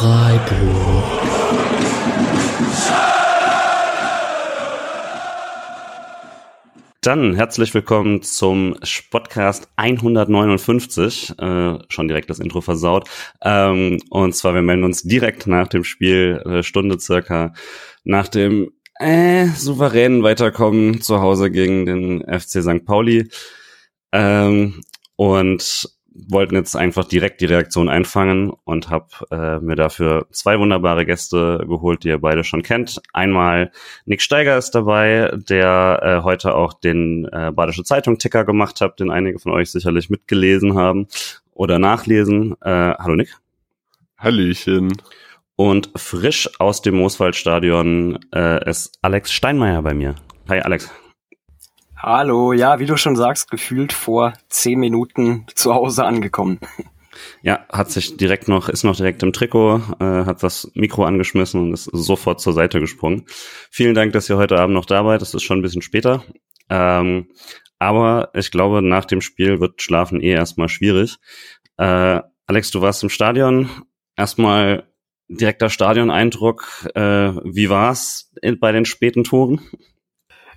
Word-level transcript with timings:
Freiburg. 0.00 1.04
Dann 7.02 7.34
herzlich 7.34 7.74
willkommen 7.74 8.22
zum 8.22 8.76
Spotcast 8.82 9.68
159. 9.76 11.34
Äh, 11.38 11.78
schon 11.90 12.08
direkt 12.08 12.30
das 12.30 12.38
Intro 12.38 12.62
versaut. 12.62 13.10
Ähm, 13.42 13.98
und 14.08 14.34
zwar, 14.34 14.54
wir 14.54 14.62
melden 14.62 14.84
uns 14.84 15.02
direkt 15.02 15.46
nach 15.46 15.68
dem 15.68 15.84
Spiel, 15.84 16.42
äh, 16.46 16.62
Stunde 16.62 16.98
circa, 16.98 17.52
nach 18.02 18.28
dem 18.28 18.70
äh, 18.98 19.48
souveränen 19.48 20.22
Weiterkommen 20.22 21.02
zu 21.02 21.20
Hause 21.20 21.50
gegen 21.50 21.84
den 21.84 22.22
FC 22.22 22.62
St. 22.62 22.86
Pauli. 22.86 23.28
Ähm, 24.12 24.80
und 25.16 25.99
wollten 26.12 26.54
jetzt 26.54 26.76
einfach 26.76 27.04
direkt 27.04 27.40
die 27.40 27.46
Reaktion 27.46 27.88
einfangen 27.88 28.52
und 28.64 28.90
habe 28.90 29.06
äh, 29.30 29.60
mir 29.60 29.76
dafür 29.76 30.26
zwei 30.30 30.58
wunderbare 30.58 31.06
Gäste 31.06 31.64
geholt, 31.68 32.04
die 32.04 32.08
ihr 32.08 32.18
beide 32.18 32.44
schon 32.44 32.62
kennt. 32.62 33.00
Einmal 33.12 33.70
Nick 34.06 34.22
Steiger 34.22 34.58
ist 34.58 34.72
dabei, 34.72 35.30
der 35.48 36.00
äh, 36.02 36.24
heute 36.24 36.54
auch 36.54 36.72
den 36.72 37.26
äh, 37.32 37.52
Badische 37.52 37.84
Zeitung 37.84 38.18
Ticker 38.18 38.44
gemacht 38.44 38.80
hat, 38.80 39.00
den 39.00 39.10
einige 39.10 39.38
von 39.38 39.52
euch 39.52 39.70
sicherlich 39.70 40.10
mitgelesen 40.10 40.74
haben 40.74 41.06
oder 41.52 41.78
nachlesen. 41.78 42.56
Äh, 42.60 42.94
hallo 42.98 43.16
Nick. 43.16 43.36
Hallöchen. 44.18 44.92
Und 45.56 45.90
frisch 45.96 46.48
aus 46.58 46.82
dem 46.82 46.96
Mooswaldstadion 46.96 48.18
äh, 48.34 48.68
ist 48.68 48.98
Alex 49.02 49.32
Steinmeier 49.32 49.82
bei 49.82 49.94
mir. 49.94 50.14
Hi 50.48 50.60
Alex. 50.60 50.90
Hallo, 52.02 52.54
ja, 52.54 52.78
wie 52.78 52.86
du 52.86 52.96
schon 52.96 53.14
sagst, 53.14 53.50
gefühlt 53.50 53.92
vor 53.92 54.32
zehn 54.48 54.80
Minuten 54.80 55.44
zu 55.54 55.74
Hause 55.74 56.04
angekommen. 56.04 56.58
Ja, 57.42 57.66
hat 57.70 57.90
sich 57.90 58.16
direkt 58.16 58.48
noch, 58.48 58.70
ist 58.70 58.84
noch 58.84 58.96
direkt 58.96 59.22
im 59.22 59.34
Trikot, 59.34 59.82
äh, 60.00 60.24
hat 60.24 60.42
das 60.42 60.70
Mikro 60.72 61.04
angeschmissen 61.04 61.60
und 61.60 61.74
ist 61.74 61.84
sofort 61.92 62.40
zur 62.40 62.54
Seite 62.54 62.80
gesprungen. 62.80 63.26
Vielen 63.70 63.94
Dank, 63.94 64.14
dass 64.14 64.30
ihr 64.30 64.38
heute 64.38 64.58
Abend 64.58 64.74
noch 64.74 64.86
dabei. 64.86 65.18
Das 65.18 65.34
ist 65.34 65.42
schon 65.42 65.58
ein 65.58 65.62
bisschen 65.62 65.82
später. 65.82 66.24
Ähm, 66.70 67.28
aber 67.78 68.30
ich 68.32 68.50
glaube, 68.50 68.80
nach 68.80 69.04
dem 69.04 69.20
Spiel 69.20 69.60
wird 69.60 69.82
Schlafen 69.82 70.22
eh 70.22 70.32
erstmal 70.32 70.70
schwierig. 70.70 71.18
Äh, 71.76 72.20
Alex, 72.46 72.70
du 72.70 72.80
warst 72.80 73.02
im 73.02 73.10
Stadion. 73.10 73.68
Erstmal 74.16 74.88
direkter 75.28 75.68
Stadioneindruck. 75.68 76.88
Äh, 76.94 77.32
wie 77.44 77.68
war's 77.68 78.32
bei 78.60 78.72
den 78.72 78.86
späten 78.86 79.24
Toren? 79.24 79.60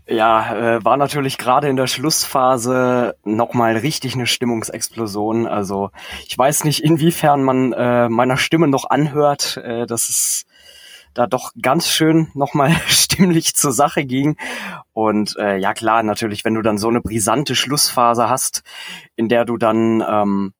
Ja, 0.05 0.55
äh, 0.55 0.83
war 0.83 0.97
natürlich 0.97 1.37
gerade 1.37 1.69
in 1.69 1.77
der 1.77 1.87
Schlussphase 1.87 3.15
nochmal 3.23 3.77
richtig 3.77 4.15
eine 4.15 4.27
Stimmungsexplosion. 4.27 5.47
Also 5.47 5.91
ich 6.27 6.37
weiß 6.37 6.65
nicht, 6.65 6.83
inwiefern 6.83 7.41
man 7.43 7.71
äh, 7.71 8.09
meiner 8.09 8.37
Stimme 8.37 8.67
noch 8.67 8.89
anhört. 8.89 9.57
Äh, 9.57 9.85
dass 9.85 10.09
es 10.09 10.45
da 11.13 11.27
doch 11.27 11.51
ganz 11.61 11.87
schön 11.87 12.29
nochmal 12.33 12.71
stimmlich 12.87 13.55
zur 13.55 13.71
Sache 13.71 14.05
ging. 14.05 14.35
Und 14.93 15.35
äh, 15.37 15.57
ja 15.57 15.73
klar, 15.73 16.03
natürlich, 16.03 16.43
wenn 16.45 16.55
du 16.55 16.61
dann 16.61 16.77
so 16.77 16.89
eine 16.89 17.01
brisante 17.01 17.55
Schlussphase 17.55 18.29
hast, 18.29 18.63
in 19.15 19.29
der 19.29 19.45
du 19.45 19.57
dann 19.57 20.03
ähm, 20.07 20.53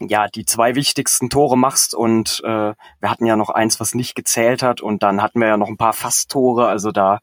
ja 0.00 0.28
die 0.28 0.44
zwei 0.44 0.74
wichtigsten 0.74 1.28
Tore 1.28 1.58
machst 1.58 1.94
und 1.94 2.40
äh, 2.44 2.74
wir 3.00 3.10
hatten 3.10 3.26
ja 3.26 3.36
noch 3.36 3.50
eins, 3.50 3.80
was 3.80 3.94
nicht 3.94 4.14
gezählt 4.14 4.62
hat 4.62 4.80
und 4.80 5.02
dann 5.02 5.22
hatten 5.22 5.40
wir 5.40 5.48
ja 5.48 5.56
noch 5.56 5.68
ein 5.68 5.76
paar 5.76 5.92
Fasstore, 5.92 6.68
also 6.68 6.92
da 6.92 7.18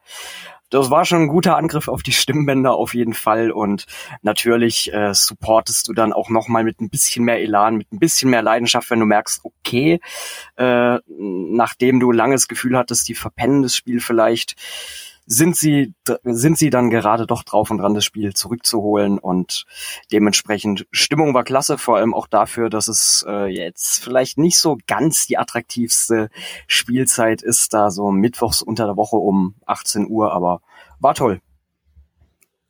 das 0.69 0.89
war 0.89 1.05
schon 1.05 1.23
ein 1.23 1.27
guter 1.27 1.57
Angriff 1.57 1.87
auf 1.87 2.03
die 2.03 2.11
Stimmbänder 2.11 2.73
auf 2.73 2.93
jeden 2.93 3.13
Fall. 3.13 3.51
Und 3.51 3.85
natürlich 4.21 4.93
äh, 4.93 5.13
supportest 5.13 5.87
du 5.87 5.93
dann 5.93 6.13
auch 6.13 6.29
nochmal 6.29 6.63
mit 6.63 6.81
ein 6.81 6.89
bisschen 6.89 7.25
mehr 7.25 7.41
Elan, 7.41 7.77
mit 7.77 7.91
ein 7.91 7.99
bisschen 7.99 8.29
mehr 8.29 8.41
Leidenschaft, 8.41 8.89
wenn 8.89 8.99
du 8.99 9.05
merkst, 9.05 9.41
okay, 9.43 9.99
äh, 10.57 10.97
nachdem 11.07 11.99
du 11.99 12.11
langes 12.11 12.47
Gefühl 12.47 12.77
hattest, 12.77 13.07
die 13.07 13.15
verpennen 13.15 13.61
das 13.61 13.75
Spiel 13.75 13.99
vielleicht, 13.99 14.55
sind 15.25 15.55
sie, 15.55 15.93
sind 16.23 16.57
sie 16.57 16.69
dann 16.69 16.89
gerade 16.89 17.25
doch 17.25 17.43
drauf 17.43 17.71
und 17.71 17.79
dran, 17.79 17.93
das 17.93 18.05
Spiel 18.05 18.33
zurückzuholen 18.33 19.17
und 19.17 19.65
dementsprechend 20.11 20.85
Stimmung 20.91 21.33
war 21.33 21.43
klasse, 21.43 21.77
vor 21.77 21.97
allem 21.97 22.13
auch 22.13 22.27
dafür, 22.27 22.69
dass 22.69 22.87
es 22.87 23.25
äh, 23.27 23.47
jetzt 23.47 24.03
vielleicht 24.03 24.37
nicht 24.37 24.59
so 24.59 24.77
ganz 24.87 25.25
die 25.25 25.37
attraktivste 25.37 26.29
Spielzeit 26.67 27.41
ist, 27.41 27.73
da 27.73 27.89
so 27.89 28.11
mittwochs 28.11 28.61
unter 28.61 28.85
der 28.85 28.97
Woche 28.97 29.17
um 29.17 29.55
18 29.65 30.07
Uhr, 30.07 30.31
aber 30.31 30.61
war 30.99 31.15
toll. 31.15 31.41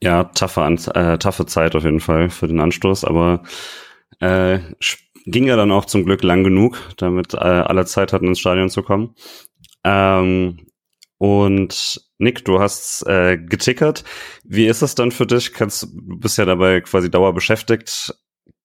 Ja, 0.02 0.26
taffe, 0.26 0.62
äh, 0.62 1.18
taffe 1.18 1.46
Zeit 1.46 1.76
auf 1.76 1.84
jeden 1.84 2.00
Fall 2.00 2.30
für 2.30 2.48
den 2.48 2.60
Anstoß, 2.60 3.06
aber 3.06 3.44
äh, 4.20 4.60
ging 5.26 5.46
ja 5.46 5.56
dann 5.56 5.72
auch 5.72 5.86
zum 5.86 6.06
Glück 6.06 6.24
lang 6.24 6.44
genug, 6.44 6.78
damit 6.98 7.34
äh, 7.34 7.38
alle 7.38 7.86
Zeit 7.86 8.14
hatten, 8.14 8.28
ins 8.28 8.40
Stadion 8.40 8.70
zu 8.70 8.84
kommen. 8.84 9.16
Ähm, 9.84 10.68
und 11.18 12.05
Nick, 12.18 12.46
du 12.46 12.60
hast 12.60 13.06
äh, 13.08 13.38
getickert. 13.38 14.04
Wie 14.44 14.68
ist 14.68 14.82
es 14.82 14.96
dann 14.96 15.12
für 15.12 15.28
dich? 15.28 15.54
Kannst, 15.54 15.84
du 15.84 16.18
bist 16.18 16.38
ja 16.38 16.46
dabei 16.46 16.82
quasi 16.82 17.12
dauer 17.12 17.34
beschäftigt. 17.34 18.16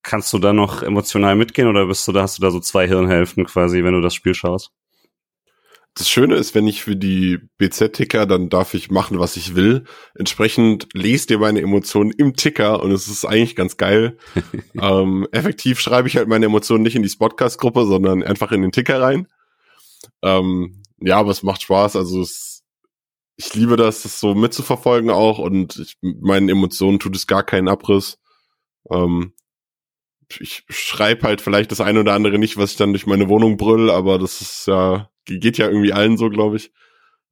Kannst 0.03 0.31
du 0.33 0.39
da 0.39 0.53
noch 0.53 0.81
emotional 0.81 1.35
mitgehen 1.35 1.67
oder 1.67 1.85
bist 1.85 2.07
du 2.07 2.11
da, 2.11 2.23
hast 2.23 2.37
du 2.37 2.41
da 2.41 2.49
so 2.49 2.59
zwei 2.59 2.87
Hirnhälften 2.87 3.45
quasi, 3.45 3.83
wenn 3.83 3.93
du 3.93 4.01
das 4.01 4.15
Spiel 4.15 4.33
schaust? 4.33 4.71
Das 5.93 6.09
Schöne 6.09 6.35
ist, 6.35 6.55
wenn 6.55 6.67
ich 6.67 6.81
für 6.81 6.95
die 6.95 7.39
BZ-Ticker, 7.57 8.25
dann 8.25 8.47
darf 8.47 8.73
ich 8.73 8.91
machen, 8.91 9.19
was 9.19 9.35
ich 9.35 9.55
will. 9.55 9.83
Entsprechend 10.15 10.87
lest 10.93 11.29
ihr 11.31 11.39
meine 11.39 11.59
Emotionen 11.59 12.11
im 12.11 12.33
Ticker 12.33 12.81
und 12.81 12.91
es 12.91 13.09
ist 13.09 13.25
eigentlich 13.25 13.57
ganz 13.57 13.75
geil. 13.75 14.17
ähm, 14.81 15.27
effektiv 15.33 15.81
schreibe 15.81 16.07
ich 16.07 16.15
halt 16.15 16.29
meine 16.29 16.45
Emotionen 16.45 16.83
nicht 16.83 16.95
in 16.95 17.03
die 17.03 17.09
Spotcast-Gruppe, 17.09 17.85
sondern 17.85 18.23
einfach 18.23 18.53
in 18.53 18.61
den 18.61 18.71
Ticker 18.71 19.01
rein. 19.01 19.27
Ähm, 20.21 20.81
ja, 21.01 21.17
aber 21.17 21.31
es 21.31 21.43
macht 21.43 21.61
Spaß. 21.63 21.97
Also 21.97 22.21
es, 22.21 22.60
ich 23.41 23.55
liebe 23.55 23.75
das, 23.75 24.03
das 24.03 24.19
so 24.19 24.35
mitzuverfolgen 24.35 25.09
auch 25.09 25.39
und 25.39 25.77
ich, 25.79 25.97
meinen 26.01 26.47
Emotionen 26.47 26.99
tut 26.99 27.15
es 27.15 27.25
gar 27.25 27.41
keinen 27.43 27.69
Abriss. 27.69 28.19
Ähm, 28.91 29.33
ich 30.39 30.63
schreibe 30.69 31.23
halt 31.23 31.41
vielleicht 31.41 31.71
das 31.71 31.81
eine 31.81 32.01
oder 32.01 32.13
andere 32.13 32.37
nicht, 32.37 32.57
was 32.57 32.71
ich 32.71 32.77
dann 32.77 32.93
durch 32.93 33.07
meine 33.07 33.29
Wohnung 33.29 33.57
brüll, 33.57 33.89
aber 33.89 34.19
das 34.19 34.41
ist 34.41 34.67
ja, 34.67 35.09
geht 35.25 35.57
ja 35.57 35.67
irgendwie 35.67 35.91
allen 35.91 36.17
so, 36.17 36.29
glaube 36.29 36.57
ich. 36.57 36.71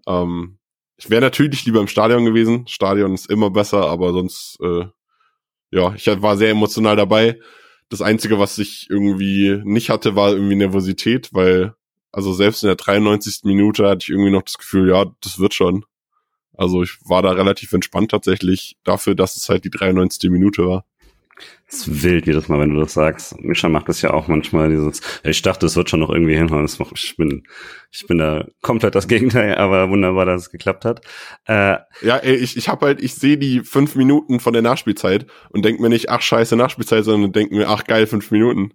Ähm, 0.07 0.57
ich 0.97 1.11
wäre 1.11 1.21
natürlich 1.21 1.63
lieber 1.65 1.79
im 1.79 1.87
Stadion 1.87 2.25
gewesen. 2.25 2.67
Stadion 2.67 3.13
ist 3.13 3.29
immer 3.29 3.51
besser, 3.51 3.85
aber 3.85 4.11
sonst, 4.11 4.57
äh, 4.61 4.85
ja, 5.69 5.93
ich 5.93 6.07
war 6.07 6.37
sehr 6.37 6.49
emotional 6.49 6.95
dabei. 6.95 7.39
Das 7.89 8.01
Einzige, 8.01 8.39
was 8.39 8.57
ich 8.57 8.87
irgendwie 8.89 9.61
nicht 9.63 9.91
hatte, 9.91 10.15
war 10.15 10.31
irgendwie 10.31 10.55
Nervosität, 10.55 11.29
weil 11.33 11.75
also 12.11 12.33
selbst 12.33 12.63
in 12.63 12.67
der 12.67 12.75
93. 12.75 13.43
Minute 13.43 13.87
hatte 13.87 14.03
ich 14.03 14.09
irgendwie 14.09 14.31
noch 14.31 14.41
das 14.41 14.57
Gefühl, 14.57 14.89
ja, 14.89 15.05
das 15.21 15.37
wird 15.37 15.53
schon. 15.53 15.85
Also 16.59 16.83
ich 16.83 16.97
war 17.05 17.21
da 17.21 17.31
relativ 17.31 17.71
entspannt 17.71 18.11
tatsächlich 18.11 18.75
dafür, 18.83 19.15
dass 19.15 19.37
es 19.37 19.47
halt 19.47 19.63
die 19.63 19.69
93. 19.69 20.29
Minute 20.29 20.67
war. 20.67 20.83
Das 21.65 21.87
ist 21.87 22.03
wild 22.03 22.27
jedes 22.27 22.49
Mal, 22.49 22.59
wenn 22.59 22.73
du 22.73 22.81
das 22.81 22.93
sagst. 22.93 23.39
Mischa 23.39 23.69
macht 23.69 23.87
das 23.87 24.01
ja 24.01 24.11
auch 24.11 24.27
manchmal 24.27 24.69
dieses, 24.69 24.99
ich 25.23 25.41
dachte, 25.41 25.67
es 25.67 25.77
wird 25.77 25.89
schon 25.89 26.01
noch 26.01 26.09
irgendwie 26.09 26.35
hinhauen. 26.35 26.65
Ich 26.65 27.15
bin, 27.15 27.47
ich 27.91 28.07
bin 28.07 28.17
da 28.17 28.45
komplett 28.61 28.93
das 28.93 29.07
Gegenteil, 29.07 29.55
aber 29.55 29.89
wunderbar, 29.89 30.25
dass 30.25 30.41
es 30.41 30.49
geklappt 30.49 30.83
hat. 30.83 30.99
Äh, 31.45 31.77
ja, 32.01 32.17
ey, 32.17 32.35
ich, 32.35 32.57
ich 32.57 32.67
habe 32.67 32.87
halt, 32.87 33.01
ich 33.01 33.15
sehe 33.15 33.37
die 33.37 33.61
fünf 33.61 33.95
Minuten 33.95 34.41
von 34.41 34.51
der 34.51 34.61
Nachspielzeit 34.61 35.27
und 35.51 35.63
denk 35.63 35.79
mir 35.79 35.87
nicht, 35.87 36.09
ach 36.09 36.21
scheiße 36.21 36.57
Nachspielzeit, 36.57 37.05
sondern 37.05 37.31
denk 37.31 37.53
mir, 37.53 37.69
ach 37.69 37.85
geil, 37.85 38.05
fünf 38.05 38.31
Minuten. 38.31 38.73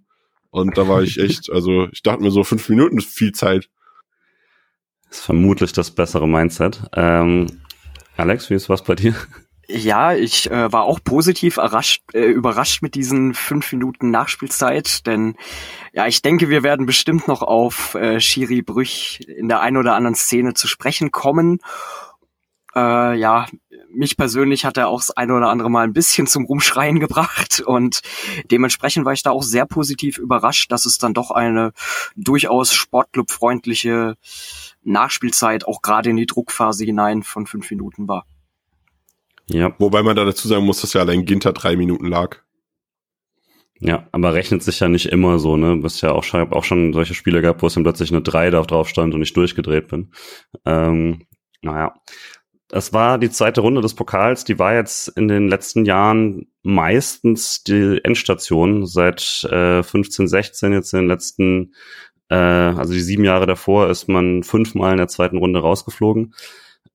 Und 0.49 0.79
da 0.79 0.89
war 0.89 1.03
ich 1.03 1.19
echt, 1.19 1.51
also 1.53 1.89
ich 1.93 2.03
dachte 2.03 2.23
mir 2.23 2.31
so, 2.31 2.45
fünf 2.45 2.67
Minuten 2.71 2.97
ist 2.97 3.15
viel 3.15 3.33
Zeit. 3.33 3.69
Das 5.11 5.19
ist 5.19 5.25
vermutlich 5.27 5.73
das 5.75 5.91
bessere 5.91 6.27
Mindset. 6.27 6.83
Ähm, 6.95 7.47
Alex, 8.17 8.51
wie 8.51 8.55
ist 8.55 8.69
was 8.69 8.85
bei 8.85 8.95
dir? 8.95 9.15
Ja, 9.67 10.15
ich 10.15 10.51
äh, 10.51 10.71
war 10.73 10.83
auch 10.83 11.01
positiv 11.03 11.57
überrascht, 11.57 12.03
äh, 12.13 12.27
überrascht 12.27 12.83
mit 12.83 12.95
diesen 12.95 13.35
fünf 13.35 13.73
Minuten 13.73 14.11
Nachspielzeit, 14.11 15.07
denn 15.07 15.37
ja, 15.93 16.07
ich 16.07 16.21
denke, 16.21 16.51
wir 16.51 16.63
werden 16.63 16.87
bestimmt 16.87 17.29
noch 17.29 17.41
auf 17.41 17.95
äh, 17.95 18.21
Shiri 18.21 18.61
Brüch 18.61 19.21
in 19.27 19.49
der 19.49 19.61
einen 19.61 19.79
oder 19.79 19.95
anderen 19.95 20.17
Szene 20.17 20.53
zu 20.55 20.69
sprechen 20.69 21.13
kommen. 21.13 21.61
Äh, 22.75 23.17
ja, 23.19 23.47
mich 23.91 24.17
persönlich 24.17 24.65
hat 24.65 24.77
er 24.77 24.89
auch 24.89 24.99
das 24.99 25.13
eine 25.13 25.35
oder 25.35 25.49
andere 25.49 25.71
Mal 25.71 25.85
ein 25.85 25.93
bisschen 25.93 26.27
zum 26.27 26.45
Rumschreien 26.45 27.01
gebracht 27.01 27.63
und 27.65 28.03
dementsprechend 28.51 29.07
war 29.07 29.13
ich 29.13 29.23
da 29.23 29.31
auch 29.31 29.43
sehr 29.43 29.65
positiv 29.67 30.19
überrascht, 30.19 30.71
dass 30.73 30.85
es 30.85 30.99
dann 30.99 31.15
doch 31.15 31.31
eine 31.31 31.73
durchaus 32.17 32.75
sportclubfreundliche 32.75 34.17
Nachspielzeit 34.85 35.67
auch 35.67 35.83
gerade 35.83 36.11
in 36.11 36.17
die 36.17 36.27
Druckphase 36.27 36.85
hinein 36.85 37.23
von 37.23 37.47
fünf 37.47 37.71
Minuten 37.71 38.09
war. 38.09 38.27
Ja. 39.47 39.75
Wobei 39.79 40.03
man 40.03 40.17
da 40.17 40.25
dazu 40.25 40.49
sagen 40.49 40.65
muss, 40.65 40.81
dass 40.81 40.93
ja 40.95 41.01
allein 41.01 41.25
Ginter 41.25 41.53
drei 41.53 41.77
Minuten 41.77 42.07
lag. 42.07 42.39
Ja, 43.81 44.09
aber 44.13 44.35
rechnet 44.35 44.63
sich 44.63 44.81
ja 44.81 44.89
nicht 44.89 45.07
immer 45.07 45.39
so, 45.39 45.57
ne? 45.57 45.77
Bist 45.77 46.01
ja 46.01 46.13
auch, 46.13 46.25
habe 46.33 46.55
auch 46.57 46.65
schon 46.65 46.93
solche 46.93 47.15
Spiele 47.15 47.43
gehabt, 47.43 47.61
wo 47.61 47.67
es 47.67 47.75
dann 47.75 47.83
plötzlich 47.83 48.13
eine 48.13 48.23
3 48.23 48.51
da 48.51 48.63
drauf 48.63 48.89
stand 48.89 49.15
und 49.15 49.23
ich 49.23 49.33
durchgedreht 49.33 49.89
bin. 49.89 50.13
Ähm, 50.65 51.27
naja. 51.61 51.95
Es 52.71 52.93
war 52.93 53.19
die 53.19 53.31
zweite 53.31 53.61
Runde 53.61 53.83
des 53.83 53.95
Pokals, 53.95 54.45
die 54.45 54.59
war 54.59 54.75
jetzt 54.75 55.09
in 55.09 55.29
den 55.29 55.49
letzten 55.49 55.85
Jahren 55.85 56.47
meistens 56.63 57.63
die 57.63 58.01
Endstation, 58.03 58.87
seit 58.87 59.45
äh, 59.45 59.83
15, 59.83 60.29
16 60.29 60.73
jetzt 60.73 60.93
in 60.95 61.01
den 61.01 61.09
letzten 61.09 61.75
Äh, 62.29 62.35
also 62.35 62.93
die 62.93 63.01
sieben 63.01 63.25
Jahre 63.25 63.47
davor 63.47 63.91
ist 63.91 64.09
man 64.09 64.43
fünfmal 64.43 64.93
in 64.93 64.99
der 64.99 65.09
zweiten 65.09 65.39
Runde 65.39 65.61
rausgeflogen. 65.61 66.35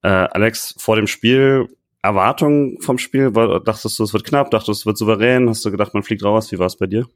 Äh, 0.02 0.10
Alex, 0.10 0.76
vor 0.78 0.96
dem 0.96 1.08
Spiel, 1.08 1.68
Erwartungen 2.02 2.80
vom 2.81 2.98
Spiel? 2.98 3.36
War, 3.36 3.60
dachtest 3.60 4.00
du, 4.00 4.04
es 4.04 4.14
wird 4.14 4.24
knapp? 4.24 4.52
Dachtest 4.52 4.68
du, 4.68 4.72
es 4.72 4.86
wird 4.86 4.98
souverän? 4.98 5.50
Hast 5.50 5.66
du 5.66 5.72
gedacht, 5.72 5.94
man 5.94 6.04
fliegt 6.04 6.24
raus? 6.24 6.52
Wie 6.52 6.60
war 6.60 6.68
es 6.68 6.78
bei 6.78 6.88
dir? 6.88 7.08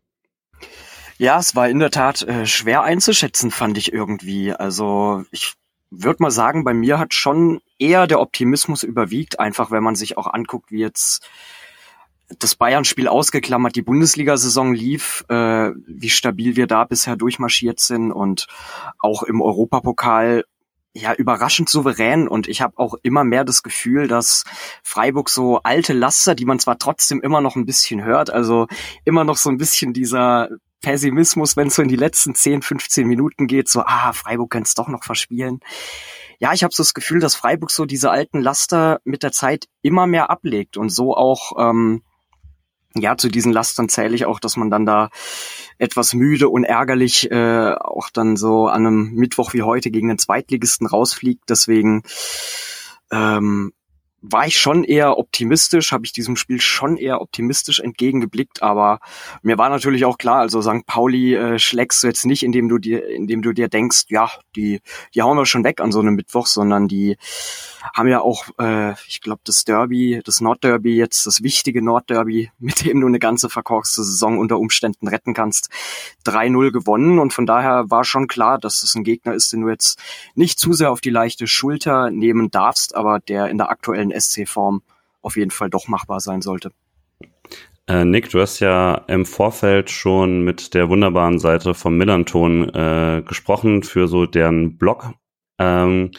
Ja, 1.17 1.39
es 1.39 1.55
war 1.55 1.69
in 1.69 1.79
der 1.79 1.91
Tat 1.91 2.21
äh, 2.23 2.45
schwer 2.45 2.83
einzuschätzen, 2.83 3.51
fand 3.51 3.77
ich 3.77 3.93
irgendwie. 3.93 4.51
Also 4.51 5.23
ich 5.31 5.53
würde 5.89 6.23
mal 6.23 6.31
sagen, 6.31 6.63
bei 6.63 6.73
mir 6.73 6.99
hat 6.99 7.13
schon 7.13 7.61
eher 7.77 8.07
der 8.07 8.19
Optimismus 8.19 8.83
überwiegt, 8.83 9.39
einfach 9.39 9.71
wenn 9.71 9.83
man 9.83 9.95
sich 9.95 10.17
auch 10.17 10.27
anguckt, 10.27 10.71
wie 10.71 10.79
jetzt 10.79 11.29
das 12.39 12.55
Bayern-Spiel 12.55 13.07
ausgeklammert, 13.07 13.75
die 13.75 13.81
Bundesliga-Saison 13.81 14.73
lief, 14.73 15.25
äh, 15.29 15.71
wie 15.87 16.09
stabil 16.09 16.55
wir 16.55 16.67
da 16.67 16.83
bisher 16.83 17.15
durchmarschiert 17.15 17.79
sind 17.79 18.11
und 18.11 18.47
auch 18.99 19.23
im 19.23 19.41
Europapokal 19.41 20.43
ja 20.95 21.13
überraschend 21.13 21.69
souverän 21.69 22.27
und 22.27 22.47
ich 22.47 22.61
habe 22.61 22.77
auch 22.77 22.93
immer 23.01 23.23
mehr 23.23 23.43
das 23.43 23.63
Gefühl, 23.63 24.07
dass 24.07 24.43
Freiburg 24.83 25.29
so 25.29 25.59
alte 25.63 25.93
Laster, 25.93 26.35
die 26.35 26.45
man 26.45 26.59
zwar 26.59 26.77
trotzdem 26.77 27.19
immer 27.21 27.41
noch 27.41 27.55
ein 27.55 27.65
bisschen 27.65 28.03
hört, 28.03 28.29
also 28.29 28.67
immer 29.03 29.23
noch 29.23 29.37
so 29.37 29.49
ein 29.49 29.57
bisschen 29.57 29.93
dieser 29.93 30.49
Pessimismus, 30.81 31.57
wenn 31.57 31.69
es 31.69 31.75
so 31.75 31.81
in 31.81 31.87
die 31.87 31.95
letzten 31.95 32.35
10, 32.35 32.61
15 32.61 33.07
Minuten 33.07 33.47
geht, 33.47 33.69
so, 33.69 33.81
ah, 33.85 34.13
Freiburg 34.13 34.51
könnte 34.51 34.67
es 34.67 34.75
doch 34.75 34.89
noch 34.89 35.03
verspielen. 35.03 35.61
Ja, 36.39 36.53
ich 36.53 36.63
habe 36.63 36.73
so 36.73 36.83
das 36.83 36.93
Gefühl, 36.93 37.21
dass 37.21 37.35
Freiburg 37.35 37.71
so 37.71 37.85
diese 37.85 38.11
alten 38.11 38.41
Laster 38.41 38.99
mit 39.05 39.23
der 39.23 39.31
Zeit 39.31 39.67
immer 39.81 40.05
mehr 40.07 40.29
ablegt 40.29 40.77
und 40.77 40.89
so 40.89 41.15
auch, 41.15 41.53
ähm, 41.57 42.03
ja, 42.95 43.17
zu 43.17 43.29
diesen 43.29 43.51
Lastern 43.51 43.89
zähle 43.89 44.15
ich 44.15 44.25
auch, 44.25 44.39
dass 44.39 44.57
man 44.57 44.69
dann 44.69 44.85
da 44.85 45.09
etwas 45.77 46.13
müde 46.13 46.49
und 46.49 46.63
ärgerlich 46.63 47.31
äh, 47.31 47.73
auch 47.73 48.09
dann 48.09 48.35
so 48.35 48.67
an 48.67 48.85
einem 48.85 49.13
Mittwoch 49.13 49.53
wie 49.53 49.63
heute 49.63 49.91
gegen 49.91 50.09
den 50.09 50.19
Zweitligisten 50.19 50.87
rausfliegt. 50.87 51.43
Deswegen 51.49 52.03
ähm, 53.11 53.73
war 54.25 54.47
ich 54.47 54.57
schon 54.57 54.85
eher 54.85 55.17
optimistisch, 55.17 55.91
habe 55.91 56.05
ich 56.05 56.13
diesem 56.13 56.37
Spiel 56.37 56.61
schon 56.61 56.95
eher 56.95 57.21
optimistisch 57.21 57.79
entgegengeblickt, 57.79 58.63
aber 58.63 58.99
mir 59.41 59.57
war 59.57 59.69
natürlich 59.69 60.05
auch 60.05 60.17
klar, 60.17 60.37
also 60.37 60.61
St. 60.61 60.85
Pauli 60.87 61.35
äh, 61.35 61.59
schlägst 61.59 62.01
du 62.01 62.07
jetzt 62.07 62.25
nicht, 62.25 62.43
indem 62.43 62.69
du 62.69 62.77
dir, 62.77 63.05
indem 63.09 63.41
du 63.41 63.51
dir 63.51 63.67
denkst, 63.67 64.05
ja, 64.07 64.31
die, 64.55 64.79
die 65.13 65.21
hauen 65.21 65.37
wir 65.37 65.45
schon 65.45 65.65
weg 65.65 65.81
an 65.81 65.91
so 65.91 65.99
einem 65.99 66.15
Mittwoch, 66.15 66.47
sondern 66.47 66.87
die 66.87 67.17
haben 67.93 68.07
ja 68.07 68.21
auch, 68.21 68.45
äh, 68.59 68.93
ich 69.09 69.19
glaube, 69.19 69.41
das 69.43 69.65
Derby, 69.65 70.21
das 70.23 70.39
Nordderby 70.39 70.95
jetzt, 70.95 71.27
das 71.27 71.43
wichtige 71.43 71.81
Nordderby, 71.81 72.49
mit 72.59 72.85
dem 72.85 73.01
du 73.01 73.07
eine 73.07 73.19
ganze 73.19 73.49
verkorkste 73.49 74.03
Saison 74.03 74.37
unter 74.37 74.57
Umständen 74.57 75.09
retten 75.09 75.33
kannst, 75.33 75.69
3-0 76.25 76.71
gewonnen 76.71 77.19
und 77.19 77.33
von 77.33 77.45
daher 77.45 77.89
war 77.89 78.05
schon 78.05 78.27
klar, 78.27 78.57
dass 78.57 78.83
es 78.83 78.95
ein 78.95 79.03
Gegner 79.03 79.33
ist, 79.33 79.51
den 79.51 79.61
du 79.61 79.69
jetzt 79.69 79.99
nicht 80.33 80.59
zu 80.59 80.71
sehr 80.71 80.91
auf 80.91 81.01
die 81.01 81.09
leichte 81.09 81.45
Schulter 81.45 82.09
nehmen 82.09 82.51
darfst, 82.51 82.95
aber 82.95 83.19
der 83.19 83.49
in 83.49 83.57
der 83.57 83.69
aktuellen 83.69 84.12
SC-Form 84.17 84.81
auf 85.21 85.37
jeden 85.37 85.51
Fall 85.51 85.69
doch 85.69 85.87
machbar 85.87 86.19
sein 86.19 86.41
sollte. 86.41 86.71
Äh, 87.87 88.05
Nick, 88.05 88.29
du 88.29 88.39
hast 88.39 88.59
ja 88.59 88.95
im 89.07 89.25
Vorfeld 89.25 89.89
schon 89.89 90.43
mit 90.43 90.73
der 90.73 90.89
wunderbaren 90.89 91.39
Seite 91.39 91.73
vom 91.73 91.97
Millanton 91.97 92.69
äh, 92.69 93.23
gesprochen 93.25 93.83
für 93.83 94.07
so 94.07 94.25
deren 94.25 94.77
Blog, 94.77 95.13
ähm, 95.59 96.11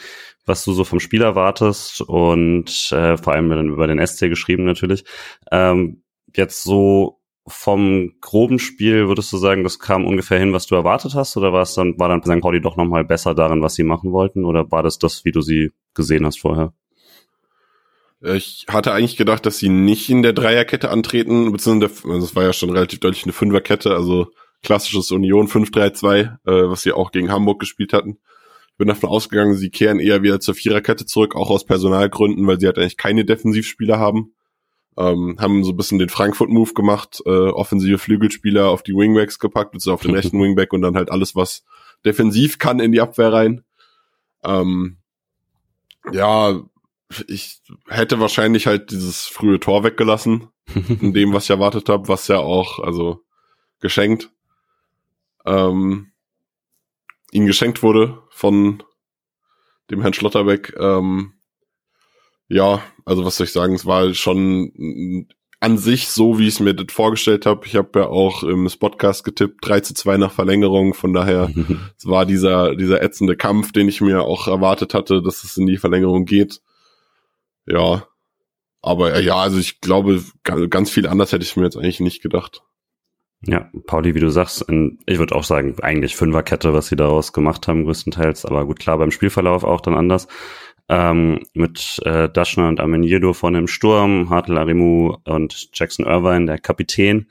was 0.45 0.63
du 0.63 0.73
so 0.73 0.83
vom 0.83 0.99
Spiel 0.99 1.23
erwartest 1.23 2.01
und 2.01 2.91
äh, 2.91 3.17
vor 3.17 3.33
allem 3.33 3.49
dann 3.49 3.69
über 3.69 3.87
den 3.87 4.05
SC 4.05 4.29
geschrieben 4.29 4.65
natürlich. 4.65 5.05
Ähm, 5.51 6.03
jetzt 6.35 6.63
so 6.63 7.19
vom 7.47 8.13
groben 8.21 8.59
Spiel 8.59 9.07
würdest 9.07 9.31
du 9.31 9.37
sagen, 9.37 9.63
das 9.63 9.79
kam 9.79 10.05
ungefähr 10.05 10.39
hin, 10.39 10.53
was 10.53 10.67
du 10.67 10.75
erwartet 10.75 11.15
hast, 11.15 11.35
oder 11.37 11.53
war 11.53 11.61
es 11.61 11.75
dann 11.75 11.97
war 11.99 12.09
dann 12.09 12.23
St. 12.23 12.41
Pauli 12.41 12.61
doch 12.61 12.75
noch 12.75 12.85
mal 12.85 13.03
besser 13.03 13.35
darin, 13.35 13.61
was 13.61 13.75
sie 13.75 13.83
machen 13.83 14.11
wollten, 14.11 14.45
oder 14.45 14.71
war 14.71 14.83
das 14.83 14.99
das, 14.99 15.25
wie 15.25 15.31
du 15.31 15.41
sie 15.41 15.71
gesehen 15.93 16.25
hast 16.25 16.39
vorher? 16.39 16.73
Ich 18.21 18.65
hatte 18.69 18.93
eigentlich 18.93 19.17
gedacht, 19.17 19.45
dass 19.45 19.57
sie 19.57 19.69
nicht 19.69 20.09
in 20.09 20.23
der 20.23 20.33
Dreierkette 20.33 20.89
antreten, 20.89 21.51
beziehungsweise 21.51 22.09
also 22.09 22.25
es 22.25 22.35
war 22.35 22.43
ja 22.43 22.53
schon 22.53 22.71
relativ 22.71 22.99
deutlich 22.99 23.23
eine 23.23 23.33
Fünferkette, 23.33 23.93
also 23.93 24.27
klassisches 24.63 25.11
Union 25.11 25.47
5-3-2, 25.47 26.21
äh, 26.45 26.69
was 26.69 26.81
sie 26.81 26.93
auch 26.93 27.11
gegen 27.11 27.31
Hamburg 27.31 27.59
gespielt 27.59 27.93
hatten. 27.93 28.17
Ich 28.71 28.77
bin 28.77 28.87
davon 28.87 29.09
ausgegangen, 29.09 29.55
sie 29.55 29.69
kehren 29.69 29.99
eher 29.99 30.23
wieder 30.23 30.39
zur 30.39 30.55
Viererkette 30.55 31.05
zurück, 31.05 31.35
auch 31.35 31.49
aus 31.49 31.65
Personalgründen, 31.65 32.45
weil 32.47 32.59
sie 32.59 32.65
halt 32.65 32.77
eigentlich 32.77 32.97
keine 32.97 33.23
Defensivspieler 33.25 33.99
haben. 33.99 34.33
Ähm, 34.97 35.37
haben 35.39 35.63
so 35.63 35.71
ein 35.71 35.77
bisschen 35.77 35.99
den 35.99 36.09
Frankfurt-Move 36.09 36.73
gemacht, 36.73 37.21
äh, 37.25 37.29
offensive 37.29 37.97
Flügelspieler 37.97 38.69
auf 38.69 38.81
die 38.81 38.93
Wingbacks 38.93 39.39
gepackt, 39.39 39.73
also 39.75 39.93
auf 39.93 40.01
den 40.01 40.11
rechten 40.15 40.41
Wingback 40.41 40.73
und 40.73 40.81
dann 40.81 40.95
halt 40.95 41.11
alles, 41.11 41.35
was 41.35 41.63
defensiv 42.05 42.59
kann, 42.59 42.79
in 42.79 42.91
die 42.91 43.01
Abwehr 43.01 43.31
rein. 43.31 43.63
Ähm, 44.43 44.97
ja, 46.11 46.61
ich 47.27 47.61
hätte 47.87 48.19
wahrscheinlich 48.19 48.67
halt 48.67 48.91
dieses 48.91 49.25
frühe 49.25 49.59
Tor 49.59 49.83
weggelassen, 49.83 50.49
in 51.01 51.13
dem, 51.13 51.33
was 51.33 51.45
ich 51.45 51.49
erwartet 51.49 51.89
habe, 51.89 52.07
was 52.07 52.27
ja 52.27 52.39
auch, 52.39 52.79
also 52.79 53.21
geschenkt, 53.79 54.31
ähm, 55.45 56.11
ihm 57.31 57.45
geschenkt 57.45 57.83
wurde 57.83 58.21
von 58.31 58.83
dem 59.91 60.01
Herrn 60.01 60.13
Schlotterbeck. 60.13 60.75
Ähm, 60.79 61.33
ja, 62.47 62.81
also 63.05 63.25
was 63.25 63.37
soll 63.37 63.45
ich 63.45 63.53
sagen, 63.53 63.75
es 63.75 63.85
war 63.85 64.13
schon 64.13 65.27
an 65.59 65.77
sich 65.77 66.09
so, 66.09 66.37
wie 66.37 66.47
ich 66.47 66.55
es 66.55 66.59
mir 66.59 66.73
das 66.73 66.93
vorgestellt 66.93 67.45
habe. 67.45 67.65
Ich 67.65 67.75
habe 67.75 67.99
ja 67.99 68.07
auch 68.07 68.43
im 68.43 68.69
Spotcast 68.69 69.23
getippt, 69.23 69.67
3 69.67 69.79
zu 69.79 69.93
2 69.93 70.17
nach 70.17 70.31
Verlängerung. 70.31 70.93
Von 70.93 71.13
daher, 71.13 71.51
es 71.97 72.05
war 72.05 72.25
dieser, 72.25 72.75
dieser 72.75 73.01
ätzende 73.01 73.35
Kampf, 73.35 73.71
den 73.71 73.87
ich 73.87 74.01
mir 74.01 74.21
auch 74.21 74.47
erwartet 74.47 74.93
hatte, 74.93 75.21
dass 75.21 75.43
es 75.43 75.57
in 75.57 75.65
die 75.65 75.77
Verlängerung 75.77 76.25
geht. 76.25 76.61
Ja. 77.65 78.07
Aber 78.81 79.19
ja, 79.19 79.35
also 79.37 79.57
ich 79.57 79.81
glaube, 79.81 80.21
ganz 80.43 80.91
viel 80.91 81.07
anders 81.07 81.31
hätte 81.31 81.43
ich 81.43 81.55
mir 81.57 81.63
jetzt 81.63 81.77
eigentlich 81.77 81.99
nicht 81.99 82.21
gedacht. 82.21 82.61
Ja, 83.41 83.69
Pauli, 83.85 84.15
wie 84.15 84.19
du 84.19 84.29
sagst, 84.29 84.65
ich 85.05 85.19
würde 85.19 85.35
auch 85.35 85.43
sagen, 85.43 85.75
eigentlich 85.81 86.15
Fünferkette, 86.15 86.73
was 86.73 86.87
sie 86.87 86.95
daraus 86.95 87.33
gemacht 87.33 87.67
haben, 87.67 87.83
größtenteils. 87.83 88.45
Aber 88.45 88.65
gut, 88.65 88.79
klar, 88.79 88.97
beim 88.97 89.11
Spielverlauf 89.11 89.63
auch 89.63 89.81
dann 89.81 89.95
anders. 89.95 90.27
Ähm, 90.87 91.41
mit 91.53 91.99
äh, 92.05 92.29
Daschner 92.29 92.67
und 92.67 92.79
Ameniedo 92.79 93.33
vorne 93.33 93.57
im 93.57 93.67
Sturm, 93.67 94.29
Hartel 94.29 94.57
Arimu 94.57 95.17
und 95.25 95.69
Jackson 95.73 96.05
Irvine, 96.05 96.45
der 96.45 96.59
Kapitän, 96.59 97.27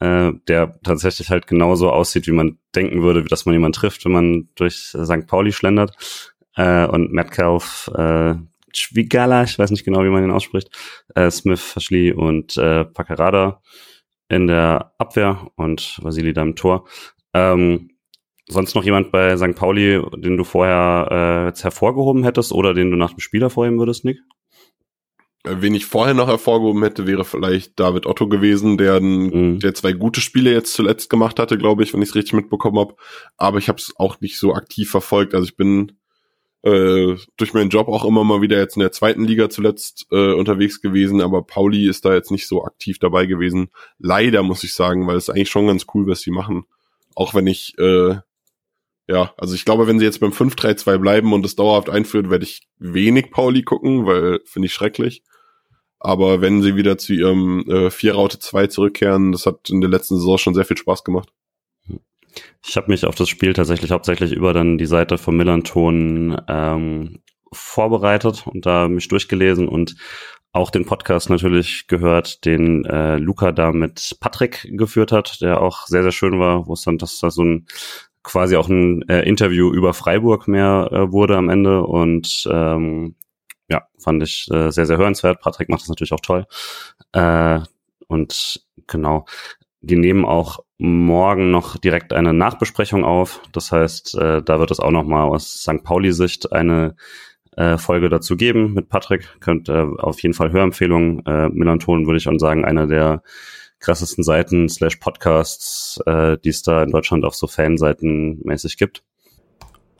äh, 0.00 0.32
der 0.46 0.78
tatsächlich 0.82 1.30
halt 1.30 1.46
genauso 1.46 1.90
aussieht, 1.90 2.26
wie 2.26 2.32
man 2.32 2.58
denken 2.74 3.02
würde, 3.02 3.24
dass 3.24 3.46
man 3.46 3.54
jemanden 3.54 3.78
trifft, 3.78 4.04
wenn 4.04 4.12
man 4.12 4.48
durch 4.56 4.76
St. 4.76 5.26
Pauli 5.26 5.52
schlendert. 5.52 5.96
Äh, 6.54 6.86
und 6.86 7.12
Metcalf, 7.12 7.90
äh, 7.94 8.34
Schwigala, 8.76 9.44
ich 9.44 9.58
weiß 9.58 9.70
nicht 9.70 9.84
genau, 9.84 10.04
wie 10.04 10.10
man 10.10 10.24
ihn 10.24 10.30
ausspricht, 10.30 10.70
äh, 11.14 11.30
Smith, 11.30 11.60
Faschli 11.60 12.12
und 12.12 12.56
äh, 12.56 12.84
Pacarada 12.84 13.60
in 14.28 14.46
der 14.46 14.92
Abwehr 14.98 15.50
und 15.56 15.98
Vasili 16.02 16.32
da 16.32 16.42
im 16.42 16.56
Tor. 16.56 16.86
Ähm, 17.34 17.90
sonst 18.48 18.74
noch 18.74 18.84
jemand 18.84 19.10
bei 19.10 19.36
St. 19.36 19.54
Pauli, 19.54 20.02
den 20.16 20.36
du 20.36 20.44
vorher 20.44 21.08
äh, 21.10 21.46
jetzt 21.46 21.64
hervorgehoben 21.64 22.24
hättest 22.24 22.52
oder 22.52 22.74
den 22.74 22.90
du 22.90 22.96
nach 22.96 23.12
dem 23.12 23.20
Spiel 23.20 23.40
hervorheben 23.40 23.78
würdest, 23.78 24.04
Nick? 24.04 24.18
Äh, 25.44 25.56
wen 25.60 25.74
ich 25.74 25.86
vorher 25.86 26.14
noch 26.14 26.28
hervorgehoben 26.28 26.82
hätte, 26.82 27.06
wäre 27.06 27.24
vielleicht 27.24 27.78
David 27.78 28.06
Otto 28.06 28.28
gewesen, 28.28 28.76
der, 28.76 29.00
mhm. 29.00 29.60
der 29.60 29.74
zwei 29.74 29.92
gute 29.92 30.20
Spiele 30.20 30.52
jetzt 30.52 30.74
zuletzt 30.74 31.10
gemacht 31.10 31.38
hatte, 31.38 31.58
glaube 31.58 31.82
ich, 31.82 31.92
wenn 31.92 32.02
ich 32.02 32.10
es 32.10 32.14
richtig 32.14 32.34
mitbekommen 32.34 32.78
habe. 32.78 32.96
Aber 33.36 33.58
ich 33.58 33.68
habe 33.68 33.78
es 33.78 33.94
auch 33.96 34.20
nicht 34.20 34.38
so 34.38 34.54
aktiv 34.54 34.90
verfolgt. 34.90 35.34
Also 35.34 35.46
ich 35.46 35.56
bin 35.56 35.98
äh, 36.62 37.16
durch 37.36 37.54
meinen 37.54 37.70
Job 37.70 37.88
auch 37.88 38.04
immer 38.04 38.24
mal 38.24 38.40
wieder 38.40 38.58
jetzt 38.58 38.76
in 38.76 38.80
der 38.80 38.92
zweiten 38.92 39.24
Liga 39.24 39.48
zuletzt 39.48 40.06
äh, 40.10 40.32
unterwegs 40.32 40.80
gewesen, 40.80 41.20
aber 41.20 41.42
Pauli 41.42 41.88
ist 41.88 42.04
da 42.04 42.14
jetzt 42.14 42.30
nicht 42.30 42.48
so 42.48 42.64
aktiv 42.64 42.98
dabei 42.98 43.26
gewesen. 43.26 43.70
Leider 43.98 44.42
muss 44.42 44.64
ich 44.64 44.74
sagen, 44.74 45.06
weil 45.06 45.16
es 45.16 45.30
eigentlich 45.30 45.50
schon 45.50 45.68
ganz 45.68 45.86
cool, 45.94 46.06
was 46.06 46.20
sie 46.20 46.30
machen. 46.30 46.64
Auch 47.14 47.34
wenn 47.34 47.46
ich, 47.46 47.78
äh, 47.78 48.16
ja, 49.06 49.32
also 49.36 49.54
ich 49.54 49.64
glaube, 49.64 49.86
wenn 49.86 49.98
sie 49.98 50.04
jetzt 50.04 50.20
beim 50.20 50.32
5-3-2 50.32 50.98
bleiben 50.98 51.32
und 51.32 51.46
es 51.46 51.56
dauerhaft 51.56 51.90
einführt, 51.90 52.28
werde 52.28 52.44
ich 52.44 52.68
wenig 52.78 53.30
Pauli 53.30 53.62
gucken, 53.62 54.06
weil 54.06 54.40
finde 54.44 54.66
ich 54.66 54.74
schrecklich. 54.74 55.22
Aber 56.00 56.40
wenn 56.40 56.62
sie 56.62 56.76
wieder 56.76 56.98
zu 56.98 57.12
ihrem 57.12 57.60
äh, 57.68 57.88
4-Raute 57.88 58.38
2 58.38 58.68
zurückkehren, 58.68 59.32
das 59.32 59.46
hat 59.46 59.70
in 59.70 59.80
der 59.80 59.90
letzten 59.90 60.16
Saison 60.16 60.38
schon 60.38 60.54
sehr 60.54 60.64
viel 60.64 60.76
Spaß 60.76 61.02
gemacht. 61.04 61.32
Ich 62.66 62.76
habe 62.76 62.90
mich 62.90 63.06
auf 63.06 63.14
das 63.14 63.28
Spiel 63.28 63.52
tatsächlich 63.52 63.90
hauptsächlich 63.90 64.32
über 64.32 64.52
dann 64.52 64.78
die 64.78 64.86
Seite 64.86 65.18
von 65.18 65.36
Millanton 65.36 66.40
ähm, 66.48 67.20
vorbereitet 67.52 68.46
und 68.46 68.66
da 68.66 68.88
mich 68.88 69.08
durchgelesen 69.08 69.68
und 69.68 69.96
auch 70.52 70.70
den 70.70 70.84
Podcast 70.84 71.30
natürlich 71.30 71.86
gehört, 71.86 72.44
den 72.44 72.84
äh, 72.84 73.18
Luca 73.18 73.52
da 73.52 73.72
mit 73.72 74.16
Patrick 74.20 74.66
geführt 74.72 75.12
hat, 75.12 75.40
der 75.40 75.60
auch 75.60 75.86
sehr, 75.86 76.02
sehr 76.02 76.12
schön 76.12 76.38
war, 76.40 76.66
wo 76.66 76.72
es 76.72 76.82
dann 76.82 76.98
das 76.98 77.20
da 77.20 77.30
so 77.30 77.44
ein 77.44 77.66
quasi 78.22 78.56
auch 78.56 78.68
ein 78.68 79.02
äh, 79.08 79.22
Interview 79.22 79.72
über 79.72 79.94
Freiburg 79.94 80.48
mehr 80.48 80.88
äh, 80.92 81.12
wurde 81.12 81.36
am 81.36 81.48
Ende 81.48 81.82
und 81.84 82.46
ähm, 82.50 83.14
ja, 83.70 83.86
fand 83.98 84.22
ich 84.22 84.48
äh, 84.50 84.70
sehr, 84.70 84.86
sehr 84.86 84.98
hörenswert. 84.98 85.40
Patrick 85.40 85.68
macht 85.68 85.82
das 85.82 85.88
natürlich 85.88 86.12
auch 86.12 86.20
toll. 86.20 86.46
Äh, 87.12 87.60
und 88.06 88.66
genau, 88.86 89.26
die 89.80 89.96
nehmen 89.96 90.24
auch 90.24 90.60
morgen 90.78 91.50
noch 91.50 91.76
direkt 91.76 92.12
eine 92.12 92.32
Nachbesprechung 92.32 93.04
auf. 93.04 93.40
Das 93.52 93.72
heißt, 93.72 94.16
äh, 94.16 94.42
da 94.42 94.60
wird 94.60 94.70
es 94.70 94.80
auch 94.80 94.92
noch 94.92 95.04
mal 95.04 95.24
aus 95.24 95.62
St. 95.62 95.82
Pauli-Sicht 95.82 96.52
eine 96.52 96.94
äh, 97.56 97.76
Folge 97.76 98.08
dazu 98.08 98.36
geben 98.36 98.74
mit 98.74 98.88
Patrick. 98.88 99.28
Könnt 99.40 99.68
äh, 99.68 99.84
auf 99.98 100.22
jeden 100.22 100.34
Fall 100.34 100.52
Hörempfehlungen. 100.52 101.26
Äh, 101.26 101.48
Melanton 101.48 102.06
würde 102.06 102.18
ich 102.18 102.22
schon 102.22 102.38
sagen, 102.38 102.64
einer 102.64 102.86
der 102.86 103.22
krassesten 103.80 104.24
Seiten 104.24 104.68
slash 104.68 104.96
Podcasts, 104.96 106.00
äh, 106.06 106.38
die 106.38 106.50
es 106.50 106.62
da 106.62 106.82
in 106.82 106.90
Deutschland 106.90 107.24
auf 107.24 107.34
so 107.34 107.46
Fanseiten 107.46 108.40
mäßig 108.44 108.76
gibt. 108.76 109.02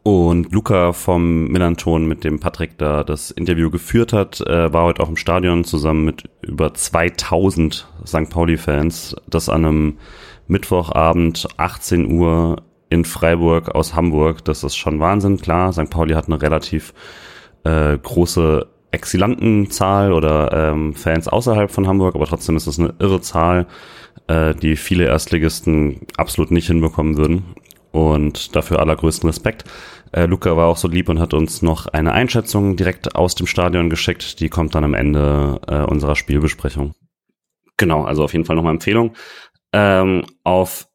Und 0.04 0.52
Luca 0.52 0.92
vom 0.92 1.48
Millanton, 1.48 2.06
mit 2.06 2.24
dem 2.24 2.40
Patrick 2.40 2.78
da 2.78 3.04
das 3.04 3.30
Interview 3.30 3.70
geführt 3.70 4.12
hat, 4.12 4.40
äh, 4.40 4.72
war 4.72 4.84
heute 4.84 5.02
auch 5.02 5.08
im 5.08 5.16
Stadion 5.16 5.64
zusammen 5.64 6.04
mit 6.04 6.24
über 6.40 6.72
2000 6.72 7.86
St. 8.06 8.30
Pauli-Fans, 8.30 9.16
das 9.26 9.48
an 9.48 9.64
einem 9.64 9.98
Mittwochabend 10.48 11.46
18 11.56 12.10
Uhr 12.10 12.62
in 12.90 13.04
Freiburg 13.04 13.74
aus 13.74 13.94
Hamburg. 13.94 14.44
Das 14.44 14.64
ist 14.64 14.76
schon 14.76 15.00
Wahnsinn, 15.00 15.38
klar. 15.38 15.72
St. 15.72 15.90
Pauli 15.90 16.14
hat 16.14 16.26
eine 16.26 16.40
relativ 16.40 16.94
äh, 17.64 17.96
große 17.98 18.66
Exilantenzahl 18.90 20.12
oder 20.12 20.70
ähm, 20.70 20.94
Fans 20.94 21.28
außerhalb 21.28 21.70
von 21.70 21.86
Hamburg, 21.86 22.14
aber 22.14 22.26
trotzdem 22.26 22.56
ist 22.56 22.66
es 22.66 22.78
eine 22.78 22.94
irre 22.98 23.20
Zahl, 23.20 23.66
äh, 24.26 24.54
die 24.54 24.76
viele 24.76 25.04
Erstligisten 25.04 26.06
absolut 26.16 26.50
nicht 26.50 26.66
hinbekommen 26.66 27.16
würden. 27.16 27.44
Und 27.90 28.54
dafür 28.54 28.80
allergrößten 28.80 29.28
Respekt. 29.28 29.64
Äh, 30.12 30.26
Luca 30.26 30.56
war 30.56 30.66
auch 30.66 30.76
so 30.76 30.88
lieb 30.88 31.08
und 31.08 31.20
hat 31.20 31.34
uns 31.34 31.62
noch 31.62 31.86
eine 31.86 32.12
Einschätzung 32.12 32.76
direkt 32.76 33.16
aus 33.16 33.34
dem 33.34 33.46
Stadion 33.46 33.90
geschickt. 33.90 34.40
Die 34.40 34.48
kommt 34.48 34.74
dann 34.74 34.84
am 34.84 34.94
Ende 34.94 35.60
äh, 35.66 35.82
unserer 35.82 36.16
Spielbesprechung. 36.16 36.94
Genau, 37.78 38.04
also 38.04 38.24
auf 38.24 38.32
jeden 38.32 38.44
Fall 38.44 38.56
nochmal 38.56 38.74
Empfehlung. 38.74 39.14
Ähm, 39.72 40.24
auf 40.44 40.88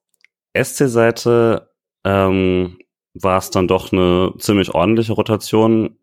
SC-Seite 0.56 1.70
ähm, 2.04 2.78
war 3.14 3.38
es 3.38 3.50
dann 3.52 3.68
doch 3.68 3.92
eine 3.92 4.34
ziemlich 4.40 4.74
ordentliche 4.74 5.14
Rotation. 5.14 5.98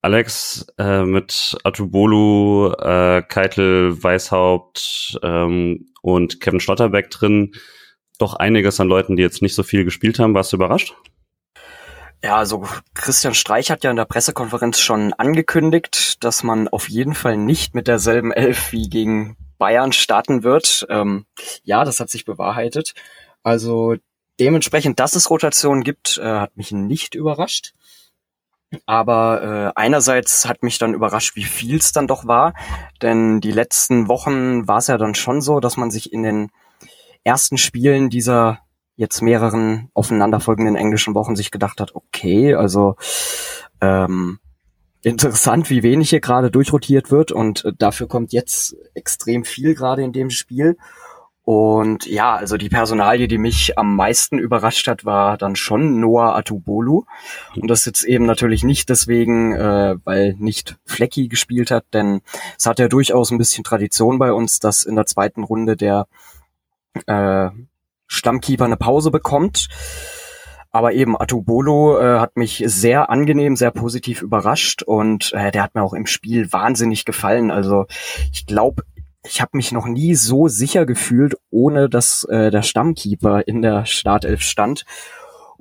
Alex 0.00 0.66
äh, 0.78 1.02
mit 1.02 1.58
Atubolu, 1.64 2.72
äh, 2.72 3.22
Keitel, 3.22 4.02
Weißhaupt 4.02 5.18
ähm, 5.22 5.90
und 6.02 6.40
Kevin 6.40 6.60
Schlotterbeck 6.60 7.10
drin. 7.10 7.52
Doch 8.18 8.34
einiges 8.34 8.80
an 8.80 8.88
Leuten, 8.88 9.16
die 9.16 9.22
jetzt 9.22 9.42
nicht 9.42 9.54
so 9.54 9.62
viel 9.62 9.84
gespielt 9.84 10.18
haben. 10.18 10.34
Warst 10.34 10.52
du 10.52 10.56
überrascht? 10.56 10.94
Ja, 12.22 12.36
also 12.36 12.64
Christian 12.94 13.34
Streich 13.34 13.70
hat 13.70 13.84
ja 13.84 13.90
in 13.90 13.96
der 13.96 14.04
Pressekonferenz 14.04 14.80
schon 14.80 15.12
angekündigt, 15.14 16.24
dass 16.24 16.42
man 16.42 16.66
auf 16.66 16.88
jeden 16.88 17.14
Fall 17.14 17.36
nicht 17.36 17.74
mit 17.74 17.86
derselben 17.86 18.32
Elf 18.32 18.72
wie 18.72 18.88
gegen 18.88 19.36
Bayern 19.58 19.92
starten 19.92 20.42
wird. 20.42 20.86
Ähm, 20.88 21.26
ja, 21.62 21.84
das 21.84 22.00
hat 22.00 22.10
sich 22.10 22.24
bewahrheitet. 22.24 22.94
Also 23.42 23.96
dementsprechend, 24.40 25.00
dass 25.00 25.14
es 25.14 25.30
Rotationen 25.30 25.84
gibt, 25.84 26.18
äh, 26.18 26.24
hat 26.24 26.56
mich 26.56 26.72
nicht 26.72 27.14
überrascht. 27.14 27.74
Aber 28.84 29.42
äh, 29.42 29.80
einerseits 29.80 30.46
hat 30.46 30.62
mich 30.62 30.78
dann 30.78 30.94
überrascht, 30.94 31.36
wie 31.36 31.44
viel 31.44 31.76
es 31.76 31.92
dann 31.92 32.06
doch 32.06 32.26
war. 32.26 32.54
Denn 33.00 33.40
die 33.40 33.52
letzten 33.52 34.08
Wochen 34.08 34.68
war 34.68 34.78
es 34.78 34.88
ja 34.88 34.98
dann 34.98 35.14
schon 35.14 35.40
so, 35.40 35.60
dass 35.60 35.76
man 35.76 35.90
sich 35.90 36.12
in 36.12 36.22
den 36.22 36.50
ersten 37.24 37.58
Spielen 37.58 38.10
dieser 38.10 38.60
jetzt 38.96 39.22
mehreren 39.22 39.90
aufeinanderfolgenden 39.94 40.74
englischen 40.74 41.14
Wochen 41.14 41.36
sich 41.36 41.50
gedacht 41.50 41.80
hat, 41.80 41.94
okay, 41.94 42.54
also 42.54 42.96
ähm, 43.80 44.40
interessant, 45.02 45.70
wie 45.70 45.82
wenig 45.82 46.10
hier 46.10 46.20
gerade 46.20 46.50
durchrotiert 46.50 47.10
wird 47.10 47.32
und 47.32 47.64
äh, 47.64 47.72
dafür 47.76 48.08
kommt 48.08 48.32
jetzt 48.32 48.76
extrem 48.94 49.44
viel 49.44 49.74
gerade 49.74 50.02
in 50.02 50.12
dem 50.12 50.30
Spiel. 50.30 50.76
Und 51.44 52.04
ja, 52.04 52.36
also 52.36 52.58
die 52.58 52.68
Personalie, 52.68 53.26
die 53.26 53.38
mich 53.38 53.78
am 53.78 53.96
meisten 53.96 54.38
überrascht 54.38 54.86
hat, 54.86 55.06
war 55.06 55.38
dann 55.38 55.56
schon 55.56 55.98
Noah 55.98 56.36
Atubolu. 56.36 57.04
Und 57.56 57.70
das 57.70 57.86
jetzt 57.86 58.04
eben 58.04 58.26
natürlich 58.26 58.64
nicht 58.64 58.90
deswegen, 58.90 59.54
äh, 59.54 59.96
weil 60.04 60.34
nicht 60.38 60.76
Flecki 60.84 61.28
gespielt 61.28 61.70
hat, 61.70 61.86
denn 61.94 62.20
es 62.58 62.66
hat 62.66 62.78
ja 62.78 62.88
durchaus 62.88 63.30
ein 63.30 63.38
bisschen 63.38 63.64
Tradition 63.64 64.18
bei 64.18 64.30
uns, 64.30 64.60
dass 64.60 64.84
in 64.84 64.94
der 64.94 65.06
zweiten 65.06 65.42
Runde 65.42 65.78
der 65.78 66.06
äh, 67.06 67.48
Stammkeeper 68.06 68.66
eine 68.66 68.76
Pause 68.76 69.10
bekommt. 69.10 69.68
Aber 70.70 70.92
eben 70.92 71.18
Atubolo 71.18 71.98
äh, 71.98 72.18
hat 72.18 72.36
mich 72.36 72.62
sehr 72.66 73.10
angenehm, 73.10 73.56
sehr 73.56 73.70
positiv 73.70 74.22
überrascht 74.22 74.82
und 74.82 75.32
äh, 75.32 75.50
der 75.50 75.62
hat 75.62 75.74
mir 75.74 75.82
auch 75.82 75.94
im 75.94 76.06
Spiel 76.06 76.52
wahnsinnig 76.52 77.04
gefallen. 77.04 77.50
Also 77.50 77.86
ich 78.32 78.46
glaube, 78.46 78.82
ich 79.24 79.40
habe 79.40 79.56
mich 79.56 79.72
noch 79.72 79.86
nie 79.86 80.14
so 80.14 80.48
sicher 80.48 80.86
gefühlt, 80.86 81.36
ohne 81.50 81.88
dass 81.88 82.24
äh, 82.24 82.50
der 82.50 82.62
Stammkeeper 82.62 83.46
in 83.46 83.62
der 83.62 83.86
Startelf 83.86 84.42
stand. 84.42 84.84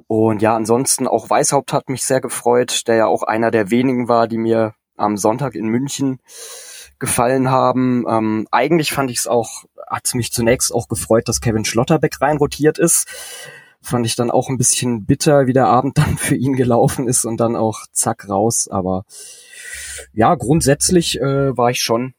Und 0.08 0.42
ja, 0.42 0.56
ansonsten 0.56 1.08
auch 1.08 1.30
Weißhaupt 1.30 1.74
hat 1.74 1.90
mich 1.90 2.04
sehr 2.04 2.22
gefreut, 2.22 2.88
der 2.88 2.96
ja 2.96 3.06
auch 3.08 3.24
einer 3.24 3.52
der 3.52 3.72
wenigen 3.72 4.08
war, 4.08 4.28
die 4.28 4.38
mir 4.38 4.74
am 4.96 5.18
Sonntag 5.18 5.56
in 5.56 5.68
München 5.68 6.20
gefallen 7.00 7.50
haben. 7.50 8.06
Ähm, 8.08 8.48
eigentlich 8.52 8.92
fand 8.92 9.12
ich 9.12 9.20
es 9.20 9.28
auch, 9.28 9.66
hat 9.90 10.06
es 10.06 10.14
mich 10.14 10.32
zunächst 10.32 10.74
auch 10.74 10.88
gefreut, 10.88 11.28
dass 11.28 11.42
Kevin 11.42 11.66
Schlotterbeck 11.66 12.22
reinrotiert 12.22 12.80
ist. 12.80 13.08
Fand 13.82 14.06
ich 14.06 14.16
dann 14.16 14.32
auch 14.32 14.50
ein 14.50 14.58
bisschen 14.58 15.06
bitter, 15.06 15.48
wie 15.48 15.54
der 15.54 15.68
Abend 15.68 15.98
dann 15.98 16.18
für 16.18 16.36
ihn 16.36 16.56
gelaufen 16.56 17.08
ist 17.08 17.26
und 17.26 17.38
dann 17.38 17.56
auch 17.56 17.86
zack 17.92 18.28
raus. 18.30 18.68
Aber 18.68 19.06
ja, 20.14 20.36
grundsätzlich 20.36 21.20
äh, 21.20 21.56
war 21.58 21.70
ich 21.70 21.82
schon 21.82 22.14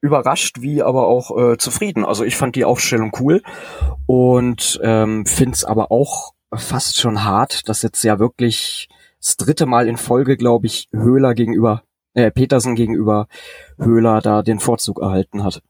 überrascht, 0.00 0.60
wie 0.60 0.82
aber 0.82 1.06
auch 1.06 1.36
äh, 1.36 1.58
zufrieden. 1.58 2.04
Also 2.04 2.24
ich 2.24 2.36
fand 2.36 2.56
die 2.56 2.64
Aufstellung 2.64 3.12
cool 3.20 3.42
und 4.06 4.80
ähm, 4.82 5.26
finde 5.26 5.54
es 5.54 5.64
aber 5.64 5.90
auch 5.90 6.32
fast 6.54 6.98
schon 6.98 7.24
hart, 7.24 7.68
dass 7.68 7.82
jetzt 7.82 8.02
ja 8.04 8.18
wirklich 8.18 8.88
das 9.20 9.36
dritte 9.36 9.66
Mal 9.66 9.88
in 9.88 9.96
Folge, 9.96 10.36
glaube 10.36 10.66
ich, 10.66 10.88
Höhler 10.92 11.34
gegenüber 11.34 11.82
äh, 12.14 12.30
Petersen 12.30 12.74
gegenüber 12.74 13.28
Höhler 13.78 14.20
da 14.20 14.42
den 14.42 14.60
Vorzug 14.60 15.00
erhalten 15.00 15.44
hat. 15.44 15.62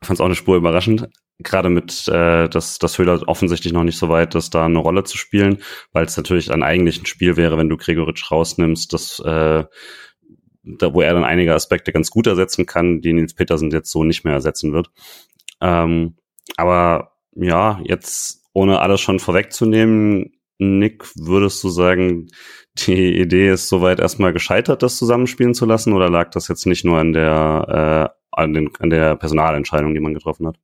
Ich 0.00 0.06
fand 0.06 0.16
es 0.16 0.20
auch 0.20 0.26
eine 0.26 0.34
Spur 0.34 0.56
überraschend, 0.56 1.08
gerade 1.42 1.68
mit, 1.70 2.08
äh, 2.08 2.48
dass, 2.48 2.78
dass 2.78 2.98
Höhler 2.98 3.22
offensichtlich 3.26 3.72
noch 3.72 3.84
nicht 3.84 3.98
so 3.98 4.08
weit 4.08 4.34
ist, 4.34 4.54
da 4.54 4.64
eine 4.64 4.78
Rolle 4.78 5.04
zu 5.04 5.16
spielen, 5.16 5.58
weil 5.92 6.04
es 6.04 6.16
natürlich 6.16 6.46
dann 6.46 6.62
eigentlich 6.62 7.00
ein 7.00 7.06
Spiel 7.06 7.36
wäre, 7.36 7.58
wenn 7.58 7.68
du 7.68 7.76
Gregoritsch 7.76 8.30
rausnimmst, 8.30 8.92
das 8.92 9.20
äh, 9.20 9.64
da, 10.64 10.94
wo 10.94 11.00
er 11.00 11.14
dann 11.14 11.24
einige 11.24 11.54
Aspekte 11.54 11.92
ganz 11.92 12.10
gut 12.10 12.26
ersetzen 12.26 12.66
kann, 12.66 13.00
die 13.00 13.12
Nils 13.12 13.34
Petersen 13.34 13.70
jetzt 13.70 13.90
so 13.90 14.04
nicht 14.04 14.24
mehr 14.24 14.34
ersetzen 14.34 14.72
wird. 14.72 14.90
Ähm, 15.60 16.16
aber 16.56 17.12
ja, 17.34 17.80
jetzt 17.84 18.44
ohne 18.52 18.80
alles 18.80 19.00
schon 19.00 19.18
vorwegzunehmen, 19.18 20.32
Nick, 20.58 21.04
würdest 21.16 21.64
du 21.64 21.70
sagen, 21.70 22.28
die 22.78 23.18
Idee 23.18 23.50
ist 23.50 23.68
soweit 23.68 23.98
erstmal 23.98 24.32
gescheitert, 24.32 24.82
das 24.82 24.96
zusammenspielen 24.96 25.54
zu 25.54 25.66
lassen, 25.66 25.92
oder 25.92 26.08
lag 26.08 26.30
das 26.30 26.48
jetzt 26.48 26.66
nicht 26.66 26.84
nur 26.84 26.98
an 26.98 27.12
der, 27.12 28.12
äh, 28.12 28.40
an, 28.40 28.54
den, 28.54 28.70
an 28.78 28.90
der 28.90 29.16
Personalentscheidung, 29.16 29.94
die 29.94 30.00
man 30.00 30.14
getroffen 30.14 30.46
hat? 30.46 30.58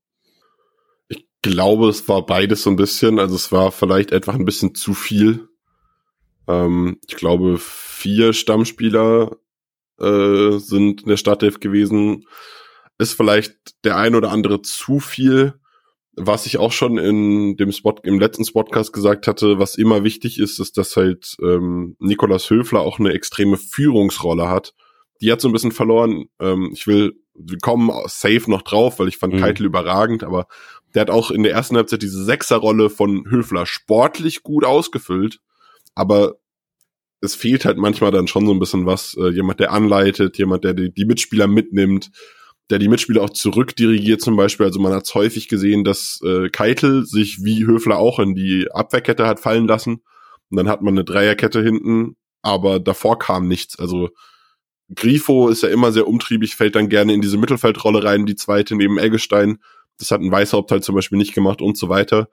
Ich 1.44 1.50
glaube, 1.50 1.88
es 1.88 2.08
war 2.08 2.24
beides 2.26 2.62
so 2.62 2.70
ein 2.70 2.76
bisschen. 2.76 3.18
Also 3.18 3.36
es 3.36 3.52
war 3.52 3.72
vielleicht 3.72 4.12
einfach 4.12 4.34
ein 4.34 4.44
bisschen 4.44 4.74
zu 4.74 4.94
viel. 4.94 5.48
Ähm, 6.46 6.98
ich 7.06 7.16
glaube, 7.16 7.58
vier 7.58 8.32
Stammspieler 8.32 9.36
äh, 10.00 10.58
sind 10.58 11.02
in 11.02 11.08
der 11.08 11.16
Startelf 11.16 11.60
gewesen. 11.60 12.24
Ist 12.98 13.14
vielleicht 13.14 13.54
der 13.84 13.96
ein 13.96 14.14
oder 14.14 14.32
andere 14.32 14.62
zu 14.62 15.00
viel 15.00 15.54
was 16.20 16.46
ich 16.46 16.58
auch 16.58 16.72
schon 16.72 16.98
in 16.98 17.56
dem 17.56 17.72
Spot, 17.72 17.94
im 18.02 18.18
letzten 18.18 18.44
Spotcast 18.44 18.92
gesagt 18.92 19.26
hatte, 19.26 19.58
was 19.58 19.76
immer 19.76 20.04
wichtig 20.04 20.38
ist, 20.38 20.58
ist, 20.58 20.76
dass 20.76 20.96
halt 20.96 21.36
ähm, 21.42 21.96
Nikolas 22.00 22.50
Höfler 22.50 22.80
auch 22.80 22.98
eine 22.98 23.12
extreme 23.12 23.56
Führungsrolle 23.56 24.48
hat. 24.48 24.74
Die 25.20 25.30
hat 25.32 25.40
so 25.40 25.48
ein 25.48 25.52
bisschen 25.52 25.72
verloren. 25.72 26.26
Ähm, 26.40 26.70
ich 26.72 26.86
will, 26.86 27.14
wir 27.34 27.58
kommen 27.58 27.90
safe 28.06 28.50
noch 28.50 28.62
drauf, 28.62 28.98
weil 28.98 29.08
ich 29.08 29.18
fand 29.18 29.34
mhm. 29.34 29.40
Keitel 29.40 29.66
überragend, 29.66 30.24
aber 30.24 30.46
der 30.98 31.02
hat 31.02 31.10
auch 31.10 31.30
in 31.30 31.44
der 31.44 31.52
ersten 31.52 31.76
Halbzeit 31.76 32.02
diese 32.02 32.24
Sechserrolle 32.24 32.90
von 32.90 33.24
Höfler 33.30 33.66
sportlich 33.66 34.42
gut 34.42 34.64
ausgefüllt, 34.64 35.38
aber 35.94 36.40
es 37.20 37.36
fehlt 37.36 37.64
halt 37.64 37.78
manchmal 37.78 38.10
dann 38.10 38.26
schon 38.26 38.46
so 38.46 38.52
ein 38.52 38.58
bisschen 38.58 38.84
was. 38.84 39.16
Äh, 39.16 39.28
jemand, 39.28 39.60
der 39.60 39.70
anleitet, 39.70 40.38
jemand, 40.38 40.64
der 40.64 40.74
die, 40.74 41.04
Mitspieler 41.04 41.46
mitnimmt, 41.46 42.10
der 42.68 42.80
die 42.80 42.88
Mitspieler 42.88 43.22
auch 43.22 43.30
zurückdirigiert 43.30 44.20
zum 44.20 44.34
Beispiel. 44.34 44.66
Also 44.66 44.80
man 44.80 44.92
hat 44.92 45.04
es 45.04 45.14
häufig 45.14 45.46
gesehen, 45.46 45.84
dass 45.84 46.20
äh, 46.24 46.48
Keitel 46.48 47.06
sich 47.06 47.44
wie 47.44 47.64
Höfler 47.64 47.98
auch 47.98 48.18
in 48.18 48.34
die 48.34 48.66
Abwehrkette 48.68 49.24
hat 49.24 49.38
fallen 49.38 49.68
lassen. 49.68 50.02
Und 50.50 50.56
dann 50.56 50.68
hat 50.68 50.82
man 50.82 50.94
eine 50.94 51.04
Dreierkette 51.04 51.62
hinten, 51.62 52.16
aber 52.42 52.80
davor 52.80 53.20
kam 53.20 53.46
nichts. 53.46 53.78
Also 53.78 54.08
Grifo 54.92 55.48
ist 55.48 55.62
ja 55.62 55.68
immer 55.68 55.92
sehr 55.92 56.08
umtriebig, 56.08 56.56
fällt 56.56 56.74
dann 56.74 56.88
gerne 56.88 57.14
in 57.14 57.20
diese 57.20 57.36
Mittelfeldrolle 57.36 58.02
rein, 58.02 58.26
die 58.26 58.34
zweite 58.34 58.74
neben 58.74 58.98
Eggestein. 58.98 59.58
Das 59.98 60.10
hat 60.10 60.20
ein 60.20 60.30
Weißhaupt 60.30 60.70
halt 60.70 60.84
zum 60.84 60.94
Beispiel 60.94 61.18
nicht 61.18 61.34
gemacht 61.34 61.60
und 61.60 61.76
so 61.76 61.88
weiter. 61.88 62.28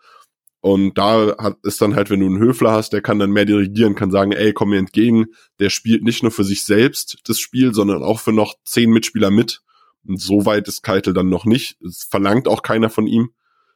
Und 0.62 0.98
da 0.98 1.36
hat, 1.38 1.58
ist 1.64 1.82
dann 1.82 1.96
halt, 1.96 2.10
wenn 2.10 2.22
du 2.22 2.26
einen 2.26 2.40
Höfler 2.40 2.72
hast, 2.72 2.92
der 2.92 3.02
kann 3.02 3.20
dann 3.20 3.32
mehr 3.32 3.46
dirigieren, 3.46 3.94
kann 3.94 4.10
sagen, 4.10 4.32
ey, 4.32 4.52
komm 4.52 4.72
mir 4.72 4.80
entgegen. 4.80 5.28
Der 5.60 5.70
spielt 5.70 6.04
nicht 6.04 6.24
nur 6.24 6.32
für 6.32 6.44
sich 6.44 6.64
selbst 6.64 7.20
das 7.26 7.40
Spiel, 7.40 7.74
sondern 7.74 8.02
auch 8.02 8.20
für 8.20 8.34
noch 8.34 8.56
zehn 8.66 8.90
Mitspieler 8.90 9.30
mit. 9.30 9.62
Und 10.08 10.20
so 10.20 10.46
weit 10.46 10.68
ist 10.68 10.82
Keitel 10.82 11.14
dann 11.14 11.30
noch 11.30 11.46
nicht. 11.46 11.78
Es 11.82 12.04
verlangt 12.04 12.48
auch 12.48 12.64
keiner 12.64 12.90
von 12.90 13.06
ihm. 13.06 13.30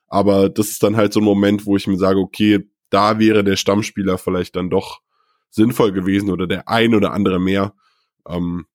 Aber 0.08 0.50
das 0.50 0.70
ist 0.70 0.82
dann 0.82 0.98
halt 0.98 1.14
so 1.14 1.20
ein 1.20 1.26
Moment, 1.26 1.68
wo 1.68 1.78
ich 1.78 1.86
mir 1.86 1.98
sage, 1.98 2.20
okay, 2.20 2.68
da 2.90 3.20
wäre 3.20 3.44
der 3.44 3.56
Stammspieler 3.56 4.18
vielleicht 4.18 4.56
dann 4.56 4.72
doch 4.72 5.02
sinnvoll 5.52 5.92
gewesen 5.92 6.32
oder 6.32 6.48
der 6.48 6.68
ein 6.68 6.96
oder 6.96 7.14
andere 7.14 7.40
mehr. 7.40 7.74
Ähm, 8.28 8.66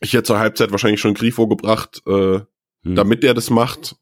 ich 0.00 0.14
hätte 0.14 0.24
zur 0.24 0.38
Halbzeit 0.38 0.70
wahrscheinlich 0.70 1.00
schon 1.00 1.14
Grifo 1.14 1.46
gebracht, 1.46 2.02
äh, 2.06 2.40
hm. 2.84 2.94
damit 2.94 3.22
er 3.22 3.34
das 3.34 3.50
macht. 3.50 3.96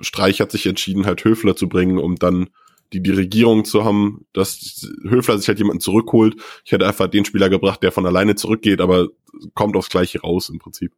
Streich 0.00 0.40
hat 0.40 0.50
sich 0.52 0.66
entschieden, 0.66 1.06
halt 1.06 1.24
Höfler 1.24 1.56
zu 1.56 1.68
bringen, 1.68 1.98
um 1.98 2.16
dann 2.16 2.50
die 2.92 3.02
Dirigierung 3.02 3.64
zu 3.64 3.84
haben, 3.84 4.26
dass 4.32 4.86
Höfler 5.08 5.38
sich 5.38 5.48
halt 5.48 5.58
jemanden 5.58 5.80
zurückholt. 5.80 6.36
Ich 6.64 6.72
hätte 6.72 6.86
einfach 6.86 7.08
den 7.08 7.24
Spieler 7.24 7.48
gebracht, 7.48 7.82
der 7.82 7.92
von 7.92 8.06
alleine 8.06 8.34
zurückgeht, 8.34 8.80
aber 8.80 9.08
kommt 9.54 9.76
aufs 9.76 9.90
Gleiche 9.90 10.20
raus 10.20 10.48
im 10.48 10.58
Prinzip. 10.58 10.92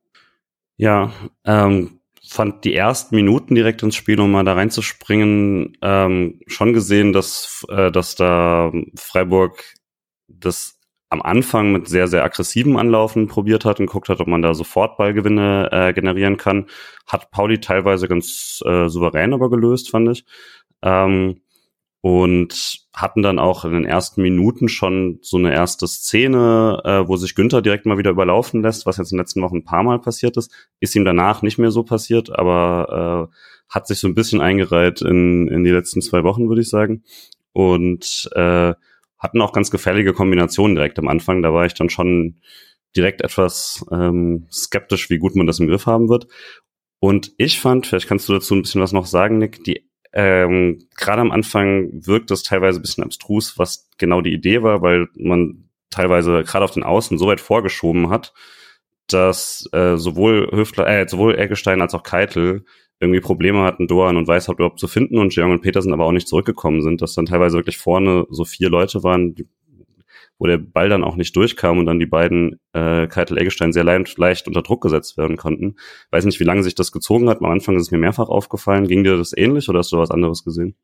Ja, 0.76 1.12
ähm, 1.44 2.00
fand 2.26 2.64
die 2.64 2.74
ersten 2.74 3.14
Minuten 3.14 3.54
direkt 3.54 3.82
ins 3.82 3.96
Spiel, 3.96 4.20
um 4.20 4.32
mal 4.32 4.44
da 4.44 4.54
reinzuspringen, 4.54 5.76
ähm, 5.82 6.40
schon 6.46 6.72
gesehen, 6.72 7.12
dass, 7.12 7.64
äh, 7.68 7.90
dass 7.90 8.14
da 8.14 8.72
Freiburg 8.94 9.62
das 10.28 10.78
am 11.12 11.20
Anfang 11.20 11.72
mit 11.72 11.88
sehr, 11.88 12.08
sehr 12.08 12.24
aggressivem 12.24 12.78
Anlaufen 12.78 13.28
probiert 13.28 13.66
hat 13.66 13.80
und 13.80 13.86
guckt 13.86 14.08
hat, 14.08 14.20
ob 14.20 14.28
man 14.28 14.40
da 14.40 14.54
sofort 14.54 14.96
Ballgewinne 14.96 15.68
äh, 15.70 15.92
generieren 15.92 16.38
kann. 16.38 16.66
Hat 17.06 17.30
Pauli 17.30 17.60
teilweise 17.60 18.08
ganz 18.08 18.62
äh, 18.64 18.88
souverän 18.88 19.34
aber 19.34 19.50
gelöst, 19.50 19.90
fand 19.90 20.08
ich. 20.08 20.24
Ähm, 20.80 21.42
und 22.00 22.86
hatten 22.94 23.22
dann 23.22 23.38
auch 23.38 23.66
in 23.66 23.72
den 23.72 23.84
ersten 23.84 24.22
Minuten 24.22 24.68
schon 24.68 25.18
so 25.20 25.36
eine 25.36 25.52
erste 25.52 25.86
Szene, 25.86 26.80
äh, 26.84 27.06
wo 27.06 27.16
sich 27.16 27.34
Günther 27.34 27.60
direkt 27.60 27.84
mal 27.84 27.98
wieder 27.98 28.10
überlaufen 28.10 28.62
lässt, 28.62 28.86
was 28.86 28.96
jetzt 28.96 29.12
in 29.12 29.16
den 29.16 29.22
letzten 29.22 29.42
Wochen 29.42 29.58
ein 29.58 29.64
paar 29.64 29.82
Mal 29.82 30.00
passiert 30.00 30.38
ist. 30.38 30.50
Ist 30.80 30.96
ihm 30.96 31.04
danach 31.04 31.42
nicht 31.42 31.58
mehr 31.58 31.70
so 31.70 31.82
passiert, 31.82 32.36
aber 32.36 33.28
äh, 33.30 33.36
hat 33.68 33.86
sich 33.86 33.98
so 33.98 34.08
ein 34.08 34.14
bisschen 34.14 34.40
eingereiht 34.40 35.02
in, 35.02 35.46
in 35.48 35.62
die 35.62 35.70
letzten 35.70 36.00
zwei 36.00 36.24
Wochen, 36.24 36.48
würde 36.48 36.62
ich 36.62 36.70
sagen. 36.70 37.04
Und 37.52 38.30
äh, 38.34 38.72
hatten 39.22 39.40
auch 39.40 39.52
ganz 39.52 39.70
gefährliche 39.70 40.12
Kombinationen 40.12 40.74
direkt 40.74 40.98
am 40.98 41.08
Anfang. 41.08 41.42
Da 41.42 41.54
war 41.54 41.64
ich 41.64 41.74
dann 41.74 41.88
schon 41.88 42.40
direkt 42.96 43.22
etwas 43.22 43.86
ähm, 43.92 44.46
skeptisch, 44.50 45.08
wie 45.10 45.18
gut 45.18 45.36
man 45.36 45.46
das 45.46 45.60
im 45.60 45.68
Griff 45.68 45.86
haben 45.86 46.08
wird. 46.08 46.26
Und 46.98 47.32
ich 47.38 47.60
fand, 47.60 47.86
vielleicht 47.86 48.08
kannst 48.08 48.28
du 48.28 48.32
dazu 48.32 48.54
ein 48.54 48.62
bisschen 48.62 48.82
was 48.82 48.92
noch 48.92 49.06
sagen, 49.06 49.38
Nick, 49.38 49.64
die 49.64 49.88
ähm, 50.12 50.86
gerade 50.96 51.22
am 51.22 51.30
Anfang 51.30 51.88
wirkt 51.92 52.30
das 52.30 52.42
teilweise 52.42 52.80
ein 52.80 52.82
bisschen 52.82 53.04
abstrus, 53.04 53.58
was 53.58 53.88
genau 53.96 54.20
die 54.20 54.34
Idee 54.34 54.62
war, 54.62 54.82
weil 54.82 55.08
man 55.14 55.70
teilweise 55.88 56.42
gerade 56.42 56.64
auf 56.64 56.72
den 56.72 56.82
Außen 56.82 57.16
so 57.16 57.26
weit 57.26 57.40
vorgeschoben 57.40 58.10
hat, 58.10 58.34
dass 59.06 59.68
äh, 59.72 59.96
sowohl 59.96 60.50
Höfler, 60.52 60.86
äh, 60.86 61.08
sowohl 61.08 61.38
Eggestein 61.38 61.80
als 61.80 61.94
auch 61.94 62.02
Keitel 62.02 62.64
irgendwie 63.02 63.20
Probleme 63.20 63.64
hatten, 63.64 63.88
Doan 63.88 64.16
und 64.16 64.28
Weishaupt 64.28 64.60
überhaupt 64.60 64.78
zu 64.78 64.86
finden 64.86 65.18
und 65.18 65.34
Jeong 65.34 65.50
und 65.50 65.60
Petersen 65.60 65.92
aber 65.92 66.04
auch 66.04 66.12
nicht 66.12 66.28
zurückgekommen 66.28 66.82
sind, 66.82 67.02
dass 67.02 67.14
dann 67.14 67.26
teilweise 67.26 67.56
wirklich 67.56 67.76
vorne 67.76 68.26
so 68.30 68.44
vier 68.44 68.70
Leute 68.70 69.02
waren, 69.02 69.34
die, 69.34 69.48
wo 70.38 70.46
der 70.46 70.58
Ball 70.58 70.88
dann 70.88 71.02
auch 71.02 71.16
nicht 71.16 71.34
durchkam 71.34 71.78
und 71.78 71.86
dann 71.86 71.98
die 71.98 72.06
beiden 72.06 72.60
äh, 72.72 73.08
Keitel 73.08 73.38
Eggestein 73.38 73.72
sehr 73.72 73.82
leicht, 73.82 74.16
leicht 74.18 74.46
unter 74.46 74.62
Druck 74.62 74.82
gesetzt 74.82 75.18
werden 75.18 75.36
konnten. 75.36 75.74
Weiß 76.12 76.24
nicht, 76.24 76.38
wie 76.38 76.44
lange 76.44 76.62
sich 76.62 76.76
das 76.76 76.92
gezogen 76.92 77.28
hat. 77.28 77.40
Am 77.40 77.50
Anfang 77.50 77.74
ist 77.74 77.82
es 77.82 77.90
mir 77.90 77.98
mehrfach 77.98 78.28
aufgefallen. 78.28 78.86
Ging 78.86 79.02
dir 79.02 79.16
das 79.16 79.36
ähnlich 79.36 79.68
oder 79.68 79.80
hast 79.80 79.90
du 79.90 79.98
was 79.98 80.12
anderes 80.12 80.44
gesehen? 80.44 80.76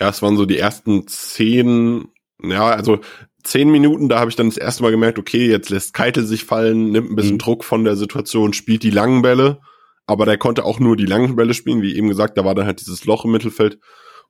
Ja, 0.00 0.08
es 0.08 0.20
waren 0.20 0.36
so 0.36 0.46
die 0.46 0.58
ersten 0.58 1.06
zehn, 1.06 2.08
ja, 2.42 2.70
also 2.70 2.98
zehn 3.44 3.70
Minuten, 3.70 4.08
da 4.08 4.18
habe 4.18 4.30
ich 4.30 4.36
dann 4.36 4.48
das 4.48 4.56
erste 4.56 4.82
Mal 4.82 4.90
gemerkt, 4.90 5.20
okay, 5.20 5.48
jetzt 5.48 5.70
lässt 5.70 5.94
Keitel 5.94 6.26
sich 6.26 6.44
fallen, 6.44 6.90
nimmt 6.90 7.10
ein 7.10 7.16
bisschen 7.16 7.34
mhm. 7.34 7.38
Druck 7.38 7.62
von 7.62 7.84
der 7.84 7.94
Situation, 7.94 8.52
spielt 8.52 8.82
die 8.82 8.90
langen 8.90 9.22
Bälle 9.22 9.60
aber 10.06 10.26
der 10.26 10.38
konnte 10.38 10.64
auch 10.64 10.80
nur 10.80 10.96
die 10.96 11.06
langen 11.06 11.36
Bälle 11.36 11.54
spielen, 11.54 11.82
wie 11.82 11.96
eben 11.96 12.08
gesagt, 12.08 12.36
da 12.36 12.44
war 12.44 12.54
dann 12.54 12.66
halt 12.66 12.80
dieses 12.80 13.04
Loch 13.04 13.24
im 13.24 13.32
Mittelfeld. 13.32 13.78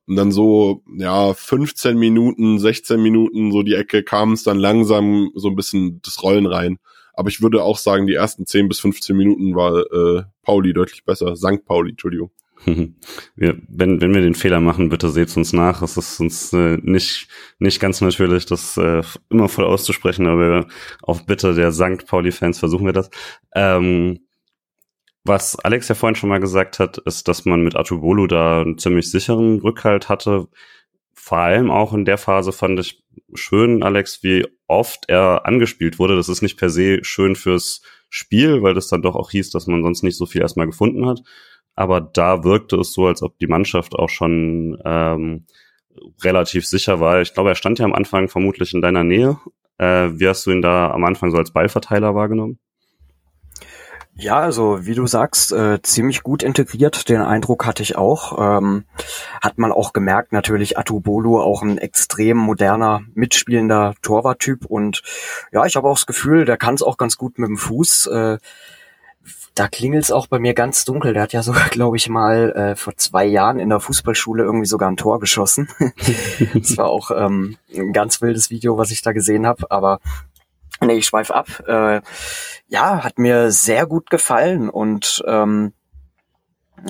Und 0.06 0.16
dann 0.16 0.32
so, 0.32 0.82
ja, 0.96 1.32
15 1.32 1.96
Minuten, 1.96 2.58
16 2.58 3.00
Minuten, 3.00 3.52
so 3.52 3.62
die 3.62 3.74
Ecke, 3.74 4.02
kam 4.02 4.32
es 4.32 4.42
dann 4.42 4.58
langsam 4.58 5.30
so 5.34 5.48
ein 5.48 5.54
bisschen 5.54 6.00
das 6.02 6.22
Rollen 6.22 6.46
rein. 6.46 6.78
Aber 7.14 7.28
ich 7.28 7.40
würde 7.40 7.62
auch 7.62 7.78
sagen, 7.78 8.06
die 8.06 8.14
ersten 8.14 8.46
10 8.46 8.68
bis 8.68 8.80
15 8.80 9.16
Minuten 9.16 9.54
war 9.54 9.80
äh, 9.92 10.22
Pauli 10.42 10.72
deutlich 10.72 11.04
besser. 11.04 11.36
Sankt 11.36 11.66
Pauli, 11.66 11.90
Entschuldigung. 11.90 12.30
Wir, 13.36 13.60
wenn, 13.68 14.00
wenn 14.00 14.14
wir 14.14 14.20
den 14.20 14.36
Fehler 14.36 14.60
machen, 14.60 14.88
bitte 14.88 15.10
seht 15.10 15.36
uns 15.36 15.52
nach. 15.52 15.82
Es 15.82 15.96
ist 15.96 16.20
uns 16.20 16.52
äh, 16.52 16.78
nicht, 16.82 17.26
nicht 17.58 17.80
ganz 17.80 18.00
natürlich, 18.00 18.46
das 18.46 18.76
äh, 18.76 19.02
immer 19.30 19.48
voll 19.48 19.64
auszusprechen, 19.64 20.28
aber 20.28 20.68
auf 21.02 21.26
Bitte 21.26 21.54
der 21.54 21.72
Sankt 21.72 22.06
Pauli-Fans 22.06 22.60
versuchen 22.60 22.86
wir 22.86 22.92
das. 22.92 23.10
Ähm, 23.54 24.20
was 25.24 25.56
Alex 25.58 25.88
ja 25.88 25.94
vorhin 25.94 26.16
schon 26.16 26.28
mal 26.28 26.40
gesagt 26.40 26.78
hat, 26.78 26.98
ist, 26.98 27.28
dass 27.28 27.44
man 27.44 27.62
mit 27.62 27.76
Atubolu 27.76 28.26
da 28.26 28.62
einen 28.62 28.78
ziemlich 28.78 29.10
sicheren 29.10 29.60
Rückhalt 29.60 30.08
hatte. 30.08 30.48
Vor 31.14 31.38
allem 31.38 31.70
auch 31.70 31.92
in 31.92 32.04
der 32.04 32.18
Phase 32.18 32.52
fand 32.52 32.80
ich 32.80 33.04
schön, 33.34 33.82
Alex, 33.82 34.22
wie 34.22 34.46
oft 34.66 35.04
er 35.08 35.46
angespielt 35.46 35.98
wurde. 35.98 36.16
Das 36.16 36.28
ist 36.28 36.42
nicht 36.42 36.58
per 36.58 36.70
se 36.70 37.04
schön 37.04 37.36
fürs 37.36 37.82
Spiel, 38.10 38.62
weil 38.62 38.74
das 38.74 38.88
dann 38.88 39.02
doch 39.02 39.14
auch 39.14 39.30
hieß, 39.30 39.50
dass 39.50 39.66
man 39.66 39.82
sonst 39.82 40.02
nicht 40.02 40.16
so 40.16 40.26
viel 40.26 40.42
erstmal 40.42 40.66
gefunden 40.66 41.06
hat. 41.06 41.20
Aber 41.74 42.00
da 42.00 42.44
wirkte 42.44 42.76
es 42.76 42.92
so, 42.92 43.06
als 43.06 43.22
ob 43.22 43.38
die 43.38 43.46
Mannschaft 43.46 43.94
auch 43.94 44.10
schon 44.10 44.76
ähm, 44.84 45.46
relativ 46.22 46.66
sicher 46.66 47.00
war. 47.00 47.22
Ich 47.22 47.32
glaube, 47.32 47.50
er 47.50 47.54
stand 47.54 47.78
ja 47.78 47.84
am 47.84 47.94
Anfang 47.94 48.28
vermutlich 48.28 48.74
in 48.74 48.82
deiner 48.82 49.04
Nähe. 49.04 49.38
Äh, 49.78 50.10
wie 50.14 50.28
hast 50.28 50.46
du 50.46 50.50
ihn 50.50 50.62
da 50.62 50.90
am 50.90 51.04
Anfang 51.04 51.30
so 51.30 51.38
als 51.38 51.52
Ballverteiler 51.52 52.14
wahrgenommen? 52.14 52.58
Ja, 54.14 54.38
also 54.38 54.84
wie 54.84 54.94
du 54.94 55.06
sagst, 55.06 55.52
äh, 55.52 55.80
ziemlich 55.82 56.22
gut 56.22 56.42
integriert. 56.42 57.08
Den 57.08 57.22
Eindruck 57.22 57.64
hatte 57.64 57.82
ich 57.82 57.96
auch. 57.96 58.58
Ähm, 58.58 58.84
hat 59.40 59.56
man 59.56 59.72
auch 59.72 59.94
gemerkt, 59.94 60.32
natürlich 60.32 60.78
Atubolo 60.78 61.40
auch 61.40 61.62
ein 61.62 61.78
extrem 61.78 62.36
moderner, 62.36 63.02
mitspielender 63.14 63.94
Torwarttyp. 64.02 64.66
Und 64.66 65.02
ja, 65.50 65.64
ich 65.64 65.76
habe 65.76 65.88
auch 65.88 65.96
das 65.96 66.06
Gefühl, 66.06 66.44
der 66.44 66.58
kann 66.58 66.74
es 66.74 66.82
auch 66.82 66.98
ganz 66.98 67.16
gut 67.16 67.38
mit 67.38 67.48
dem 67.48 67.56
Fuß. 67.56 68.06
Äh, 68.08 68.38
da 69.54 69.68
klingelt's 69.68 70.10
auch 70.10 70.26
bei 70.26 70.38
mir 70.38 70.54
ganz 70.54 70.84
dunkel. 70.84 71.14
Der 71.14 71.22
hat 71.22 71.32
ja 71.32 71.42
sogar, 71.42 71.68
glaube 71.68 71.96
ich, 71.96 72.08
mal 72.10 72.52
äh, 72.52 72.76
vor 72.76 72.96
zwei 72.96 73.24
Jahren 73.24 73.58
in 73.58 73.70
der 73.70 73.80
Fußballschule 73.80 74.42
irgendwie 74.42 74.66
sogar 74.66 74.90
ein 74.90 74.96
Tor 74.96 75.20
geschossen. 75.20 75.68
das 76.54 76.76
war 76.76 76.88
auch 76.88 77.10
ähm, 77.10 77.56
ein 77.74 77.92
ganz 77.92 78.20
wildes 78.20 78.50
Video, 78.50 78.76
was 78.76 78.90
ich 78.90 79.00
da 79.00 79.12
gesehen 79.12 79.46
habe. 79.46 79.70
Aber 79.70 80.00
Nee, 80.82 80.94
ich 80.94 81.06
schweif 81.06 81.30
ab. 81.30 81.46
Äh, 81.66 82.00
ja, 82.66 83.04
hat 83.04 83.18
mir 83.18 83.52
sehr 83.52 83.86
gut 83.86 84.10
gefallen 84.10 84.68
und 84.68 85.22
ähm, 85.26 85.72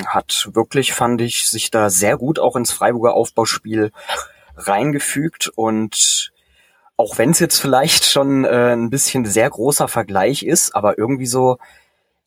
hat 0.07 0.48
wirklich, 0.55 0.94
fand 0.94 1.20
ich, 1.20 1.48
sich 1.48 1.70
da 1.70 1.90
sehr 1.90 2.16
gut 2.16 2.38
auch 2.38 2.57
ins 2.57 2.72
Freiburger 2.72 3.14
Aufbauspiel 3.14 3.92
reingefügt 4.57 5.48
und 5.55 6.33
auch 6.96 7.18
wenn 7.18 7.31
es 7.31 7.38
jetzt 7.38 7.59
vielleicht 7.59 8.05
schon 8.05 8.44
äh, 8.44 8.72
ein 8.72 8.90
bisschen 8.90 9.26
sehr 9.26 9.50
großer 9.50 9.88
Vergleich 9.88 10.42
ist, 10.42 10.74
aber 10.74 10.98
irgendwie 10.98 11.26
so, 11.26 11.59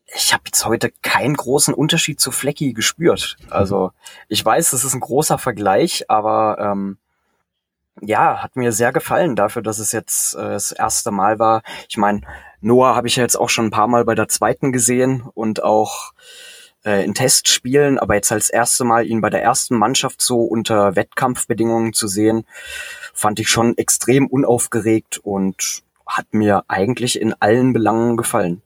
ich 0.05 0.33
habe 0.33 0.43
jetzt 0.45 0.65
heute 0.65 0.91
keinen 1.01 1.35
großen 1.35 1.73
Unterschied 1.73 2.19
zu 2.19 2.31
Flecki 2.31 2.73
gespürt. 2.73 3.37
Also 3.49 3.91
ich 4.27 4.43
weiß, 4.43 4.73
es 4.73 4.83
ist 4.83 4.93
ein 4.93 4.99
großer 4.99 5.37
Vergleich, 5.37 6.09
aber 6.09 6.57
ähm, 6.59 6.97
ja, 8.01 8.43
hat 8.43 8.55
mir 8.55 8.71
sehr 8.71 8.91
gefallen 8.91 9.35
dafür, 9.35 9.61
dass 9.61 9.79
es 9.79 9.91
jetzt 9.91 10.35
äh, 10.35 10.49
das 10.49 10.71
erste 10.71 11.11
Mal 11.11 11.39
war. 11.39 11.61
Ich 11.89 11.97
meine, 11.97 12.21
Noah 12.61 12.95
habe 12.95 13.07
ich 13.07 13.15
ja 13.15 13.23
jetzt 13.23 13.37
auch 13.37 13.49
schon 13.49 13.65
ein 13.65 13.71
paar 13.71 13.87
Mal 13.87 14.05
bei 14.05 14.15
der 14.15 14.27
zweiten 14.27 14.71
gesehen 14.71 15.23
und 15.33 15.63
auch 15.63 16.13
äh, 16.83 17.03
in 17.03 17.13
Testspielen, 17.13 17.97
aber 17.99 18.15
jetzt 18.15 18.31
als 18.31 18.49
erste 18.49 18.83
Mal 18.83 19.05
ihn 19.05 19.21
bei 19.21 19.29
der 19.29 19.43
ersten 19.43 19.77
Mannschaft 19.77 20.21
so 20.21 20.41
unter 20.41 20.95
Wettkampfbedingungen 20.95 21.93
zu 21.93 22.07
sehen, 22.07 22.45
fand 23.13 23.39
ich 23.39 23.49
schon 23.49 23.77
extrem 23.77 24.27
unaufgeregt 24.27 25.17
und 25.17 25.83
hat 26.05 26.27
mir 26.31 26.63
eigentlich 26.67 27.19
in 27.19 27.33
allen 27.39 27.73
Belangen 27.73 28.17
gefallen. 28.17 28.61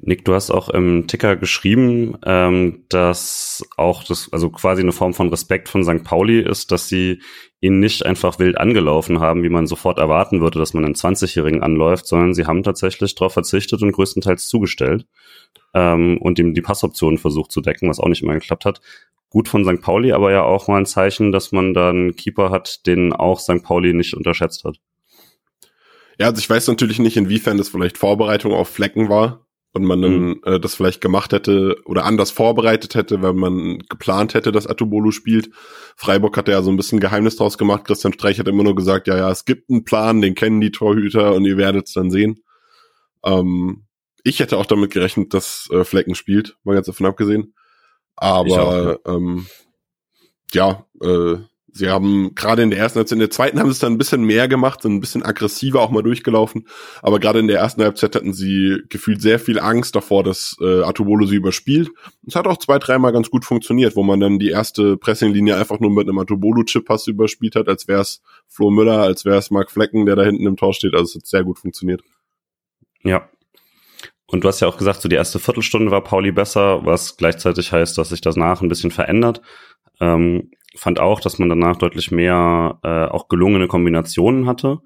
Nick, 0.00 0.24
du 0.24 0.32
hast 0.32 0.50
auch 0.50 0.68
im 0.68 1.08
Ticker 1.08 1.34
geschrieben, 1.34 2.16
ähm, 2.24 2.84
dass 2.88 3.66
auch 3.76 4.04
das, 4.04 4.32
also 4.32 4.48
quasi 4.48 4.80
eine 4.82 4.92
Form 4.92 5.12
von 5.12 5.28
Respekt 5.28 5.68
von 5.68 5.82
St. 5.82 6.04
Pauli 6.04 6.40
ist, 6.40 6.70
dass 6.70 6.88
sie 6.88 7.20
ihn 7.60 7.80
nicht 7.80 8.06
einfach 8.06 8.38
wild 8.38 8.58
angelaufen 8.58 9.18
haben, 9.18 9.42
wie 9.42 9.48
man 9.48 9.66
sofort 9.66 9.98
erwarten 9.98 10.40
würde, 10.40 10.60
dass 10.60 10.72
man 10.72 10.84
einen 10.84 10.94
20-Jährigen 10.94 11.64
anläuft, 11.64 12.06
sondern 12.06 12.32
sie 12.32 12.46
haben 12.46 12.62
tatsächlich 12.62 13.16
darauf 13.16 13.32
verzichtet 13.32 13.82
und 13.82 13.90
größtenteils 13.90 14.46
zugestellt 14.46 15.04
ähm, 15.74 16.18
und 16.18 16.38
ihm 16.38 16.54
die 16.54 16.62
Passoptionen 16.62 17.18
versucht 17.18 17.50
zu 17.50 17.60
decken, 17.60 17.88
was 17.88 17.98
auch 17.98 18.08
nicht 18.08 18.22
immer 18.22 18.34
geklappt 18.34 18.66
hat. 18.66 18.80
Gut 19.30 19.48
von 19.48 19.64
St. 19.64 19.82
Pauli, 19.82 20.12
aber 20.12 20.30
ja 20.30 20.44
auch 20.44 20.68
mal 20.68 20.78
ein 20.78 20.86
Zeichen, 20.86 21.32
dass 21.32 21.50
man 21.50 21.74
da 21.74 21.90
einen 21.90 22.14
Keeper 22.14 22.50
hat, 22.50 22.86
den 22.86 23.12
auch 23.12 23.40
St. 23.40 23.64
Pauli 23.64 23.92
nicht 23.94 24.14
unterschätzt 24.14 24.64
hat. 24.64 24.76
Ja, 26.20 26.26
also 26.28 26.38
ich 26.38 26.48
weiß 26.48 26.68
natürlich 26.68 27.00
nicht, 27.00 27.16
inwiefern 27.16 27.58
das 27.58 27.68
vielleicht 27.68 27.98
Vorbereitung 27.98 28.52
auf 28.52 28.68
Flecken 28.68 29.08
war 29.08 29.44
und 29.78 29.84
man 29.84 30.02
dann 30.02 30.20
mhm. 30.20 30.40
äh, 30.44 30.58
das 30.58 30.74
vielleicht 30.74 31.00
gemacht 31.00 31.32
hätte 31.32 31.76
oder 31.84 32.04
anders 32.04 32.32
vorbereitet 32.32 32.96
hätte, 32.96 33.22
wenn 33.22 33.36
man 33.36 33.78
geplant 33.88 34.34
hätte, 34.34 34.50
dass 34.50 34.66
Atubolu 34.66 35.12
spielt. 35.12 35.50
Freiburg 35.96 36.36
hat 36.36 36.48
ja 36.48 36.60
so 36.62 36.70
ein 36.70 36.76
bisschen 36.76 36.98
Geheimnis 36.98 37.36
draus 37.36 37.58
gemacht. 37.58 37.84
Christian 37.84 38.12
Streich 38.12 38.40
hat 38.40 38.48
immer 38.48 38.64
nur 38.64 38.74
gesagt, 38.74 39.06
ja, 39.06 39.16
ja, 39.16 39.30
es 39.30 39.44
gibt 39.44 39.70
einen 39.70 39.84
Plan, 39.84 40.20
den 40.20 40.34
kennen 40.34 40.60
die 40.60 40.72
Torhüter 40.72 41.34
und 41.34 41.44
ihr 41.44 41.56
werdet 41.56 41.86
es 41.86 41.92
dann 41.92 42.10
sehen. 42.10 42.42
Ähm, 43.24 43.84
ich 44.24 44.40
hätte 44.40 44.58
auch 44.58 44.66
damit 44.66 44.90
gerechnet, 44.90 45.32
dass 45.32 45.68
äh, 45.70 45.84
Flecken 45.84 46.16
spielt, 46.16 46.56
mal 46.64 46.74
ganz 46.74 46.86
davon 46.86 47.06
abgesehen. 47.06 47.54
Aber 48.16 48.98
auch, 49.06 49.14
ähm, 49.14 49.46
ja, 50.52 50.86
äh, 51.00 51.36
sie 51.78 51.88
haben 51.88 52.34
gerade 52.34 52.62
in 52.62 52.70
der 52.70 52.78
ersten 52.78 52.98
Halbzeit, 52.98 53.16
in 53.16 53.20
der 53.20 53.30
zweiten 53.30 53.58
haben 53.58 53.66
sie 53.66 53.72
es 53.72 53.78
dann 53.78 53.92
ein 53.92 53.98
bisschen 53.98 54.22
mehr 54.24 54.48
gemacht, 54.48 54.82
sind 54.82 54.94
ein 54.94 55.00
bisschen 55.00 55.22
aggressiver 55.22 55.80
auch 55.80 55.90
mal 55.90 56.02
durchgelaufen. 56.02 56.66
Aber 57.00 57.18
gerade 57.20 57.38
in 57.38 57.48
der 57.48 57.58
ersten 57.58 57.82
Halbzeit 57.82 58.14
hatten 58.14 58.34
sie 58.34 58.82
gefühlt 58.88 59.22
sehr 59.22 59.38
viel 59.38 59.58
Angst 59.58 59.96
davor, 59.96 60.24
dass 60.24 60.56
äh, 60.60 60.82
Atubolo 60.82 61.24
sie 61.26 61.36
überspielt. 61.36 61.90
Es 62.26 62.34
hat 62.34 62.46
auch 62.46 62.58
zwei, 62.58 62.78
dreimal 62.78 63.12
ganz 63.12 63.30
gut 63.30 63.44
funktioniert, 63.44 63.96
wo 63.96 64.02
man 64.02 64.20
dann 64.20 64.38
die 64.38 64.50
erste 64.50 64.96
Pressinglinie 64.96 65.56
einfach 65.56 65.80
nur 65.80 65.90
mit 65.90 66.08
einem 66.08 66.18
Atubolo-Chip-Pass 66.18 67.06
überspielt 67.06 67.54
hat, 67.54 67.68
als 67.68 67.88
wäre 67.88 68.02
es 68.02 68.20
Flo 68.48 68.70
Müller, 68.70 69.00
als 69.00 69.24
wäre 69.24 69.38
es 69.38 69.50
Mark 69.50 69.70
Flecken, 69.70 70.04
der 70.04 70.16
da 70.16 70.24
hinten 70.24 70.46
im 70.46 70.56
Tor 70.56 70.74
steht. 70.74 70.94
Also 70.94 71.04
es 71.04 71.14
hat 71.14 71.26
sehr 71.26 71.44
gut 71.44 71.58
funktioniert. 71.58 72.02
Ja, 73.04 73.28
und 74.30 74.44
du 74.44 74.48
hast 74.48 74.60
ja 74.60 74.68
auch 74.68 74.76
gesagt, 74.76 75.00
so 75.00 75.08
die 75.08 75.16
erste 75.16 75.38
Viertelstunde 75.38 75.90
war 75.90 76.04
Pauli 76.04 76.32
besser, 76.32 76.84
was 76.84 77.16
gleichzeitig 77.16 77.72
heißt, 77.72 77.96
dass 77.96 78.10
sich 78.10 78.20
das 78.20 78.36
nach 78.36 78.60
ein 78.60 78.68
bisschen 78.68 78.90
verändert. 78.90 79.40
Ähm, 80.00 80.50
fand 80.78 81.00
auch, 81.00 81.20
dass 81.20 81.38
man 81.38 81.48
danach 81.48 81.76
deutlich 81.76 82.10
mehr 82.10 82.78
äh, 82.82 83.06
auch 83.06 83.28
gelungene 83.28 83.68
Kombinationen 83.68 84.46
hatte. 84.46 84.80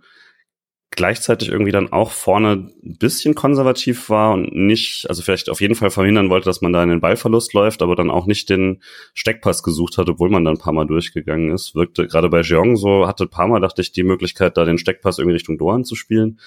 Gleichzeitig 0.95 1.49
irgendwie 1.49 1.73
dann 1.73 1.91
auch 1.91 2.11
vorne 2.11 2.71
ein 2.85 2.99
bisschen 2.99 3.35
konservativ 3.35 4.11
war 4.11 4.35
und 4.35 4.55
nicht, 4.55 5.07
also 5.09 5.23
vielleicht 5.23 5.49
auf 5.49 5.63
jeden 5.63 5.75
Fall 5.75 5.91
verhindern 5.91 6.29
wollte, 6.29 6.45
dass 6.45 6.61
man 6.61 6.73
da 6.73 6.83
in 6.83 6.91
den 6.91 7.01
Ballverlust 7.01 7.55
läuft, 7.55 7.81
aber 7.81 7.97
dann 7.97 8.11
auch 8.11 8.27
nicht 8.27 8.51
den 8.51 8.83
Steckpass 9.15 9.63
gesucht 9.63 9.97
hat, 9.97 10.09
obwohl 10.11 10.29
man 10.29 10.45
dann 10.45 10.57
ein 10.57 10.61
paar 10.61 10.75
Mal 10.75 10.87
durchgegangen 10.87 11.51
ist. 11.51 11.75
Wirkte 11.75 12.07
gerade 12.07 12.29
bei 12.29 12.43
Jeong 12.43 12.77
so, 12.77 13.07
hatte 13.07 13.25
ein 13.25 13.31
paar 13.31 13.49
Mal, 13.49 13.61
dachte 13.61 13.81
ich, 13.81 13.93
die 13.93 14.03
Möglichkeit, 14.03 14.59
da 14.59 14.67
den 14.67 14.77
Steckpass 14.77 15.19
irgendwie 15.19 15.35
Richtung 15.35 15.57
Dohan 15.57 15.85
zu 15.85 15.95
spielen 15.95 16.39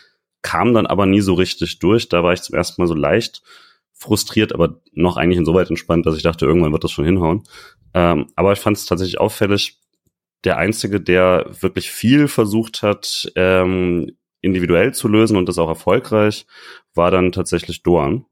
kam 0.45 0.75
dann 0.75 0.85
aber 0.85 1.07
nie 1.07 1.21
so 1.21 1.33
richtig 1.33 1.79
durch. 1.79 2.07
Da 2.07 2.23
war 2.23 2.31
ich 2.31 2.43
zum 2.43 2.55
ersten 2.55 2.79
Mal 2.79 2.87
so 2.87 2.93
leicht 2.93 3.41
frustriert, 3.95 4.53
aber 4.53 4.81
noch 4.93 5.17
eigentlich 5.17 5.39
insoweit 5.39 5.69
entspannt, 5.69 6.05
dass 6.05 6.17
ich 6.17 6.23
dachte, 6.23 6.45
irgendwann 6.45 6.71
wird 6.71 6.83
das 6.83 6.91
schon 6.91 7.05
hinhauen. 7.05 7.43
Ähm, 7.93 8.27
aber 8.35 8.53
ich 8.53 8.59
fand 8.59 8.77
es 8.77 8.85
tatsächlich 8.85 9.19
auffällig, 9.19 9.79
der 10.43 10.57
Einzige, 10.57 11.01
der 11.01 11.47
wirklich 11.61 11.89
viel 11.89 12.27
versucht 12.27 12.83
hat, 12.83 13.31
ähm, 13.35 14.11
individuell 14.41 14.93
zu 14.93 15.07
lösen 15.07 15.37
und 15.37 15.49
das 15.49 15.57
auch 15.57 15.69
erfolgreich, 15.69 16.45
war 16.93 17.09
dann 17.09 17.31
tatsächlich 17.31 17.81
Doan. 17.81 18.25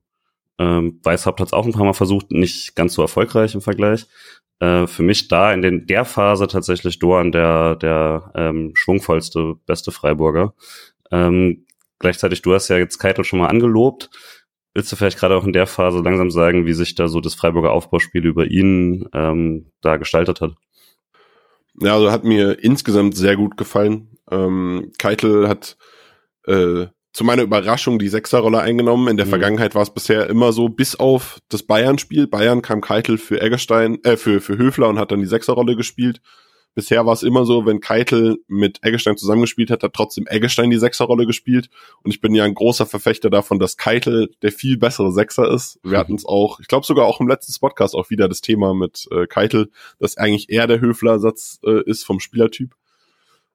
Ähm, 0.59 0.99
Weißhaupt 1.01 1.39
hat 1.39 1.47
es 1.47 1.53
auch 1.53 1.65
ein 1.65 1.71
paar 1.71 1.85
Mal 1.85 1.93
versucht, 1.93 2.31
nicht 2.31 2.75
ganz 2.75 2.93
so 2.93 3.01
erfolgreich 3.01 3.55
im 3.55 3.61
Vergleich. 3.61 4.05
Äh, 4.59 4.85
für 4.85 5.01
mich 5.01 5.27
da 5.27 5.51
in 5.51 5.63
den, 5.63 5.87
der 5.87 6.05
Phase 6.05 6.45
tatsächlich 6.47 6.99
Doan 6.99 7.31
der, 7.31 7.75
der 7.77 8.31
ähm, 8.35 8.73
schwungvollste, 8.75 9.55
beste 9.65 9.91
Freiburger. 9.91 10.53
Ähm, 11.09 11.65
Gleichzeitig, 12.03 12.41
du 12.41 12.53
hast 12.53 12.67
ja 12.67 12.77
jetzt 12.77 12.97
Keitel 12.97 13.23
schon 13.23 13.39
mal 13.39 13.47
angelobt. 13.47 14.09
Willst 14.73 14.91
du 14.91 14.95
vielleicht 14.95 15.19
gerade 15.19 15.35
auch 15.35 15.45
in 15.45 15.53
der 15.53 15.67
Phase 15.67 15.99
langsam 15.99 16.31
sagen, 16.31 16.65
wie 16.65 16.73
sich 16.73 16.95
da 16.95 17.07
so 17.07 17.21
das 17.21 17.35
Freiburger 17.35 17.71
Aufbauspiel 17.71 18.25
über 18.25 18.45
ihn 18.45 19.07
ähm, 19.13 19.71
da 19.81 19.97
gestaltet 19.97 20.41
hat? 20.41 20.55
Ja, 21.79 21.93
also 21.95 22.11
hat 22.11 22.23
mir 22.23 22.63
insgesamt 22.63 23.15
sehr 23.15 23.35
gut 23.35 23.57
gefallen. 23.57 24.17
Ähm, 24.31 24.91
Keitel 24.97 25.47
hat 25.47 25.77
äh, 26.47 26.87
zu 27.13 27.23
meiner 27.23 27.43
Überraschung 27.43 27.99
die 27.99 28.09
Sechserrolle 28.09 28.59
eingenommen. 28.59 29.07
In 29.07 29.17
der 29.17 29.27
mhm. 29.27 29.31
Vergangenheit 29.31 29.75
war 29.75 29.83
es 29.83 29.93
bisher 29.93 30.27
immer 30.29 30.51
so, 30.51 30.69
bis 30.69 30.95
auf 30.95 31.39
das 31.49 31.63
Bayern-Spiel. 31.63 32.27
Bayern 32.27 32.63
kam 32.63 32.81
Keitel 32.81 33.19
für 33.19 33.41
Eggerstein, 33.41 34.03
äh, 34.03 34.17
für, 34.17 34.41
für 34.41 34.57
Höfler 34.57 34.89
und 34.89 34.97
hat 34.97 35.11
dann 35.11 35.19
die 35.19 35.27
Sechserrolle 35.27 35.75
gespielt. 35.75 36.21
Bisher 36.75 37.05
war 37.05 37.13
es 37.13 37.23
immer 37.23 37.45
so, 37.45 37.65
wenn 37.65 37.79
Keitel 37.79 38.37
mit 38.47 38.79
Eggestein 38.83 39.17
zusammengespielt 39.17 39.69
hat, 39.69 39.83
hat 39.83 39.93
trotzdem 39.93 40.25
Eggestein 40.27 40.69
die 40.69 40.77
Sechserrolle 40.77 41.25
gespielt. 41.27 41.69
Und 42.03 42.11
ich 42.11 42.21
bin 42.21 42.33
ja 42.33 42.43
ein 42.43 42.55
großer 42.55 42.85
Verfechter 42.85 43.29
davon, 43.29 43.59
dass 43.59 43.77
Keitel 43.77 44.31
der 44.41 44.51
viel 44.51 44.77
bessere 44.77 45.11
Sechser 45.11 45.49
ist. 45.51 45.79
Wir 45.83 45.97
hatten 45.99 46.15
es 46.15 46.25
auch, 46.25 46.59
ich 46.59 46.67
glaube 46.67 46.85
sogar 46.85 47.05
auch 47.05 47.19
im 47.19 47.27
letzten 47.27 47.53
Podcast 47.59 47.95
auch 47.95 48.09
wieder 48.09 48.27
das 48.27 48.41
Thema 48.41 48.73
mit 48.73 49.07
äh, 49.11 49.27
Keitel, 49.27 49.69
dass 49.99 50.17
eigentlich 50.17 50.49
er 50.49 50.67
der 50.67 50.81
Höflersatz 50.81 51.59
äh, 51.65 51.83
ist 51.83 52.03
vom 52.03 52.19
Spielertyp. 52.19 52.75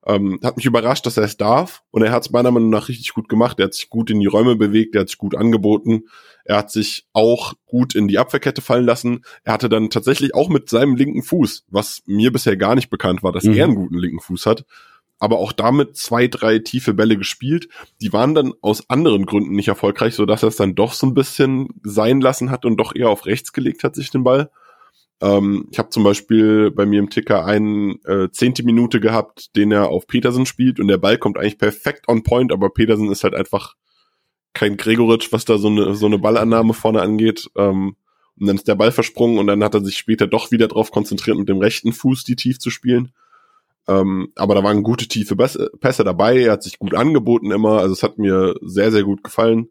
Ähm, 0.06 0.38
hat 0.42 0.56
mich 0.56 0.66
überrascht, 0.66 1.04
dass 1.06 1.16
er 1.16 1.24
es 1.24 1.36
darf 1.36 1.82
und 1.90 2.02
er 2.02 2.12
hat 2.12 2.22
es 2.22 2.30
meiner 2.30 2.50
Meinung 2.50 2.70
nach 2.70 2.88
richtig 2.88 3.12
gut 3.12 3.28
gemacht. 3.28 3.58
Er 3.58 3.66
hat 3.66 3.74
sich 3.74 3.90
gut 3.90 4.10
in 4.10 4.20
die 4.20 4.26
Räume 4.26 4.56
bewegt, 4.56 4.94
er 4.94 5.02
hat 5.02 5.08
sich 5.08 5.18
gut 5.18 5.34
angeboten. 5.34 6.04
Er 6.48 6.56
hat 6.56 6.70
sich 6.70 7.06
auch 7.12 7.52
gut 7.66 7.94
in 7.94 8.08
die 8.08 8.18
Abwehrkette 8.18 8.62
fallen 8.62 8.86
lassen. 8.86 9.22
Er 9.44 9.52
hatte 9.52 9.68
dann 9.68 9.90
tatsächlich 9.90 10.34
auch 10.34 10.48
mit 10.48 10.70
seinem 10.70 10.96
linken 10.96 11.22
Fuß, 11.22 11.66
was 11.68 12.02
mir 12.06 12.32
bisher 12.32 12.56
gar 12.56 12.74
nicht 12.74 12.88
bekannt 12.88 13.22
war, 13.22 13.32
dass 13.32 13.44
mhm. 13.44 13.52
er 13.52 13.64
einen 13.64 13.74
guten 13.74 13.98
linken 13.98 14.20
Fuß 14.20 14.46
hat, 14.46 14.64
aber 15.18 15.40
auch 15.40 15.52
damit 15.52 15.96
zwei, 15.98 16.26
drei 16.26 16.58
tiefe 16.58 16.94
Bälle 16.94 17.18
gespielt. 17.18 17.68
Die 18.00 18.14
waren 18.14 18.34
dann 18.34 18.54
aus 18.62 18.88
anderen 18.88 19.26
Gründen 19.26 19.54
nicht 19.54 19.68
erfolgreich, 19.68 20.14
so 20.14 20.24
dass 20.24 20.42
er 20.42 20.48
es 20.48 20.56
dann 20.56 20.74
doch 20.74 20.94
so 20.94 21.06
ein 21.06 21.14
bisschen 21.14 21.68
sein 21.82 22.22
lassen 22.22 22.50
hat 22.50 22.64
und 22.64 22.78
doch 22.78 22.94
eher 22.94 23.10
auf 23.10 23.26
rechts 23.26 23.52
gelegt 23.52 23.84
hat, 23.84 23.94
sich 23.94 24.10
den 24.10 24.24
Ball. 24.24 24.50
Ähm, 25.20 25.68
ich 25.70 25.78
habe 25.78 25.90
zum 25.90 26.04
Beispiel 26.04 26.70
bei 26.70 26.86
mir 26.86 27.00
im 27.00 27.10
Ticker 27.10 27.44
einen 27.44 28.02
äh, 28.04 28.30
zehnte 28.30 28.62
Minute 28.62 29.00
gehabt, 29.00 29.56
den 29.56 29.72
er 29.72 29.88
auf 29.88 30.06
Petersen 30.06 30.46
spielt 30.46 30.78
und 30.78 30.88
der 30.88 30.98
Ball 30.98 31.18
kommt 31.18 31.38
eigentlich 31.38 31.58
perfekt 31.58 32.08
on 32.08 32.22
point, 32.22 32.52
aber 32.52 32.70
Petersen 32.70 33.10
ist 33.10 33.24
halt 33.24 33.34
einfach 33.34 33.74
kein 34.54 34.76
Gregoritsch, 34.76 35.32
was 35.32 35.44
da 35.44 35.58
so 35.58 35.68
eine, 35.68 35.94
so 35.94 36.06
eine 36.06 36.18
Ballannahme 36.18 36.74
vorne 36.74 37.02
angeht. 37.02 37.48
Ähm, 37.56 37.96
und 38.40 38.46
dann 38.46 38.56
ist 38.56 38.68
der 38.68 38.76
Ball 38.76 38.92
versprungen 38.92 39.38
und 39.38 39.48
dann 39.48 39.64
hat 39.64 39.74
er 39.74 39.84
sich 39.84 39.96
später 39.96 40.26
doch 40.26 40.52
wieder 40.52 40.68
darauf 40.68 40.90
konzentriert, 40.90 41.38
mit 41.38 41.48
dem 41.48 41.58
rechten 41.58 41.92
Fuß 41.92 42.24
die 42.24 42.36
tief 42.36 42.58
zu 42.60 42.70
spielen. 42.70 43.12
Ähm, 43.88 44.32
aber 44.36 44.54
da 44.54 44.62
waren 44.62 44.82
gute 44.82 45.08
tiefe 45.08 45.34
Pässe 45.34 46.04
dabei. 46.04 46.42
Er 46.42 46.52
hat 46.52 46.62
sich 46.62 46.78
gut 46.78 46.94
angeboten 46.94 47.50
immer. 47.50 47.78
Also 47.78 47.94
es 47.94 48.02
hat 48.02 48.18
mir 48.18 48.54
sehr, 48.62 48.92
sehr 48.92 49.02
gut 49.02 49.24
gefallen. 49.24 49.70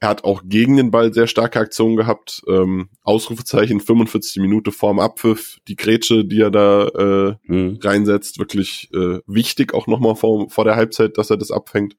Er 0.00 0.08
hat 0.08 0.24
auch 0.24 0.42
gegen 0.44 0.76
den 0.76 0.90
Ball 0.90 1.14
sehr 1.14 1.26
starke 1.26 1.60
Aktionen 1.60 1.96
gehabt. 1.96 2.42
Ähm, 2.46 2.90
Ausrufezeichen 3.02 3.80
45 3.80 4.42
Minute 4.42 4.70
vorm 4.72 4.98
Abpfiff, 4.98 5.58
die 5.68 5.76
Grätsche, 5.76 6.24
die 6.24 6.40
er 6.40 6.50
da 6.50 6.86
äh, 6.88 7.36
mhm. 7.44 7.78
reinsetzt, 7.82 8.38
wirklich 8.38 8.90
äh, 8.92 9.20
wichtig 9.26 9.72
auch 9.72 9.86
nochmal 9.86 10.16
vor, 10.16 10.50
vor 10.50 10.64
der 10.64 10.76
Halbzeit, 10.76 11.16
dass 11.16 11.30
er 11.30 11.36
das 11.36 11.50
abfängt. 11.50 11.96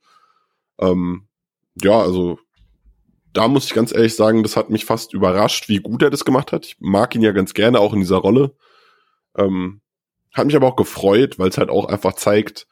Ähm, 0.80 1.28
ja, 1.82 2.00
also 2.00 2.38
da 3.34 3.48
muss 3.48 3.66
ich 3.66 3.74
ganz 3.74 3.94
ehrlich 3.94 4.16
sagen, 4.16 4.44
das 4.44 4.56
hat 4.56 4.70
mich 4.70 4.86
fast 4.86 5.14
überrascht, 5.14 5.68
wie 5.68 5.80
gut 5.80 6.02
er 6.02 6.10
das 6.10 6.26
gemacht 6.26 6.52
hat. 6.52 6.66
Ich 6.66 6.78
mag 6.80 7.16
ihn 7.16 7.22
ja 7.22 7.32
ganz 7.32 7.54
gerne 7.54 7.80
auch 7.80 7.94
in 7.94 8.00
dieser 8.00 8.18
Rolle. 8.18 8.56
Ähm, 9.38 9.82
hat 10.34 10.46
mich 10.46 10.56
aber 10.56 10.68
auch 10.68 10.76
gefreut, 10.78 11.38
weil 11.38 11.50
es 11.50 11.58
halt 11.58 11.70
auch 11.70 11.86
einfach 11.86 12.14
zeigt, 12.14 12.68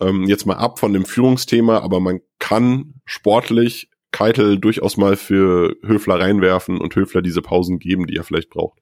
ähm, 0.00 0.24
jetzt 0.24 0.46
mal 0.46 0.56
ab 0.56 0.78
von 0.78 0.92
dem 0.92 1.06
Führungsthema, 1.06 1.78
aber 1.78 2.00
man 2.00 2.20
kann 2.38 2.94
sportlich 3.04 3.90
Keitel 4.16 4.58
durchaus 4.58 4.96
mal 4.96 5.16
für 5.16 5.76
Höfler 5.82 6.18
reinwerfen 6.18 6.78
und 6.80 6.96
Höfler 6.96 7.20
diese 7.20 7.42
Pausen 7.42 7.78
geben, 7.78 8.06
die 8.06 8.16
er 8.16 8.24
vielleicht 8.24 8.48
braucht. 8.48 8.78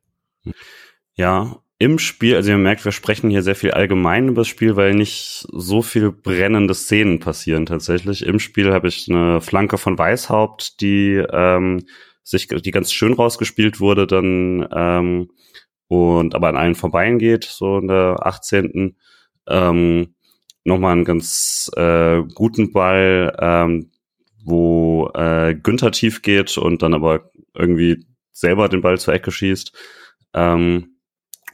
Ja, 1.14 1.56
im 1.78 1.98
Spiel, 1.98 2.36
also 2.36 2.52
ihr 2.52 2.56
merkt, 2.56 2.84
wir 2.84 2.92
sprechen 2.92 3.30
hier 3.30 3.42
sehr 3.42 3.56
viel 3.56 3.72
allgemein 3.72 4.28
über 4.28 4.42
das 4.42 4.48
Spiel, 4.48 4.76
weil 4.76 4.94
nicht 4.94 5.44
so 5.50 5.82
viel 5.82 6.12
brennende 6.12 6.72
Szenen 6.72 7.18
passieren 7.18 7.66
tatsächlich. 7.66 8.24
Im 8.24 8.38
Spiel 8.38 8.72
habe 8.72 8.86
ich 8.86 9.10
eine 9.10 9.40
Flanke 9.40 9.76
von 9.76 9.98
Weißhaupt, 9.98 10.80
die 10.80 11.20
ähm, 11.32 11.84
sich, 12.22 12.46
die 12.46 12.70
ganz 12.70 12.92
schön 12.92 13.12
rausgespielt 13.12 13.80
wurde, 13.80 14.06
dann 14.06 14.68
ähm, 14.72 15.30
und 15.88 16.36
aber 16.36 16.48
an 16.48 16.56
allen 16.56 16.74
vorbei 16.76 17.10
geht, 17.12 17.42
so 17.42 17.78
in 17.78 17.88
der 17.88 18.24
18. 18.24 18.96
Ähm, 19.48 20.14
nochmal 20.62 20.92
einen 20.92 21.04
ganz 21.04 21.72
äh, 21.76 22.22
guten 22.34 22.72
Ball, 22.72 23.36
ähm, 23.40 23.90
wo 24.44 25.11
äh, 25.14 25.54
Günther 25.54 25.90
tief 25.90 26.22
geht 26.22 26.57
und 26.59 26.83
dann 26.83 26.94
aber 26.94 27.30
irgendwie 27.54 28.07
selber 28.33 28.68
den 28.68 28.83
Ball 28.83 28.98
zur 28.98 29.14
Ecke 29.14 29.30
schießt. 29.30 29.72
Ähm, 30.35 30.94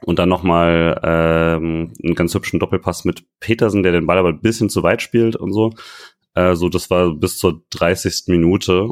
und 0.03 0.19
dann 0.19 0.31
nochmal 0.31 0.99
ähm, 1.03 1.93
einen 2.03 2.15
ganz 2.15 2.35
hübschen 2.35 2.59
Doppelpass 2.59 3.05
mit 3.05 3.25
Petersen, 3.39 3.83
der 3.83 3.93
den 3.93 4.07
Ball 4.07 4.19
aber 4.19 4.31
ein 4.31 4.41
bisschen 4.41 4.71
zu 4.71 4.83
weit 4.83 5.03
spielt 5.03 5.37
und 5.37 5.53
so. 5.53 5.73
Äh, 6.35 6.55
so, 6.55 6.69
das 6.69 6.91
war 6.91 7.15
bis 7.15 7.39
zur 7.39 7.63
30. 7.71 8.25
Minute. 8.29 8.89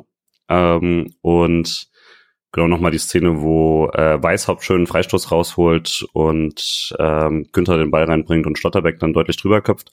Ähm, 0.48 1.14
und 1.22 1.88
genau 2.52 2.68
nochmal 2.68 2.90
die 2.90 2.98
Szene, 2.98 3.40
wo 3.40 3.88
äh, 3.94 4.22
Weißhaupt 4.22 4.64
schön 4.64 4.76
einen 4.76 4.86
Freistoß 4.86 5.30
rausholt 5.30 6.06
und 6.12 6.94
ähm, 6.98 7.46
Günther 7.52 7.78
den 7.78 7.90
Ball 7.90 8.04
reinbringt 8.04 8.46
und 8.46 8.58
Schlotterbeck 8.58 8.98
dann 8.98 9.12
deutlich 9.12 9.36
drüber 9.36 9.62
köpft. 9.62 9.90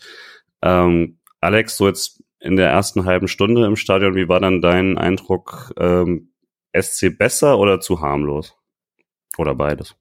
Ähm, 0.61 1.19
Alex, 1.41 1.77
so 1.77 1.87
jetzt 1.87 2.23
in 2.45 2.55
der 2.55 2.69
ersten 2.69 3.05
halben 3.05 3.27
Stunde 3.27 3.65
im 3.65 3.75
Stadion, 3.75 4.15
wie 4.15 4.29
war 4.29 4.39
dann 4.39 4.61
dein 4.61 4.97
Eindruck? 4.97 5.73
Ähm, 5.79 6.31
SC 6.79 7.17
besser 7.17 7.57
oder 7.57 7.79
zu 7.79 8.01
harmlos? 8.01 8.55
Oder 9.37 9.55
beides? 9.55 9.95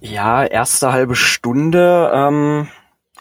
Ja, 0.00 0.44
erste 0.44 0.92
halbe 0.92 1.14
Stunde 1.14 2.10
ähm, 2.12 2.68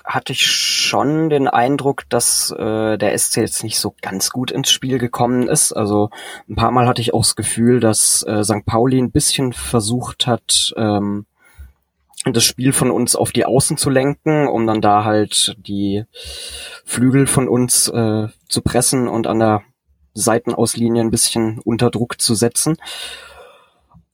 hatte 0.03 0.33
ich 0.33 0.45
schon 0.45 1.29
den 1.29 1.47
Eindruck, 1.47 2.03
dass 2.09 2.51
äh, 2.51 2.97
der 2.97 3.17
SC 3.17 3.37
jetzt 3.37 3.63
nicht 3.63 3.79
so 3.79 3.95
ganz 4.01 4.31
gut 4.31 4.51
ins 4.51 4.71
Spiel 4.71 4.97
gekommen 4.97 5.47
ist. 5.47 5.71
Also 5.71 6.09
ein 6.49 6.55
paar 6.55 6.71
Mal 6.71 6.87
hatte 6.87 7.01
ich 7.01 7.13
auch 7.13 7.21
das 7.21 7.35
Gefühl, 7.35 7.79
dass 7.79 8.23
äh, 8.23 8.43
St. 8.43 8.65
Pauli 8.65 8.97
ein 8.97 9.11
bisschen 9.11 9.53
versucht 9.53 10.27
hat, 10.27 10.73
ähm, 10.75 11.25
das 12.25 12.43
Spiel 12.43 12.71
von 12.71 12.91
uns 12.91 13.15
auf 13.15 13.31
die 13.31 13.45
Außen 13.45 13.77
zu 13.77 13.89
lenken, 13.89 14.47
um 14.47 14.65
dann 14.65 14.81
da 14.81 15.03
halt 15.03 15.55
die 15.57 16.05
Flügel 16.85 17.27
von 17.27 17.49
uns 17.49 17.87
äh, 17.89 18.27
zu 18.47 18.61
pressen 18.61 19.07
und 19.07 19.27
an 19.27 19.39
der 19.39 19.63
Seitenauslinie 20.13 21.01
ein 21.01 21.11
bisschen 21.11 21.59
unter 21.59 21.89
Druck 21.89 22.21
zu 22.21 22.35
setzen. 22.35 22.77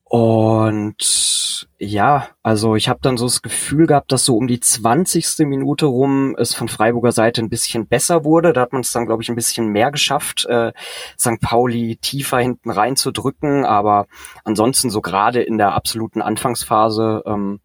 Und 0.09 1.67
ja, 1.77 2.29
also 2.41 2.75
ich 2.75 2.89
habe 2.89 2.99
dann 3.03 3.15
so 3.15 3.25
das 3.25 3.43
Gefühl 3.43 3.85
gehabt, 3.85 4.11
dass 4.11 4.25
so 4.25 4.37
um 4.37 4.47
die 4.47 4.59
20. 4.59 5.45
Minute 5.45 5.85
rum 5.85 6.35
es 6.35 6.55
von 6.55 6.67
Freiburger 6.67 7.11
Seite 7.11 7.43
ein 7.43 7.49
bisschen 7.49 7.85
besser 7.85 8.25
wurde. 8.25 8.51
Da 8.51 8.61
hat 8.61 8.73
man 8.73 8.81
es 8.81 8.91
dann, 8.91 9.05
glaube 9.05 9.21
ich, 9.21 9.29
ein 9.29 9.35
bisschen 9.35 9.67
mehr 9.67 9.91
geschafft, 9.91 10.47
äh, 10.47 10.73
St. 11.17 11.39
Pauli 11.39 11.97
tiefer 12.01 12.39
hinten 12.39 12.71
reinzudrücken. 12.71 13.65
Aber 13.65 14.07
ansonsten 14.43 14.89
so 14.89 14.99
gerade 14.99 15.43
in 15.43 15.59
der 15.59 15.75
absoluten 15.75 16.23
Anfangsphase, 16.23 17.21
ähm, 17.27 17.59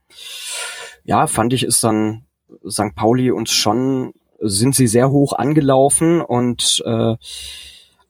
ja, 1.03 1.27
fand 1.27 1.55
ich, 1.55 1.65
ist 1.65 1.83
dann 1.83 2.27
St. 2.69 2.95
Pauli 2.95 3.31
uns 3.31 3.53
schon, 3.53 4.13
sind 4.39 4.75
sie 4.75 4.87
sehr 4.87 5.11
hoch 5.11 5.33
angelaufen 5.33 6.21
und 6.21 6.83
äh, 6.85 7.17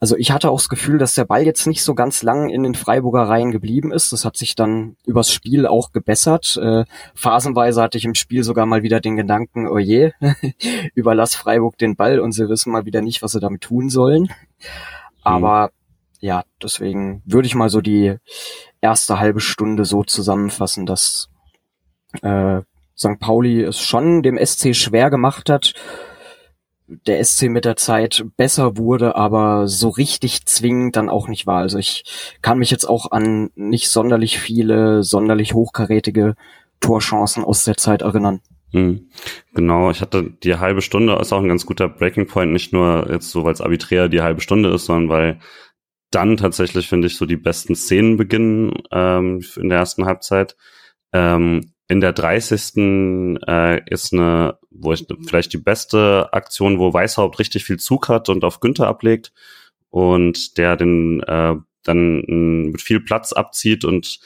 also 0.04 0.18
ich 0.18 0.32
hatte 0.32 0.50
auch 0.50 0.58
das 0.58 0.68
Gefühl, 0.68 0.98
dass 0.98 1.14
der 1.14 1.24
Ball 1.24 1.46
jetzt 1.46 1.66
nicht 1.66 1.82
so 1.82 1.94
ganz 1.94 2.22
lang 2.22 2.50
in 2.50 2.62
den 2.62 2.74
Freiburger 2.74 3.22
Reihen 3.22 3.52
geblieben 3.52 3.90
ist. 3.90 4.12
Das 4.12 4.26
hat 4.26 4.36
sich 4.36 4.54
dann 4.54 4.98
übers 5.06 5.32
Spiel 5.32 5.66
auch 5.66 5.92
gebessert. 5.92 6.58
Äh, 6.58 6.84
phasenweise 7.14 7.80
hatte 7.80 7.96
ich 7.96 8.04
im 8.04 8.14
Spiel 8.14 8.44
sogar 8.44 8.66
mal 8.66 8.82
wieder 8.82 9.00
den 9.00 9.16
Gedanken, 9.16 9.66
oh 9.66 9.78
je, 9.78 10.12
überlass 10.94 11.34
Freiburg 11.34 11.78
den 11.78 11.96
Ball 11.96 12.20
und 12.20 12.32
sie 12.32 12.50
wissen 12.50 12.70
mal 12.70 12.84
wieder 12.84 13.00
nicht, 13.00 13.22
was 13.22 13.32
sie 13.32 13.40
damit 13.40 13.62
tun 13.62 13.88
sollen. 13.88 14.28
Aber 15.22 15.68
mhm. 15.68 15.70
ja, 16.20 16.44
deswegen 16.62 17.22
würde 17.24 17.46
ich 17.46 17.54
mal 17.54 17.70
so 17.70 17.80
die 17.80 18.16
erste 18.82 19.18
halbe 19.18 19.40
Stunde 19.40 19.86
so 19.86 20.04
zusammenfassen, 20.04 20.84
dass 20.84 21.30
äh, 22.20 22.60
St. 22.94 23.18
Pauli 23.20 23.62
es 23.62 23.80
schon 23.80 24.22
dem 24.22 24.36
SC 24.36 24.76
schwer 24.76 25.08
gemacht 25.08 25.48
hat, 25.48 25.72
der 26.86 27.24
SC 27.24 27.48
mit 27.48 27.64
der 27.64 27.76
Zeit 27.76 28.24
besser 28.36 28.76
wurde, 28.76 29.16
aber 29.16 29.68
so 29.68 29.88
richtig 29.88 30.46
zwingend 30.46 30.96
dann 30.96 31.08
auch 31.08 31.28
nicht 31.28 31.46
war. 31.46 31.58
Also 31.58 31.78
ich 31.78 32.04
kann 32.42 32.58
mich 32.58 32.70
jetzt 32.70 32.84
auch 32.84 33.10
an 33.10 33.50
nicht 33.54 33.88
sonderlich 33.88 34.38
viele, 34.38 35.02
sonderlich 35.02 35.54
hochkarätige 35.54 36.34
Torchancen 36.80 37.44
aus 37.44 37.64
der 37.64 37.76
Zeit 37.76 38.02
erinnern. 38.02 38.40
Hm. 38.72 39.08
Genau, 39.54 39.90
ich 39.90 40.00
hatte 40.00 40.32
die 40.42 40.56
halbe 40.56 40.82
Stunde 40.82 41.16
ist 41.20 41.32
auch 41.32 41.40
ein 41.40 41.48
ganz 41.48 41.64
guter 41.64 41.88
Breaking 41.88 42.26
Point, 42.26 42.52
nicht 42.52 42.72
nur 42.72 43.08
jetzt 43.10 43.30
so, 43.30 43.44
weil 43.44 43.52
es 43.52 43.60
arbiträr 43.60 44.08
die 44.08 44.20
halbe 44.20 44.40
Stunde 44.40 44.70
ist, 44.70 44.86
sondern 44.86 45.08
weil 45.08 45.40
dann 46.10 46.36
tatsächlich, 46.36 46.88
finde 46.88 47.06
ich, 47.06 47.16
so 47.16 47.26
die 47.26 47.36
besten 47.36 47.74
Szenen 47.74 48.16
beginnen 48.16 48.72
ähm, 48.92 49.44
in 49.56 49.68
der 49.68 49.78
ersten 49.78 50.04
Halbzeit. 50.04 50.56
Ähm, 51.12 51.73
in 51.88 52.00
der 52.00 52.12
30. 52.12 53.38
Äh, 53.46 53.82
ist 53.90 54.12
eine, 54.12 54.58
wo 54.70 54.92
ich 54.92 55.06
vielleicht 55.26 55.52
die 55.52 55.58
beste 55.58 56.28
Aktion, 56.32 56.78
wo 56.78 56.92
Weißhaupt 56.92 57.38
richtig 57.38 57.64
viel 57.64 57.78
Zug 57.78 58.08
hat 58.08 58.28
und 58.28 58.44
auf 58.44 58.60
Günther 58.60 58.86
ablegt 58.86 59.32
und 59.90 60.58
der 60.58 60.76
den 60.76 61.20
äh, 61.22 61.54
dann 61.82 62.70
mit 62.70 62.80
viel 62.80 63.00
Platz 63.00 63.32
abzieht 63.32 63.84
und 63.84 64.18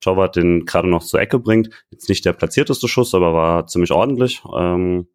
Torwart 0.00 0.36
den 0.36 0.66
gerade 0.66 0.88
noch 0.88 1.02
zur 1.02 1.20
Ecke 1.20 1.38
bringt. 1.38 1.70
Jetzt 1.90 2.08
nicht 2.08 2.24
der 2.24 2.34
platzierteste 2.34 2.86
Schuss, 2.86 3.14
aber 3.14 3.32
war 3.32 3.66
ziemlich 3.66 3.92
ordentlich. 3.92 4.42
Ähm, 4.54 5.08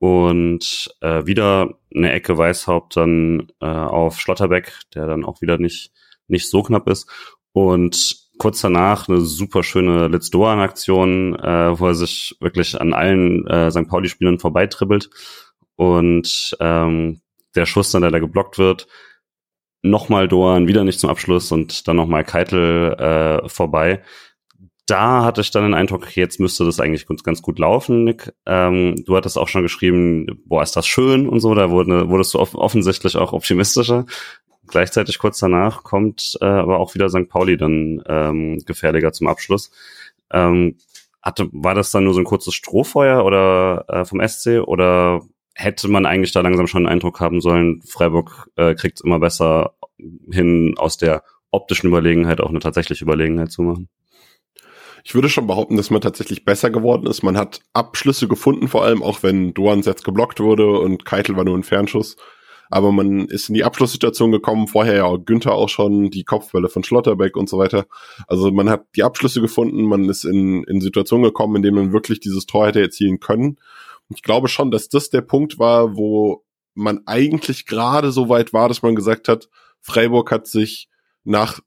und 0.00 0.94
äh, 1.00 1.26
wieder 1.26 1.78
eine 1.94 2.12
Ecke 2.12 2.36
Weißhaupt 2.36 2.96
dann 2.96 3.52
äh, 3.60 3.66
auf 3.66 4.20
Schlotterbeck, 4.20 4.72
der 4.94 5.06
dann 5.06 5.24
auch 5.24 5.40
wieder 5.40 5.58
nicht 5.58 5.92
nicht 6.28 6.48
so 6.48 6.62
knapp 6.62 6.88
ist. 6.88 7.08
Und 7.52 8.27
kurz 8.38 8.60
danach 8.60 9.08
eine 9.08 9.20
super 9.20 9.62
schöne 9.62 10.08
Litz 10.08 10.30
Doan-Aktion, 10.30 11.36
äh, 11.36 11.78
wo 11.78 11.86
er 11.86 11.94
sich 11.94 12.36
wirklich 12.40 12.80
an 12.80 12.92
allen 12.92 13.46
äh, 13.46 13.70
St. 13.70 13.88
Pauli-Spielern 13.88 14.38
vorbeitribbelt 14.38 15.10
und 15.76 16.56
ähm, 16.60 17.20
der 17.54 17.66
Schuss 17.66 17.90
dann, 17.90 18.02
der 18.02 18.10
da 18.10 18.18
geblockt 18.18 18.58
wird, 18.58 18.86
nochmal 19.82 20.28
Doan, 20.28 20.68
wieder 20.68 20.84
nicht 20.84 21.00
zum 21.00 21.10
Abschluss 21.10 21.52
und 21.52 21.86
dann 21.88 21.96
nochmal 21.96 22.24
Keitel 22.24 22.94
äh, 22.94 23.48
vorbei. 23.48 24.02
Da 24.86 25.22
hatte 25.22 25.42
ich 25.42 25.50
dann 25.50 25.64
den 25.64 25.74
Eindruck, 25.74 26.16
jetzt 26.16 26.40
müsste 26.40 26.64
das 26.64 26.80
eigentlich 26.80 27.06
ganz, 27.06 27.22
ganz 27.22 27.42
gut 27.42 27.58
laufen, 27.58 28.04
Nick. 28.04 28.32
Ähm, 28.46 29.04
du 29.04 29.16
hattest 29.16 29.36
auch 29.36 29.48
schon 29.48 29.62
geschrieben, 29.62 30.42
boah, 30.46 30.62
ist 30.62 30.76
das 30.76 30.86
schön 30.86 31.28
und 31.28 31.40
so, 31.40 31.54
da 31.54 31.70
wurde, 31.70 32.08
wurdest 32.08 32.32
du 32.32 32.38
off 32.38 32.54
offensichtlich 32.54 33.16
auch 33.16 33.34
optimistischer. 33.34 34.06
Gleichzeitig 34.68 35.18
kurz 35.18 35.38
danach 35.38 35.82
kommt 35.82 36.38
äh, 36.40 36.44
aber 36.44 36.78
auch 36.78 36.94
wieder 36.94 37.08
St. 37.08 37.28
Pauli 37.28 37.56
dann 37.56 38.02
ähm, 38.06 38.62
gefährlicher 38.64 39.12
zum 39.12 39.26
Abschluss. 39.26 39.70
Ähm, 40.30 40.76
hatte, 41.22 41.48
war 41.52 41.74
das 41.74 41.90
dann 41.90 42.04
nur 42.04 42.14
so 42.14 42.20
ein 42.20 42.24
kurzes 42.24 42.54
Strohfeuer 42.54 43.24
oder 43.24 43.84
äh, 43.88 44.04
vom 44.04 44.26
SC 44.26 44.60
oder 44.64 45.22
hätte 45.54 45.88
man 45.88 46.06
eigentlich 46.06 46.32
da 46.32 46.40
langsam 46.40 46.68
schon 46.68 46.86
einen 46.86 46.92
Eindruck 46.92 47.20
haben 47.20 47.40
sollen, 47.40 47.82
Freiburg 47.82 48.48
äh, 48.56 48.74
kriegt 48.74 48.98
es 48.98 49.04
immer 49.04 49.18
besser 49.18 49.74
hin, 50.30 50.74
aus 50.78 50.96
der 50.96 51.24
optischen 51.50 51.88
Überlegenheit 51.88 52.40
auch 52.40 52.50
eine 52.50 52.60
tatsächliche 52.60 53.04
Überlegenheit 53.04 53.50
zu 53.50 53.62
machen? 53.62 53.88
Ich 55.04 55.14
würde 55.14 55.28
schon 55.28 55.46
behaupten, 55.46 55.76
dass 55.76 55.90
man 55.90 56.00
tatsächlich 56.00 56.44
besser 56.44 56.70
geworden 56.70 57.06
ist. 57.06 57.22
Man 57.22 57.36
hat 57.36 57.60
Abschlüsse 57.72 58.28
gefunden, 58.28 58.68
vor 58.68 58.84
allem 58.84 59.02
auch 59.02 59.22
wenn 59.22 59.54
Doan 59.54 59.80
jetzt 59.80 60.04
geblockt 60.04 60.38
wurde 60.38 60.78
und 60.78 61.04
Keitel 61.04 61.36
war 61.36 61.44
nur 61.44 61.56
ein 61.56 61.64
Fernschuss. 61.64 62.16
Aber 62.70 62.92
man 62.92 63.26
ist 63.26 63.48
in 63.48 63.54
die 63.54 63.64
Abschlusssituation 63.64 64.32
gekommen, 64.32 64.68
vorher 64.68 64.96
ja 64.96 65.16
Günther 65.16 65.52
auch 65.52 65.68
schon, 65.68 66.10
die 66.10 66.24
Kopfbälle 66.24 66.68
von 66.68 66.84
Schlotterbeck 66.84 67.36
und 67.36 67.48
so 67.48 67.58
weiter. 67.58 67.86
Also 68.26 68.50
man 68.50 68.68
hat 68.68 68.86
die 68.96 69.02
Abschlüsse 69.02 69.40
gefunden, 69.40 69.84
man 69.84 70.08
ist 70.08 70.24
in, 70.24 70.64
in 70.64 70.80
Situationen 70.80 71.24
gekommen, 71.24 71.56
in 71.56 71.62
denen 71.62 71.76
man 71.76 71.92
wirklich 71.92 72.20
dieses 72.20 72.46
Tor 72.46 72.66
hätte 72.66 72.80
erzielen 72.80 73.20
können. 73.20 73.56
Ich 74.14 74.22
glaube 74.22 74.48
schon, 74.48 74.70
dass 74.70 74.88
das 74.88 75.10
der 75.10 75.22
Punkt 75.22 75.58
war, 75.58 75.96
wo 75.96 76.44
man 76.74 77.00
eigentlich 77.06 77.66
gerade 77.66 78.12
so 78.12 78.28
weit 78.28 78.52
war, 78.52 78.68
dass 78.68 78.82
man 78.82 78.94
gesagt 78.94 79.28
hat, 79.28 79.48
Freiburg 79.80 80.30
hat 80.30 80.46
sich 80.46 80.88
nach 81.24 81.60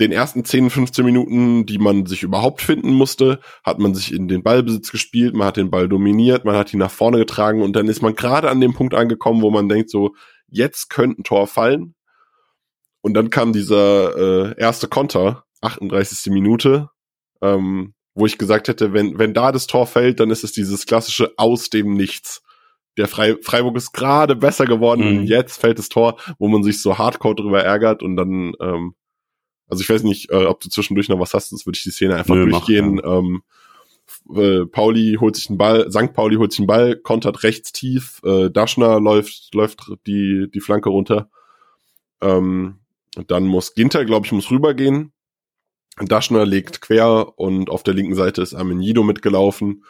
den 0.00 0.12
ersten 0.12 0.44
10, 0.44 0.70
15 0.70 1.04
Minuten, 1.04 1.66
die 1.66 1.78
man 1.78 2.06
sich 2.06 2.22
überhaupt 2.22 2.60
finden 2.60 2.92
musste, 2.92 3.40
hat 3.64 3.78
man 3.78 3.94
sich 3.94 4.12
in 4.12 4.28
den 4.28 4.42
Ballbesitz 4.42 4.90
gespielt, 4.90 5.34
man 5.34 5.46
hat 5.46 5.56
den 5.56 5.70
Ball 5.70 5.88
dominiert, 5.88 6.44
man 6.44 6.56
hat 6.56 6.72
ihn 6.72 6.78
nach 6.78 6.90
vorne 6.90 7.18
getragen 7.18 7.62
und 7.62 7.74
dann 7.74 7.88
ist 7.88 8.02
man 8.02 8.14
gerade 8.14 8.50
an 8.50 8.60
dem 8.60 8.74
Punkt 8.74 8.94
angekommen, 8.94 9.42
wo 9.42 9.50
man 9.50 9.68
denkt 9.68 9.90
so, 9.90 10.14
jetzt 10.48 10.90
könnte 10.90 11.22
ein 11.22 11.24
Tor 11.24 11.46
fallen. 11.46 11.94
Und 13.00 13.14
dann 13.14 13.30
kam 13.30 13.52
dieser 13.52 14.50
äh, 14.50 14.60
erste 14.60 14.88
Konter, 14.88 15.44
38. 15.60 16.32
Minute, 16.32 16.90
ähm, 17.40 17.94
wo 18.14 18.26
ich 18.26 18.38
gesagt 18.38 18.68
hätte, 18.68 18.92
wenn, 18.92 19.18
wenn 19.18 19.34
da 19.34 19.52
das 19.52 19.66
Tor 19.66 19.86
fällt, 19.86 20.20
dann 20.20 20.30
ist 20.30 20.44
es 20.44 20.52
dieses 20.52 20.86
klassische 20.86 21.32
aus 21.36 21.70
dem 21.70 21.94
Nichts. 21.94 22.42
Der 22.96 23.06
Frei 23.06 23.36
Freiburg 23.42 23.76
ist 23.76 23.92
gerade 23.92 24.34
besser 24.34 24.64
geworden, 24.64 25.20
mhm. 25.20 25.22
jetzt 25.24 25.60
fällt 25.60 25.78
das 25.78 25.88
Tor, 25.88 26.18
wo 26.38 26.48
man 26.48 26.64
sich 26.64 26.82
so 26.82 26.98
hardcore 26.98 27.36
drüber 27.36 27.62
ärgert 27.62 28.02
und 28.02 28.16
dann 28.16 28.54
ähm, 28.60 28.94
also 29.68 29.82
ich 29.82 29.88
weiß 29.88 30.02
nicht, 30.02 30.30
äh, 30.30 30.46
ob 30.46 30.60
du 30.60 30.68
zwischendurch 30.68 31.08
noch 31.08 31.20
was 31.20 31.34
hast, 31.34 31.50
sonst 31.50 31.66
würde 31.66 31.76
ich 31.76 31.82
die 31.82 31.90
Szene 31.90 32.16
einfach 32.16 32.34
Nö, 32.34 32.48
durchgehen. 32.48 32.96
Mach, 32.96 33.04
ja. 33.04 33.18
ähm, 33.18 33.42
äh, 34.34 34.66
Pauli 34.66 35.16
holt 35.20 35.36
sich 35.36 35.48
einen 35.48 35.58
Ball, 35.58 35.90
St. 35.90 36.12
Pauli 36.12 36.36
holt 36.36 36.52
sich 36.52 36.60
einen 36.60 36.66
Ball, 36.66 36.96
kontert 36.96 37.42
rechts 37.42 37.72
tief, 37.72 38.20
äh, 38.24 38.50
Daschner 38.50 39.00
läuft, 39.00 39.54
läuft 39.54 39.80
die, 40.06 40.48
die 40.52 40.60
Flanke 40.60 40.90
runter. 40.90 41.30
Ähm, 42.20 42.78
dann 43.26 43.44
muss 43.44 43.74
Ginter, 43.74 44.04
glaube 44.04 44.26
ich, 44.26 44.32
muss 44.32 44.50
rübergehen. 44.50 45.12
Daschner 46.00 46.46
legt 46.46 46.80
quer 46.80 47.38
und 47.38 47.70
auf 47.70 47.82
der 47.82 47.94
linken 47.94 48.14
Seite 48.14 48.42
ist 48.42 48.54
Amenido 48.54 49.02
mitgelaufen. 49.02 49.84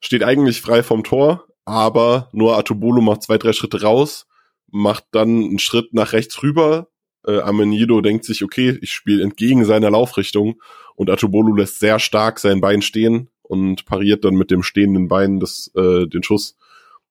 Steht 0.00 0.24
eigentlich 0.24 0.60
frei 0.60 0.82
vom 0.82 1.04
Tor, 1.04 1.46
aber 1.64 2.28
nur 2.32 2.58
Atubolo 2.58 3.00
macht 3.00 3.22
zwei, 3.22 3.38
drei 3.38 3.52
Schritte 3.52 3.82
raus, 3.82 4.26
macht 4.68 5.04
dann 5.12 5.28
einen 5.28 5.58
Schritt 5.60 5.94
nach 5.94 6.12
rechts 6.12 6.42
rüber, 6.42 6.88
äh, 7.26 7.40
Amenido 7.40 8.00
denkt 8.00 8.24
sich, 8.24 8.42
okay, 8.42 8.78
ich 8.80 8.92
spiele 8.92 9.22
entgegen 9.22 9.64
seiner 9.64 9.90
Laufrichtung 9.90 10.60
und 10.94 11.10
Atubolu 11.10 11.54
lässt 11.54 11.80
sehr 11.80 11.98
stark 11.98 12.38
sein 12.38 12.60
Bein 12.60 12.82
stehen 12.82 13.28
und 13.42 13.84
pariert 13.84 14.24
dann 14.24 14.34
mit 14.34 14.50
dem 14.50 14.62
stehenden 14.62 15.08
Bein 15.08 15.40
das, 15.40 15.70
äh, 15.74 16.06
den 16.06 16.22
Schuss. 16.22 16.56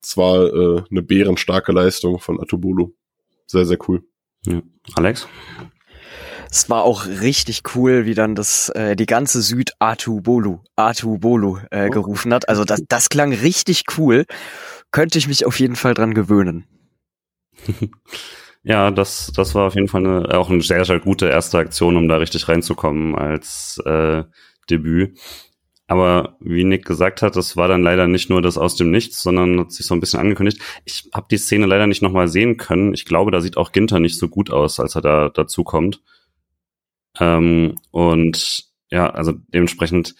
Das 0.02 0.18
war 0.18 0.46
äh, 0.46 0.84
eine 0.90 1.02
bärenstarke 1.04 1.72
Leistung 1.72 2.20
von 2.20 2.42
Atubolu. 2.42 2.94
Sehr, 3.46 3.66
sehr 3.66 3.78
cool. 3.88 4.04
Ja. 4.46 4.62
Alex? 4.96 5.28
Es 6.50 6.70
war 6.70 6.84
auch 6.84 7.06
richtig 7.06 7.62
cool, 7.76 8.06
wie 8.06 8.14
dann 8.14 8.36
das 8.36 8.70
äh, 8.70 8.96
die 8.98 9.06
ganze 9.06 9.42
Süd 9.42 9.72
Atubolu 9.80 10.60
Atubolu 10.76 11.60
äh, 11.70 11.88
oh. 11.88 11.92
gerufen 11.92 12.34
hat. 12.34 12.50
Also 12.50 12.66
das, 12.66 12.84
das 12.90 13.10
klang 13.10 13.32
richtig 13.34 13.84
cool. 13.98 14.26
Könnte 14.92 15.18
ich 15.18 15.28
mich 15.28 15.46
auf 15.46 15.60
jeden 15.60 15.78
Fall 15.78 15.94
dran 15.94 16.14
gewöhnen. 16.14 16.66
Ja, 18.64 18.92
das, 18.92 19.32
das 19.36 19.56
war 19.56 19.68
auf 19.68 19.76
jeden 19.76 19.88
Fall 19.88 20.06
eine, 20.06 20.38
auch 20.38 20.50
eine 20.50 20.62
sehr, 20.62 20.86
sehr 20.86 21.00
gute 21.00 21.28
erste 21.28 21.58
Aktion, 21.58 21.98
um 21.98 22.08
da 22.08 22.18
richtig 22.18 22.48
reinzukommen 22.48 23.16
als 23.16 23.82
äh, 23.86 24.24
Debüt. 24.70 25.18
Aber 25.88 26.38
wie 26.40 26.64
Nick 26.64 26.86
gesagt 26.86 27.22
hat, 27.22 27.36
das 27.36 27.58
war 27.58 27.68
dann 27.68 27.84
leider 27.84 28.08
nicht 28.08 28.30
nur 28.30 28.42
das 28.42 28.58
aus 28.58 28.76
dem 28.76 28.92
Nichts, 28.92 29.22
sondern 29.22 29.60
hat 29.60 29.72
sich 29.74 29.86
so 29.86 29.94
ein 29.94 30.00
bisschen 30.00 30.22
angekündigt. 30.22 30.62
Ich 30.86 31.10
habe 31.14 31.28
die 31.30 31.38
Szene 31.38 31.66
leider 31.66 31.88
nicht 31.88 32.02
nochmal 32.02 32.28
sehen 32.30 32.56
können. 32.58 32.94
Ich 32.94 33.04
glaube, 33.06 33.32
da 33.32 33.42
sieht 33.42 33.58
auch 33.58 33.72
Ginter 33.74 34.00
nicht 34.00 34.18
so 34.18 34.30
gut 34.30 34.52
aus, 34.52 34.80
als 34.80 34.96
er 34.96 35.02
da 35.02 35.30
dazu 35.30 35.64
kommt. 35.64 36.02
Ähm, 37.20 37.76
und 37.92 38.66
ja, 38.90 39.10
also 39.10 39.34
dementsprechend 39.54 40.16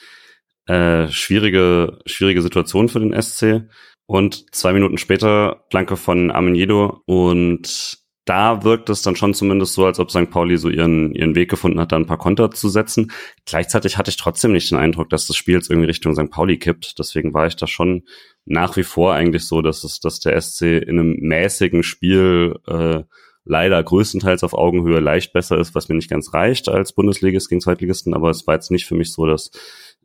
äh, 0.66 1.08
schwierige, 1.08 2.00
schwierige 2.06 2.42
Situation 2.42 2.90
für 2.90 3.00
den 3.00 3.20
SC. 3.22 3.70
Und 4.08 4.54
zwei 4.54 4.74
Minuten 4.74 4.98
später 4.98 5.66
Planke 5.70 5.96
von 5.96 6.32
Amenido 6.32 7.02
und 7.06 8.01
da 8.32 8.64
wirkt 8.64 8.90
es 8.90 9.02
dann 9.02 9.18
schon 9.18 9.34
zumindest 9.34 9.74
so, 9.74 9.86
als 9.86 10.00
ob 10.00 10.10
St. 10.10 10.30
Pauli 10.30 10.56
so 10.56 10.70
ihren, 10.70 11.14
ihren 11.14 11.36
Weg 11.36 11.50
gefunden 11.50 11.82
hat, 11.82 11.92
da 11.92 11.98
ein 11.98 12.06
paar 12.06 12.18
Konter 12.18 12.50
zu 12.50 12.70
setzen. 12.70 13.12
Gleichzeitig 13.46 13.98
hatte 13.98 14.10
ich 14.10 14.16
trotzdem 14.16 14.54
nicht 14.54 14.72
den 14.72 14.78
Eindruck, 14.78 15.10
dass 15.10 15.28
das 15.28 15.36
Spiel 15.36 15.56
jetzt 15.56 15.70
irgendwie 15.70 15.88
Richtung 15.88 16.16
St. 16.16 16.32
Pauli 16.32 16.58
kippt. 16.58 16.98
Deswegen 16.98 17.34
war 17.34 17.48
ich 17.48 17.58
da 17.58 17.68
schon 17.68 18.04
nach 18.46 18.78
wie 18.78 18.84
vor 18.84 19.16
eigentlich 19.16 19.46
so, 19.46 19.62
dass 19.62 19.84
es, 19.84 20.00
dass 20.00 20.22
der 20.22 20.40
SC 20.40 20.62
in 20.62 20.98
einem 20.98 21.18
mäßigen 21.20 21.84
Spiel 21.84 22.56
äh, 22.68 23.04
leider 23.44 23.84
größtenteils 23.84 24.46
auf 24.46 24.54
Augenhöhe 24.54 25.02
leicht 25.02 25.34
besser 25.34 25.58
ist, 25.58 25.76
was 25.76 25.90
mir 25.90 25.96
nicht 25.96 26.10
ganz 26.10 26.34
reicht 26.34 26.70
als 26.70 26.94
Bundesligist 26.94 27.50
gegen 27.50 27.60
Zweitligisten, 27.60 28.14
aber 28.14 28.30
es 28.30 28.48
war 28.48 28.54
jetzt 28.54 28.72
nicht 28.72 28.86
für 28.86 28.96
mich 28.96 29.12
so, 29.12 29.26
dass, 29.26 29.52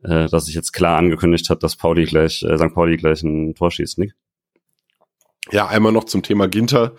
äh, 0.03 0.27
dass 0.27 0.49
ich 0.49 0.55
jetzt 0.55 0.73
klar 0.73 0.97
angekündigt 0.97 1.49
hat, 1.49 1.63
dass 1.63 1.77
Pauli 1.77 2.03
gleich, 2.03 2.43
äh, 2.43 2.57
St. 2.57 2.73
Pauli 2.73 2.97
gleich 2.97 3.23
ein 3.23 3.55
Tor 3.55 3.71
schießt, 3.71 3.99
Nick? 3.99 4.15
Ja, 5.49 5.67
einmal 5.67 5.93
noch 5.93 6.03
zum 6.03 6.23
Thema 6.23 6.49
Ginter. 6.49 6.93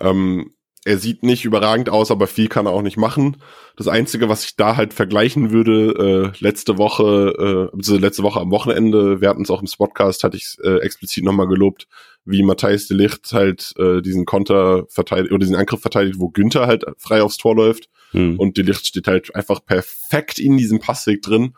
Ähm, 0.00 0.50
er 0.86 0.98
sieht 0.98 1.24
nicht 1.24 1.44
überragend 1.44 1.90
aus, 1.90 2.12
aber 2.12 2.28
viel 2.28 2.46
kann 2.46 2.66
er 2.66 2.72
auch 2.72 2.82
nicht 2.82 2.96
machen. 2.96 3.38
Das 3.76 3.88
Einzige, 3.88 4.28
was 4.28 4.44
ich 4.44 4.54
da 4.54 4.76
halt 4.76 4.94
vergleichen 4.94 5.50
würde, 5.50 6.32
äh, 6.32 6.38
letzte 6.38 6.78
Woche, 6.78 7.70
äh, 7.72 7.76
also 7.76 7.98
letzte 7.98 8.22
Woche 8.22 8.38
am 8.38 8.52
Wochenende, 8.52 9.20
wir 9.20 9.28
hatten 9.28 9.42
es 9.42 9.50
auch 9.50 9.60
im 9.60 9.66
Spotcast, 9.66 10.22
hatte 10.22 10.36
ich 10.36 10.56
äh, 10.62 10.78
explizit 10.78 11.24
nochmal 11.24 11.48
gelobt, 11.48 11.88
wie 12.24 12.44
Matthijs 12.44 12.86
de 12.86 12.96
Licht 12.96 13.32
halt 13.32 13.74
äh, 13.78 14.00
diesen 14.00 14.26
Konter 14.26 14.84
verteidigt 14.88 15.32
oder 15.32 15.40
diesen 15.40 15.56
Angriff 15.56 15.80
verteidigt, 15.80 16.20
wo 16.20 16.28
Günther 16.28 16.68
halt 16.68 16.84
frei 16.98 17.20
aufs 17.20 17.36
Tor 17.36 17.56
läuft. 17.56 17.88
Hm. 18.12 18.38
Und 18.38 18.56
de 18.56 18.64
Licht 18.64 18.86
steht 18.86 19.08
halt 19.08 19.34
einfach 19.34 19.66
perfekt 19.66 20.38
in 20.38 20.56
diesem 20.56 20.78
Passweg 20.78 21.20
drin. 21.20 21.54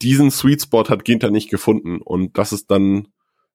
Diesen 0.00 0.30
Sweet 0.30 0.62
Spot 0.62 0.88
hat 0.88 1.04
Ginter 1.04 1.30
nicht 1.30 1.50
gefunden. 1.50 2.00
Und 2.00 2.38
das 2.38 2.54
ist 2.54 2.70
dann 2.70 3.08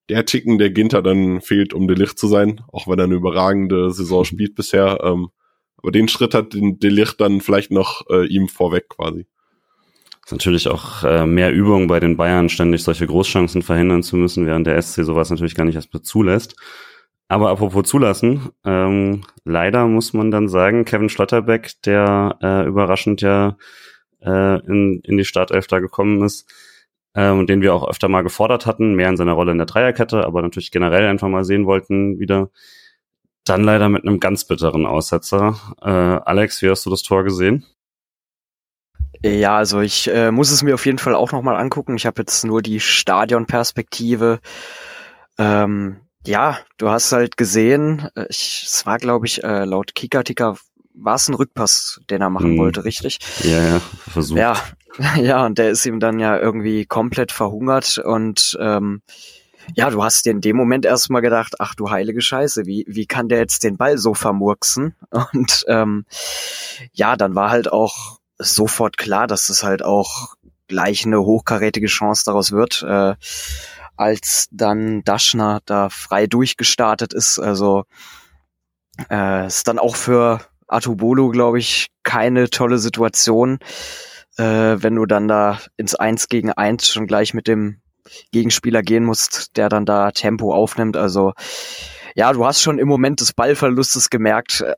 der 0.09 0.25
Ticken, 0.25 0.57
der 0.57 0.69
Ginter 0.69 1.01
dann 1.01 1.41
fehlt, 1.41 1.73
um 1.73 1.87
Delicht 1.87 2.17
zu 2.17 2.27
sein, 2.27 2.61
auch 2.71 2.87
wenn 2.87 2.99
er 2.99 3.05
eine 3.05 3.15
überragende 3.15 3.91
Saison 3.91 4.23
spielt 4.23 4.55
bisher. 4.55 4.99
Ähm, 5.03 5.29
aber 5.77 5.91
den 5.91 6.07
Schritt 6.07 6.33
hat 6.33 6.53
den 6.53 6.79
Delicht 6.79 7.19
dann 7.21 7.41
vielleicht 7.41 7.71
noch 7.71 8.05
äh, 8.09 8.25
ihm 8.27 8.47
vorweg 8.47 8.89
quasi. 8.89 9.27
Ist 10.25 10.31
natürlich 10.31 10.67
auch 10.67 11.03
äh, 11.03 11.25
mehr 11.25 11.53
Übung 11.53 11.87
bei 11.87 11.99
den 11.99 12.17
Bayern, 12.17 12.49
ständig 12.49 12.83
solche 12.83 13.07
Großchancen 13.07 13.61
verhindern 13.61 14.03
zu 14.03 14.17
müssen, 14.17 14.45
während 14.45 14.67
der 14.67 14.81
SC 14.81 15.03
sowas 15.03 15.29
natürlich 15.29 15.55
gar 15.55 15.63
nicht 15.63 15.75
erst 15.75 15.89
zulässt. 16.03 16.55
Aber 17.29 17.49
apropos 17.49 17.87
zulassen, 17.87 18.49
ähm, 18.65 19.23
leider 19.43 19.85
muss 19.87 20.13
man 20.13 20.31
dann 20.31 20.47
sagen, 20.47 20.85
Kevin 20.85 21.09
Schlotterbeck, 21.09 21.71
der 21.85 22.37
äh, 22.41 22.67
überraschend 22.67 23.21
ja 23.21 23.57
äh, 24.21 24.65
in, 24.65 25.01
in 25.03 25.17
die 25.17 25.25
Startelf 25.25 25.67
da 25.67 25.79
gekommen 25.79 26.23
ist, 26.23 26.49
ähm, 27.17 27.47
den 27.47 27.61
wir 27.61 27.73
auch 27.73 27.89
öfter 27.89 28.09
mal 28.09 28.21
gefordert 28.21 28.67
hatten, 28.67 28.93
mehr 28.93 29.09
in 29.09 29.17
seiner 29.17 29.33
Rolle 29.33 29.51
in 29.51 29.57
der 29.57 29.65
Dreierkette, 29.65 30.23
aber 30.23 30.43
natürlich 30.43 30.69
generell 30.69 31.07
einfach 31.07 31.27
mal 31.27 31.43
sehen 31.43 31.65
wollten 31.65 32.19
wieder. 32.19 32.51
Dann 33.43 33.63
leider 33.63 33.89
mit 33.89 34.03
einem 34.03 34.19
ganz 34.19 34.45
bitteren 34.45 34.85
Aussetzer. 34.85 35.59
Äh, 35.81 35.89
Alex, 35.89 36.61
wie 36.61 36.69
hast 36.69 36.85
du 36.85 36.91
das 36.91 37.01
Tor 37.01 37.23
gesehen? 37.23 37.65
Ja, 39.23 39.57
also 39.57 39.81
ich 39.81 40.07
äh, 40.13 40.31
muss 40.31 40.51
es 40.51 40.61
mir 40.61 40.75
auf 40.75 40.85
jeden 40.85 40.99
Fall 40.99 41.15
auch 41.15 41.31
nochmal 41.31 41.55
angucken. 41.55 41.95
Ich 41.95 42.05
habe 42.05 42.21
jetzt 42.21 42.45
nur 42.45 42.61
die 42.61 42.79
Stadionperspektive. 42.79 44.39
Ähm, 45.39 46.01
ja, 46.23 46.59
du 46.77 46.89
hast 46.89 47.11
halt 47.13 47.35
gesehen, 47.35 48.09
äh, 48.15 48.27
ich, 48.29 48.63
es 48.67 48.85
war 48.85 48.99
glaube 48.99 49.25
ich 49.25 49.43
äh, 49.43 49.65
laut 49.65 49.95
Kika-Ticker 49.95 50.57
war 50.99 51.15
es 51.15 51.27
ein 51.27 51.35
Rückpass, 51.35 52.01
den 52.09 52.21
er 52.21 52.29
machen 52.29 52.51
hm. 52.51 52.57
wollte, 52.57 52.83
richtig? 52.83 53.19
Ja, 53.43 53.61
ja, 53.61 53.79
versucht. 53.79 54.39
Ja, 54.39 54.55
ja, 55.17 55.45
und 55.45 55.57
der 55.57 55.69
ist 55.69 55.85
ihm 55.85 55.99
dann 55.99 56.19
ja 56.19 56.37
irgendwie 56.37 56.85
komplett 56.85 57.31
verhungert 57.31 57.97
und 57.97 58.57
ähm, 58.59 59.01
ja, 59.75 59.89
du 59.89 60.03
hast 60.03 60.25
dir 60.25 60.31
in 60.31 60.41
dem 60.41 60.55
Moment 60.55 60.85
erstmal 60.85 61.21
gedacht, 61.21 61.55
ach 61.59 61.75
du 61.75 61.89
heilige 61.89 62.21
Scheiße, 62.21 62.65
wie, 62.65 62.85
wie 62.87 63.05
kann 63.05 63.27
der 63.27 63.39
jetzt 63.39 63.63
den 63.63 63.77
Ball 63.77 63.97
so 63.97 64.13
vermurksen? 64.13 64.95
Und 65.33 65.65
ähm, 65.67 66.05
ja, 66.93 67.15
dann 67.15 67.35
war 67.35 67.49
halt 67.49 67.71
auch 67.71 68.19
sofort 68.37 68.97
klar, 68.97 69.27
dass 69.27 69.49
es 69.49 69.63
halt 69.63 69.83
auch 69.83 70.35
gleich 70.67 71.05
eine 71.05 71.21
hochkarätige 71.21 71.87
Chance 71.87 72.23
daraus 72.25 72.51
wird, 72.51 72.83
äh, 72.83 73.15
als 73.95 74.47
dann 74.51 75.03
Daschner 75.03 75.61
da 75.65 75.89
frei 75.89 76.27
durchgestartet 76.27 77.13
ist. 77.13 77.39
Also 77.39 77.85
äh, 79.09 79.47
ist 79.47 79.67
dann 79.67 79.79
auch 79.79 79.95
für 79.95 80.39
Atubolo, 80.67 81.29
glaube 81.29 81.59
ich, 81.59 81.87
keine 82.03 82.49
tolle 82.49 82.77
Situation, 82.77 83.59
äh, 84.37 84.43
wenn 84.43 84.95
du 84.95 85.05
dann 85.05 85.27
da 85.27 85.59
ins 85.77 85.95
Eins 85.95 86.27
gegen 86.27 86.51
Eins 86.51 86.89
schon 86.89 87.07
gleich 87.07 87.33
mit 87.33 87.47
dem 87.47 87.81
Gegenspieler 88.31 88.81
gehen 88.81 89.03
musst, 89.03 89.57
der 89.57 89.69
dann 89.69 89.85
da 89.85 90.11
Tempo 90.11 90.53
aufnimmt. 90.53 90.97
Also 90.97 91.33
ja, 92.15 92.31
du 92.33 92.45
hast 92.45 92.61
schon 92.61 92.79
im 92.79 92.87
Moment 92.87 93.21
des 93.21 93.33
Ballverlustes 93.33 94.09
gemerkt, 94.09 94.61
äh, 94.61 94.75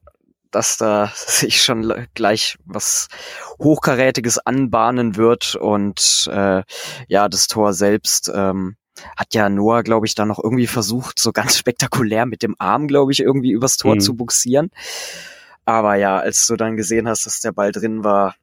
dass 0.51 0.77
da 0.77 1.11
sich 1.15 1.61
schon 1.61 2.07
gleich 2.13 2.57
was 2.65 3.07
Hochkarätiges 3.59 4.39
anbahnen 4.39 5.15
wird 5.15 5.55
und 5.55 6.29
äh, 6.31 6.63
ja, 7.07 7.29
das 7.29 7.47
Tor 7.47 7.73
selbst 7.73 8.31
ähm, 8.33 8.75
hat 9.15 9.33
ja 9.33 9.49
Noah, 9.49 9.83
glaube 9.83 10.05
ich, 10.05 10.15
da 10.15 10.25
noch 10.25 10.43
irgendwie 10.43 10.67
versucht, 10.67 11.19
so 11.19 11.31
ganz 11.31 11.57
spektakulär 11.57 12.25
mit 12.25 12.43
dem 12.43 12.55
Arm, 12.59 12.87
glaube 12.87 13.11
ich, 13.11 13.21
irgendwie 13.21 13.51
übers 13.51 13.77
Tor 13.77 13.95
mhm. 13.95 13.99
zu 14.01 14.15
buxieren. 14.15 14.71
Aber 15.69 15.93
ja, 15.93 16.17
als 16.17 16.47
du 16.47 16.55
dann 16.55 16.77
gesehen 16.77 17.07
hast, 17.07 17.27
dass 17.27 17.41
der 17.41 17.51
Ball 17.51 17.71
drin 17.71 18.03
war, 18.03 18.33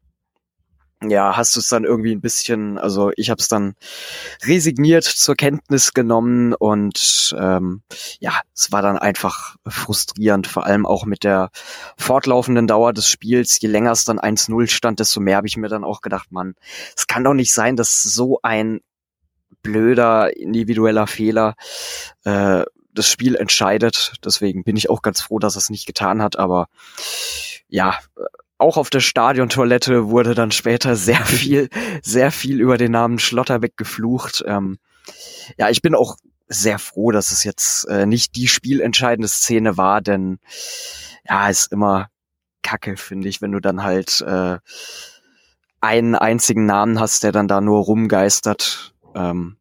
ja, 1.02 1.36
hast 1.36 1.56
du 1.56 1.60
es 1.60 1.68
dann 1.68 1.82
irgendwie 1.82 2.14
ein 2.14 2.20
bisschen, 2.20 2.78
also 2.78 3.10
ich 3.16 3.30
habe 3.30 3.40
es 3.40 3.48
dann 3.48 3.74
resigniert 4.44 5.02
zur 5.02 5.34
Kenntnis 5.34 5.92
genommen 5.92 6.54
und 6.54 7.34
ähm, 7.36 7.82
ja, 8.20 8.42
es 8.54 8.70
war 8.70 8.80
dann 8.80 8.96
einfach 8.96 9.56
frustrierend, 9.66 10.46
vor 10.46 10.66
allem 10.66 10.86
auch 10.86 11.04
mit 11.04 11.24
der 11.24 11.50
fortlaufenden 11.98 12.68
Dauer 12.68 12.92
des 12.92 13.08
Spiels. 13.08 13.60
Je 13.60 13.68
länger 13.68 13.90
es 13.90 14.04
dann 14.04 14.20
1-0 14.20 14.68
stand, 14.68 15.00
desto 15.00 15.18
mehr 15.18 15.38
habe 15.38 15.48
ich 15.48 15.56
mir 15.56 15.68
dann 15.68 15.82
auch 15.82 16.02
gedacht, 16.02 16.30
Mann, 16.30 16.54
es 16.96 17.08
kann 17.08 17.24
doch 17.24 17.34
nicht 17.34 17.52
sein, 17.52 17.74
dass 17.74 18.04
so 18.04 18.38
ein 18.44 18.82
blöder 19.62 20.36
individueller 20.36 21.08
Fehler 21.08 21.56
äh, 22.22 22.62
das 22.96 23.08
Spiel 23.08 23.36
entscheidet. 23.36 24.14
Deswegen 24.24 24.64
bin 24.64 24.76
ich 24.76 24.90
auch 24.90 25.02
ganz 25.02 25.20
froh, 25.20 25.38
dass 25.38 25.56
er 25.56 25.58
es 25.58 25.70
nicht 25.70 25.86
getan 25.86 26.22
hat. 26.22 26.38
Aber 26.38 26.68
ja, 27.68 27.98
auch 28.58 28.76
auf 28.76 28.90
der 28.90 29.00
Stadiontoilette 29.00 30.08
wurde 30.08 30.34
dann 30.34 30.50
später 30.50 30.96
sehr 30.96 31.24
viel, 31.24 31.68
sehr 32.02 32.30
viel 32.32 32.60
über 32.60 32.78
den 32.78 32.92
Namen 32.92 33.18
Schlotterbeck 33.18 33.76
geflucht. 33.76 34.44
Ähm, 34.46 34.78
ja, 35.56 35.70
ich 35.70 35.82
bin 35.82 35.94
auch 35.94 36.16
sehr 36.48 36.78
froh, 36.78 37.10
dass 37.10 37.32
es 37.32 37.44
jetzt 37.44 37.88
äh, 37.88 38.06
nicht 38.06 38.36
die 38.36 38.48
spielentscheidende 38.48 39.28
Szene 39.28 39.76
war, 39.76 40.00
denn 40.00 40.38
ja, 41.28 41.48
ist 41.48 41.72
immer 41.72 42.08
Kacke, 42.62 42.96
finde 42.96 43.28
ich, 43.28 43.42
wenn 43.42 43.52
du 43.52 43.60
dann 43.60 43.82
halt 43.82 44.20
äh, 44.20 44.58
einen 45.80 46.14
einzigen 46.14 46.66
Namen 46.66 47.00
hast, 47.00 47.22
der 47.22 47.32
dann 47.32 47.48
da 47.48 47.60
nur 47.60 47.82
rumgeistert. 47.84 48.94
Ähm, 49.14 49.56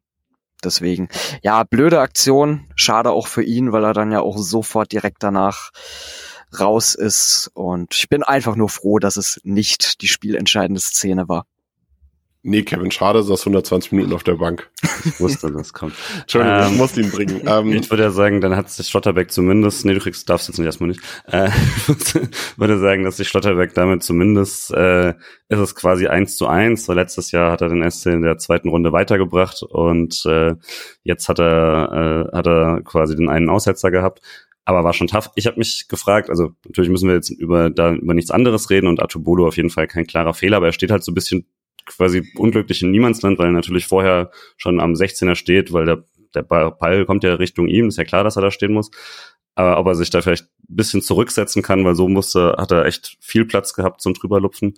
Deswegen, 0.64 1.08
ja, 1.42 1.62
blöde 1.64 2.00
Aktion. 2.00 2.66
Schade 2.74 3.10
auch 3.10 3.26
für 3.26 3.42
ihn, 3.42 3.72
weil 3.72 3.84
er 3.84 3.92
dann 3.92 4.12
ja 4.12 4.20
auch 4.20 4.38
sofort 4.38 4.92
direkt 4.92 5.22
danach 5.22 5.70
raus 6.58 6.94
ist. 6.94 7.50
Und 7.54 7.94
ich 7.94 8.08
bin 8.08 8.22
einfach 8.22 8.56
nur 8.56 8.68
froh, 8.68 8.98
dass 8.98 9.16
es 9.16 9.40
nicht 9.44 10.00
die 10.00 10.08
spielentscheidende 10.08 10.80
Szene 10.80 11.28
war. 11.28 11.46
Nee, 12.48 12.62
Kevin 12.62 12.92
Schade 12.92 13.24
saß 13.24 13.40
120 13.40 13.90
Minuten 13.90 14.12
auf 14.12 14.22
der 14.22 14.36
Bank. 14.36 14.70
Ich 15.04 15.18
wusste, 15.18 15.50
das 15.50 15.72
kommt. 15.72 15.94
Entschuldigung, 16.20 16.58
ähm, 16.60 16.72
ich 16.72 16.78
muss 16.78 16.96
ihn 16.96 17.10
bringen. 17.10 17.42
Ähm, 17.44 17.72
ich 17.72 17.90
würde 17.90 18.04
ja 18.04 18.10
sagen, 18.10 18.40
dann 18.40 18.54
hat 18.54 18.70
sich 18.70 18.86
Schlotterbeck 18.86 19.32
zumindest, 19.32 19.84
nee, 19.84 19.94
du 19.94 19.98
kriegst, 19.98 20.30
darfst 20.30 20.46
jetzt 20.46 20.58
nicht 20.58 20.66
erstmal 20.66 20.90
nicht, 20.90 21.00
äh, 21.26 21.50
würde 22.56 22.78
sagen, 22.78 23.02
dass 23.02 23.16
sich 23.16 23.26
Schlotterbeck 23.26 23.74
damit 23.74 24.04
zumindest, 24.04 24.72
äh, 24.72 25.14
ist 25.48 25.58
es 25.58 25.74
quasi 25.74 26.06
eins 26.06 26.36
zu 26.36 26.46
eins. 26.46 26.86
Letztes 26.86 27.32
Jahr 27.32 27.50
hat 27.50 27.62
er 27.62 27.68
den 27.68 27.90
SC 27.90 28.06
in 28.06 28.22
der 28.22 28.38
zweiten 28.38 28.68
Runde 28.68 28.92
weitergebracht 28.92 29.64
und 29.64 30.24
äh, 30.26 30.54
jetzt 31.02 31.28
hat 31.28 31.40
er, 31.40 32.28
äh, 32.32 32.36
hat 32.36 32.46
er 32.46 32.80
quasi 32.84 33.16
den 33.16 33.28
einen 33.28 33.50
Aussetzer 33.50 33.90
gehabt 33.90 34.20
aber 34.68 34.82
war 34.82 34.92
schon 34.92 35.06
tough. 35.06 35.30
Ich 35.36 35.46
habe 35.46 35.58
mich 35.58 35.86
gefragt, 35.86 36.28
also 36.28 36.50
natürlich 36.64 36.90
müssen 36.90 37.08
wir 37.08 37.14
jetzt 37.14 37.30
über 37.30 37.70
da 37.70 37.92
über 37.92 38.14
nichts 38.14 38.32
anderes 38.32 38.68
reden 38.68 38.88
und 38.88 39.00
Atubolo 39.00 39.46
auf 39.46 39.56
jeden 39.56 39.70
Fall 39.70 39.86
kein 39.86 40.08
klarer 40.08 40.34
Fehler, 40.34 40.56
aber 40.56 40.66
er 40.66 40.72
steht 40.72 40.90
halt 40.90 41.04
so 41.04 41.12
ein 41.12 41.14
bisschen 41.14 41.46
quasi 41.86 42.22
unglücklich 42.36 42.82
in 42.82 42.90
Niemandsland, 42.90 43.38
weil 43.38 43.46
er 43.46 43.52
natürlich 43.52 43.86
vorher 43.86 44.30
schon 44.56 44.80
am 44.80 44.92
16er 44.92 45.34
steht, 45.34 45.72
weil 45.72 45.86
der, 45.86 46.04
der 46.34 46.42
Ball 46.42 47.06
kommt 47.06 47.24
ja 47.24 47.34
Richtung 47.34 47.68
ihm, 47.68 47.88
ist 47.88 47.98
ja 47.98 48.04
klar, 48.04 48.24
dass 48.24 48.36
er 48.36 48.42
da 48.42 48.50
stehen 48.50 48.72
muss. 48.72 48.90
Aber 49.54 49.78
ob 49.78 49.86
er 49.86 49.94
sich 49.94 50.10
da 50.10 50.20
vielleicht 50.20 50.44
ein 50.44 50.76
bisschen 50.76 51.00
zurücksetzen 51.00 51.62
kann, 51.62 51.84
weil 51.84 51.94
so 51.94 52.08
musste, 52.08 52.56
hat 52.58 52.72
er 52.72 52.84
echt 52.84 53.16
viel 53.20 53.46
Platz 53.46 53.72
gehabt 53.72 54.02
zum 54.02 54.12
drüberlupfen. 54.12 54.74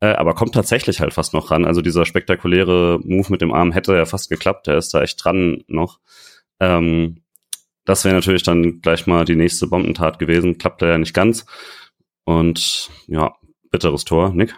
Äh, 0.00 0.08
aber 0.08 0.34
kommt 0.34 0.54
tatsächlich 0.54 1.00
halt 1.00 1.14
fast 1.14 1.34
noch 1.34 1.50
ran. 1.50 1.64
Also 1.64 1.82
dieser 1.82 2.06
spektakuläre 2.06 2.98
Move 3.02 3.30
mit 3.30 3.40
dem 3.40 3.52
Arm 3.52 3.72
hätte 3.72 3.94
ja 3.94 4.06
fast 4.06 4.30
geklappt. 4.30 4.66
Der 4.66 4.78
ist 4.78 4.92
da 4.94 5.02
echt 5.02 5.22
dran 5.22 5.64
noch. 5.68 6.00
Ähm, 6.60 7.22
das 7.84 8.04
wäre 8.04 8.14
natürlich 8.14 8.42
dann 8.42 8.80
gleich 8.80 9.06
mal 9.06 9.24
die 9.24 9.36
nächste 9.36 9.66
Bombentat 9.68 10.18
gewesen. 10.18 10.58
Klappt 10.58 10.82
er 10.82 10.88
ja 10.88 10.98
nicht 10.98 11.14
ganz. 11.14 11.46
Und 12.24 12.90
ja, 13.06 13.34
bitteres 13.70 14.04
Tor, 14.04 14.30
Nick. 14.30 14.56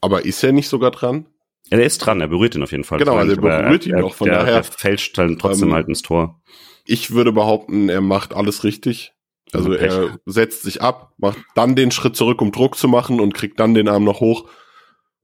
Aber 0.00 0.24
ist 0.24 0.42
er 0.42 0.52
nicht 0.52 0.68
sogar 0.68 0.90
dran? 0.90 1.26
Er 1.70 1.84
ist 1.84 1.98
dran, 1.98 2.20
er 2.20 2.28
berührt 2.28 2.54
ihn 2.54 2.62
auf 2.62 2.70
jeden 2.70 2.84
Fall. 2.84 2.98
Genau, 2.98 3.16
also 3.16 3.34
er 3.34 3.40
berührt 3.40 3.86
ihn 3.86 3.98
noch, 3.98 4.14
von 4.14 4.28
der, 4.28 4.38
daher. 4.38 4.54
Er 4.54 4.64
fälscht 4.64 5.18
dann 5.18 5.38
trotzdem 5.38 5.68
ähm, 5.68 5.74
halt 5.74 5.88
ins 5.88 6.02
Tor. 6.02 6.40
Ich 6.84 7.10
würde 7.10 7.32
behaupten, 7.32 7.88
er 7.88 8.00
macht 8.00 8.32
alles 8.34 8.64
richtig. 8.64 9.12
Also 9.52 9.72
er 9.72 10.18
setzt 10.26 10.62
sich 10.62 10.82
ab, 10.82 11.14
macht 11.16 11.38
dann 11.54 11.74
den 11.74 11.90
Schritt 11.90 12.16
zurück, 12.16 12.42
um 12.42 12.52
Druck 12.52 12.76
zu 12.76 12.88
machen 12.88 13.20
und 13.20 13.34
kriegt 13.34 13.60
dann 13.60 13.74
den 13.74 13.88
Arm 13.88 14.04
noch 14.04 14.20
hoch. 14.20 14.48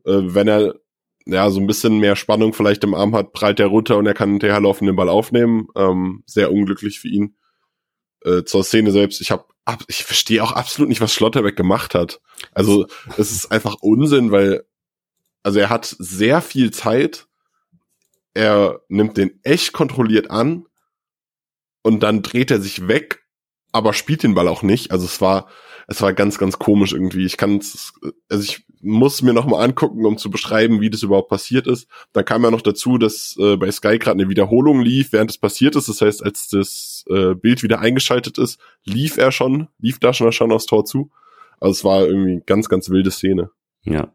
Äh, 0.05 0.35
wenn 0.35 0.49
er 0.49 0.75
ja 1.27 1.51
so 1.51 1.61
ein 1.61 1.66
bisschen 1.66 1.99
mehr 1.99 2.16
Spannung 2.16 2.53
vielleicht 2.53 2.85
im 2.85 2.95
Arm 2.95 3.14
hat, 3.14 3.33
prallt 3.33 3.61
er 3.61 3.66
runter 3.66 3.97
und 3.97 4.07
er 4.07 4.14
kann 4.14 4.31
hinterherlaufen 4.31 4.87
den 4.87 4.97
Ball 4.97 5.09
aufnehmen. 5.09 5.68
Ähm, 5.77 6.22
sehr 6.27 6.53
unglücklich 6.53 7.01
für 7.01 7.09
ihn. 7.09 7.37
Äh, 8.25 8.45
zur 8.45 8.64
Szene 8.64 8.91
selbst, 8.91 9.20
ich 9.20 9.31
habe 9.31 9.45
ich 9.89 10.05
verstehe 10.05 10.43
auch 10.43 10.53
absolut 10.53 10.89
nicht, 10.89 11.01
was 11.01 11.12
Schlotterbeck 11.12 11.57
gemacht 11.57 11.95
hat. 11.95 12.21
Also 12.53 12.87
es 13.17 13.33
ist 13.33 13.51
einfach 13.51 13.77
Unsinn, 13.81 14.31
weil 14.31 14.65
also 15.43 15.59
er 15.59 15.71
hat 15.71 15.95
sehr 15.99 16.43
viel 16.43 16.71
Zeit. 16.71 17.27
Er 18.35 18.81
nimmt 18.89 19.17
den 19.17 19.41
echt 19.43 19.73
kontrolliert 19.73 20.31
an 20.31 20.67
und 21.83 22.01
dann 22.01 22.23
dreht 22.23 22.51
er 22.51 22.61
sich 22.61 22.89
weg 22.89 23.25
aber 23.75 23.93
spielt 23.93 24.23
den 24.23 24.35
Ball 24.35 24.47
auch 24.47 24.62
nicht. 24.62 24.93
Also 24.93 25.05
es 25.05 25.21
war, 25.21 25.49
es 25.87 26.01
war 26.03 26.12
ganz, 26.12 26.39
ganz 26.39 26.59
komisch 26.59 26.93
irgendwie. 26.93 27.24
Ich 27.24 27.37
kann 27.37 27.61
also 28.28 28.43
ich 28.43 28.64
muss 28.80 29.22
mir 29.22 29.32
noch 29.32 29.47
mal 29.47 29.62
angucken, 29.62 30.05
um 30.05 30.18
zu 30.18 30.30
beschreiben, 30.30 30.80
wie 30.80 30.91
das 30.91 31.03
überhaupt 31.03 31.30
passiert 31.30 31.66
ist. 31.66 31.89
Dann 32.12 32.24
kam 32.24 32.45
ja 32.45 32.51
noch 32.51 32.61
dazu, 32.61 32.99
dass 32.99 33.37
äh, 33.39 33.57
bei 33.57 33.70
Sky 33.70 33.99
gerade 33.99 34.20
eine 34.20 34.28
Wiederholung 34.28 34.80
lief, 34.80 35.12
während 35.12 35.30
es 35.30 35.39
passiert 35.39 35.74
ist. 35.74 35.89
Das 35.89 36.01
heißt, 36.01 36.22
als 36.22 36.49
das 36.49 37.05
äh, 37.09 37.35
Bild 37.35 37.62
wieder 37.62 37.80
eingeschaltet 37.80 38.39
ist, 38.39 38.61
lief 38.85 39.16
er 39.16 39.32
schon, 39.32 39.68
lief 39.78 39.99
da 40.01 40.12
schon, 40.12 40.30
schon 40.32 40.53
aufs 40.53 40.66
Tor 40.66 40.85
zu. 40.85 41.11
Also 41.61 41.72
es 41.72 41.85
war 41.85 42.07
irgendwie 42.07 42.43
ganz, 42.45 42.68
ganz 42.68 42.91
wilde 42.91 43.11
Szene. 43.11 43.51
Ja. 43.85 44.12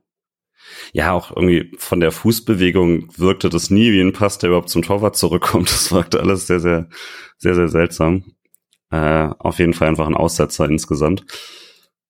Ja, 0.93 1.13
auch 1.13 1.32
irgendwie 1.32 1.72
von 1.78 1.99
der 1.99 2.11
Fußbewegung 2.11 3.17
wirkte 3.17 3.49
das 3.49 3.70
nie 3.70 3.91
wie 3.91 4.01
ein 4.01 4.13
Pass, 4.13 4.38
der 4.38 4.49
überhaupt 4.49 4.70
zum 4.70 4.84
Torwart 4.84 5.15
zurückkommt. 5.15 5.72
Das 5.72 5.91
wirkte 5.91 6.20
alles 6.20 6.47
sehr, 6.47 6.59
sehr, 6.59 6.89
sehr, 7.38 7.55
sehr 7.55 7.70
seltsam. 7.70 8.24
Äh, 8.92 9.30
auf 9.40 9.60
jeden 9.60 9.74
Fall 9.74 9.88
einfach 9.88 10.08
ein 10.08 10.16
Aussetzer 10.16 10.66
insgesamt. 10.66 11.26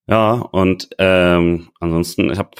Ja, 0.06 0.32
und 0.32 0.88
ähm, 0.98 1.70
ansonsten, 1.78 2.30
ich 2.30 2.38
habe 2.38 2.50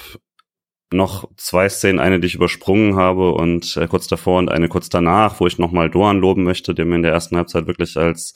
noch 0.93 1.29
zwei 1.37 1.69
Szenen, 1.69 2.01
eine, 2.01 2.21
die 2.21 2.27
ich 2.27 2.35
übersprungen 2.35 2.97
habe 2.97 3.33
und 3.33 3.77
äh, 3.77 3.87
kurz 3.87 4.09
davor 4.09 4.39
und 4.39 4.51
eine 4.51 4.69
kurz 4.69 4.89
danach, 4.89 5.41
wo 5.41 5.47
ich 5.47 5.59
nochmal 5.59 5.89
Doan 5.89 6.19
loben 6.19 6.43
möchte, 6.43 6.75
der 6.75 6.85
mir 6.85 6.97
in 6.97 7.03
der 7.03 7.13
ersten 7.13 7.37
Halbzeit 7.37 7.67
wirklich 7.67 7.97
als 7.97 8.35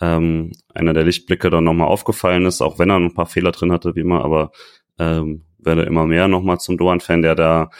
ähm, 0.00 0.52
einer 0.74 0.92
der 0.92 1.04
Lichtblicke 1.04 1.48
dann 1.50 1.64
nochmal 1.64 1.88
aufgefallen 1.88 2.44
ist, 2.44 2.60
auch 2.60 2.78
wenn 2.78 2.90
er 2.90 2.96
ein 2.96 3.14
paar 3.14 3.26
Fehler 3.26 3.52
drin 3.52 3.72
hatte, 3.72 3.94
wie 3.94 4.00
immer, 4.00 4.24
aber 4.24 4.52
ähm, 4.98 5.46
werde 5.58 5.82
immer 5.82 6.06
mehr 6.06 6.28
nochmal 6.28 6.58
zum 6.58 6.76
Doan-Fan, 6.76 7.22
der 7.22 7.34
da 7.34 7.70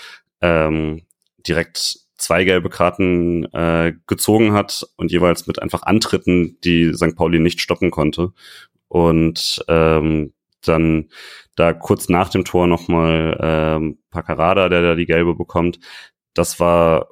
ähm, 0.40 1.02
direkt 1.46 2.05
zwei 2.16 2.44
gelbe 2.44 2.70
Karten 2.70 3.44
äh, 3.52 3.94
gezogen 4.06 4.52
hat 4.52 4.86
und 4.96 5.12
jeweils 5.12 5.46
mit 5.46 5.60
einfach 5.60 5.82
Antritten, 5.82 6.58
die 6.64 6.92
St. 6.94 7.16
Pauli 7.16 7.38
nicht 7.38 7.60
stoppen 7.60 7.90
konnte. 7.90 8.32
Und 8.88 9.64
ähm, 9.68 10.32
dann 10.62 11.08
da 11.54 11.72
kurz 11.72 12.08
nach 12.08 12.28
dem 12.28 12.44
Tor 12.44 12.66
nochmal 12.66 13.36
ähm, 13.40 13.98
Paccarada, 14.10 14.68
der 14.68 14.82
da 14.82 14.94
die 14.94 15.06
gelbe 15.06 15.34
bekommt. 15.34 15.78
Das 16.34 16.60
war 16.60 17.08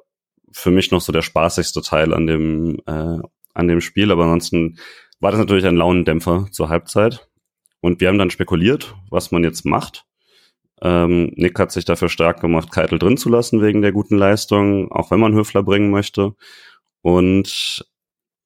für 0.51 0.71
mich 0.71 0.91
noch 0.91 1.01
so 1.01 1.11
der 1.11 1.21
spaßigste 1.21 1.81
Teil 1.81 2.13
an 2.13 2.27
dem, 2.27 2.79
äh, 2.85 3.19
an 3.53 3.67
dem 3.67 3.81
Spiel. 3.81 4.11
Aber 4.11 4.23
ansonsten 4.23 4.77
war 5.19 5.31
das 5.31 5.39
natürlich 5.39 5.65
ein 5.65 5.77
Launendämpfer 5.77 6.47
zur 6.51 6.69
Halbzeit. 6.69 7.27
Und 7.81 8.01
wir 8.01 8.07
haben 8.07 8.17
dann 8.17 8.31
spekuliert, 8.31 8.95
was 9.09 9.31
man 9.31 9.43
jetzt 9.43 9.65
macht. 9.65 10.04
Ähm, 10.81 11.31
Nick 11.35 11.57
hat 11.59 11.71
sich 11.71 11.85
dafür 11.85 12.09
stark 12.09 12.41
gemacht, 12.41 12.71
Keitel 12.71 12.99
drin 12.99 13.17
zu 13.17 13.29
lassen 13.29 13.61
wegen 13.61 13.81
der 13.81 13.91
guten 13.91 14.17
Leistung, 14.17 14.91
auch 14.91 15.11
wenn 15.11 15.19
man 15.19 15.33
Höfler 15.33 15.63
bringen 15.63 15.89
möchte. 15.89 16.33
Und 17.01 17.85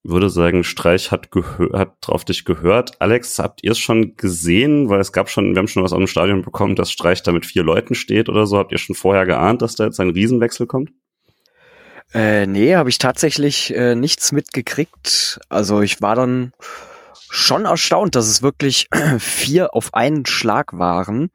würde 0.04 0.30
sagen, 0.30 0.64
Streich 0.64 1.12
hat, 1.12 1.30
hat 1.74 1.96
drauf 2.02 2.24
dich 2.24 2.46
gehört. 2.46 3.02
Alex, 3.02 3.40
habt 3.40 3.64
ihr 3.64 3.72
es 3.72 3.80
schon 3.80 4.16
gesehen? 4.16 4.90
Weil 4.90 5.00
es 5.00 5.12
gab 5.12 5.30
schon, 5.30 5.54
wir 5.54 5.60
haben 5.60 5.68
schon 5.68 5.84
was 5.84 5.92
aus 5.92 5.98
dem 5.98 6.08
Stadion 6.08 6.42
bekommen, 6.42 6.76
dass 6.76 6.92
Streich 6.92 7.22
da 7.24 7.32
mit 7.32 7.46
vier 7.46 7.64
Leuten 7.64 7.96
steht 7.96 8.30
oder 8.30 8.46
so. 8.46 8.58
Habt 8.58 8.72
ihr 8.72 8.78
schon 8.78 8.96
vorher 8.96 9.26
geahnt, 9.26 9.62
dass 9.62 9.76
da 9.76 9.86
jetzt 9.86 10.00
ein 10.00 10.10
Riesenwechsel 10.10 10.68
kommt? 10.68 10.92
Äh, 12.14 12.48
nee, 12.48 12.76
habe 12.76 12.90
ich 12.90 12.98
tatsächlich 12.98 13.76
äh, 13.76 13.94
nichts 13.94 14.32
mitgekriegt. 14.32 15.40
Also 15.50 15.82
ich 15.82 16.02
war 16.02 16.16
dann 16.16 16.54
schon 17.30 17.66
erstaunt, 17.66 18.16
dass 18.16 18.28
es 18.28 18.42
wirklich 18.42 18.88
vier 19.20 19.74
auf 19.76 19.94
einen 19.94 20.26
Schlag 20.26 20.78
waren 20.78 21.30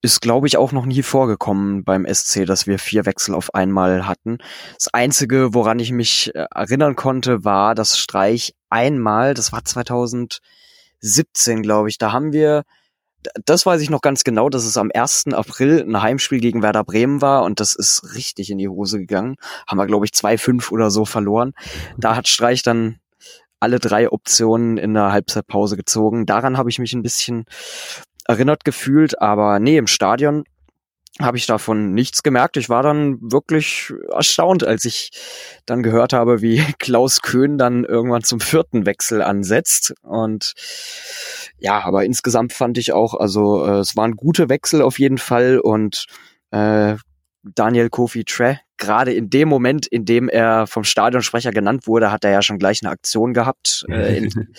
ist, 0.00 0.20
glaube 0.20 0.46
ich, 0.46 0.56
auch 0.56 0.72
noch 0.72 0.86
nie 0.86 1.02
vorgekommen 1.02 1.82
beim 1.84 2.06
SC, 2.06 2.46
dass 2.46 2.66
wir 2.66 2.78
vier 2.78 3.04
Wechsel 3.04 3.34
auf 3.34 3.54
einmal 3.54 4.06
hatten. 4.06 4.38
Das 4.74 4.88
Einzige, 4.92 5.54
woran 5.54 5.80
ich 5.80 5.90
mich 5.90 6.34
äh, 6.34 6.46
erinnern 6.54 6.94
konnte, 6.94 7.44
war 7.44 7.74
das 7.74 7.98
Streich 7.98 8.54
einmal, 8.70 9.34
das 9.34 9.52
war 9.52 9.64
2017, 9.64 11.62
glaube 11.62 11.88
ich, 11.88 11.98
da 11.98 12.12
haben 12.12 12.32
wir, 12.32 12.62
das 13.44 13.66
weiß 13.66 13.80
ich 13.80 13.90
noch 13.90 14.00
ganz 14.00 14.22
genau, 14.22 14.48
dass 14.48 14.64
es 14.64 14.76
am 14.76 14.92
1. 14.94 15.32
April 15.32 15.84
ein 15.84 16.00
Heimspiel 16.00 16.38
gegen 16.38 16.62
Werder 16.62 16.84
Bremen 16.84 17.20
war 17.20 17.42
und 17.42 17.58
das 17.58 17.74
ist 17.74 18.14
richtig 18.14 18.50
in 18.50 18.58
die 18.58 18.68
Hose 18.68 19.00
gegangen. 19.00 19.34
Haben 19.66 19.78
wir, 19.78 19.86
glaube 19.86 20.06
ich, 20.06 20.12
2-5 20.12 20.70
oder 20.70 20.92
so 20.92 21.04
verloren. 21.04 21.54
Da 21.96 22.14
hat 22.14 22.28
Streich 22.28 22.62
dann 22.62 23.00
alle 23.60 23.78
drei 23.78 24.10
Optionen 24.10 24.78
in 24.78 24.94
der 24.94 25.12
Halbzeitpause 25.12 25.76
gezogen. 25.76 26.26
Daran 26.26 26.56
habe 26.56 26.70
ich 26.70 26.78
mich 26.78 26.92
ein 26.92 27.02
bisschen 27.02 27.44
erinnert 28.26 28.64
gefühlt, 28.64 29.20
aber 29.20 29.58
nee, 29.58 29.76
im 29.76 29.86
Stadion 29.86 30.44
habe 31.20 31.36
ich 31.36 31.46
davon 31.46 31.94
nichts 31.94 32.22
gemerkt. 32.22 32.56
Ich 32.56 32.68
war 32.68 32.82
dann 32.82 33.18
wirklich 33.20 33.92
erstaunt, 34.12 34.62
als 34.64 34.84
ich 34.84 35.10
dann 35.66 35.82
gehört 35.82 36.12
habe, 36.12 36.42
wie 36.42 36.62
Klaus 36.78 37.22
Köhn 37.22 37.58
dann 37.58 37.84
irgendwann 37.84 38.22
zum 38.22 38.40
vierten 38.40 38.86
Wechsel 38.86 39.22
ansetzt. 39.22 39.94
Und 40.02 40.54
ja, 41.58 41.82
aber 41.84 42.04
insgesamt 42.04 42.52
fand 42.52 42.78
ich 42.78 42.92
auch, 42.92 43.14
also 43.14 43.64
äh, 43.66 43.78
es 43.78 43.96
waren 43.96 44.12
gute 44.12 44.48
Wechsel 44.48 44.82
auf 44.82 44.98
jeden 44.98 45.18
Fall 45.18 45.58
und 45.58 46.06
äh, 46.52 46.96
Daniel 47.42 47.88
Kofi 47.88 48.24
Tre, 48.24 48.60
gerade 48.76 49.12
in 49.12 49.30
dem 49.30 49.48
Moment, 49.48 49.86
in 49.86 50.04
dem 50.04 50.28
er 50.28 50.66
vom 50.66 50.84
Stadionsprecher 50.84 51.50
genannt 51.50 51.86
wurde, 51.86 52.10
hat 52.10 52.24
er 52.24 52.30
ja 52.30 52.42
schon 52.42 52.58
gleich 52.58 52.82
eine 52.82 52.90
Aktion 52.90 53.34
gehabt. 53.34 53.84
Äh, 53.98 54.18
in, 54.18 54.54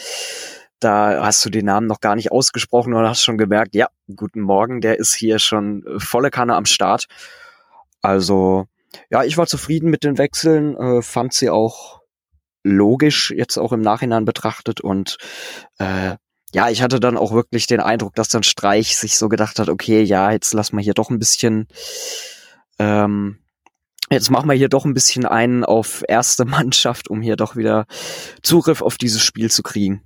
da 0.80 1.26
hast 1.26 1.44
du 1.46 1.50
den 1.50 1.66
Namen 1.66 1.88
noch 1.88 2.00
gar 2.00 2.16
nicht 2.16 2.32
ausgesprochen 2.32 2.94
und 2.94 3.08
hast 3.08 3.24
schon 3.24 3.38
gemerkt, 3.38 3.76
ja, 3.76 3.88
guten 4.16 4.42
Morgen, 4.42 4.82
der 4.82 4.98
ist 4.98 5.14
hier 5.14 5.40
schon 5.40 5.86
äh, 5.86 6.00
volle 6.00 6.32
Kanne 6.32 6.56
am 6.56 6.66
Start. 6.66 7.08
Also, 8.02 8.66
ja, 9.10 9.24
ich 9.24 9.38
war 9.38 9.46
zufrieden 9.46 9.90
mit 9.90 10.04
den 10.04 10.18
Wechseln, 10.18 10.76
äh, 10.78 11.02
fand 11.02 11.34
sie 11.34 11.50
auch 11.50 12.00
logisch 12.64 13.32
jetzt 13.36 13.58
auch 13.58 13.72
im 13.72 13.82
Nachhinein 13.82 14.26
betrachtet 14.26 14.82
und 14.82 15.18
äh, 15.80 16.16
ja, 16.52 16.70
ich 16.70 16.82
hatte 16.82 17.00
dann 17.00 17.18
auch 17.18 17.32
wirklich 17.32 17.68
den 17.68 17.80
Eindruck, 17.80 18.16
dass 18.16 18.30
dann 18.30 18.44
Streich 18.44 18.98
sich 18.98 19.18
so 19.18 19.30
gedacht 19.30 19.60
hat, 19.60 19.70
okay, 19.70 20.02
ja, 20.02 20.32
jetzt 20.32 20.54
lass 20.54 20.74
mal 20.74 20.82
hier 20.82 20.96
doch 20.96 21.10
ein 21.10 21.20
bisschen, 21.20 21.68
ähm, 22.80 23.38
jetzt 24.10 24.32
machen 24.32 24.50
wir 24.50 24.56
hier 24.56 24.70
doch 24.70 24.86
ein 24.86 24.94
bisschen 24.94 25.26
einen 25.26 25.64
auf 25.64 26.04
erste 26.08 26.46
Mannschaft, 26.46 27.10
um 27.10 27.22
hier 27.22 27.36
doch 27.36 27.56
wieder 27.56 27.86
Zugriff 28.42 28.82
auf 28.82 28.98
dieses 28.98 29.24
Spiel 29.24 29.52
zu 29.52 29.64
kriegen. 29.64 30.02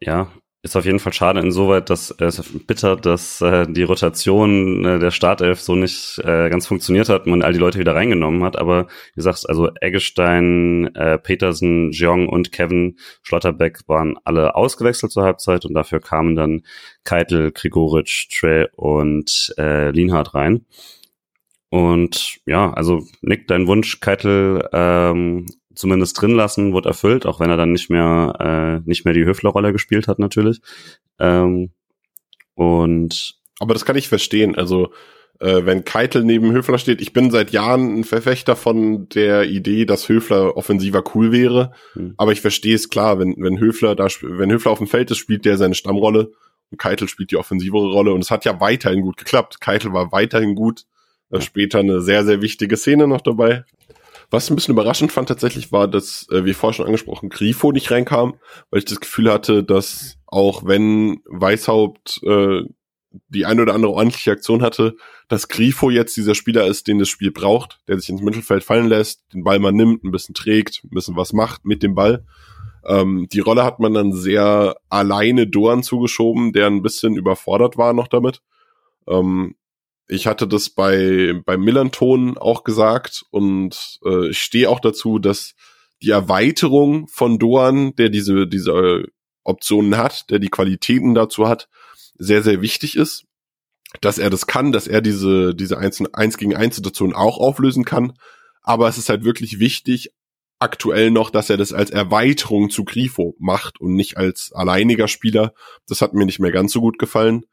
Ja, 0.00 0.30
ist 0.64 0.76
auf 0.76 0.86
jeden 0.86 0.98
Fall 0.98 1.12
schade 1.12 1.40
insoweit, 1.40 1.90
dass 1.90 2.10
äh, 2.12 2.24
es 2.24 2.38
ist 2.38 2.66
bitter, 2.66 2.96
dass 2.96 3.42
äh, 3.42 3.66
die 3.68 3.82
Rotation 3.82 4.82
äh, 4.84 4.98
der 4.98 5.10
Startelf 5.10 5.60
so 5.60 5.74
nicht 5.74 6.18
äh, 6.24 6.48
ganz 6.48 6.66
funktioniert 6.66 7.10
hat, 7.10 7.26
man 7.26 7.42
all 7.42 7.52
die 7.52 7.58
Leute 7.58 7.78
wieder 7.78 7.94
reingenommen 7.94 8.42
hat. 8.42 8.56
Aber 8.56 8.86
wie 9.12 9.16
gesagt, 9.16 9.44
also 9.46 9.70
Eggestein, 9.82 10.94
äh, 10.94 11.18
Petersen, 11.18 11.90
Jeong 11.90 12.30
und 12.30 12.50
Kevin 12.50 12.96
Schlotterbeck 13.22 13.80
waren 13.88 14.16
alle 14.24 14.54
ausgewechselt 14.54 15.12
zur 15.12 15.24
Halbzeit 15.24 15.66
und 15.66 15.74
dafür 15.74 16.00
kamen 16.00 16.34
dann 16.34 16.62
Keitel, 17.04 17.52
Grigoric, 17.52 18.28
Trey 18.32 18.66
und 18.74 19.54
äh, 19.58 19.90
Lienhardt 19.90 20.32
rein. 20.32 20.64
Und 21.74 22.38
ja, 22.46 22.72
also 22.72 23.04
Nick, 23.20 23.48
dein 23.48 23.66
Wunsch, 23.66 23.98
Keitel 23.98 24.68
ähm, 24.72 25.46
zumindest 25.74 26.22
drin 26.22 26.30
lassen, 26.30 26.72
wurde 26.72 26.90
erfüllt, 26.90 27.26
auch 27.26 27.40
wenn 27.40 27.50
er 27.50 27.56
dann 27.56 27.72
nicht 27.72 27.90
mehr, 27.90 28.80
äh, 28.84 28.88
nicht 28.88 29.04
mehr 29.04 29.12
die 29.12 29.24
Höfler-Rolle 29.24 29.72
gespielt 29.72 30.06
hat, 30.06 30.20
natürlich. 30.20 30.60
Ähm, 31.18 31.72
und 32.54 33.34
aber 33.58 33.74
das 33.74 33.84
kann 33.84 33.96
ich 33.96 34.06
verstehen. 34.06 34.54
Also 34.54 34.92
äh, 35.40 35.62
wenn 35.64 35.84
Keitel 35.84 36.22
neben 36.22 36.52
Höfler 36.52 36.78
steht, 36.78 37.00
ich 37.00 37.12
bin 37.12 37.32
seit 37.32 37.50
Jahren 37.50 37.98
ein 37.98 38.04
Verfechter 38.04 38.54
von 38.54 39.08
der 39.08 39.50
Idee, 39.50 39.84
dass 39.84 40.08
Höfler 40.08 40.56
offensiver 40.56 41.02
cool 41.16 41.32
wäre. 41.32 41.72
Hm. 41.94 42.14
Aber 42.18 42.30
ich 42.30 42.40
verstehe 42.40 42.76
es 42.76 42.88
klar, 42.88 43.18
wenn, 43.18 43.34
wenn 43.38 43.58
Höfler 43.58 43.96
da, 43.96 44.06
wenn 44.22 44.52
Höfler 44.52 44.70
auf 44.70 44.78
dem 44.78 44.86
Feld 44.86 45.10
ist, 45.10 45.18
spielt 45.18 45.44
der 45.44 45.58
seine 45.58 45.74
Stammrolle 45.74 46.30
und 46.70 46.78
Keitel 46.78 47.08
spielt 47.08 47.32
die 47.32 47.36
offensivere 47.36 47.90
Rolle. 47.90 48.12
Und 48.12 48.22
es 48.22 48.30
hat 48.30 48.44
ja 48.44 48.60
weiterhin 48.60 49.00
gut 49.00 49.16
geklappt. 49.16 49.60
Keitel 49.60 49.92
war 49.92 50.12
weiterhin 50.12 50.54
gut. 50.54 50.84
Ja. 51.30 51.40
Später 51.40 51.80
eine 51.80 52.00
sehr, 52.00 52.24
sehr 52.24 52.42
wichtige 52.42 52.76
Szene 52.76 53.06
noch 53.08 53.20
dabei. 53.20 53.64
Was 54.30 54.50
ein 54.50 54.56
bisschen 54.56 54.72
überraschend 54.72 55.12
fand 55.12 55.28
tatsächlich 55.28 55.72
war, 55.72 55.88
dass, 55.88 56.26
äh, 56.30 56.44
wie 56.44 56.54
vorher 56.54 56.74
schon 56.74 56.86
angesprochen, 56.86 57.28
Grifo 57.28 57.72
nicht 57.72 57.90
reinkam, 57.90 58.34
weil 58.70 58.78
ich 58.78 58.84
das 58.84 59.00
Gefühl 59.00 59.30
hatte, 59.30 59.62
dass 59.62 60.16
auch 60.26 60.64
wenn 60.64 61.20
Weißhaupt 61.26 62.20
äh, 62.24 62.62
die 63.28 63.46
eine 63.46 63.62
oder 63.62 63.74
andere 63.74 63.92
ordentliche 63.92 64.32
Aktion 64.32 64.62
hatte, 64.62 64.96
dass 65.28 65.48
Grifo 65.48 65.90
jetzt 65.90 66.16
dieser 66.16 66.34
Spieler 66.34 66.66
ist, 66.66 66.88
den 66.88 66.98
das 66.98 67.08
Spiel 67.08 67.30
braucht, 67.30 67.80
der 67.86 67.98
sich 67.98 68.08
ins 68.08 68.22
Mittelfeld 68.22 68.64
fallen 68.64 68.88
lässt, 68.88 69.22
den 69.32 69.44
Ball 69.44 69.58
mal 69.58 69.72
nimmt, 69.72 70.04
ein 70.04 70.10
bisschen 70.10 70.34
trägt, 70.34 70.82
ein 70.84 70.90
bisschen 70.90 71.16
was 71.16 71.32
macht 71.32 71.64
mit 71.64 71.82
dem 71.82 71.94
Ball. 71.94 72.24
Ähm, 72.86 73.28
die 73.32 73.40
Rolle 73.40 73.64
hat 73.64 73.80
man 73.80 73.94
dann 73.94 74.12
sehr 74.12 74.76
alleine 74.88 75.46
Doan 75.46 75.82
zugeschoben, 75.82 76.52
der 76.52 76.66
ein 76.66 76.82
bisschen 76.82 77.16
überfordert 77.16 77.76
war 77.78 77.92
noch 77.92 78.08
damit. 78.08 78.42
Ähm, 79.06 79.54
ich 80.06 80.26
hatte 80.26 80.46
das 80.46 80.70
bei, 80.70 81.40
bei 81.44 81.56
Millanton 81.56 82.36
auch 82.36 82.64
gesagt 82.64 83.24
und 83.30 83.98
äh, 84.04 84.28
ich 84.28 84.38
stehe 84.38 84.68
auch 84.68 84.80
dazu, 84.80 85.18
dass 85.18 85.54
die 86.02 86.10
Erweiterung 86.10 87.08
von 87.08 87.38
Doan, 87.38 87.94
der 87.96 88.10
diese, 88.10 88.46
diese 88.46 89.04
Optionen 89.42 89.96
hat, 89.96 90.30
der 90.30 90.38
die 90.38 90.50
Qualitäten 90.50 91.14
dazu 91.14 91.48
hat, 91.48 91.68
sehr, 92.16 92.42
sehr 92.42 92.60
wichtig 92.60 92.96
ist. 92.96 93.24
Dass 94.00 94.18
er 94.18 94.28
das 94.28 94.46
kann, 94.46 94.72
dass 94.72 94.88
er 94.88 95.00
diese, 95.00 95.54
diese 95.54 95.78
1, 95.78 96.14
1 96.14 96.36
gegen 96.36 96.56
1 96.56 96.76
Situation 96.76 97.14
auch 97.14 97.38
auflösen 97.38 97.84
kann. 97.84 98.14
Aber 98.62 98.88
es 98.88 98.98
ist 98.98 99.08
halt 99.08 99.24
wirklich 99.24 99.60
wichtig, 99.60 100.10
aktuell 100.58 101.10
noch, 101.10 101.30
dass 101.30 101.48
er 101.48 101.56
das 101.56 101.72
als 101.72 101.90
Erweiterung 101.90 102.70
zu 102.70 102.84
Grifo 102.84 103.36
macht 103.38 103.80
und 103.80 103.94
nicht 103.94 104.16
als 104.16 104.50
alleiniger 104.52 105.08
Spieler. 105.08 105.54
Das 105.86 106.00
hat 106.00 106.12
mir 106.12 106.26
nicht 106.26 106.40
mehr 106.40 106.52
ganz 106.52 106.72
so 106.72 106.80
gut 106.80 106.98
gefallen. 106.98 107.44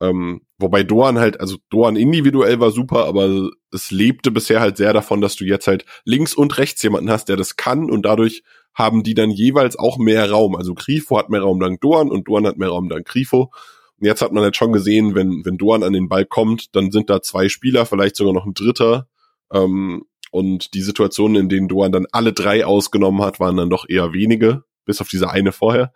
Ähm, 0.00 0.42
wobei 0.58 0.82
Doan 0.82 1.18
halt, 1.18 1.40
also 1.40 1.58
Doan 1.68 1.96
individuell 1.96 2.58
war 2.58 2.70
super, 2.70 3.04
aber 3.04 3.50
es 3.70 3.90
lebte 3.90 4.30
bisher 4.30 4.60
halt 4.60 4.78
sehr 4.78 4.92
davon, 4.92 5.20
dass 5.20 5.36
du 5.36 5.44
jetzt 5.44 5.66
halt 5.66 5.84
links 6.04 6.34
und 6.34 6.56
rechts 6.56 6.82
jemanden 6.82 7.10
hast, 7.10 7.28
der 7.28 7.36
das 7.36 7.56
kann 7.56 7.90
und 7.90 8.06
dadurch 8.06 8.42
haben 8.72 9.02
die 9.02 9.14
dann 9.14 9.30
jeweils 9.30 9.78
auch 9.78 9.98
mehr 9.98 10.30
Raum. 10.30 10.56
Also 10.56 10.74
Grifo 10.74 11.18
hat 11.18 11.28
mehr 11.28 11.42
Raum 11.42 11.60
dank 11.60 11.80
Doan 11.80 12.10
und 12.10 12.28
Doan 12.28 12.46
hat 12.46 12.56
mehr 12.56 12.68
Raum 12.68 12.88
dank 12.88 13.06
Grifo. 13.06 13.50
Und 13.98 14.06
jetzt 14.06 14.22
hat 14.22 14.32
man 14.32 14.42
halt 14.42 14.56
schon 14.56 14.72
gesehen, 14.72 15.14
wenn, 15.14 15.44
wenn 15.44 15.58
Doan 15.58 15.82
an 15.82 15.92
den 15.92 16.08
Ball 16.08 16.24
kommt, 16.24 16.74
dann 16.74 16.90
sind 16.90 17.10
da 17.10 17.20
zwei 17.20 17.48
Spieler, 17.48 17.84
vielleicht 17.84 18.16
sogar 18.16 18.32
noch 18.32 18.46
ein 18.46 18.54
dritter. 18.54 19.08
Ähm, 19.52 20.04
und 20.30 20.74
die 20.74 20.80
Situationen, 20.80 21.36
in 21.36 21.48
denen 21.48 21.68
Doan 21.68 21.92
dann 21.92 22.06
alle 22.12 22.32
drei 22.32 22.64
ausgenommen 22.64 23.22
hat, 23.22 23.40
waren 23.40 23.56
dann 23.56 23.68
doch 23.68 23.84
eher 23.88 24.12
wenige, 24.12 24.64
bis 24.86 25.00
auf 25.00 25.08
diese 25.08 25.28
eine 25.30 25.52
vorher. 25.52 25.92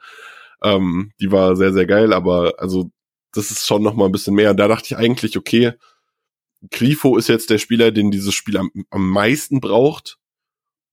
Ähm, 0.62 1.12
die 1.20 1.30
war 1.32 1.56
sehr, 1.56 1.72
sehr 1.72 1.86
geil, 1.86 2.12
aber 2.12 2.54
also 2.58 2.90
das 3.34 3.50
ist 3.50 3.66
schon 3.66 3.82
noch 3.82 3.94
mal 3.94 4.06
ein 4.06 4.12
bisschen 4.12 4.34
mehr. 4.34 4.54
Da 4.54 4.68
dachte 4.68 4.86
ich 4.86 4.96
eigentlich, 4.96 5.36
okay, 5.36 5.72
Grifo 6.70 7.16
ist 7.16 7.28
jetzt 7.28 7.50
der 7.50 7.58
Spieler, 7.58 7.90
den 7.92 8.10
dieses 8.10 8.34
Spiel 8.34 8.56
am, 8.56 8.70
am 8.90 9.08
meisten 9.08 9.60
braucht. 9.60 10.18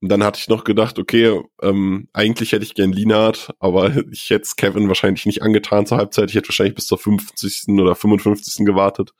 Und 0.01 0.09
dann 0.09 0.23
hatte 0.23 0.39
ich 0.39 0.49
noch 0.49 0.63
gedacht, 0.63 0.97
okay, 0.97 1.41
ähm, 1.61 2.09
eigentlich 2.11 2.51
hätte 2.51 2.65
ich 2.65 2.73
gern 2.73 2.91
Linard, 2.91 3.53
aber 3.59 3.95
ich 4.11 4.29
hätte 4.29 4.49
Kevin 4.57 4.87
wahrscheinlich 4.87 5.25
nicht 5.25 5.43
angetan 5.43 5.85
zur 5.85 5.97
Halbzeit. 5.97 6.29
Ich 6.29 6.35
hätte 6.35 6.49
wahrscheinlich 6.49 6.75
bis 6.75 6.87
zur 6.87 6.97
50. 6.97 7.67
oder 7.79 7.95
55. 7.95 8.65
gewartet. 8.65 9.13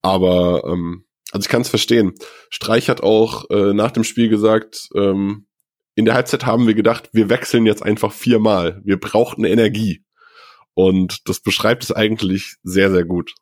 Aber 0.00 0.64
ähm, 0.66 1.04
also 1.32 1.44
ich 1.44 1.50
kann 1.50 1.62
es 1.62 1.68
verstehen. 1.68 2.14
Streich 2.48 2.88
hat 2.88 3.02
auch 3.02 3.50
äh, 3.50 3.74
nach 3.74 3.90
dem 3.90 4.04
Spiel 4.04 4.28
gesagt, 4.28 4.88
ähm, 4.94 5.46
in 5.96 6.04
der 6.04 6.14
Halbzeit 6.14 6.46
haben 6.46 6.66
wir 6.66 6.74
gedacht, 6.74 7.10
wir 7.12 7.28
wechseln 7.28 7.66
jetzt 7.66 7.82
einfach 7.82 8.12
viermal. 8.12 8.80
Wir 8.84 8.98
brauchten 8.98 9.44
Energie. 9.44 10.03
Und 10.74 11.28
das 11.28 11.40
beschreibt 11.40 11.84
es 11.84 11.92
eigentlich 11.92 12.56
sehr, 12.62 12.90
sehr 12.90 13.04
gut. 13.04 13.34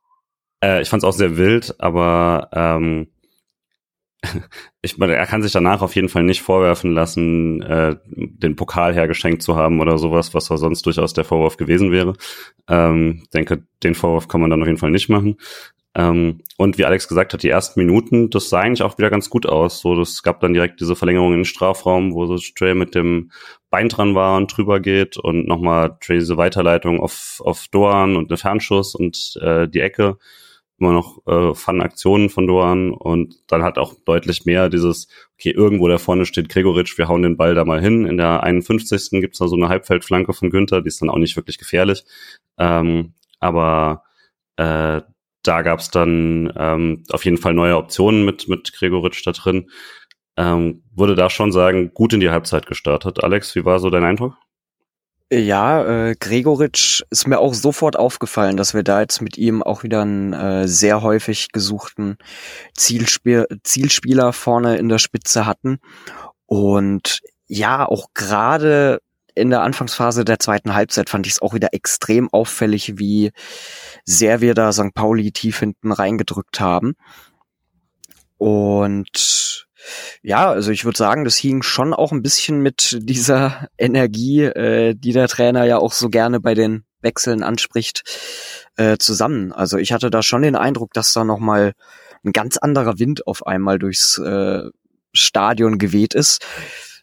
Äh, 0.62 0.82
ich 0.82 0.88
fand 0.88 1.02
es 1.02 1.08
auch 1.08 1.12
sehr 1.12 1.36
wild, 1.36 1.74
aber 1.80 2.48
ähm, 2.52 3.08
ich 4.82 4.98
meine, 4.98 5.14
er 5.14 5.26
kann 5.26 5.42
sich 5.42 5.52
danach 5.52 5.82
auf 5.82 5.94
jeden 5.94 6.08
Fall 6.08 6.22
nicht 6.22 6.42
vorwerfen 6.42 6.92
lassen, 6.92 7.62
äh, 7.62 7.96
den 8.06 8.56
Pokal 8.56 8.94
hergeschenkt 8.94 9.42
zu 9.42 9.56
haben 9.56 9.80
oder 9.80 9.98
sowas, 9.98 10.34
was 10.34 10.46
sonst 10.46 10.86
durchaus 10.86 11.12
der 11.12 11.24
Vorwurf 11.24 11.56
gewesen 11.56 11.90
wäre. 11.90 12.14
Ähm, 12.68 13.24
denke, 13.34 13.66
den 13.82 13.94
Vorwurf 13.94 14.28
kann 14.28 14.40
man 14.40 14.50
dann 14.50 14.60
auf 14.60 14.68
jeden 14.68 14.78
Fall 14.78 14.90
nicht 14.90 15.08
machen. 15.08 15.36
Ähm, 15.94 16.40
und 16.56 16.78
wie 16.78 16.86
Alex 16.86 17.06
gesagt 17.06 17.34
hat, 17.34 17.42
die 17.42 17.50
ersten 17.50 17.78
Minuten, 17.78 18.30
das 18.30 18.48
sah 18.48 18.60
eigentlich 18.60 18.82
auch 18.82 18.96
wieder 18.96 19.10
ganz 19.10 19.28
gut 19.28 19.46
aus. 19.46 19.80
So, 19.80 19.94
das 19.94 20.22
gab 20.22 20.40
dann 20.40 20.54
direkt 20.54 20.80
diese 20.80 20.96
Verlängerung 20.96 21.32
in 21.32 21.40
den 21.40 21.44
Strafraum, 21.44 22.14
wo 22.14 22.24
so 22.26 22.38
Trey 22.56 22.74
mit 22.74 22.94
dem 22.94 23.30
Bein 23.70 23.88
dran 23.88 24.14
war 24.14 24.36
und 24.36 24.56
drüber 24.56 24.80
geht 24.80 25.18
und 25.18 25.46
nochmal 25.46 25.98
Trey 26.00 26.18
diese 26.18 26.36
Weiterleitung 26.38 27.00
auf, 27.00 27.42
auf 27.44 27.68
Doan 27.68 28.16
und 28.16 28.30
eine 28.30 28.38
Fernschuss 28.38 28.94
und 28.94 29.38
äh, 29.42 29.68
die 29.68 29.80
Ecke. 29.80 30.16
Immer 30.78 30.92
noch 30.92 31.26
äh, 31.26 31.54
Fun-Aktionen 31.54 32.30
von 32.30 32.46
Doan 32.46 32.92
und 32.92 33.36
dann 33.48 33.62
hat 33.62 33.78
auch 33.78 33.94
deutlich 34.04 34.46
mehr 34.46 34.68
dieses, 34.68 35.08
okay, 35.38 35.50
irgendwo 35.50 35.86
da 35.88 35.98
vorne 35.98 36.26
steht 36.26 36.48
Gregoritsch, 36.48 36.98
wir 36.98 37.08
hauen 37.08 37.22
den 37.22 37.36
Ball 37.36 37.54
da 37.54 37.64
mal 37.64 37.80
hin. 37.80 38.06
In 38.06 38.16
der 38.16 38.42
51. 38.42 39.20
gibt's 39.20 39.38
da 39.38 39.46
so 39.46 39.56
eine 39.56 39.68
Halbfeldflanke 39.68 40.32
von 40.32 40.50
Günther, 40.50 40.80
die 40.80 40.88
ist 40.88 41.02
dann 41.02 41.10
auch 41.10 41.18
nicht 41.18 41.36
wirklich 41.36 41.58
gefährlich. 41.58 42.04
Ähm, 42.58 43.12
aber 43.38 44.02
äh, 44.56 45.02
da 45.42 45.62
gab 45.62 45.80
es 45.80 45.90
dann 45.90 46.52
ähm, 46.56 47.04
auf 47.10 47.24
jeden 47.24 47.38
Fall 47.38 47.54
neue 47.54 47.76
Optionen 47.76 48.24
mit, 48.24 48.48
mit 48.48 48.72
Gregoritsch 48.72 49.26
da 49.26 49.32
drin. 49.32 49.70
Ähm, 50.36 50.82
würde 50.94 51.14
da 51.14 51.28
schon 51.28 51.52
sagen, 51.52 51.92
gut 51.92 52.12
in 52.12 52.20
die 52.20 52.30
Halbzeit 52.30 52.66
gestartet. 52.66 53.22
Alex, 53.22 53.54
wie 53.54 53.64
war 53.64 53.78
so 53.78 53.90
dein 53.90 54.04
Eindruck? 54.04 54.34
Ja, 55.30 56.08
äh, 56.10 56.14
Gregoritsch 56.14 57.02
ist 57.08 57.26
mir 57.26 57.38
auch 57.38 57.54
sofort 57.54 57.98
aufgefallen, 57.98 58.58
dass 58.58 58.74
wir 58.74 58.82
da 58.82 59.00
jetzt 59.00 59.22
mit 59.22 59.38
ihm 59.38 59.62
auch 59.62 59.82
wieder 59.82 60.02
einen 60.02 60.34
äh, 60.34 60.68
sehr 60.68 61.00
häufig 61.00 61.52
gesuchten 61.52 62.18
Zielspiel 62.74 63.46
Zielspieler 63.62 64.34
vorne 64.34 64.76
in 64.76 64.90
der 64.90 64.98
Spitze 64.98 65.46
hatten. 65.46 65.78
Und 66.44 67.20
ja, 67.46 67.88
auch 67.88 68.08
gerade 68.12 69.00
in 69.34 69.50
der 69.50 69.62
Anfangsphase 69.62 70.24
der 70.24 70.38
zweiten 70.38 70.74
Halbzeit 70.74 71.10
fand 71.10 71.26
ich 71.26 71.34
es 71.34 71.42
auch 71.42 71.54
wieder 71.54 71.72
extrem 71.72 72.28
auffällig, 72.32 72.98
wie 72.98 73.32
sehr 74.04 74.40
wir 74.40 74.54
da 74.54 74.72
St. 74.72 74.94
Pauli 74.94 75.32
tief 75.32 75.58
hinten 75.58 75.92
reingedrückt 75.92 76.60
haben. 76.60 76.94
Und 78.38 79.66
ja, 80.22 80.50
also 80.50 80.70
ich 80.70 80.84
würde 80.84 80.98
sagen, 80.98 81.24
das 81.24 81.36
hing 81.36 81.62
schon 81.62 81.94
auch 81.94 82.12
ein 82.12 82.22
bisschen 82.22 82.60
mit 82.60 82.98
dieser 83.02 83.68
Energie, 83.78 84.42
äh, 84.42 84.94
die 84.94 85.12
der 85.12 85.28
Trainer 85.28 85.64
ja 85.64 85.78
auch 85.78 85.92
so 85.92 86.08
gerne 86.08 86.40
bei 86.40 86.54
den 86.54 86.84
Wechseln 87.00 87.42
anspricht, 87.42 88.02
äh, 88.76 88.96
zusammen. 88.98 89.52
Also 89.52 89.76
ich 89.78 89.92
hatte 89.92 90.10
da 90.10 90.22
schon 90.22 90.42
den 90.42 90.56
Eindruck, 90.56 90.92
dass 90.92 91.12
da 91.12 91.24
nochmal 91.24 91.72
ein 92.24 92.32
ganz 92.32 92.56
anderer 92.56 92.98
Wind 92.98 93.26
auf 93.26 93.46
einmal 93.46 93.78
durchs 93.78 94.18
äh, 94.18 94.62
Stadion 95.12 95.78
geweht 95.78 96.14
ist. 96.14 96.44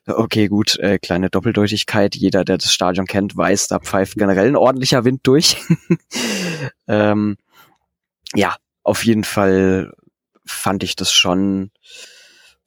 Okay, 0.09 0.47
gut, 0.47 0.77
äh, 0.79 0.97
kleine 0.97 1.29
Doppeldeutigkeit. 1.29 2.15
Jeder, 2.15 2.43
der 2.43 2.57
das 2.57 2.73
Stadion 2.73 3.05
kennt, 3.05 3.37
weiß, 3.37 3.67
da 3.67 3.79
pfeift 3.79 4.17
generell 4.17 4.47
ein 4.47 4.55
ordentlicher 4.55 5.05
Wind 5.05 5.21
durch. 5.23 5.57
ähm, 6.87 7.37
ja, 8.33 8.55
auf 8.83 9.05
jeden 9.05 9.23
Fall 9.23 9.93
fand 10.45 10.83
ich 10.83 10.95
das 10.95 11.11
schon. 11.11 11.71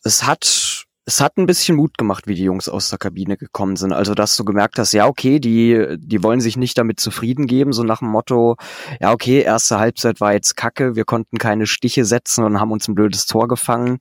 Es 0.04 0.24
hat, 0.24 0.84
es 1.04 1.20
hat 1.20 1.36
ein 1.36 1.46
bisschen 1.46 1.76
Mut 1.76 1.98
gemacht, 1.98 2.26
wie 2.26 2.34
die 2.34 2.44
Jungs 2.44 2.68
aus 2.68 2.90
der 2.90 2.98
Kabine 2.98 3.36
gekommen 3.36 3.76
sind. 3.76 3.92
Also, 3.92 4.14
dass 4.14 4.36
du 4.36 4.44
gemerkt 4.44 4.78
hast, 4.78 4.92
ja, 4.92 5.06
okay, 5.06 5.40
die, 5.40 5.96
die 5.98 6.22
wollen 6.22 6.40
sich 6.40 6.56
nicht 6.56 6.78
damit 6.78 7.00
zufrieden 7.00 7.46
geben, 7.46 7.72
so 7.72 7.82
nach 7.82 7.98
dem 7.98 8.08
Motto, 8.08 8.56
ja, 9.00 9.12
okay, 9.12 9.40
erste 9.40 9.78
Halbzeit 9.78 10.20
war 10.20 10.32
jetzt 10.32 10.56
kacke, 10.56 10.94
wir 10.94 11.04
konnten 11.04 11.38
keine 11.38 11.66
Stiche 11.66 12.04
setzen 12.04 12.44
und 12.44 12.60
haben 12.60 12.72
uns 12.72 12.86
ein 12.88 12.94
blödes 12.94 13.26
Tor 13.26 13.48
gefangen 13.48 13.98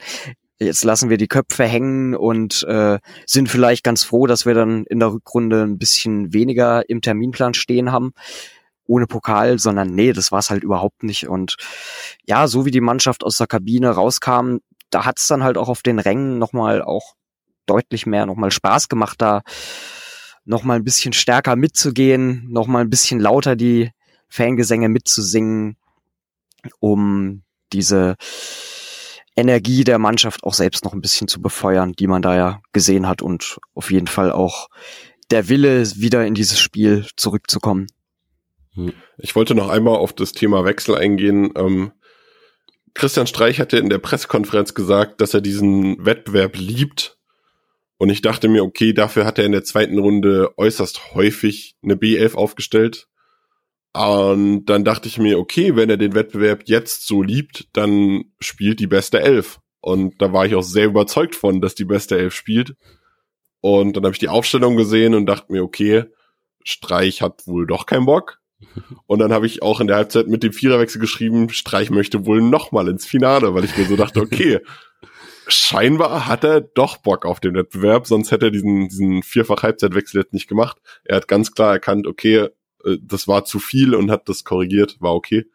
jetzt 0.61 0.83
lassen 0.83 1.09
wir 1.09 1.17
die 1.17 1.27
Köpfe 1.27 1.65
hängen 1.65 2.15
und 2.15 2.63
äh, 2.63 2.99
sind 3.25 3.49
vielleicht 3.49 3.83
ganz 3.83 4.03
froh, 4.03 4.27
dass 4.27 4.45
wir 4.45 4.53
dann 4.53 4.85
in 4.85 4.99
der 4.99 5.11
Rückrunde 5.11 5.63
ein 5.63 5.77
bisschen 5.77 6.33
weniger 6.33 6.87
im 6.89 7.01
Terminplan 7.01 7.53
stehen 7.53 7.91
haben 7.91 8.13
ohne 8.87 9.07
Pokal, 9.07 9.57
sondern 9.57 9.95
nee, 9.95 10.11
das 10.11 10.31
war 10.31 10.39
es 10.39 10.49
halt 10.49 10.63
überhaupt 10.63 11.03
nicht. 11.03 11.27
Und 11.27 11.55
ja, 12.25 12.47
so 12.47 12.65
wie 12.65 12.71
die 12.71 12.81
Mannschaft 12.81 13.23
aus 13.23 13.37
der 13.37 13.47
Kabine 13.47 13.89
rauskam, 13.89 14.57
da 14.89 15.05
hat's 15.05 15.27
dann 15.27 15.43
halt 15.43 15.57
auch 15.57 15.69
auf 15.69 15.81
den 15.81 15.97
Rängen 15.97 16.37
nochmal 16.37 16.81
auch 16.81 17.15
deutlich 17.65 18.05
mehr 18.05 18.25
nochmal 18.25 18.51
Spaß 18.51 18.89
gemacht, 18.89 19.21
da 19.21 19.43
nochmal 20.43 20.77
ein 20.77 20.83
bisschen 20.83 21.13
stärker 21.13 21.55
mitzugehen, 21.55 22.47
nochmal 22.49 22.83
ein 22.83 22.89
bisschen 22.89 23.19
lauter 23.19 23.55
die 23.55 23.91
Fangesänge 24.27 24.89
mitzusingen, 24.89 25.77
um 26.79 27.43
diese 27.71 28.15
Energie 29.41 29.83
der 29.83 29.99
Mannschaft 29.99 30.43
auch 30.43 30.53
selbst 30.53 30.85
noch 30.85 30.93
ein 30.93 31.01
bisschen 31.01 31.27
zu 31.27 31.41
befeuern, 31.41 31.93
die 31.93 32.07
man 32.07 32.21
da 32.21 32.35
ja 32.35 32.61
gesehen 32.71 33.07
hat 33.07 33.21
und 33.21 33.57
auf 33.73 33.91
jeden 33.91 34.07
Fall 34.07 34.31
auch 34.31 34.69
der 35.31 35.49
Wille, 35.49 35.83
wieder 35.95 36.25
in 36.25 36.33
dieses 36.33 36.59
Spiel 36.59 37.07
zurückzukommen. 37.17 37.87
Hm. 38.73 38.93
Ich 39.17 39.35
wollte 39.35 39.55
noch 39.55 39.69
einmal 39.69 39.95
auf 39.95 40.13
das 40.13 40.31
Thema 40.31 40.63
Wechsel 40.65 40.95
eingehen. 40.95 41.51
Ähm, 41.55 41.91
Christian 42.93 43.27
Streich 43.27 43.59
hatte 43.59 43.77
in 43.77 43.89
der 43.89 43.99
Pressekonferenz 43.99 44.73
gesagt, 44.73 45.21
dass 45.21 45.33
er 45.33 45.41
diesen 45.41 46.05
Wettbewerb 46.05 46.57
liebt. 46.57 47.17
Und 47.97 48.09
ich 48.09 48.21
dachte 48.21 48.47
mir, 48.47 48.63
okay, 48.63 48.93
dafür 48.93 49.25
hat 49.25 49.37
er 49.37 49.45
in 49.45 49.51
der 49.51 49.63
zweiten 49.63 49.99
Runde 49.99 50.53
äußerst 50.57 51.13
häufig 51.13 51.75
eine 51.83 51.95
B11 51.95 52.35
aufgestellt. 52.35 53.07
Und 53.93 54.65
dann 54.65 54.85
dachte 54.85 55.07
ich 55.07 55.17
mir, 55.17 55.37
okay, 55.37 55.75
wenn 55.75 55.89
er 55.89 55.97
den 55.97 56.15
Wettbewerb 56.15 56.63
jetzt 56.65 57.07
so 57.07 57.21
liebt, 57.21 57.67
dann 57.73 58.23
spielt 58.39 58.79
die 58.79 58.87
beste 58.87 59.19
Elf. 59.19 59.59
Und 59.81 60.21
da 60.21 60.31
war 60.31 60.45
ich 60.45 60.55
auch 60.55 60.63
sehr 60.63 60.85
überzeugt 60.85 61.35
von, 61.35 61.59
dass 61.59 61.75
die 61.75 61.85
beste 61.85 62.17
Elf 62.17 62.33
spielt. 62.33 62.75
Und 63.59 63.95
dann 63.95 64.05
habe 64.05 64.13
ich 64.13 64.19
die 64.19 64.29
Aufstellung 64.29 64.77
gesehen 64.77 65.13
und 65.13 65.25
dachte 65.25 65.51
mir, 65.51 65.63
okay, 65.63 66.05
Streich 66.63 67.21
hat 67.21 67.47
wohl 67.47 67.67
doch 67.67 67.85
keinen 67.85 68.05
Bock. 68.05 68.39
Und 69.07 69.19
dann 69.19 69.33
habe 69.33 69.47
ich 69.47 69.63
auch 69.63 69.79
in 69.79 69.87
der 69.87 69.95
Halbzeit 69.95 70.27
mit 70.27 70.43
dem 70.43 70.53
Viererwechsel 70.53 71.01
geschrieben, 71.01 71.49
Streich 71.49 71.89
möchte 71.89 72.27
wohl 72.27 72.41
noch 72.41 72.71
mal 72.71 72.87
ins 72.87 73.07
Finale, 73.07 73.55
weil 73.55 73.65
ich 73.65 73.75
mir 73.75 73.85
so 73.85 73.95
dachte, 73.95 74.21
okay, 74.21 74.59
scheinbar 75.47 76.27
hat 76.27 76.43
er 76.43 76.61
doch 76.61 76.97
Bock 76.97 77.25
auf 77.25 77.39
den 77.39 77.55
Wettbewerb, 77.55 78.05
sonst 78.05 78.29
hätte 78.29 78.45
er 78.45 78.51
diesen, 78.51 78.87
diesen 78.87 79.23
vierfach 79.23 79.63
Halbzeitwechsel 79.63 80.21
jetzt 80.21 80.33
nicht 80.33 80.47
gemacht. 80.47 80.77
Er 81.03 81.17
hat 81.17 81.27
ganz 81.27 81.53
klar 81.53 81.73
erkannt, 81.73 82.05
okay, 82.05 82.49
äh, 82.85 82.97
das 83.01 83.27
war 83.27 83.45
zu 83.45 83.59
viel 83.59 83.95
und 83.95 84.11
hat 84.11 84.29
das 84.29 84.43
korrigiert, 84.43 84.97
war 84.99 85.15
okay. 85.15 85.45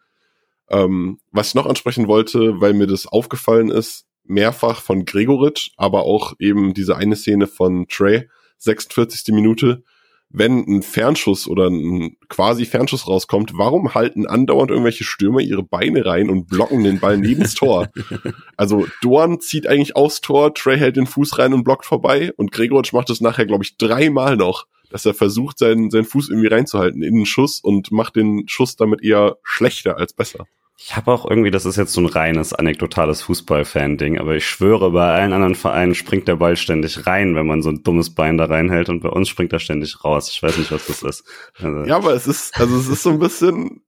Ähm, 0.69 1.21
was 1.31 1.49
ich 1.49 1.55
noch 1.55 1.67
ansprechen 1.67 2.09
wollte, 2.09 2.61
weil 2.61 2.75
mir 2.75 2.87
das 2.87 3.07
aufgefallen 3.07 3.71
ist, 3.71 4.07
mehrfach 4.25 4.81
von 4.81 5.05
Gregoritsch, 5.05 5.71
aber 5.77 6.03
auch 6.03 6.35
eben 6.39 6.75
diese 6.75 6.97
eine 6.97 7.17
Szene 7.17 7.47
von 7.47 7.87
Trey, 7.89 8.29
46. 8.59 9.33
Minute, 9.35 9.85
wenn 10.29 10.65
ein 10.67 10.83
Fernschuss 10.83 11.47
oder 11.47 11.69
ein 11.69 12.17
quasi 12.29 12.67
Fernschuss 12.67 13.07
rauskommt, 13.07 13.53
warum 13.55 13.95
halten 13.95 14.27
andauernd 14.27 14.71
irgendwelche 14.71 15.05
Stürmer 15.05 15.41
ihre 15.41 15.63
Beine 15.63 16.05
rein 16.05 16.29
und 16.29 16.49
blocken 16.49 16.83
den 16.83 16.99
Ball 16.99 17.17
neben 17.17 17.43
das 17.43 17.55
Tor? 17.55 17.89
Also 18.59 18.87
Dorn 19.03 19.41
zieht 19.41 19.67
eigentlich 19.67 19.97
aufs 19.97 20.23
Tor, 20.23 20.55
Trey 20.55 20.79
hält 20.79 20.97
den 20.97 21.07
Fuß 21.07 21.39
rein 21.39 21.53
und 21.53 21.63
blockt 21.63 21.85
vorbei 21.85 22.33
und 22.37 22.53
Gregoritsch 22.53 22.95
macht 22.95 23.11
es 23.11 23.21
nachher, 23.21 23.45
glaube 23.45 23.65
ich, 23.65 23.77
dreimal 23.77 24.37
noch, 24.37 24.67
dass 24.91 25.07
er 25.07 25.15
versucht, 25.15 25.59
seinen, 25.59 25.91
seinen 25.91 26.05
Fuß 26.05 26.29
irgendwie 26.29 26.49
reinzuhalten 26.49 27.03
in 27.03 27.15
den 27.15 27.27
Schuss 27.27 27.61
und 27.61 27.93
macht 27.93 28.17
den 28.17 28.49
Schuss 28.49 28.77
damit 28.77 29.03
eher 29.03 29.37
schlechter 29.43 29.97
als 29.97 30.13
besser. 30.13 30.47
Ich 30.79 30.95
habe 30.95 31.11
auch 31.11 31.29
irgendwie, 31.29 31.51
das 31.51 31.65
ist 31.65 31.77
jetzt 31.77 31.95
so 31.95 32.03
ein 32.03 32.07
reines 32.07 32.53
anekdotales 32.53 33.23
Fußballfan-Ding, 33.23 34.19
aber 34.19 34.37
ich 34.37 34.47
schwöre, 34.47 34.91
bei 34.91 35.11
allen 35.11 35.33
anderen 35.33 35.55
Vereinen 35.55 35.95
springt 35.95 36.29
der 36.29 36.37
Ball 36.37 36.57
ständig 36.57 37.07
rein, 37.07 37.35
wenn 37.35 37.47
man 37.47 37.63
so 37.63 37.71
ein 37.71 37.83
dummes 37.83 38.15
Bein 38.15 38.37
da 38.37 38.45
reinhält 38.45 38.91
und 38.91 39.01
bei 39.01 39.09
uns 39.09 39.31
springt 39.31 39.55
er 39.55 39.59
ständig 39.59 40.05
raus. 40.05 40.31
Ich 40.31 40.43
weiß 40.43 40.59
nicht, 40.59 40.71
was 40.71 40.87
das 40.87 41.03
ist. 41.03 41.25
Also 41.59 41.85
ja, 41.85 41.97
aber 41.97 42.13
es 42.13 42.27
ist, 42.27 42.61
also 42.61 42.77
es 42.77 42.89
ist 42.89 43.03
so 43.03 43.11
ein 43.11 43.19
bisschen, 43.19 43.81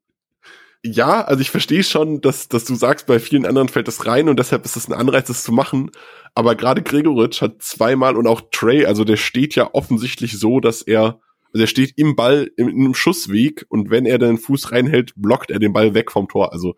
ja, 0.82 1.22
also 1.22 1.42
ich 1.42 1.50
verstehe 1.50 1.82
schon, 1.82 2.20
dass, 2.22 2.48
dass 2.48 2.64
du 2.64 2.74
sagst, 2.74 3.06
bei 3.06 3.18
vielen 3.18 3.44
anderen 3.44 3.68
fällt 3.68 3.88
das 3.88 4.06
rein 4.06 4.28
und 4.28 4.38
deshalb 4.38 4.64
ist 4.64 4.76
es 4.76 4.88
ein 4.88 4.94
Anreiz, 4.94 5.26
das 5.26 5.42
zu 5.42 5.52
machen. 5.52 5.90
Aber 6.38 6.54
gerade 6.54 6.84
Gregoritsch 6.84 7.42
hat 7.42 7.62
zweimal 7.62 8.16
und 8.16 8.28
auch 8.28 8.42
Trey, 8.52 8.86
also 8.86 9.02
der 9.02 9.16
steht 9.16 9.56
ja 9.56 9.74
offensichtlich 9.74 10.38
so, 10.38 10.60
dass 10.60 10.82
er 10.82 11.18
also 11.52 11.64
er 11.64 11.66
steht 11.66 11.94
im 11.96 12.14
Ball, 12.14 12.48
im, 12.56 12.68
im 12.68 12.94
Schussweg 12.94 13.66
und 13.68 13.90
wenn 13.90 14.06
er 14.06 14.18
den 14.18 14.38
Fuß 14.38 14.70
reinhält, 14.70 15.14
blockt 15.16 15.50
er 15.50 15.58
den 15.58 15.72
Ball 15.72 15.94
weg 15.94 16.12
vom 16.12 16.28
Tor. 16.28 16.52
Also 16.52 16.76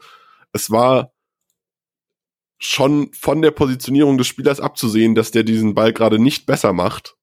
es 0.54 0.70
war 0.70 1.12
schon 2.56 3.10
von 3.12 3.42
der 3.42 3.50
Positionierung 3.50 4.16
des 4.16 4.28
Spielers 4.28 4.60
abzusehen, 4.60 5.14
dass 5.14 5.30
der 5.30 5.42
diesen 5.42 5.74
Ball 5.74 5.92
gerade 5.92 6.18
nicht 6.18 6.46
besser 6.46 6.72
macht. 6.72 7.16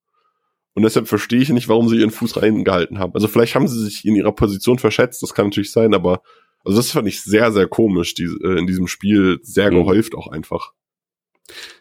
Und 0.75 0.83
deshalb 0.83 1.07
verstehe 1.07 1.41
ich 1.41 1.49
nicht, 1.49 1.69
warum 1.69 1.89
sie 1.89 1.97
ihren 1.97 2.11
Fuß 2.11 2.39
reingehalten 2.39 2.99
haben. 2.99 3.15
Also 3.15 3.27
vielleicht 3.27 3.55
haben 3.55 3.67
sie 3.67 3.83
sich 3.83 4.05
in 4.05 4.13
ihrer 4.13 4.31
Position 4.31 4.77
verschätzt, 4.77 5.23
das 5.23 5.33
kann 5.33 5.47
natürlich 5.47 5.71
sein, 5.71 5.95
aber 5.95 6.21
also 6.63 6.77
das 6.77 6.91
fand 6.91 7.07
ich 7.07 7.23
sehr, 7.23 7.51
sehr 7.51 7.67
komisch, 7.67 8.13
die, 8.13 8.25
äh, 8.25 8.59
in 8.59 8.67
diesem 8.67 8.85
Spiel 8.85 9.39
sehr 9.41 9.71
mhm. 9.71 9.77
gehäuft 9.77 10.13
auch 10.13 10.27
einfach. 10.27 10.73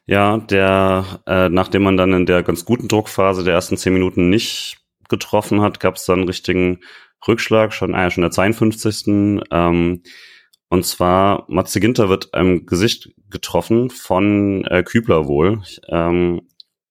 Ja, 0.06 0.38
der, 0.38 1.20
äh, 1.26 1.48
nachdem 1.48 1.82
man 1.82 1.96
dann 1.96 2.12
in 2.12 2.26
der 2.26 2.42
ganz 2.42 2.64
guten 2.64 2.88
Druckphase 2.88 3.44
der 3.44 3.54
ersten 3.54 3.76
zehn 3.76 3.92
Minuten 3.92 4.30
nicht 4.30 4.78
getroffen 5.08 5.60
hat, 5.60 5.80
gab 5.80 5.96
es 5.96 6.04
dann 6.04 6.20
einen 6.20 6.28
richtigen 6.28 6.80
Rückschlag, 7.26 7.72
schon, 7.72 7.92
ja, 7.92 8.10
schon 8.10 8.22
der 8.22 8.30
52. 8.30 9.42
Ähm, 9.50 10.02
und 10.68 10.84
zwar, 10.84 11.44
Matze 11.48 11.80
Ginter 11.80 12.08
wird 12.08 12.30
im 12.34 12.66
Gesicht 12.66 13.10
getroffen 13.30 13.90
von 13.90 14.64
äh, 14.64 14.82
Kübler 14.82 15.26
wohl. 15.26 15.62
Ähm, 15.88 16.42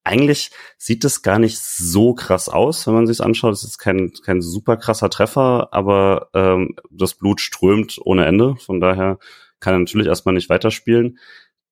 eigentlich 0.04 0.52
sieht 0.78 1.04
es 1.04 1.24
gar 1.24 1.40
nicht 1.40 1.58
so 1.60 2.14
krass 2.14 2.48
aus, 2.48 2.86
wenn 2.86 2.94
man 2.94 3.08
sich 3.08 3.22
anschaut. 3.22 3.54
Es 3.54 3.64
ist 3.64 3.80
kein, 3.80 4.12
kein 4.24 4.42
super 4.42 4.78
krasser 4.78 5.10
Treffer, 5.10 5.70
aber 5.72 6.30
ähm, 6.34 6.76
das 6.92 7.16
Blut 7.16 7.42
strömt 7.42 8.00
ohne 8.04 8.26
Ende. 8.26 8.56
Von 8.58 8.80
daher 8.80 9.18
kann 9.60 9.74
er 9.74 9.80
natürlich 9.80 10.08
erstmal 10.08 10.36
nicht 10.36 10.50
weiterspielen. 10.50 11.18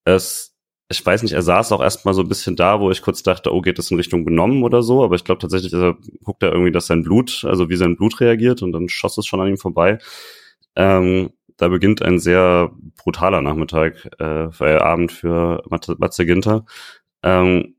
Es 0.03 0.52
ich 0.93 1.05
weiß 1.05 1.23
nicht, 1.23 1.33
er 1.33 1.41
saß 1.41 1.71
auch 1.71 1.81
erstmal 1.81 2.13
so 2.13 2.21
ein 2.21 2.27
bisschen 2.27 2.55
da, 2.55 2.79
wo 2.79 2.91
ich 2.91 3.01
kurz 3.01 3.23
dachte, 3.23 3.53
oh, 3.53 3.61
geht 3.61 3.79
das 3.79 3.89
in 3.91 3.97
Richtung 3.97 4.25
benommen 4.25 4.63
oder 4.63 4.83
so, 4.83 5.03
aber 5.03 5.15
ich 5.15 5.23
glaube 5.23 5.41
tatsächlich, 5.41 5.73
also, 5.73 5.95
guckt 6.23 6.43
er 6.43 6.51
irgendwie, 6.51 6.71
dass 6.71 6.87
sein 6.87 7.03
Blut, 7.03 7.43
also 7.47 7.69
wie 7.69 7.75
sein 7.75 7.97
Blut 7.97 8.19
reagiert 8.19 8.61
und 8.61 8.71
dann 8.71 8.89
schoss 8.89 9.17
es 9.17 9.25
schon 9.25 9.41
an 9.41 9.47
ihm 9.47 9.57
vorbei. 9.57 9.97
Ähm, 10.75 11.31
da 11.57 11.67
beginnt 11.67 12.01
ein 12.01 12.19
sehr 12.19 12.71
brutaler 12.97 13.41
Nachmittag, 13.41 14.07
äh, 14.19 14.77
Abend 14.77 15.11
für 15.11 15.63
Matze 15.69 16.25
Ginter. 16.25 16.65
Ähm, 17.23 17.75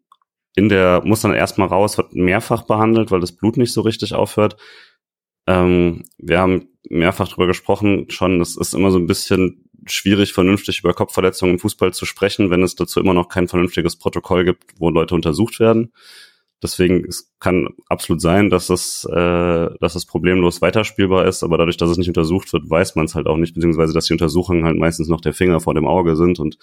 in 0.57 0.69
der 0.69 1.03
muss 1.05 1.21
dann 1.23 1.35
erstmal 1.35 1.69
raus, 1.69 1.97
wird 1.99 2.15
mehrfach 2.15 2.62
behandelt, 2.62 3.11
weil 3.11 3.21
das 3.21 3.33
Blut 3.33 3.57
nicht 3.57 3.73
so 3.73 3.81
richtig 3.83 4.15
aufhört. 4.15 4.57
Ähm, 5.47 6.05
wir 6.19 6.39
haben 6.41 6.69
mehrfach 6.89 7.29
drüber 7.29 7.47
gesprochen, 7.47 8.07
schon, 8.11 8.41
es 8.41 8.57
ist 8.57 8.75
immer 8.75 8.91
so 8.91 8.99
ein 8.99 9.07
bisschen 9.07 9.69
schwierig, 9.87 10.32
vernünftig 10.32 10.80
über 10.80 10.95
Kopfverletzungen 10.95 11.55
im 11.55 11.59
Fußball 11.59 11.93
zu 11.93 12.07
sprechen, 12.07 12.51
wenn 12.51 12.62
es 12.62 12.74
dazu 12.74 13.01
immer 13.01 13.14
noch 13.14 13.28
kein 13.28 13.49
vernünftiges 13.49 13.97
Protokoll 13.97 14.45
gibt, 14.45 14.64
wo 14.78 14.91
Leute 14.91 15.14
untersucht 15.14 15.61
werden. 15.61 15.93
Deswegen 16.62 17.05
es 17.05 17.30
kann 17.41 17.68
absolut 17.89 18.22
sein, 18.22 18.49
dass 18.49 18.70
es, 18.70 19.05
äh, 19.05 19.68
dass 19.80 19.97
es 19.97 20.07
problemlos 20.07 20.62
weiterspielbar 20.62 21.26
ist, 21.26 21.43
aber 21.43 21.59
dadurch, 21.59 21.76
dass 21.76 21.91
es 21.91 21.99
nicht 21.99 22.09
untersucht 22.09 22.53
wird, 22.55 22.70
weiß 22.70 22.95
man 22.97 23.05
es 23.05 23.14
halt 23.14 23.26
auch 23.26 23.37
nicht, 23.37 23.55
beziehungsweise 23.55 23.93
dass 23.93 24.07
die 24.07 24.14
Untersuchungen 24.14 24.64
halt 24.64 24.78
meistens 24.78 25.09
noch 25.09 25.20
der 25.20 25.35
Finger 25.35 25.61
vor 25.61 25.74
dem 25.74 25.87
Auge 25.87 26.16
sind 26.16 26.39
und 26.39 26.57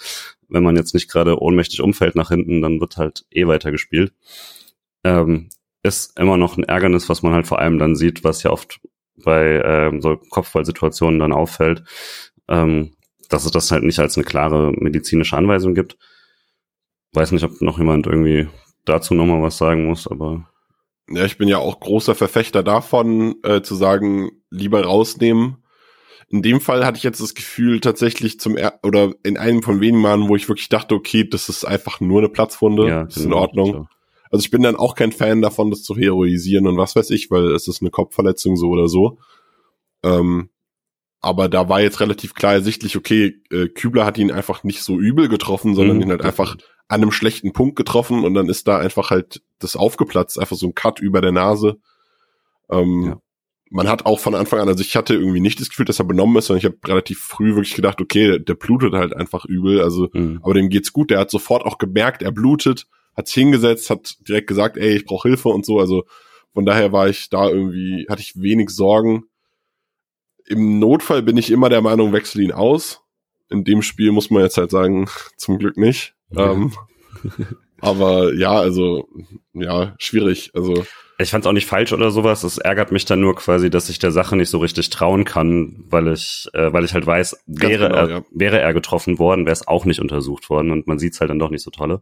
wenn 0.50 0.64
man 0.64 0.76
jetzt 0.76 0.96
nicht 0.96 1.10
gerade 1.10 1.40
ohnmächtig 1.40 1.82
umfällt 1.82 2.16
nach 2.16 2.30
hinten, 2.30 2.62
dann 2.62 2.80
wird 2.80 2.98
halt 2.98 3.26
eh 3.30 3.46
weitergespielt. 3.46 4.14
Ähm, 5.04 5.50
ist 5.84 6.18
immer 6.20 6.38
noch 6.38 6.58
ein 6.58 6.64
Ärgernis, 6.64 7.10
was 7.10 7.22
man 7.22 7.34
halt 7.34 7.48
vor 7.48 7.60
allem 7.60 7.78
dann 7.78 7.96
sieht, 7.96 8.24
was 8.24 8.44
ja 8.44 8.52
oft 8.52 8.80
bei 9.24 9.62
ähm, 9.64 10.02
so 10.02 10.18
Kopfballsituationen 10.18 11.20
dann 11.20 11.32
auffällt. 11.32 11.84
Ähm, 12.48 12.94
dass 13.32 13.46
es 13.46 13.52
das 13.52 13.72
halt 13.72 13.84
nicht 13.84 14.00
als 14.00 14.18
eine 14.18 14.26
klare 14.26 14.74
medizinische 14.74 15.38
Anweisung 15.38 15.74
gibt. 15.74 15.98
Weiß 17.14 17.32
nicht, 17.32 17.44
ob 17.44 17.62
noch 17.62 17.78
jemand 17.78 18.06
irgendwie 18.06 18.48
dazu 18.86 19.14
nochmal 19.14 19.42
was 19.42 19.58
sagen 19.58 19.86
muss, 19.86 20.08
aber. 20.08 20.48
Ja, 21.10 21.26
ich 21.26 21.38
bin 21.38 21.48
ja 21.48 21.58
auch 21.58 21.80
großer 21.80 22.14
Verfechter 22.14 22.64
davon, 22.64 23.36
äh, 23.44 23.62
zu 23.62 23.76
sagen, 23.76 24.32
lieber 24.50 24.84
rausnehmen. 24.84 25.58
In 26.30 26.42
dem 26.42 26.62
Fall 26.62 26.86
hatte 26.86 26.98
ich 26.98 27.04
jetzt 27.04 27.22
das 27.22 27.34
Gefühl 27.34 27.82
tatsächlich 27.82 28.40
zum 28.40 28.56
er 28.56 28.80
oder 28.84 29.14
in 29.24 29.38
einem 29.38 29.64
von 29.64 29.82
wenigen 29.82 30.02
Malen, 30.02 30.30
wo 30.30 30.36
ich 30.36 30.48
wirklich 30.48 30.70
dachte, 30.70 30.96
okay, 30.96 31.28
das 31.28 31.50
ist 31.50 31.66
einfach 31.66 32.00
nur 32.00 32.20
eine 32.20 32.30
Platzwunde, 32.30 32.88
ja, 32.88 33.04
das 33.04 33.18
ist 33.18 33.24
in 33.24 33.32
genau, 33.32 33.42
Ordnung. 33.42 33.72
Klar. 33.72 33.90
Also 34.30 34.46
ich 34.46 34.52
bin 34.52 34.64
dann 34.64 34.78
auch 34.78 34.96
kein 34.96 35.12
Fan 35.12 35.42
davon, 35.42 35.72
das 35.72 35.84
zu 35.84 35.96
heroisieren 35.96 36.68
und 36.68 36.78
was 36.78 36.96
weiß 36.96 37.10
ich, 37.10 37.32
weil 37.32 37.52
es 37.52 37.68
ist 37.68 37.82
eine 37.82 37.92
Kopfverletzung 37.92 38.56
so 38.56 38.70
oder 38.70 38.88
so. 38.88 39.18
Ähm, 40.04 40.50
aber 41.22 41.50
da 41.50 41.70
war 41.70 41.82
jetzt 41.82 42.00
relativ 42.00 42.34
klar 42.34 42.54
ersichtlich, 42.54 42.98
okay, 42.98 43.42
äh, 43.52 43.68
Kübler 43.68 44.06
hat 44.06 44.18
ihn 44.18 44.32
einfach 44.32 44.64
nicht 44.64 44.82
so 44.82 44.98
übel 44.98 45.30
getroffen, 45.30 45.76
sondern 45.76 45.98
mhm. 45.98 46.04
ihn 46.04 46.10
halt 46.10 46.24
einfach 46.24 46.58
an 46.88 47.02
einem 47.02 47.12
schlechten 47.12 47.54
Punkt 47.54 47.76
getroffen 47.76 48.26
und 48.26 48.34
dann 48.34 48.50
ist 48.50 48.68
da 48.68 48.80
einfach 48.80 49.12
halt 49.12 49.42
das 49.60 49.76
aufgeplatzt, 49.76 50.40
einfach 50.40 50.58
so 50.58 50.68
ein 50.68 50.76
Cut 50.76 51.00
über 51.00 51.22
der 51.22 51.32
Nase. 51.32 51.78
Ähm, 52.70 53.04
ja. 53.06 53.22
Man 53.70 53.88
hat 53.88 54.06
auch 54.06 54.20
von 54.20 54.36
Anfang 54.36 54.60
an, 54.60 54.68
also 54.68 54.82
ich 54.82 54.98
hatte 54.98 55.14
irgendwie 55.14 55.40
nicht 55.40 55.62
das 55.62 55.70
Gefühl, 55.70 55.86
dass 55.86 56.00
er 56.00 56.06
benommen 56.06 56.36
ist, 56.38 56.48
sondern 56.48 56.58
ich 56.58 56.66
habe 56.66 56.78
relativ 56.86 57.20
früh 57.20 57.56
wirklich 57.56 57.76
gedacht, 57.76 58.02
okay, 58.02 58.28
der, 58.28 58.40
der 58.40 58.56
blutet 58.56 58.94
halt 58.94 59.16
einfach 59.16 59.46
übel, 59.46 59.82
also, 59.82 60.10
mhm. 60.12 60.40
aber 60.42 60.56
dem 60.56 60.70
geht's 60.70 60.92
gut, 60.92 61.12
der 61.12 61.20
hat 61.20 61.32
sofort 61.32 61.64
auch 61.66 61.78
gemerkt, 61.78 62.24
er 62.24 62.32
blutet, 62.32 62.88
hat 63.16 63.28
sich 63.28 63.36
hingesetzt, 63.36 63.90
hat 63.90 64.18
direkt 64.28 64.48
gesagt, 64.48 64.76
ey, 64.76 64.96
ich 64.96 65.06
brauche 65.06 65.30
Hilfe 65.30 65.50
und 65.50 65.66
so, 65.66 65.80
also 65.80 66.04
von 66.54 66.66
daher 66.66 66.92
war 66.92 67.08
ich 67.08 67.30
da 67.30 67.48
irgendwie, 67.48 68.08
hatte 68.10 68.22
ich 68.22 68.42
wenig 68.42 68.72
Sorgen 68.72 69.26
im 70.48 70.80
Notfall 70.80 71.22
bin 71.22 71.38
ich 71.38 71.52
immer 71.52 71.70
der 71.70 71.82
Meinung, 71.82 72.14
wechsel 72.14 72.42
ihn 72.42 72.52
aus. 72.52 73.02
In 73.50 73.64
dem 73.64 73.82
Spiel 73.82 74.12
muss 74.12 74.30
man 74.30 74.44
jetzt 74.44 74.58
halt 74.58 74.72
sagen, 74.72 75.08
zum 75.38 75.58
Glück 75.58 75.78
nicht. 75.78 76.16
Ja. 76.32 76.52
Ähm, 76.52 76.72
aber 77.80 78.34
ja, 78.34 78.54
also 78.54 79.08
ja, 79.54 79.96
schwierig. 79.98 80.52
Also 80.54 80.86
ich 81.22 81.30
fand 81.30 81.44
es 81.44 81.48
auch 81.48 81.54
nicht 81.54 81.68
falsch 81.68 81.94
oder 81.94 82.12
sowas. 82.12 82.44
Es 82.44 82.58
ärgert 82.58 82.92
mich 82.92 83.06
dann 83.06 83.20
nur 83.22 83.36
quasi, 83.36 83.70
dass 83.70 83.90
ich 83.90 84.00
der 84.00 84.12
Sache 84.12 84.36
nicht 84.36 84.50
so 84.50 84.58
richtig 84.58 84.90
trauen 84.90 85.24
kann, 85.24 85.84
weil 85.90 86.08
ich, 86.08 86.48
äh, 86.54 86.74
weil 86.74 86.86
ich 86.86 86.94
halt 86.94 87.06
weiß, 87.06 87.44
wäre 87.46 87.90
genau, 87.90 87.96
er, 87.96 88.10
ja. 88.10 88.22
wäre 88.32 88.60
er 88.60 88.74
getroffen 88.74 89.20
worden, 89.20 89.46
wäre 89.46 89.54
es 89.54 89.68
auch 89.68 89.86
nicht 89.86 90.00
untersucht 90.00 90.50
worden 90.50 90.72
und 90.72 90.88
man 90.88 91.00
sieht 91.00 91.14
es 91.14 91.20
halt 91.20 91.30
dann 91.30 91.40
doch 91.40 91.52
nicht 91.52 91.64
so 91.64 91.72
tolle. 91.72 92.02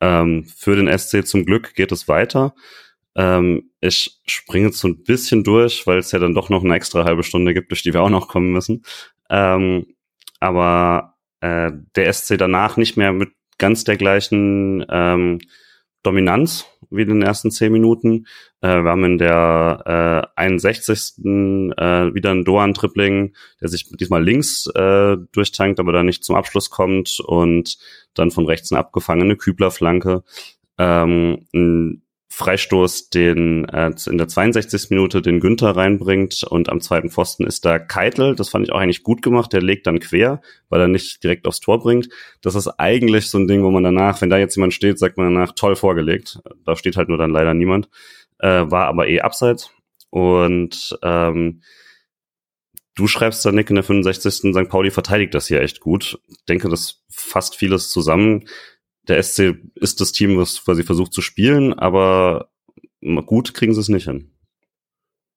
Ähm, 0.00 0.44
für 0.44 0.76
den 0.76 0.86
SC 0.96 1.26
zum 1.26 1.44
Glück 1.44 1.74
geht 1.74 1.92
es 1.92 2.08
weiter. 2.08 2.54
Ähm, 3.18 3.70
ich 3.80 4.20
springe 4.26 4.66
jetzt 4.66 4.78
so 4.78 4.86
ein 4.86 5.02
bisschen 5.02 5.42
durch, 5.42 5.86
weil 5.88 5.98
es 5.98 6.12
ja 6.12 6.20
dann 6.20 6.34
doch 6.34 6.50
noch 6.50 6.62
eine 6.64 6.76
extra 6.76 7.04
halbe 7.04 7.24
Stunde 7.24 7.52
gibt, 7.52 7.72
durch 7.72 7.82
die 7.82 7.92
wir 7.92 8.00
auch 8.00 8.10
noch 8.10 8.28
kommen 8.28 8.52
müssen. 8.52 8.84
Ähm, 9.28 9.86
aber 10.38 11.16
äh, 11.40 11.72
der 11.96 12.12
SC 12.12 12.38
danach 12.38 12.76
nicht 12.76 12.96
mehr 12.96 13.12
mit 13.12 13.30
ganz 13.58 13.82
der 13.82 13.96
gleichen 13.96 14.86
ähm, 14.88 15.40
Dominanz 16.04 16.66
wie 16.90 17.02
in 17.02 17.08
den 17.08 17.22
ersten 17.22 17.50
zehn 17.50 17.72
Minuten. 17.72 18.26
Äh, 18.60 18.82
wir 18.84 18.90
haben 18.90 19.04
in 19.04 19.18
der 19.18 20.30
äh, 20.36 20.40
61. 20.40 21.18
Äh, 21.24 22.14
wieder 22.14 22.30
einen 22.30 22.44
Doan-Tripling, 22.44 23.34
der 23.60 23.68
sich 23.68 23.90
diesmal 23.90 24.22
links 24.22 24.68
äh, 24.76 25.16
durchtankt, 25.32 25.80
aber 25.80 25.90
dann 25.90 26.06
nicht 26.06 26.22
zum 26.22 26.36
Abschluss 26.36 26.70
kommt 26.70 27.18
und 27.18 27.78
dann 28.14 28.30
von 28.30 28.46
rechts 28.46 28.70
eine 28.70 28.78
abgefangene 28.78 29.34
Kübler-Flanke. 29.34 30.22
Ähm, 30.78 31.46
Freistoß 32.30 33.08
den 33.08 33.64
äh, 33.66 33.90
in 34.06 34.18
der 34.18 34.28
62. 34.28 34.90
Minute 34.90 35.22
den 35.22 35.40
Günther 35.40 35.74
reinbringt 35.74 36.44
und 36.44 36.68
am 36.68 36.80
zweiten 36.80 37.10
Pfosten 37.10 37.46
ist 37.46 37.64
da 37.64 37.78
Keitel. 37.78 38.36
Das 38.36 38.50
fand 38.50 38.66
ich 38.66 38.72
auch 38.72 38.78
eigentlich 38.78 39.02
gut 39.02 39.22
gemacht. 39.22 39.52
Der 39.52 39.62
legt 39.62 39.86
dann 39.86 39.98
quer, 39.98 40.42
weil 40.68 40.80
er 40.80 40.88
nicht 40.88 41.24
direkt 41.24 41.46
aufs 41.46 41.60
Tor 41.60 41.80
bringt. 41.80 42.08
Das 42.42 42.54
ist 42.54 42.68
eigentlich 42.68 43.30
so 43.30 43.38
ein 43.38 43.48
Ding, 43.48 43.62
wo 43.62 43.70
man 43.70 43.82
danach, 43.82 44.20
wenn 44.20 44.28
da 44.30 44.36
jetzt 44.36 44.56
jemand 44.56 44.74
steht, 44.74 44.98
sagt 44.98 45.16
man 45.16 45.34
danach 45.34 45.52
toll 45.52 45.74
vorgelegt. 45.74 46.38
Da 46.64 46.76
steht 46.76 46.96
halt 46.96 47.08
nur 47.08 47.18
dann 47.18 47.30
leider 47.30 47.54
niemand. 47.54 47.88
Äh, 48.38 48.70
war 48.70 48.86
aber 48.86 49.08
eh 49.08 49.20
abseits. 49.20 49.70
Und 50.10 50.98
ähm, 51.02 51.62
du 52.94 53.06
schreibst 53.06 53.44
da, 53.44 53.52
Nick, 53.52 53.70
in 53.70 53.76
der 53.76 53.84
65. 53.84 54.52
St. 54.52 54.68
Pauli 54.68 54.90
verteidigt 54.90 55.34
das 55.34 55.48
hier 55.48 55.62
echt 55.62 55.80
gut. 55.80 56.20
Ich 56.28 56.44
denke, 56.44 56.68
das 56.68 57.02
fasst 57.08 57.56
vieles 57.56 57.88
zusammen 57.88 58.44
der 59.08 59.22
SC 59.22 59.56
ist 59.74 60.00
das 60.00 60.12
Team, 60.12 60.38
was 60.38 60.64
quasi 60.64 60.84
versucht 60.84 61.12
zu 61.12 61.22
spielen, 61.22 61.72
aber 61.74 62.50
gut 63.26 63.54
kriegen 63.54 63.74
sie 63.74 63.80
es 63.80 63.88
nicht 63.88 64.04
hin. 64.04 64.32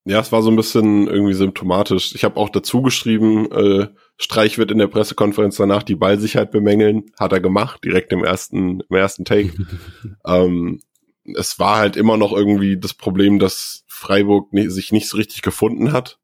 Ja, 0.04 0.18
es 0.18 0.32
war 0.32 0.42
so 0.42 0.50
ein 0.50 0.56
bisschen 0.56 1.06
irgendwie 1.06 1.34
symptomatisch. 1.34 2.14
Ich 2.14 2.24
habe 2.24 2.36
auch 2.36 2.48
dazu 2.48 2.82
geschrieben, 2.82 3.50
äh, 3.52 3.88
Streich 4.18 4.58
wird 4.58 4.72
in 4.72 4.78
der 4.78 4.88
Pressekonferenz 4.88 5.56
danach 5.56 5.84
die 5.84 5.94
Ballsicherheit 5.94 6.50
bemängeln. 6.50 7.12
Hat 7.20 7.32
er 7.32 7.40
gemacht, 7.40 7.84
direkt 7.84 8.12
im 8.12 8.24
ersten, 8.24 8.80
im 8.80 8.96
ersten 8.96 9.24
Take. 9.24 9.52
ähm, 10.26 10.80
es 11.24 11.60
war 11.60 11.76
halt 11.76 11.96
immer 11.96 12.16
noch 12.16 12.32
irgendwie 12.32 12.76
das 12.78 12.94
Problem, 12.94 13.38
dass 13.38 13.84
Freiburg 13.86 14.52
nicht, 14.52 14.72
sich 14.72 14.90
nicht 14.90 15.08
so 15.08 15.16
richtig 15.16 15.42
gefunden 15.42 15.92
hat. 15.92 16.18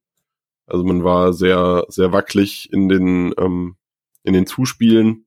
Also 0.66 0.84
man 0.84 1.04
war 1.04 1.32
sehr, 1.32 1.84
sehr 1.88 2.12
wackelig 2.12 2.72
in 2.72 2.88
den, 2.88 3.32
ähm, 3.38 3.76
in 4.24 4.32
den 4.32 4.46
Zuspielen. 4.46 5.26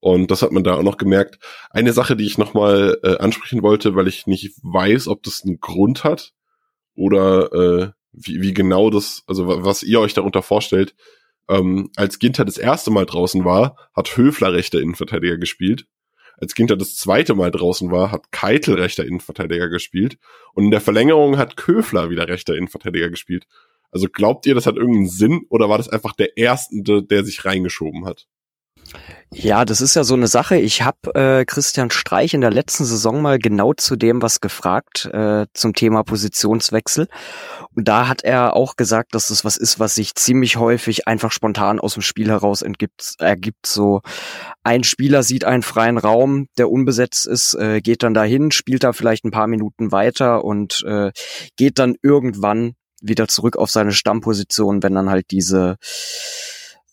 Und 0.00 0.30
das 0.30 0.42
hat 0.42 0.52
man 0.52 0.62
da 0.62 0.74
auch 0.74 0.82
noch 0.82 0.98
gemerkt. 0.98 1.38
Eine 1.70 1.92
Sache, 1.92 2.16
die 2.16 2.26
ich 2.26 2.38
nochmal 2.38 2.98
äh, 3.02 3.16
ansprechen 3.16 3.62
wollte, 3.62 3.94
weil 3.94 4.08
ich 4.08 4.26
nicht 4.26 4.54
weiß, 4.62 5.08
ob 5.08 5.22
das 5.22 5.42
einen 5.44 5.58
Grund 5.58 6.04
hat 6.04 6.32
oder 6.94 7.52
äh, 7.52 7.90
wie, 8.12 8.40
wie 8.40 8.54
genau 8.54 8.90
das, 8.90 9.22
also 9.26 9.46
was 9.46 9.82
ihr 9.82 10.00
euch 10.00 10.14
darunter 10.14 10.42
vorstellt. 10.42 10.94
Ähm, 11.48 11.90
als 11.96 12.18
Ginter 12.18 12.44
das 12.44 12.58
erste 12.58 12.90
Mal 12.90 13.06
draußen 13.06 13.44
war, 13.44 13.76
hat 13.94 14.16
Höfler 14.16 14.52
rechter 14.52 14.80
Innenverteidiger 14.80 15.38
gespielt. 15.38 15.86
Als 16.38 16.54
Ginter 16.54 16.76
das 16.76 16.96
zweite 16.96 17.34
Mal 17.34 17.50
draußen 17.50 17.90
war, 17.90 18.10
hat 18.10 18.30
Keitel 18.30 18.74
rechter 18.74 19.04
Innenverteidiger 19.04 19.68
gespielt. 19.68 20.18
Und 20.54 20.64
in 20.64 20.70
der 20.70 20.80
Verlängerung 20.80 21.38
hat 21.38 21.56
Köfler 21.56 22.10
wieder 22.10 22.28
rechter 22.28 22.54
Innenverteidiger 22.54 23.08
gespielt. 23.08 23.46
Also 23.90 24.08
glaubt 24.12 24.44
ihr, 24.46 24.54
das 24.54 24.66
hat 24.66 24.76
irgendeinen 24.76 25.08
Sinn 25.08 25.46
oder 25.48 25.68
war 25.68 25.78
das 25.78 25.88
einfach 25.88 26.12
der 26.12 26.36
Erste, 26.36 27.02
der 27.02 27.24
sich 27.24 27.44
reingeschoben 27.44 28.04
hat? 28.04 28.26
Ja, 29.32 29.64
das 29.64 29.80
ist 29.80 29.96
ja 29.96 30.04
so 30.04 30.14
eine 30.14 30.28
Sache. 30.28 30.56
Ich 30.56 30.82
habe 30.82 31.14
äh, 31.14 31.44
Christian 31.44 31.90
Streich 31.90 32.32
in 32.32 32.40
der 32.40 32.50
letzten 32.50 32.84
Saison 32.84 33.20
mal 33.20 33.38
genau 33.38 33.74
zu 33.74 33.96
dem 33.96 34.22
was 34.22 34.40
gefragt 34.40 35.06
äh, 35.12 35.46
zum 35.52 35.74
Thema 35.74 36.04
Positionswechsel. 36.04 37.08
Und 37.74 37.88
da 37.88 38.08
hat 38.08 38.22
er 38.24 38.54
auch 38.54 38.76
gesagt, 38.76 39.14
dass 39.14 39.28
das 39.28 39.44
was 39.44 39.56
ist, 39.56 39.78
was 39.78 39.94
sich 39.94 40.14
ziemlich 40.14 40.56
häufig 40.56 41.06
einfach 41.06 41.32
spontan 41.32 41.80
aus 41.80 41.94
dem 41.94 42.02
Spiel 42.02 42.28
heraus 42.28 42.62
entgibt, 42.62 43.16
ergibt. 43.18 43.66
So 43.66 44.00
ein 44.62 44.84
Spieler 44.84 45.22
sieht 45.22 45.44
einen 45.44 45.62
freien 45.62 45.98
Raum, 45.98 46.46
der 46.56 46.70
unbesetzt 46.70 47.26
ist, 47.26 47.54
äh, 47.54 47.80
geht 47.80 48.02
dann 48.02 48.14
dahin, 48.14 48.52
spielt 48.52 48.84
da 48.84 48.92
vielleicht 48.92 49.24
ein 49.24 49.32
paar 49.32 49.48
Minuten 49.48 49.92
weiter 49.92 50.44
und 50.44 50.82
äh, 50.86 51.10
geht 51.56 51.78
dann 51.78 51.96
irgendwann 52.02 52.74
wieder 53.02 53.28
zurück 53.28 53.56
auf 53.56 53.70
seine 53.70 53.92
Stammposition, 53.92 54.82
wenn 54.82 54.94
dann 54.94 55.10
halt 55.10 55.30
diese, 55.30 55.76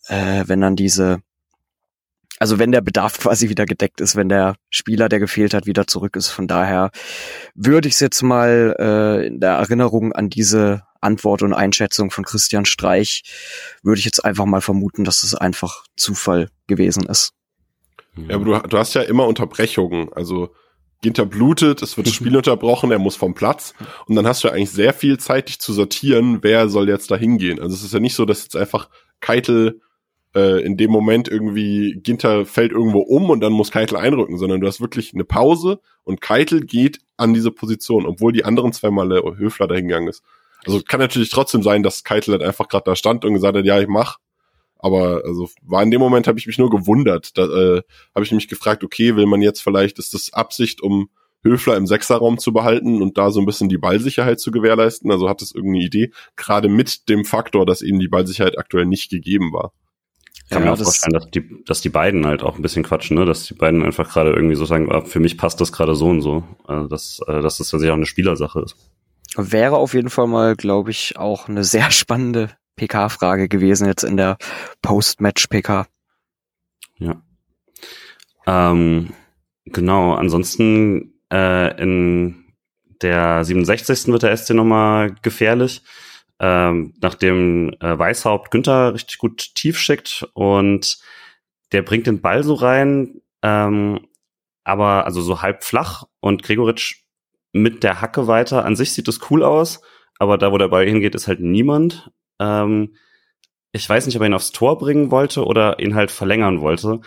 äh, 0.08 0.44
wenn 0.46 0.60
dann 0.60 0.76
diese 0.76 1.20
also 2.44 2.58
wenn 2.58 2.72
der 2.72 2.82
Bedarf 2.82 3.18
quasi 3.20 3.48
wieder 3.48 3.64
gedeckt 3.64 4.02
ist, 4.02 4.16
wenn 4.16 4.28
der 4.28 4.56
Spieler, 4.68 5.08
der 5.08 5.18
gefehlt 5.18 5.54
hat, 5.54 5.64
wieder 5.64 5.86
zurück 5.86 6.14
ist. 6.14 6.28
Von 6.28 6.46
daher 6.46 6.90
würde 7.54 7.88
ich 7.88 7.94
es 7.94 8.00
jetzt 8.00 8.20
mal 8.20 8.76
äh, 8.78 9.26
in 9.28 9.40
der 9.40 9.52
Erinnerung 9.52 10.12
an 10.12 10.28
diese 10.28 10.82
Antwort 11.00 11.40
und 11.40 11.54
Einschätzung 11.54 12.10
von 12.10 12.24
Christian 12.24 12.66
Streich, 12.66 13.22
würde 13.82 13.98
ich 13.98 14.04
jetzt 14.04 14.22
einfach 14.26 14.44
mal 14.44 14.60
vermuten, 14.60 15.04
dass 15.04 15.22
es 15.22 15.34
einfach 15.34 15.84
Zufall 15.96 16.50
gewesen 16.66 17.06
ist. 17.06 17.32
Ja, 18.28 18.34
aber 18.34 18.44
du, 18.44 18.68
du 18.68 18.76
hast 18.76 18.92
ja 18.92 19.00
immer 19.00 19.26
Unterbrechungen. 19.26 20.12
Also 20.12 20.54
Ginter 21.00 21.24
blutet, 21.24 21.80
es 21.80 21.96
wird 21.96 22.08
das 22.08 22.14
Spiel 22.14 22.36
unterbrochen, 22.36 22.90
er 22.90 22.98
muss 22.98 23.16
vom 23.16 23.32
Platz. 23.32 23.72
Und 24.04 24.16
dann 24.16 24.26
hast 24.26 24.44
du 24.44 24.50
eigentlich 24.50 24.70
sehr 24.70 24.92
viel 24.92 25.18
Zeit, 25.18 25.48
dich 25.48 25.60
zu 25.60 25.72
sortieren, 25.72 26.40
wer 26.42 26.68
soll 26.68 26.90
jetzt 26.90 27.10
da 27.10 27.16
hingehen. 27.16 27.58
Also 27.58 27.74
es 27.74 27.84
ist 27.84 27.94
ja 27.94 28.00
nicht 28.00 28.14
so, 28.14 28.26
dass 28.26 28.42
jetzt 28.42 28.56
einfach 28.56 28.90
Keitel 29.20 29.80
äh, 30.34 30.62
in 30.62 30.76
dem 30.76 30.90
Moment 30.90 31.28
irgendwie 31.28 32.00
Ginter 32.02 32.44
fällt 32.44 32.72
irgendwo 32.72 33.00
um 33.00 33.30
und 33.30 33.40
dann 33.40 33.52
muss 33.52 33.70
Keitel 33.70 33.96
einrücken, 33.96 34.38
sondern 34.38 34.60
du 34.60 34.66
hast 34.66 34.80
wirklich 34.80 35.14
eine 35.14 35.24
Pause 35.24 35.80
und 36.02 36.20
Keitel 36.20 36.64
geht 36.64 36.98
an 37.16 37.34
diese 37.34 37.50
Position, 37.50 38.06
obwohl 38.06 38.32
die 38.32 38.44
anderen 38.44 38.72
zwei 38.72 38.90
Male 38.90 39.22
Höfler 39.36 39.68
da 39.68 39.74
hingegangen 39.74 40.08
ist. 40.08 40.22
Also 40.66 40.80
kann 40.80 41.00
natürlich 41.00 41.30
trotzdem 41.30 41.62
sein, 41.62 41.82
dass 41.82 42.04
Keitel 42.04 42.32
halt 42.32 42.42
einfach 42.42 42.68
gerade 42.68 42.84
da 42.84 42.96
stand 42.96 43.24
und 43.24 43.34
gesagt 43.34 43.56
hat, 43.56 43.64
ja, 43.64 43.80
ich 43.80 43.88
mach. 43.88 44.18
Aber 44.78 45.22
also 45.24 45.48
war 45.62 45.82
in 45.82 45.90
dem 45.90 46.00
Moment 46.00 46.26
habe 46.26 46.38
ich 46.38 46.46
mich 46.46 46.58
nur 46.58 46.70
gewundert. 46.70 47.38
Da 47.38 47.44
äh, 47.44 47.82
habe 48.14 48.24
ich 48.24 48.32
mich 48.32 48.48
gefragt, 48.48 48.84
okay, 48.84 49.16
will 49.16 49.26
man 49.26 49.40
jetzt 49.40 49.62
vielleicht, 49.62 49.98
ist 49.98 50.14
das 50.14 50.32
Absicht, 50.32 50.82
um 50.82 51.08
Höfler 51.42 51.76
im 51.76 51.86
Sechserraum 51.86 52.38
zu 52.38 52.52
behalten 52.52 53.02
und 53.02 53.18
da 53.18 53.30
so 53.30 53.40
ein 53.40 53.46
bisschen 53.46 53.68
die 53.68 53.78
Ballsicherheit 53.78 54.40
zu 54.40 54.50
gewährleisten? 54.50 55.10
Also 55.10 55.28
hat 55.28 55.42
es 55.42 55.54
irgendeine 55.54 55.84
Idee, 55.84 56.10
gerade 56.36 56.68
mit 56.68 57.08
dem 57.08 57.24
Faktor, 57.24 57.66
dass 57.66 57.82
eben 57.82 57.98
die 57.98 58.08
Ballsicherheit 58.08 58.58
aktuell 58.58 58.86
nicht 58.86 59.10
gegeben 59.10 59.52
war 59.52 59.72
kann 60.50 60.62
ja, 60.62 60.66
mir 60.66 60.72
auch 60.72 60.82
vorstellen, 60.82 61.14
dass 61.14 61.30
die, 61.30 61.64
dass 61.64 61.80
die 61.80 61.88
beiden 61.88 62.26
halt 62.26 62.42
auch 62.42 62.56
ein 62.56 62.62
bisschen 62.62 62.82
quatschen, 62.82 63.16
ne? 63.16 63.24
dass 63.24 63.44
die 63.44 63.54
beiden 63.54 63.82
einfach 63.82 64.08
gerade 64.08 64.32
irgendwie 64.32 64.56
so 64.56 64.64
sagen, 64.64 64.90
ah, 64.92 65.02
für 65.02 65.20
mich 65.20 65.38
passt 65.38 65.60
das 65.60 65.72
gerade 65.72 65.94
so 65.94 66.08
und 66.08 66.20
so, 66.20 66.44
also 66.66 66.88
dass, 66.88 67.20
äh, 67.26 67.40
dass 67.40 67.58
das 67.58 67.70
tatsächlich 67.70 67.90
auch 67.90 67.96
eine 67.96 68.06
Spielersache 68.06 68.60
ist. 68.60 68.76
Wäre 69.36 69.76
auf 69.76 69.94
jeden 69.94 70.10
Fall 70.10 70.26
mal, 70.26 70.54
glaube 70.54 70.90
ich, 70.90 71.16
auch 71.16 71.48
eine 71.48 71.64
sehr 71.64 71.90
spannende 71.90 72.50
PK-Frage 72.76 73.48
gewesen 73.48 73.86
jetzt 73.86 74.04
in 74.04 74.16
der 74.16 74.36
Post-Match-PK. 74.82 75.86
Ja. 76.98 77.22
Ähm, 78.46 79.12
genau, 79.64 80.14
ansonsten 80.14 81.14
äh, 81.32 81.80
in 81.82 82.44
der 83.02 83.44
67. 83.44 84.08
wird 84.08 84.22
der 84.22 84.36
SC 84.36 84.50
nochmal 84.50 85.14
gefährlich 85.22 85.82
ähm, 86.40 86.94
nachdem 87.00 87.74
äh, 87.80 87.98
Weißhaupt 87.98 88.50
Günther 88.50 88.94
richtig 88.94 89.18
gut 89.18 89.54
tief 89.54 89.78
schickt 89.78 90.28
und 90.34 90.98
der 91.72 91.82
bringt 91.82 92.06
den 92.06 92.20
Ball 92.20 92.42
so 92.42 92.54
rein, 92.54 93.20
ähm, 93.42 94.06
aber 94.64 95.06
also 95.06 95.20
so 95.20 95.42
halb 95.42 95.64
flach 95.64 96.04
und 96.20 96.42
Gregoritsch 96.42 97.02
mit 97.52 97.82
der 97.82 98.00
Hacke 98.00 98.26
weiter. 98.26 98.64
An 98.64 98.76
sich 98.76 98.92
sieht 98.92 99.08
das 99.08 99.30
cool 99.30 99.42
aus, 99.42 99.80
aber 100.18 100.38
da, 100.38 100.52
wo 100.52 100.58
der 100.58 100.68
Ball 100.68 100.86
hingeht, 100.86 101.14
ist 101.14 101.28
halt 101.28 101.40
niemand. 101.40 102.10
Ähm, 102.40 102.96
ich 103.72 103.88
weiß 103.88 104.06
nicht, 104.06 104.16
ob 104.16 104.22
er 104.22 104.28
ihn 104.28 104.34
aufs 104.34 104.52
Tor 104.52 104.78
bringen 104.78 105.10
wollte 105.10 105.44
oder 105.44 105.80
ihn 105.80 105.94
halt 105.94 106.10
verlängern 106.10 106.60
wollte, 106.60 107.00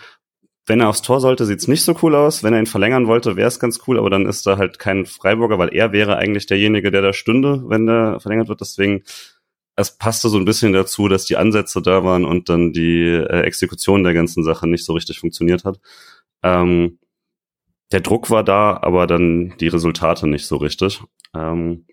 wenn 0.68 0.80
er 0.80 0.88
aufs 0.88 1.02
Tor 1.02 1.20
sollte, 1.20 1.46
sieht's 1.46 1.68
nicht 1.68 1.82
so 1.82 1.96
cool 2.02 2.14
aus. 2.14 2.42
Wenn 2.42 2.52
er 2.52 2.60
ihn 2.60 2.66
verlängern 2.66 3.06
wollte, 3.06 3.36
wäre 3.36 3.48
es 3.48 3.58
ganz 3.58 3.80
cool, 3.86 3.98
aber 3.98 4.10
dann 4.10 4.26
ist 4.26 4.46
da 4.46 4.58
halt 4.58 4.78
kein 4.78 5.06
Freiburger, 5.06 5.58
weil 5.58 5.74
er 5.74 5.92
wäre 5.92 6.16
eigentlich 6.16 6.46
derjenige, 6.46 6.90
der 6.90 7.02
da 7.02 7.12
stünde, 7.12 7.64
wenn 7.66 7.86
der 7.86 8.20
verlängert 8.20 8.48
wird. 8.48 8.60
Deswegen, 8.60 9.02
es 9.76 9.96
passte 9.96 10.28
so 10.28 10.38
ein 10.38 10.44
bisschen 10.44 10.72
dazu, 10.72 11.08
dass 11.08 11.24
die 11.24 11.36
Ansätze 11.36 11.80
da 11.80 12.04
waren 12.04 12.24
und 12.24 12.48
dann 12.48 12.72
die 12.72 13.04
äh, 13.04 13.42
Exekution 13.42 14.02
der 14.04 14.14
ganzen 14.14 14.44
Sache 14.44 14.68
nicht 14.68 14.84
so 14.84 14.92
richtig 14.92 15.20
funktioniert 15.20 15.64
hat. 15.64 15.80
Ähm, 16.42 16.98
der 17.92 18.00
Druck 18.00 18.30
war 18.30 18.44
da, 18.44 18.78
aber 18.82 19.06
dann 19.06 19.54
die 19.60 19.68
Resultate 19.68 20.26
nicht 20.26 20.46
so 20.46 20.56
richtig. 20.56 21.02
Ähm, 21.34 21.86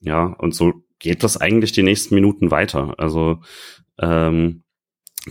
ja, 0.00 0.24
und 0.24 0.54
so 0.54 0.84
geht 0.98 1.22
das 1.22 1.36
eigentlich 1.36 1.72
die 1.72 1.82
nächsten 1.82 2.14
Minuten 2.14 2.50
weiter. 2.50 2.94
Also 2.98 3.40
ähm, 3.98 4.64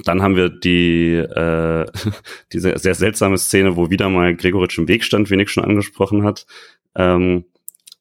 dann 0.04 0.22
haben 0.22 0.36
wir 0.36 0.50
die 0.50 1.14
äh, 1.14 1.86
diese 2.54 2.78
sehr 2.78 2.96
seltsame 2.96 3.38
Szene, 3.38 3.76
wo 3.76 3.90
wieder 3.90 4.10
mal 4.10 4.36
Gregoritsch 4.36 4.78
im 4.78 4.88
Weg 4.88 5.04
stand, 5.04 5.30
wie 5.30 5.36
Nick 5.36 5.50
schon 5.50 5.66
angesprochen 5.66 6.24
hat. 6.24 6.46
Ähm, 6.96 7.46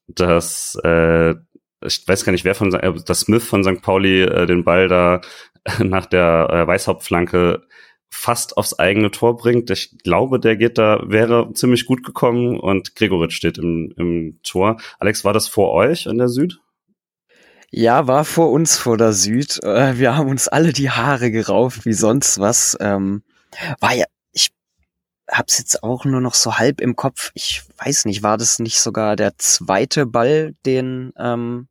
dass 0.07 0.79
äh, 0.83 1.35
ich 1.85 2.07
weiß 2.07 2.25
gar 2.25 2.31
nicht, 2.31 2.45
wer 2.45 2.55
von 2.55 2.73
äh, 2.73 2.93
dass 3.05 3.21
Smith 3.21 3.43
von 3.43 3.63
St. 3.63 3.81
Pauli 3.81 4.21
äh, 4.21 4.45
den 4.45 4.63
Ball 4.63 4.87
da 4.87 5.21
nach 5.83 6.05
der 6.05 6.49
äh, 6.51 6.67
Weißhauptflanke 6.67 7.63
fast 8.09 8.57
aufs 8.57 8.79
eigene 8.79 9.11
Tor 9.11 9.37
bringt. 9.37 9.69
Ich 9.69 9.97
glaube, 10.03 10.39
der 10.39 10.55
geht 10.55 10.77
da, 10.77 11.01
wäre 11.05 11.51
ziemlich 11.53 11.85
gut 11.85 12.03
gekommen 12.03 12.59
und 12.59 12.95
Gregoritsch 12.95 13.35
steht 13.35 13.57
im, 13.57 13.93
im 13.97 14.39
Tor. 14.43 14.77
Alex, 14.99 15.25
war 15.25 15.33
das 15.33 15.47
vor 15.47 15.73
euch 15.73 16.05
in 16.05 16.17
der 16.17 16.29
Süd? 16.29 16.59
Ja, 17.69 18.07
war 18.07 18.23
vor 18.23 18.51
uns 18.51 18.77
vor 18.77 18.97
der 18.97 19.13
Süd. 19.13 19.61
Äh, 19.63 19.97
wir 19.97 20.15
haben 20.15 20.29
uns 20.29 20.47
alle 20.47 20.71
die 20.71 20.89
Haare 20.89 21.31
gerauft 21.31 21.85
wie 21.85 21.93
sonst 21.93 22.39
was. 22.39 22.77
Ähm, 22.79 23.23
war 23.79 23.93
ja, 23.93 24.05
ich 24.31 24.51
hab's 25.29 25.57
jetzt 25.57 25.83
auch 25.83 26.05
nur 26.05 26.21
noch 26.21 26.33
so 26.33 26.57
halb 26.57 26.79
im 26.79 26.95
Kopf. 26.95 27.31
Ich 27.33 27.63
weiß 27.83 28.05
nicht, 28.05 28.23
war 28.23 28.37
das 28.37 28.59
nicht 28.59 28.79
sogar 28.79 29.15
der 29.15 29.37
zweite 29.37 30.05
Ball, 30.05 30.55
den 30.65 31.11
ähm, 31.17 31.67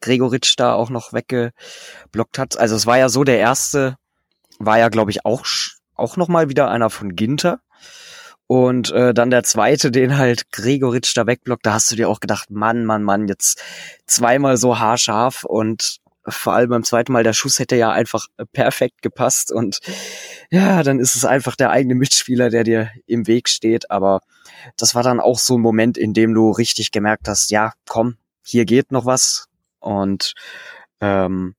Gregoritsch 0.00 0.54
da 0.56 0.74
auch 0.74 0.90
noch 0.90 1.12
weggeblockt 1.12 2.38
hat? 2.38 2.56
Also 2.56 2.76
es 2.76 2.86
war 2.86 2.98
ja 2.98 3.08
so, 3.08 3.24
der 3.24 3.38
erste 3.38 3.96
war 4.58 4.78
ja, 4.78 4.88
glaube 4.88 5.10
ich, 5.10 5.24
auch 5.24 5.44
auch 5.96 6.16
noch 6.16 6.28
mal 6.28 6.48
wieder 6.48 6.70
einer 6.70 6.90
von 6.90 7.16
Ginter. 7.16 7.60
Und 8.48 8.92
äh, 8.92 9.12
dann 9.12 9.30
der 9.30 9.42
zweite, 9.42 9.90
den 9.90 10.18
halt 10.18 10.52
Gregoritsch 10.52 11.16
da 11.16 11.26
wegblockt, 11.26 11.66
da 11.66 11.74
hast 11.74 11.90
du 11.90 11.96
dir 11.96 12.08
auch 12.08 12.20
gedacht, 12.20 12.50
Mann, 12.50 12.84
Mann, 12.84 13.02
Mann, 13.02 13.26
jetzt 13.26 13.60
zweimal 14.06 14.56
so 14.56 14.78
haarscharf 14.78 15.44
und 15.44 15.98
vor 16.28 16.54
allem 16.54 16.70
beim 16.70 16.84
zweiten 16.84 17.12
Mal, 17.12 17.22
der 17.22 17.32
Schuss 17.32 17.58
hätte 17.58 17.76
ja 17.76 17.90
einfach 17.90 18.26
perfekt 18.52 19.02
gepasst 19.02 19.52
und 19.52 19.80
ja, 20.50 20.82
dann 20.82 20.98
ist 20.98 21.14
es 21.14 21.24
einfach 21.24 21.56
der 21.56 21.70
eigene 21.70 21.94
Mitspieler, 21.94 22.50
der 22.50 22.64
dir 22.64 22.90
im 23.06 23.26
Weg 23.26 23.48
steht. 23.48 23.90
Aber 23.90 24.20
das 24.76 24.94
war 24.94 25.02
dann 25.02 25.20
auch 25.20 25.38
so 25.38 25.56
ein 25.56 25.60
Moment, 25.60 25.96
in 25.98 26.14
dem 26.14 26.34
du 26.34 26.50
richtig 26.50 26.90
gemerkt 26.90 27.28
hast, 27.28 27.50
ja, 27.50 27.72
komm, 27.88 28.16
hier 28.44 28.64
geht 28.64 28.92
noch 28.92 29.06
was. 29.06 29.46
Und 29.78 30.34
ähm, 31.00 31.54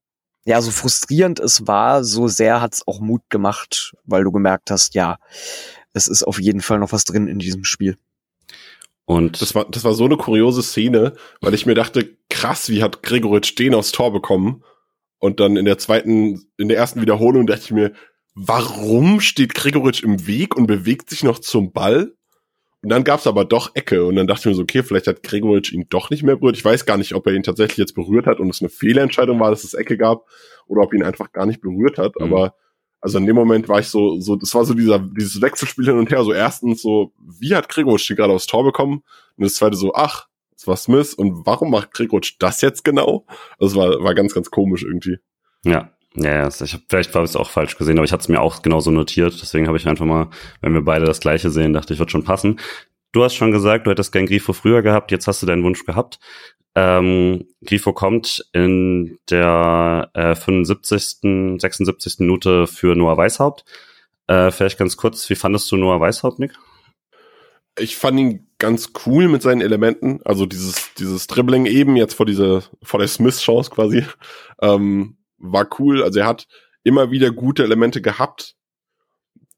ja, 0.46 0.62
so 0.62 0.72
frustrierend 0.72 1.40
es 1.40 1.68
war, 1.68 2.04
so 2.04 2.28
sehr 2.28 2.62
hat 2.62 2.76
es 2.76 2.88
auch 2.88 3.00
Mut 3.00 3.24
gemacht, 3.30 3.94
weil 4.06 4.24
du 4.24 4.32
gemerkt 4.32 4.72
hast, 4.72 4.96
ja, 4.96 5.18
es 5.98 6.08
ist 6.08 6.24
auf 6.24 6.40
jeden 6.40 6.62
Fall 6.62 6.80
noch 6.80 6.92
was 6.92 7.04
drin 7.04 7.28
in 7.28 7.40
diesem 7.40 7.64
Spiel. 7.66 7.98
Und 9.06 9.42
das 9.42 9.56
war, 9.56 9.66
das 9.70 9.84
war 9.84 9.94
so 9.94 10.06
eine 10.06 10.18
kuriose 10.18 10.62
Szene, 10.62 11.14
weil 11.40 11.54
ich 11.54 11.66
mir 11.66 11.76
dachte, 11.76 12.18
krass, 12.30 12.70
wie 12.70 12.84
hat 12.84 13.04
Gregoritsch 13.04 13.58
den 13.58 13.74
aufs 13.74 13.92
Tor 13.92 14.12
bekommen? 14.12 14.64
Und 15.20 15.40
dann 15.40 15.56
in 15.56 15.66
der 15.66 15.78
zweiten, 15.78 16.46
in 16.58 16.68
der 16.68 16.78
ersten 16.78 17.02
Wiederholung 17.02 17.48
dachte 17.48 17.62
ich 17.64 17.72
mir, 17.72 17.94
warum 18.36 19.20
steht 19.22 19.56
Gregoritsch 19.56 20.04
im 20.04 20.28
Weg 20.28 20.56
und 20.56 20.68
bewegt 20.68 21.10
sich 21.10 21.24
noch 21.24 21.40
zum 21.40 21.72
Ball? 21.72 22.14
Und 22.84 22.90
dann 22.90 23.04
gab's 23.04 23.28
aber 23.28 23.46
doch 23.46 23.76
Ecke 23.76 24.06
und 24.06 24.16
dann 24.16 24.28
dachte 24.28 24.42
ich 24.42 24.46
mir 24.48 24.56
so, 24.56 24.62
okay, 24.62 24.84
vielleicht 24.84 25.08
hat 25.08 25.24
Gregoritsch 25.24 25.72
ihn 25.72 25.88
doch 25.90 26.10
nicht 26.10 26.24
mehr 26.24 26.36
berührt. 26.36 26.58
Ich 26.58 26.66
weiß 26.66 26.86
gar 26.86 26.98
nicht, 26.98 27.16
ob 27.16 27.26
er 27.26 27.34
ihn 27.34 27.44
tatsächlich 27.44 27.78
jetzt 27.78 27.96
berührt 27.96 28.28
hat 28.28 28.40
und 28.40 28.50
es 28.50 28.62
eine 28.62 28.70
Fehlentscheidung 28.70 29.40
war, 29.40 29.50
dass 29.50 29.64
es 29.64 29.74
Ecke 29.74 29.98
gab 29.98 30.26
oder 30.68 30.82
ob 30.84 30.94
ihn 30.94 31.02
einfach 31.02 31.32
gar 31.32 31.46
nicht 31.46 31.62
berührt 31.62 31.98
hat. 31.98 32.16
Mhm. 32.20 32.26
Aber 32.26 32.56
also 33.02 33.18
in 33.18 33.26
dem 33.26 33.36
Moment 33.36 33.70
war 33.70 33.80
ich 33.80 33.88
so, 33.88 34.20
so, 34.20 34.36
das 34.36 34.54
war 34.56 34.66
so 34.66 34.74
dieser, 34.74 35.00
dieses 35.00 35.42
Wechselspiel 35.42 35.86
hin 35.86 35.98
und 35.98 36.10
her. 36.10 36.24
So 36.24 36.34
erstens 36.34 36.82
so, 36.82 37.14
wie 37.20 37.56
hat 37.56 37.70
Gregoritsch 37.70 38.16
gerade 38.16 38.34
aufs 38.34 38.48
Tor 38.48 38.64
bekommen? 38.64 39.04
Und 39.38 39.44
das 39.44 39.56
zweite 39.56 39.78
so, 39.78 39.94
ach, 39.94 40.28
es 40.56 40.66
war 40.68 40.76
Smith 40.76 41.14
und 41.14 41.46
warum 41.46 41.70
macht 41.70 41.92
Gregoritsch 41.92 42.36
das 42.40 42.62
jetzt 42.62 42.84
genau? 42.84 43.26
Also 43.60 43.80
war, 43.80 44.04
war 44.04 44.16
ganz, 44.16 44.34
ganz 44.34 44.50
komisch 44.50 44.84
irgendwie. 44.84 45.18
Ja, 45.64 45.92
ja, 46.16 46.48
ich 46.48 46.74
hab, 46.74 46.82
vielleicht 46.90 47.16
ich 47.16 47.22
es 47.22 47.36
auch 47.36 47.50
falsch 47.50 47.78
gesehen, 47.78 47.98
aber 47.98 48.06
ich 48.06 48.12
hatte 48.12 48.22
es 48.22 48.30
mir 48.30 48.42
auch 48.42 48.64
genauso 48.64 48.90
notiert. 48.90 49.40
Deswegen 49.40 49.68
habe 49.68 49.78
ich 49.78 49.88
einfach 49.88 50.06
mal, 50.06 50.30
wenn 50.62 50.74
wir 50.74 50.82
beide 50.82 51.06
das 51.06 51.20
gleiche 51.20 51.52
sehen, 51.52 51.74
dachte 51.74 51.94
ich, 51.94 52.00
wird 52.00 52.12
schon 52.12 52.24
passen. 52.24 52.60
Du 53.12 53.24
hast 53.24 53.36
schon 53.36 53.52
gesagt, 53.52 53.86
du 53.86 53.92
hättest 53.92 54.12
gern 54.12 54.26
Grifo 54.26 54.54
früher 54.54 54.82
gehabt, 54.82 55.12
jetzt 55.12 55.28
hast 55.28 55.42
du 55.42 55.46
deinen 55.46 55.64
Wunsch 55.64 55.86
gehabt. 55.86 56.20
Ähm, 56.80 57.48
Grifo 57.66 57.92
kommt 57.92 58.46
in 58.54 59.18
der 59.32 60.12
äh, 60.14 60.36
75., 60.36 61.60
76. 61.60 62.20
Minute 62.20 62.68
für 62.68 62.96
Noah 62.96 63.18
Weishaupt. 63.18 63.66
Äh, 64.28 64.52
vielleicht 64.52 64.78
ganz 64.78 64.96
kurz, 64.96 65.28
wie 65.32 65.36
fandest 65.36 65.72
du 65.72 65.78
Noah 65.78 66.00
Weishaupt, 66.00 66.38
Nick? 66.38 66.54
Ich 67.80 67.98
fand 67.98 68.20
ihn 68.20 68.48
ganz 68.60 68.92
cool 69.08 69.28
mit 69.28 69.42
seinen 69.42 69.62
Elementen. 69.62 70.20
Also 70.24 70.46
dieses, 70.46 70.94
dieses 70.94 71.26
Dribbling 71.26 71.66
eben 71.66 71.96
jetzt 71.96 72.14
vor 72.14 72.28
dieser, 72.28 72.62
vor 72.84 73.00
der 73.00 73.08
Smith-Chance 73.08 73.72
quasi, 73.72 74.06
ähm, 74.62 75.18
war 75.40 75.68
cool. 75.80 76.04
Also 76.04 76.20
er 76.20 76.28
hat 76.28 76.48
immer 76.84 77.10
wieder 77.10 77.32
gute 77.32 77.64
Elemente 77.64 78.04
gehabt, 78.04 78.56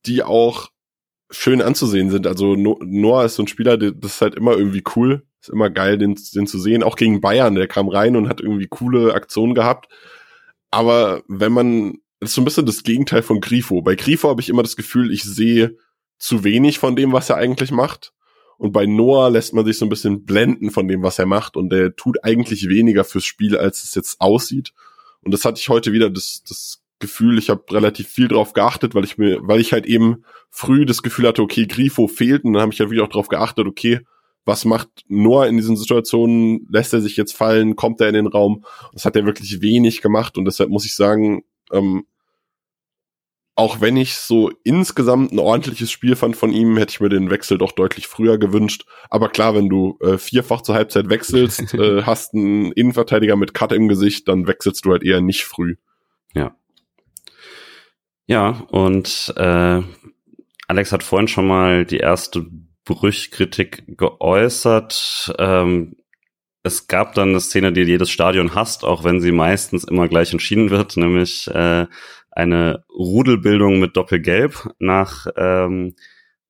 die 0.05 0.23
auch 0.23 0.69
schön 1.29 1.61
anzusehen 1.61 2.09
sind. 2.09 2.27
Also 2.27 2.55
Noah 2.55 3.25
ist 3.25 3.35
so 3.35 3.43
ein 3.43 3.47
Spieler, 3.47 3.77
das 3.77 4.13
ist 4.13 4.21
halt 4.21 4.35
immer 4.35 4.57
irgendwie 4.57 4.83
cool. 4.95 5.23
Ist 5.41 5.49
immer 5.49 5.69
geil, 5.69 5.97
den, 5.97 6.15
den 6.35 6.47
zu 6.47 6.59
sehen. 6.59 6.83
Auch 6.83 6.95
gegen 6.95 7.21
Bayern, 7.21 7.55
der 7.55 7.67
kam 7.67 7.87
rein 7.87 8.15
und 8.15 8.27
hat 8.27 8.41
irgendwie 8.41 8.67
coole 8.67 9.13
Aktionen 9.13 9.53
gehabt. 9.53 9.87
Aber 10.71 11.23
wenn 11.27 11.53
man, 11.53 11.99
das 12.19 12.31
ist 12.31 12.35
so 12.35 12.41
ein 12.41 12.45
bisschen 12.45 12.65
das 12.65 12.83
Gegenteil 12.83 13.21
von 13.21 13.39
Grifo. 13.39 13.81
Bei 13.81 13.95
Grifo 13.95 14.29
habe 14.29 14.41
ich 14.41 14.49
immer 14.49 14.63
das 14.63 14.75
Gefühl, 14.75 15.11
ich 15.13 15.23
sehe 15.23 15.77
zu 16.17 16.43
wenig 16.43 16.79
von 16.79 16.95
dem, 16.95 17.13
was 17.13 17.29
er 17.29 17.37
eigentlich 17.37 17.71
macht. 17.71 18.13
Und 18.57 18.73
bei 18.73 18.85
Noah 18.85 19.29
lässt 19.29 19.53
man 19.53 19.65
sich 19.65 19.77
so 19.77 19.85
ein 19.85 19.89
bisschen 19.89 20.25
blenden 20.25 20.71
von 20.71 20.89
dem, 20.89 21.01
was 21.01 21.17
er 21.17 21.25
macht. 21.25 21.55
Und 21.55 21.69
der 21.69 21.95
tut 21.95 22.23
eigentlich 22.25 22.67
weniger 22.67 23.05
fürs 23.05 23.23
Spiel, 23.23 23.57
als 23.57 23.83
es 23.83 23.95
jetzt 23.95 24.19
aussieht. 24.19 24.73
Und 25.21 25.33
das 25.33 25.45
hatte 25.45 25.59
ich 25.59 25.69
heute 25.69 25.93
wieder 25.93 26.09
das, 26.09 26.43
das 26.47 26.78
Gefühl, 26.99 27.37
ich 27.37 27.49
habe 27.49 27.63
relativ 27.71 28.07
viel 28.07 28.27
drauf 28.27 28.53
geachtet, 28.53 28.93
weil 28.93 29.05
ich 29.05 29.17
mir, 29.17 29.39
weil 29.41 29.59
ich 29.59 29.73
halt 29.73 29.85
eben 29.85 30.23
früh 30.49 30.85
das 30.85 31.01
Gefühl 31.01 31.27
hatte, 31.27 31.41
okay, 31.41 31.65
Grifo 31.65 32.07
fehlt. 32.07 32.43
Und 32.43 32.53
dann 32.53 32.61
habe 32.61 32.73
ich 32.73 32.79
halt 32.79 32.91
wieder 32.91 33.03
auch 33.03 33.09
drauf 33.09 33.29
geachtet, 33.29 33.67
okay, 33.67 34.01
was 34.45 34.65
macht 34.65 34.89
Noah 35.07 35.47
in 35.47 35.57
diesen 35.57 35.77
Situationen? 35.77 36.67
Lässt 36.69 36.93
er 36.93 37.01
sich 37.01 37.15
jetzt 37.17 37.35
fallen? 37.35 37.75
Kommt 37.75 38.01
er 38.01 38.07
in 38.07 38.15
den 38.15 38.27
Raum? 38.27 38.65
Das 38.93 39.05
hat 39.05 39.15
er 39.15 39.25
wirklich 39.25 39.61
wenig 39.61 40.01
gemacht 40.01 40.37
und 40.37 40.45
deshalb 40.45 40.69
muss 40.69 40.85
ich 40.85 40.95
sagen, 40.95 41.43
ähm, 41.71 42.05
auch 43.59 43.81
wenn 43.81 43.97
ich 43.97 44.15
so 44.15 44.51
insgesamt 44.63 45.33
ein 45.33 45.39
ordentliches 45.39 45.91
Spiel 45.91 46.15
fand 46.15 46.37
von 46.37 46.53
ihm, 46.53 46.77
hätte 46.77 46.91
ich 46.91 47.01
mir 47.01 47.09
den 47.09 47.29
Wechsel 47.29 47.57
doch 47.57 47.73
deutlich 47.73 48.07
früher 48.07 48.37
gewünscht. 48.37 48.85
Aber 49.09 49.27
klar, 49.27 49.53
wenn 49.53 49.67
du 49.67 49.97
äh, 49.99 50.17
vierfach 50.17 50.61
zur 50.61 50.75
Halbzeit 50.75 51.09
wechselst, 51.09 51.73
äh, 51.73 52.03
hast 52.03 52.33
einen 52.33 52.71
Innenverteidiger 52.71 53.35
mit 53.35 53.53
Cut 53.53 53.73
im 53.73 53.89
Gesicht, 53.89 54.29
dann 54.29 54.47
wechselst 54.47 54.85
du 54.85 54.91
halt 54.91 55.03
eher 55.03 55.19
nicht 55.19 55.43
früh. 55.43 55.75
Ja. 56.33 56.55
Ja, 58.29 58.49
und 58.69 59.33
äh, 59.37 59.81
Alex 60.67 60.91
hat 60.91 61.01
vorhin 61.01 61.27
schon 61.27 61.47
mal 61.47 61.83
die 61.83 61.97
erste 61.97 62.45
Brüchkritik 62.85 63.97
geäußert. 63.97 65.33
Ähm, 65.39 65.95
es 66.61 66.85
gab 66.85 67.15
dann 67.15 67.29
eine 67.29 67.39
Szene, 67.39 67.73
die 67.73 67.81
jedes 67.81 68.11
Stadion 68.11 68.53
hasst, 68.53 68.83
auch 68.83 69.03
wenn 69.03 69.19
sie 69.19 69.31
meistens 69.31 69.83
immer 69.83 70.07
gleich 70.07 70.31
entschieden 70.31 70.69
wird, 70.69 70.95
nämlich 70.95 71.47
äh, 71.47 71.87
eine 72.29 72.85
Rudelbildung 72.91 73.79
mit 73.79 73.97
Doppelgelb 73.97 74.75
nach 74.77 75.25
ähm, 75.35 75.95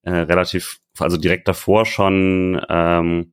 äh, 0.02 0.12
relativ, 0.12 0.82
also 0.98 1.16
direkt 1.16 1.48
davor 1.48 1.86
schon 1.86 2.60
ähm, 2.68 3.32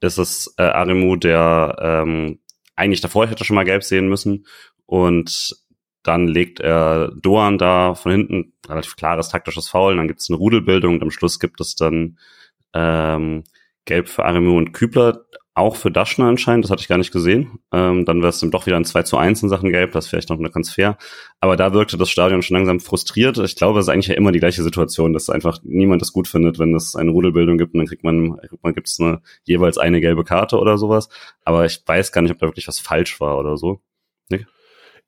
ist 0.00 0.18
es 0.18 0.52
äh, 0.58 0.62
Arimu, 0.62 1.16
der 1.16 1.74
ähm, 1.80 2.40
eigentlich 2.76 3.00
davor 3.00 3.26
hätte 3.28 3.46
schon 3.46 3.56
mal 3.56 3.64
gelb 3.64 3.82
sehen 3.82 4.10
müssen 4.10 4.44
und 4.84 5.56
dann 6.08 6.26
legt 6.26 6.58
er 6.58 7.12
Doan 7.20 7.58
da 7.58 7.94
von 7.94 8.12
hinten, 8.12 8.54
relativ 8.66 8.96
klares 8.96 9.28
taktisches 9.28 9.68
Foul, 9.68 9.96
dann 9.96 10.08
gibt 10.08 10.20
es 10.20 10.30
eine 10.30 10.38
Rudelbildung 10.38 10.94
und 10.94 11.02
am 11.02 11.10
Schluss 11.10 11.38
gibt 11.38 11.60
es 11.60 11.76
dann 11.76 12.18
ähm, 12.74 13.44
gelb 13.84 14.08
für 14.08 14.24
Arimu 14.24 14.56
und 14.56 14.72
Kübler 14.72 15.24
auch 15.58 15.74
für 15.76 15.90
Daschner 15.90 16.26
anscheinend, 16.26 16.64
das 16.64 16.70
hatte 16.70 16.82
ich 16.82 16.88
gar 16.88 16.98
nicht 16.98 17.12
gesehen. 17.12 17.58
Ähm, 17.72 18.04
dann 18.04 18.18
wäre 18.20 18.28
es 18.28 18.38
dann 18.38 18.52
doch 18.52 18.66
wieder 18.66 18.76
ein 18.76 18.84
2 18.84 19.02
zu 19.02 19.16
1 19.16 19.42
in 19.42 19.48
Sachen 19.48 19.72
Gelb, 19.72 19.92
das 19.92 20.04
ist 20.04 20.10
vielleicht 20.10 20.30
noch 20.30 20.38
eine 20.38 20.50
ganz 20.50 20.72
fair. 20.72 20.96
Aber 21.40 21.56
da 21.56 21.74
wirkte 21.74 21.98
das 21.98 22.10
Stadion 22.10 22.42
schon 22.42 22.56
langsam 22.56 22.80
frustriert. 22.80 23.38
Ich 23.38 23.56
glaube, 23.56 23.80
es 23.80 23.86
ist 23.86 23.92
eigentlich 23.92 24.06
ja 24.06 24.14
immer 24.14 24.30
die 24.30 24.38
gleiche 24.38 24.62
Situation, 24.62 25.12
dass 25.12 25.28
einfach 25.28 25.58
niemand 25.64 26.00
das 26.00 26.12
gut 26.12 26.28
findet, 26.28 26.58
wenn 26.60 26.74
es 26.74 26.94
eine 26.94 27.10
Rudelbildung 27.10 27.58
gibt 27.58 27.74
und 27.74 27.80
dann 27.80 27.88
kriegt 27.88 28.04
man, 28.04 28.38
man 28.62 28.74
gibt 28.74 28.86
es 28.86 29.00
eine, 29.00 29.20
jeweils 29.44 29.78
eine 29.78 30.00
gelbe 30.00 30.22
Karte 30.22 30.58
oder 30.58 30.78
sowas. 30.78 31.08
Aber 31.44 31.66
ich 31.66 31.82
weiß 31.84 32.12
gar 32.12 32.22
nicht, 32.22 32.30
ob 32.30 32.38
da 32.38 32.46
wirklich 32.46 32.68
was 32.68 32.78
falsch 32.78 33.20
war 33.20 33.38
oder 33.38 33.56
so. 33.56 33.80
Nick? 34.30 34.46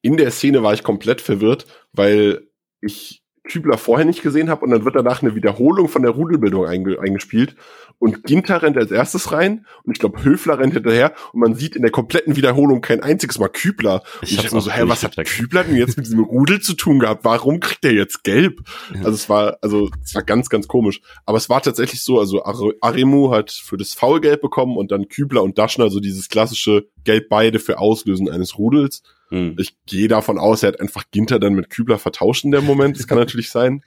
In 0.03 0.17
der 0.17 0.31
Szene 0.31 0.63
war 0.63 0.73
ich 0.73 0.83
komplett 0.83 1.21
verwirrt, 1.21 1.67
weil 1.93 2.49
ich 2.81 3.23
Kübler 3.51 3.79
vorher 3.79 4.07
nicht 4.07 4.23
gesehen 4.23 4.49
habe 4.49 4.65
und 4.65 4.71
dann 4.71 4.85
wird 4.85 4.95
danach 4.95 5.23
eine 5.23 5.35
Wiederholung 5.35 5.89
von 5.89 6.03
der 6.03 6.13
Rudelbildung 6.13 6.67
einge 6.67 7.01
eingespielt 7.01 7.57
und 7.99 8.25
Ginter 8.25 8.63
rennt 8.63 8.77
als 8.77 8.91
erstes 8.91 9.33
rein 9.33 9.67
und 9.85 9.93
ich 9.93 9.99
glaube 9.99 10.23
Höfler 10.23 10.59
rennt 10.59 10.75
hinterher 10.75 11.13
und 11.33 11.41
man 11.41 11.55
sieht 11.55 11.75
in 11.75 11.83
der 11.83 11.91
kompletten 11.91 12.37
Wiederholung 12.37 12.81
kein 12.81 13.03
einziges 13.03 13.39
Mal 13.39 13.49
Kübler. 13.49 14.03
Ich, 14.23 14.33
ich 14.33 14.37
dachte 14.37 14.61
so, 14.61 14.71
hä, 14.71 14.83
was 14.87 15.03
hat 15.03 15.17
Kübler 15.17 15.65
denn 15.65 15.77
jetzt 15.77 15.97
mit 15.97 16.07
diesem 16.07 16.21
Rudel 16.21 16.61
zu 16.61 16.75
tun 16.75 16.99
gehabt? 16.99 17.25
Warum 17.25 17.61
kriegt 17.61 17.85
er 17.85 17.93
jetzt 17.93 18.25
gelb? 18.25 18.61
Ja. 18.95 19.01
Also 19.01 19.11
es 19.13 19.29
war, 19.29 19.59
also 19.63 19.91
es 20.03 20.15
war 20.15 20.23
ganz, 20.23 20.49
ganz 20.49 20.69
komisch. 20.69 21.01
Aber 21.27 21.37
es 21.37 21.51
war 21.51 21.61
tatsächlich 21.61 22.03
so, 22.03 22.19
also 22.19 22.45
Ar 22.45 22.57
Arimu 22.81 23.33
hat 23.33 23.51
für 23.51 23.77
das 23.77 23.95
Foulgelb 23.95 24.41
bekommen 24.41 24.77
und 24.77 24.93
dann 24.93 25.09
Kübler 25.09 25.43
und 25.43 25.59
Daschner 25.59 25.91
so 25.91 26.01
dieses 26.01 26.29
klassische 26.29 26.89
Gelb 27.05 27.29
beide 27.29 27.59
für 27.59 27.79
Auslösen 27.79 28.31
eines 28.31 28.59
Rudels. 28.59 29.03
Hm. 29.31 29.57
Ich 29.59 29.77
gehe 29.87 30.09
davon 30.09 30.39
aus, 30.39 30.63
er 30.63 30.69
hat 30.69 30.81
einfach 30.81 31.05
Ginter 31.11 31.39
dann 31.39 31.55
mit 31.55 31.71
Kübler 31.71 31.99
vertauscht 31.99 32.45
in 32.45 32.51
dem 32.51 32.65
Moment. 32.65 32.99
Das 32.99 33.07
kann 33.07 33.19
natürlich 33.19 33.51
sein. 33.51 33.83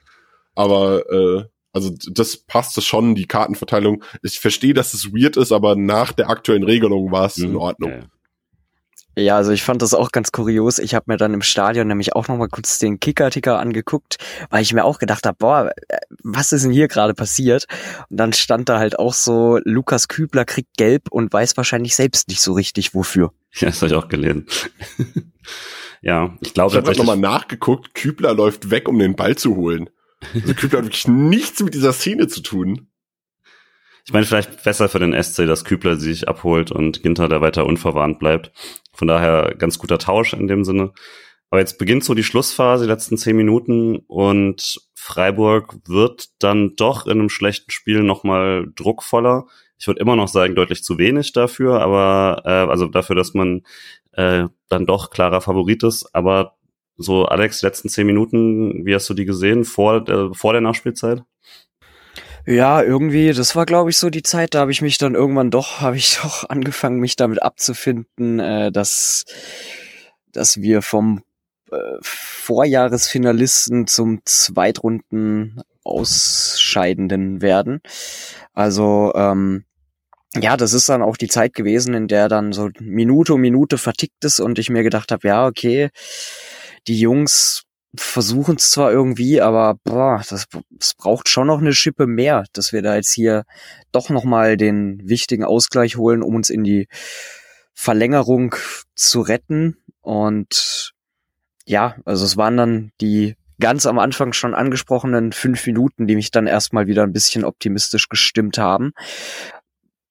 Aber 0.54 1.10
äh, 1.10 1.44
also 1.72 1.90
das 2.10 2.36
passte 2.36 2.80
schon, 2.80 3.14
die 3.14 3.26
Kartenverteilung. 3.26 4.04
Ich 4.22 4.38
verstehe, 4.38 4.74
dass 4.74 4.94
es 4.94 5.12
weird 5.12 5.36
ist, 5.36 5.52
aber 5.52 5.76
nach 5.76 6.12
der 6.12 6.30
aktuellen 6.30 6.62
Regelung 6.62 7.10
war 7.10 7.26
es 7.26 7.36
hm. 7.36 7.44
in 7.50 7.56
Ordnung. 7.56 7.90
Ja. 7.90 7.98
Ja, 7.98 8.04
also 9.36 9.52
ich 9.52 9.62
fand 9.62 9.82
das 9.82 9.94
auch 9.94 10.10
ganz 10.10 10.32
kurios. 10.32 10.78
Ich 10.78 10.94
habe 10.94 11.04
mir 11.08 11.16
dann 11.16 11.34
im 11.34 11.42
Stadion 11.42 11.86
nämlich 11.86 12.14
auch 12.14 12.28
noch 12.28 12.36
mal 12.36 12.48
kurz 12.48 12.78
den 12.78 12.98
Kicker-Ticker 12.98 13.58
angeguckt, 13.58 14.16
weil 14.50 14.62
ich 14.62 14.72
mir 14.72 14.84
auch 14.84 14.98
gedacht 14.98 15.26
habe, 15.26 15.36
boah, 15.38 15.70
äh, 15.88 15.98
was 16.22 16.52
ist 16.52 16.64
denn 16.64 16.72
hier 16.72 16.88
gerade 16.88 17.14
passiert? 17.14 17.66
Und 18.10 18.16
dann 18.16 18.32
stand 18.32 18.68
da 18.68 18.78
halt 18.78 18.98
auch 18.98 19.14
so, 19.14 19.58
Lukas 19.64 20.08
Kübler 20.08 20.44
kriegt 20.44 20.76
gelb 20.76 21.08
und 21.10 21.32
weiß 21.32 21.56
wahrscheinlich 21.56 21.94
selbst 21.94 22.28
nicht 22.28 22.40
so 22.40 22.52
richtig 22.52 22.94
wofür. 22.94 23.32
Ja, 23.56 23.68
das 23.68 23.82
habe 23.82 23.86
ich 23.86 23.94
auch 23.94 24.08
gelesen. 24.08 24.46
ja, 26.02 26.36
ich 26.40 26.54
glaube 26.54 26.72
Ich 26.72 26.84
habe 26.84 26.96
nochmal 26.96 27.16
nachgeguckt, 27.16 27.94
Kübler 27.94 28.34
läuft 28.34 28.70
weg, 28.70 28.88
um 28.88 28.98
den 28.98 29.14
Ball 29.14 29.36
zu 29.36 29.54
holen. 29.54 29.90
Also 30.34 30.54
Kübler 30.54 30.78
hat 30.78 30.86
wirklich 30.86 31.06
nichts 31.06 31.62
mit 31.62 31.72
dieser 31.72 31.92
Szene 31.92 32.26
zu 32.26 32.40
tun. 32.40 32.88
Ich 34.06 34.12
meine, 34.12 34.26
vielleicht 34.26 34.62
besser 34.62 34.88
für 34.88 34.98
den 34.98 35.20
SC, 35.20 35.46
dass 35.46 35.64
Kübler 35.64 35.96
sich 35.96 36.28
abholt 36.28 36.70
und 36.70 37.02
Ginter 37.02 37.28
da 37.28 37.40
weiter 37.40 37.64
unverwarnt 37.64 38.18
bleibt. 38.18 38.52
Von 38.92 39.08
daher 39.08 39.54
ganz 39.56 39.78
guter 39.78 39.98
Tausch 39.98 40.34
in 40.34 40.46
dem 40.46 40.64
Sinne. 40.64 40.92
Aber 41.50 41.60
jetzt 41.60 41.78
beginnt 41.78 42.04
so 42.04 42.14
die 42.14 42.24
Schlussphase, 42.24 42.84
die 42.84 42.90
letzten 42.90 43.16
zehn 43.16 43.36
Minuten 43.36 43.98
und 44.06 44.80
Freiburg 44.94 45.76
wird 45.86 46.30
dann 46.38 46.76
doch 46.76 47.06
in 47.06 47.12
einem 47.12 47.28
schlechten 47.28 47.70
Spiel 47.70 48.02
nochmal 48.02 48.66
druckvoller. 48.74 49.46
Ich 49.78 49.86
würde 49.86 50.00
immer 50.00 50.16
noch 50.16 50.28
sagen, 50.28 50.54
deutlich 50.54 50.82
zu 50.82 50.98
wenig 50.98 51.32
dafür, 51.32 51.80
aber 51.80 52.42
äh, 52.44 52.70
also 52.70 52.86
dafür, 52.88 53.16
dass 53.16 53.34
man 53.34 53.62
äh, 54.12 54.48
dann 54.68 54.86
doch 54.86 55.10
klarer 55.10 55.40
Favorit 55.40 55.82
ist. 55.82 56.14
Aber 56.14 56.56
so, 56.96 57.24
Alex, 57.24 57.62
letzten 57.62 57.88
zehn 57.88 58.06
Minuten, 58.06 58.84
wie 58.84 58.94
hast 58.94 59.08
du 59.08 59.14
die 59.14 59.24
gesehen 59.24 59.64
vor, 59.64 60.08
äh, 60.08 60.34
vor 60.34 60.52
der 60.52 60.62
Nachspielzeit? 60.62 61.22
Ja, 62.46 62.82
irgendwie, 62.82 63.32
das 63.32 63.56
war, 63.56 63.64
glaube 63.64 63.88
ich, 63.88 63.96
so 63.96 64.10
die 64.10 64.22
Zeit, 64.22 64.54
da 64.54 64.60
habe 64.60 64.70
ich 64.70 64.82
mich 64.82 64.98
dann 64.98 65.14
irgendwann 65.14 65.50
doch, 65.50 65.80
habe 65.80 65.96
ich 65.96 66.18
doch 66.22 66.48
angefangen, 66.48 67.00
mich 67.00 67.16
damit 67.16 67.42
abzufinden, 67.42 68.38
äh, 68.38 68.70
dass, 68.70 69.24
dass 70.32 70.60
wir 70.60 70.82
vom 70.82 71.22
äh, 71.70 71.76
Vorjahresfinalisten 72.02 73.86
zum 73.86 74.20
Zweitrunden 74.24 75.62
Ausscheidenden 75.84 77.42
werden. 77.42 77.80
Also, 78.52 79.12
ähm, 79.14 79.64
ja, 80.34 80.56
das 80.56 80.72
ist 80.72 80.88
dann 80.88 81.02
auch 81.02 81.16
die 81.16 81.28
Zeit 81.28 81.54
gewesen, 81.54 81.94
in 81.94 82.08
der 82.08 82.28
dann 82.28 82.52
so 82.52 82.70
Minute 82.80 83.34
um 83.34 83.40
Minute 83.40 83.78
vertickt 83.78 84.24
ist 84.24 84.40
und 84.40 84.58
ich 84.58 84.70
mir 84.70 84.82
gedacht 84.82 85.12
habe, 85.12 85.28
ja, 85.28 85.46
okay, 85.46 85.90
die 86.88 86.98
Jungs 86.98 87.64
versuchen 87.96 88.56
es 88.56 88.70
zwar 88.70 88.92
irgendwie, 88.92 89.40
aber 89.40 89.76
boah, 89.84 90.22
das, 90.28 90.46
das 90.70 90.94
braucht 90.94 91.28
schon 91.28 91.46
noch 91.46 91.60
eine 91.60 91.72
Schippe 91.72 92.06
mehr, 92.06 92.44
dass 92.52 92.72
wir 92.72 92.82
da 92.82 92.96
jetzt 92.96 93.12
hier 93.12 93.44
doch 93.92 94.10
nochmal 94.10 94.56
den 94.56 95.00
wichtigen 95.08 95.44
Ausgleich 95.44 95.96
holen, 95.96 96.22
um 96.22 96.34
uns 96.34 96.50
in 96.50 96.64
die 96.64 96.88
Verlängerung 97.72 98.54
zu 98.94 99.20
retten. 99.20 99.76
Und 100.00 100.92
ja, 101.64 101.96
also 102.04 102.24
es 102.24 102.36
waren 102.36 102.56
dann 102.56 102.92
die 103.00 103.36
ganz 103.60 103.86
am 103.86 103.98
Anfang 103.98 104.32
schon 104.32 104.54
angesprochenen 104.54 105.32
fünf 105.32 105.66
Minuten, 105.66 106.06
die 106.06 106.16
mich 106.16 106.30
dann 106.30 106.46
erstmal 106.46 106.86
wieder 106.86 107.04
ein 107.04 107.12
bisschen 107.12 107.44
optimistisch 107.44 108.08
gestimmt 108.08 108.58
haben 108.58 108.92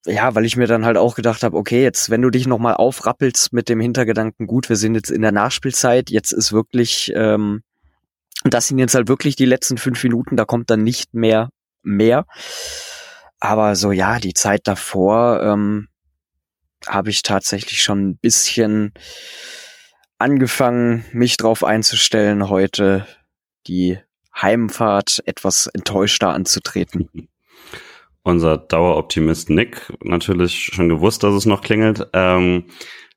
ja, 0.06 0.34
weil 0.34 0.44
ich 0.44 0.56
mir 0.56 0.66
dann 0.66 0.84
halt 0.84 0.96
auch 0.96 1.14
gedacht 1.14 1.42
habe, 1.42 1.56
okay, 1.56 1.82
jetzt, 1.82 2.10
wenn 2.10 2.22
du 2.22 2.30
dich 2.30 2.46
nochmal 2.46 2.74
aufrappelst 2.74 3.52
mit 3.52 3.68
dem 3.68 3.80
Hintergedanken, 3.80 4.46
gut, 4.46 4.68
wir 4.68 4.76
sind 4.76 4.94
jetzt 4.94 5.10
in 5.10 5.22
der 5.22 5.32
Nachspielzeit, 5.32 6.10
jetzt 6.10 6.32
ist 6.32 6.52
wirklich, 6.52 7.12
ähm, 7.14 7.62
das 8.42 8.68
sind 8.68 8.78
jetzt 8.78 8.94
halt 8.94 9.08
wirklich 9.08 9.36
die 9.36 9.44
letzten 9.44 9.78
fünf 9.78 10.02
Minuten, 10.02 10.36
da 10.36 10.44
kommt 10.44 10.70
dann 10.70 10.82
nicht 10.82 11.14
mehr 11.14 11.50
mehr. 11.82 12.26
Aber 13.40 13.76
so, 13.76 13.92
ja, 13.92 14.18
die 14.18 14.34
Zeit 14.34 14.62
davor 14.64 15.42
ähm, 15.42 15.88
habe 16.86 17.10
ich 17.10 17.22
tatsächlich 17.22 17.82
schon 17.82 18.08
ein 18.08 18.16
bisschen 18.16 18.92
angefangen, 20.18 21.04
mich 21.12 21.36
drauf 21.36 21.62
einzustellen, 21.62 22.48
heute 22.48 23.06
die 23.66 23.98
Heimfahrt 24.34 25.22
etwas 25.26 25.68
enttäuschter 25.68 26.30
anzutreten. 26.30 27.28
unser 28.24 28.56
Daueroptimist 28.56 29.50
Nick 29.50 29.92
natürlich 30.02 30.70
schon 30.72 30.88
gewusst, 30.88 31.22
dass 31.22 31.34
es 31.34 31.46
noch 31.46 31.60
klingelt. 31.60 32.08
Ähm, 32.12 32.64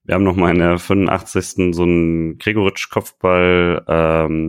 wir 0.03 0.15
haben 0.15 0.23
noch 0.23 0.35
mal 0.35 0.51
in 0.51 0.59
der 0.59 0.77
85. 0.77 1.73
so 1.73 1.83
einen 1.83 2.37
Gregoritsch-Kopfball, 2.37 3.83
ähm, 3.87 4.47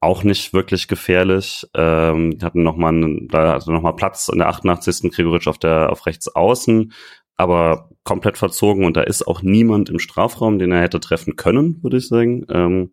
auch 0.00 0.22
nicht 0.22 0.52
wirklich 0.52 0.88
gefährlich. 0.88 1.66
Ähm, 1.74 2.38
hatten 2.42 2.62
noch 2.62 2.76
mal, 2.76 2.92
da 3.28 3.54
hatte 3.54 3.72
noch 3.72 3.82
mal 3.82 3.92
Platz 3.92 4.28
in 4.28 4.38
der 4.38 4.48
88. 4.48 5.10
Gregoritsch 5.12 5.48
auf 5.48 5.58
der 5.58 5.90
auf 5.90 6.06
rechts 6.06 6.28
außen, 6.28 6.92
aber 7.36 7.90
komplett 8.04 8.38
verzogen 8.38 8.84
und 8.84 8.96
da 8.96 9.02
ist 9.02 9.26
auch 9.26 9.42
niemand 9.42 9.90
im 9.90 9.98
Strafraum, 9.98 10.58
den 10.58 10.72
er 10.72 10.82
hätte 10.82 11.00
treffen 11.00 11.36
können, 11.36 11.82
würde 11.82 11.98
ich 11.98 12.08
sagen. 12.08 12.46
Ähm, 12.50 12.92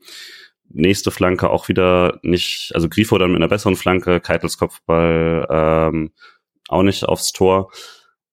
nächste 0.69 1.11
Flanke 1.11 1.49
auch 1.49 1.67
wieder 1.67 2.19
nicht, 2.23 2.71
also 2.73 2.89
Grifo 2.89 3.17
dann 3.17 3.31
mit 3.31 3.37
einer 3.37 3.47
besseren 3.47 3.75
Flanke, 3.75 4.19
Keitels 4.19 4.57
Kopfball, 4.57 5.47
ähm, 5.49 6.11
auch 6.67 6.83
nicht 6.83 7.05
aufs 7.05 7.31
Tor. 7.31 7.71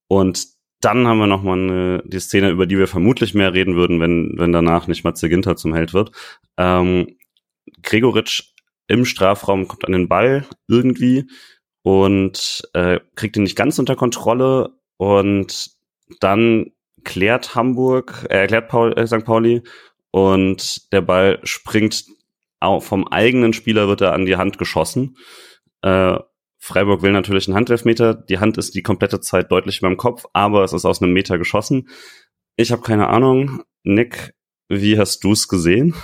Und 0.08 0.46
dann 0.80 1.06
haben 1.06 1.18
wir 1.18 1.26
noch 1.26 1.42
mal 1.42 1.58
eine, 1.58 2.02
die 2.04 2.18
Szene, 2.18 2.50
über 2.50 2.66
die 2.66 2.78
wir 2.78 2.88
vermutlich 2.88 3.34
mehr 3.34 3.54
reden 3.54 3.76
würden, 3.76 4.00
wenn, 4.00 4.34
wenn 4.36 4.52
danach 4.52 4.88
nicht 4.88 5.04
Matze 5.04 5.28
Ginter 5.28 5.56
zum 5.56 5.74
Held 5.74 5.94
wird. 5.94 6.10
Ähm, 6.56 7.16
Gregoritsch 7.82 8.51
im 8.92 9.06
Strafraum 9.06 9.68
kommt 9.68 9.86
an 9.86 9.92
den 9.92 10.06
Ball 10.06 10.44
irgendwie 10.68 11.26
und 11.80 12.62
äh, 12.74 13.00
kriegt 13.14 13.38
ihn 13.38 13.42
nicht 13.42 13.56
ganz 13.56 13.78
unter 13.78 13.96
Kontrolle 13.96 14.74
und 14.98 15.70
dann 16.20 16.72
klärt 17.02 17.54
Hamburg, 17.54 18.26
äh, 18.28 18.36
erklärt 18.40 18.68
Paul, 18.68 18.92
äh, 18.92 19.06
St. 19.06 19.24
Pauli 19.24 19.62
und 20.10 20.92
der 20.92 21.00
Ball 21.00 21.40
springt 21.42 22.04
vom 22.78 23.08
eigenen 23.08 23.54
Spieler 23.54 23.88
wird 23.88 24.02
er 24.02 24.12
an 24.12 24.24
die 24.24 24.36
Hand 24.36 24.56
geschossen. 24.56 25.16
Äh, 25.80 26.18
Freiburg 26.58 27.02
will 27.02 27.10
natürlich 27.10 27.48
einen 27.48 27.56
Handelfmeter. 27.56 28.14
Die 28.14 28.38
Hand 28.38 28.56
ist 28.56 28.76
die 28.76 28.82
komplette 28.82 29.20
Zeit 29.20 29.50
deutlich 29.50 29.78
über 29.78 29.88
dem 29.88 29.96
Kopf, 29.96 30.26
aber 30.32 30.62
es 30.62 30.72
ist 30.72 30.84
aus 30.84 31.02
einem 31.02 31.12
Meter 31.12 31.38
geschossen. 31.38 31.88
Ich 32.54 32.70
habe 32.70 32.82
keine 32.82 33.08
Ahnung. 33.08 33.64
Nick, 33.82 34.34
wie 34.68 34.96
hast 34.96 35.24
du 35.24 35.32
es 35.32 35.48
gesehen? 35.48 35.96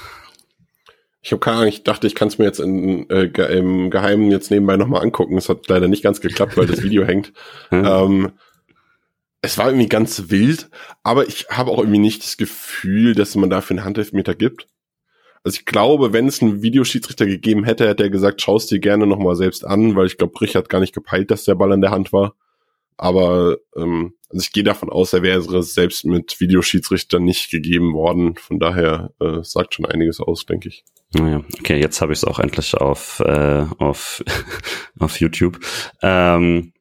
Ich 1.20 1.32
habe 1.32 1.40
keine 1.40 1.56
Ahnung, 1.56 1.68
ich 1.68 1.82
dachte, 1.82 2.06
ich 2.06 2.14
kann 2.14 2.28
es 2.28 2.38
mir 2.38 2.44
jetzt 2.44 2.60
in, 2.60 3.08
äh, 3.10 3.24
im 3.58 3.90
Geheimen 3.90 4.30
jetzt 4.30 4.50
nebenbei 4.50 4.76
nochmal 4.76 5.02
angucken. 5.02 5.36
Es 5.36 5.48
hat 5.48 5.68
leider 5.68 5.88
nicht 5.88 6.02
ganz 6.02 6.20
geklappt, 6.20 6.56
weil 6.56 6.66
das 6.66 6.82
Video 6.82 7.04
hängt. 7.06 7.32
Ähm, 7.70 8.32
es 9.40 9.58
war 9.58 9.66
irgendwie 9.66 9.88
ganz 9.88 10.30
wild, 10.30 10.68
aber 11.02 11.28
ich 11.28 11.46
habe 11.50 11.70
auch 11.70 11.78
irgendwie 11.78 11.98
nicht 11.98 12.22
das 12.22 12.36
Gefühl, 12.36 13.14
dass 13.14 13.34
man 13.36 13.50
dafür 13.50 13.76
einen 13.76 13.84
Handelfmeter 13.84 14.34
gibt. 14.34 14.68
Also 15.44 15.56
ich 15.56 15.64
glaube, 15.64 16.12
wenn 16.12 16.26
es 16.26 16.42
einen 16.42 16.62
Videoschiedsrichter 16.62 17.26
gegeben 17.26 17.64
hätte, 17.64 17.88
hätte 17.88 18.02
er 18.02 18.10
gesagt, 18.10 18.42
schau 18.42 18.56
es 18.56 18.66
dir 18.66 18.80
gerne 18.80 19.06
nochmal 19.06 19.36
selbst 19.36 19.64
an, 19.64 19.94
weil 19.94 20.06
ich 20.06 20.18
glaube, 20.18 20.32
Brich 20.32 20.56
hat 20.56 20.68
gar 20.68 20.80
nicht 20.80 20.94
gepeilt, 20.94 21.30
dass 21.30 21.44
der 21.44 21.54
Ball 21.54 21.72
an 21.72 21.80
der 21.80 21.90
Hand 21.90 22.12
war. 22.12 22.34
Aber 22.99 23.57
ähm, 23.76 24.14
also 24.28 24.42
ich 24.42 24.53
gehe 24.53 24.64
davon 24.64 24.90
aus, 24.90 25.12
er 25.12 25.22
wäre 25.22 25.62
selbst 25.62 26.05
mit 26.05 26.38
Videoschiedsrichter 26.40 27.18
nicht 27.18 27.51
gegeben 27.51 27.94
worden. 27.94 28.34
Von 28.36 28.59
daher 28.59 29.12
äh, 29.20 29.42
sagt 29.42 29.74
schon 29.74 29.86
einiges 29.86 30.20
aus, 30.20 30.44
denke 30.44 30.68
ich. 30.68 30.84
Naja, 31.14 31.42
okay, 31.59 31.80
jetzt 31.80 32.03
habe 32.03 32.12
ich 32.12 32.18
es 32.18 32.24
auch 32.24 32.38
endlich 32.38 32.74
auf, 32.74 33.20
äh, 33.20 33.64
auf, 33.78 34.22
auf 34.99 35.18
YouTube. 35.20 35.59
Ähm, 36.03 36.72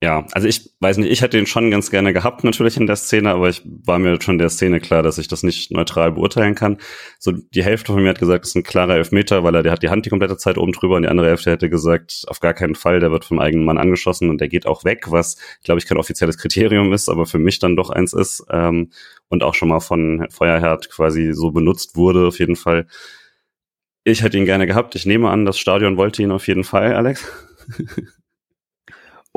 ja, 0.00 0.24
also 0.30 0.46
ich 0.46 0.70
weiß 0.78 0.98
nicht, 0.98 1.10
ich 1.10 1.22
hätte 1.22 1.38
ihn 1.38 1.46
schon 1.46 1.72
ganz 1.72 1.90
gerne 1.90 2.12
gehabt 2.12 2.44
natürlich 2.44 2.76
in 2.76 2.86
der 2.86 2.94
Szene, 2.94 3.30
aber 3.30 3.48
ich 3.48 3.62
war 3.64 3.98
mir 3.98 4.22
schon 4.22 4.38
der 4.38 4.48
Szene 4.48 4.78
klar, 4.78 5.02
dass 5.02 5.18
ich 5.18 5.26
das 5.26 5.42
nicht 5.42 5.72
neutral 5.72 6.12
beurteilen 6.12 6.54
kann. 6.54 6.78
So 7.18 7.32
die 7.32 7.64
Hälfte 7.64 7.92
von 7.92 8.02
mir 8.04 8.10
hat 8.10 8.20
gesagt, 8.20 8.44
es 8.44 8.50
ist 8.50 8.54
ein 8.54 8.62
klarer 8.62 8.94
Elfmeter, 8.94 9.42
weil 9.42 9.56
er 9.56 9.64
der 9.64 9.72
hat 9.72 9.82
die 9.82 9.88
Hand 9.88 10.06
die 10.06 10.10
komplette 10.10 10.36
Zeit 10.36 10.56
oben 10.56 10.70
drüber 10.70 10.94
und 10.94 11.02
die 11.02 11.08
andere 11.08 11.26
Hälfte 11.26 11.50
hätte 11.50 11.68
gesagt, 11.68 12.24
auf 12.28 12.38
gar 12.38 12.54
keinen 12.54 12.76
Fall, 12.76 13.00
der 13.00 13.10
wird 13.10 13.24
vom 13.24 13.40
eigenen 13.40 13.64
Mann 13.64 13.76
angeschossen 13.76 14.30
und 14.30 14.40
der 14.40 14.48
geht 14.48 14.66
auch 14.66 14.84
weg, 14.84 15.06
was 15.10 15.36
glaube 15.64 15.80
ich 15.80 15.86
kein 15.86 15.98
offizielles 15.98 16.38
Kriterium 16.38 16.92
ist, 16.92 17.08
aber 17.08 17.26
für 17.26 17.40
mich 17.40 17.58
dann 17.58 17.74
doch 17.74 17.90
eins 17.90 18.12
ist 18.12 18.46
ähm, 18.50 18.92
und 19.28 19.42
auch 19.42 19.56
schon 19.56 19.68
mal 19.68 19.80
von 19.80 20.28
Feuerherd 20.30 20.90
quasi 20.90 21.32
so 21.32 21.50
benutzt 21.50 21.96
wurde 21.96 22.28
auf 22.28 22.38
jeden 22.38 22.56
Fall. 22.56 22.86
Ich 24.04 24.22
hätte 24.22 24.38
ihn 24.38 24.44
gerne 24.44 24.66
gehabt. 24.68 24.94
Ich 24.94 25.06
nehme 25.06 25.28
an, 25.28 25.44
das 25.44 25.58
Stadion 25.58 25.96
wollte 25.96 26.22
ihn 26.22 26.30
auf 26.30 26.46
jeden 26.46 26.64
Fall, 26.64 26.94
Alex. 26.94 27.26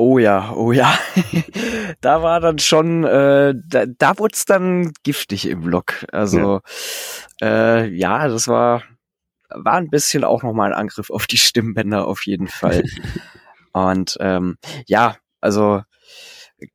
Oh 0.04 0.18
ja, 0.18 0.52
oh 0.56 0.72
ja. 0.72 0.98
da 2.00 2.24
war 2.24 2.40
dann 2.40 2.58
schon, 2.58 3.04
äh, 3.04 3.54
da, 3.64 3.86
da 3.86 4.18
wurde 4.18 4.34
es 4.34 4.44
dann 4.44 4.92
giftig 5.04 5.46
im 5.46 5.60
Block. 5.60 6.04
Also 6.10 6.60
ja. 7.40 7.82
Äh, 7.84 7.88
ja, 7.94 8.26
das 8.26 8.48
war, 8.48 8.82
war 9.48 9.74
ein 9.74 9.90
bisschen 9.90 10.24
auch 10.24 10.42
nochmal 10.42 10.72
ein 10.72 10.78
Angriff 10.78 11.08
auf 11.08 11.28
die 11.28 11.36
Stimmbänder 11.36 12.08
auf 12.08 12.26
jeden 12.26 12.48
Fall. 12.48 12.82
Und 13.72 14.16
ähm, 14.18 14.56
ja, 14.88 15.18
also 15.40 15.82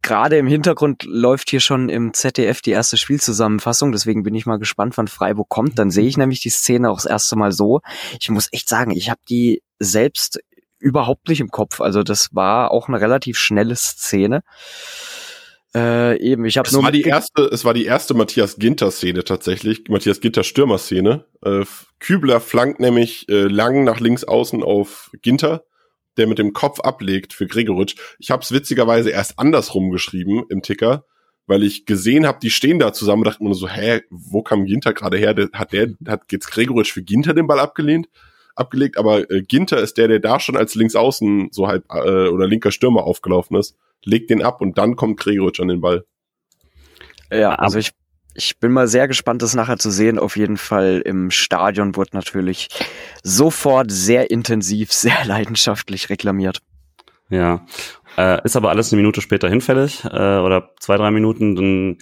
gerade 0.02 0.38
im 0.38 0.48
Hintergrund 0.48 1.04
läuft 1.04 1.50
hier 1.50 1.60
schon 1.60 1.90
im 1.90 2.14
ZDF 2.14 2.62
die 2.62 2.72
erste 2.72 2.96
Spielzusammenfassung, 2.96 3.92
deswegen 3.92 4.24
bin 4.24 4.36
ich 4.36 4.46
mal 4.46 4.58
gespannt, 4.58 4.98
wann 4.98 5.10
Freiburg 5.10 5.50
kommt. 5.50 5.78
Dann 5.78 5.92
sehe 5.92 6.08
ich 6.08 6.16
nämlich 6.16 6.40
die 6.40 6.50
Szene 6.50 6.90
auch 6.90 6.98
das 6.98 7.06
erste 7.06 7.36
Mal 7.36 7.52
so. 7.52 7.82
Ich 8.22 8.30
muss 8.30 8.48
echt 8.54 8.70
sagen, 8.70 8.92
ich 8.92 9.10
habe 9.10 9.20
die 9.28 9.64
selbst 9.80 10.40
überhaupt 10.80 11.28
nicht 11.30 11.40
im 11.40 11.50
Kopf. 11.50 11.82
Also 11.82 12.04
das 12.04 12.30
war 12.34 12.72
auch 12.72 12.88
eine 12.88 13.00
relativ 13.02 13.38
schnelle 13.38 13.76
Szene. 13.76 14.44
Äh, 15.76 16.20
eben, 16.22 16.46
ich 16.46 16.58
habe 16.58 16.72
nur 16.72 16.84
war 16.84 16.92
die 16.92 17.02
erste, 17.02 17.44
es 17.44 17.66
war 17.66 17.74
die 17.74 17.86
erste 17.86 18.14
Matthias 18.14 18.58
Ginter 18.58 18.90
Szene 18.90 19.24
tatsächlich, 19.24 19.84
Matthias 19.90 20.22
Ginter 20.22 20.44
Stürmer 20.44 20.78
Szene. 20.78 21.26
Äh, 21.44 21.66
Kübler 22.00 22.40
flankt 22.40 22.80
nämlich 22.80 23.28
äh, 23.30 23.44
lang 23.44 23.84
nach 23.84 24.00
links 24.00 24.24
außen 24.24 24.64
auf 24.64 25.12
Ginter, 25.22 25.66
der 26.16 26.28
mit 26.28 26.40
dem 26.40 26.54
Kopf 26.54 26.80
ablegt 26.80 27.34
für 27.34 27.48
Gregoritsch. 27.48 27.96
Ich 28.18 28.32
habe 28.32 28.42
es 28.44 28.52
witzigerweise 28.52 29.10
erst 29.10 29.38
andersrum 29.38 29.92
geschrieben 29.92 30.46
im 30.50 30.62
Ticker, 30.62 31.06
weil 31.48 31.64
ich 31.64 31.86
gesehen 31.86 32.26
habe, 32.26 32.40
die 32.42 32.50
stehen 32.50 32.80
da 32.80 32.94
zusammen, 32.94 33.24
dachte 33.24 33.44
mir 33.44 33.54
so, 33.54 33.68
hä, 33.68 34.02
wo 34.10 34.42
kam 34.42 34.66
Ginter 34.66 34.94
gerade 34.94 35.18
her? 35.18 35.36
Hat 35.54 35.74
der, 35.74 35.90
hat 36.08 36.32
jetzt 36.32 36.50
Gregoritsch 36.50 36.94
für 36.94 37.04
Ginter 37.04 37.34
den 37.34 37.46
Ball 37.46 37.60
abgelehnt? 37.60 38.08
Abgelegt, 38.60 38.98
aber 38.98 39.30
äh, 39.30 39.42
Ginter 39.42 39.80
ist 39.80 39.98
der, 39.98 40.08
der 40.08 40.20
da 40.20 40.40
schon 40.40 40.58
als 40.58 40.76
Linksaußen 40.76 41.50
so 41.52 41.68
halb 41.68 41.86
äh, 41.92 42.28
oder 42.28 42.48
linker 42.48 42.72
Stürmer 42.72 43.04
aufgelaufen 43.04 43.58
ist, 43.58 43.76
legt 44.04 44.30
den 44.30 44.42
ab 44.42 44.62
und 44.62 44.78
dann 44.78 44.96
kommt 44.96 45.20
Gregoritsch 45.20 45.60
an 45.60 45.68
den 45.68 45.82
Ball. 45.82 46.06
Ja, 47.32 47.56
also 47.56 47.78
ich 47.78 47.92
ich 48.38 48.60
bin 48.60 48.72
mal 48.72 48.88
sehr 48.88 49.08
gespannt, 49.08 49.42
das 49.42 49.56
nachher 49.56 49.78
zu 49.78 49.90
sehen. 49.90 50.20
Auf 50.20 50.38
jeden 50.38 50.58
Fall 50.58 51.02
im 51.04 51.32
Stadion 51.32 51.96
wurde 51.96 52.12
natürlich 52.14 52.70
sofort 53.24 53.92
sehr 53.92 54.30
intensiv, 54.30 54.94
sehr 54.94 55.26
leidenschaftlich 55.26 56.10
reklamiert. 56.10 56.62
Ja, 57.30 57.66
äh, 58.18 58.44
ist 58.46 58.56
aber 58.56 58.70
alles 58.70 58.94
eine 58.94 59.02
Minute 59.02 59.22
später 59.22 59.50
hinfällig 59.50 60.06
äh, 60.06 60.38
oder 60.38 60.72
zwei, 60.80 60.96
drei 60.98 61.12
Minuten. 61.12 61.56
Dann 61.56 61.98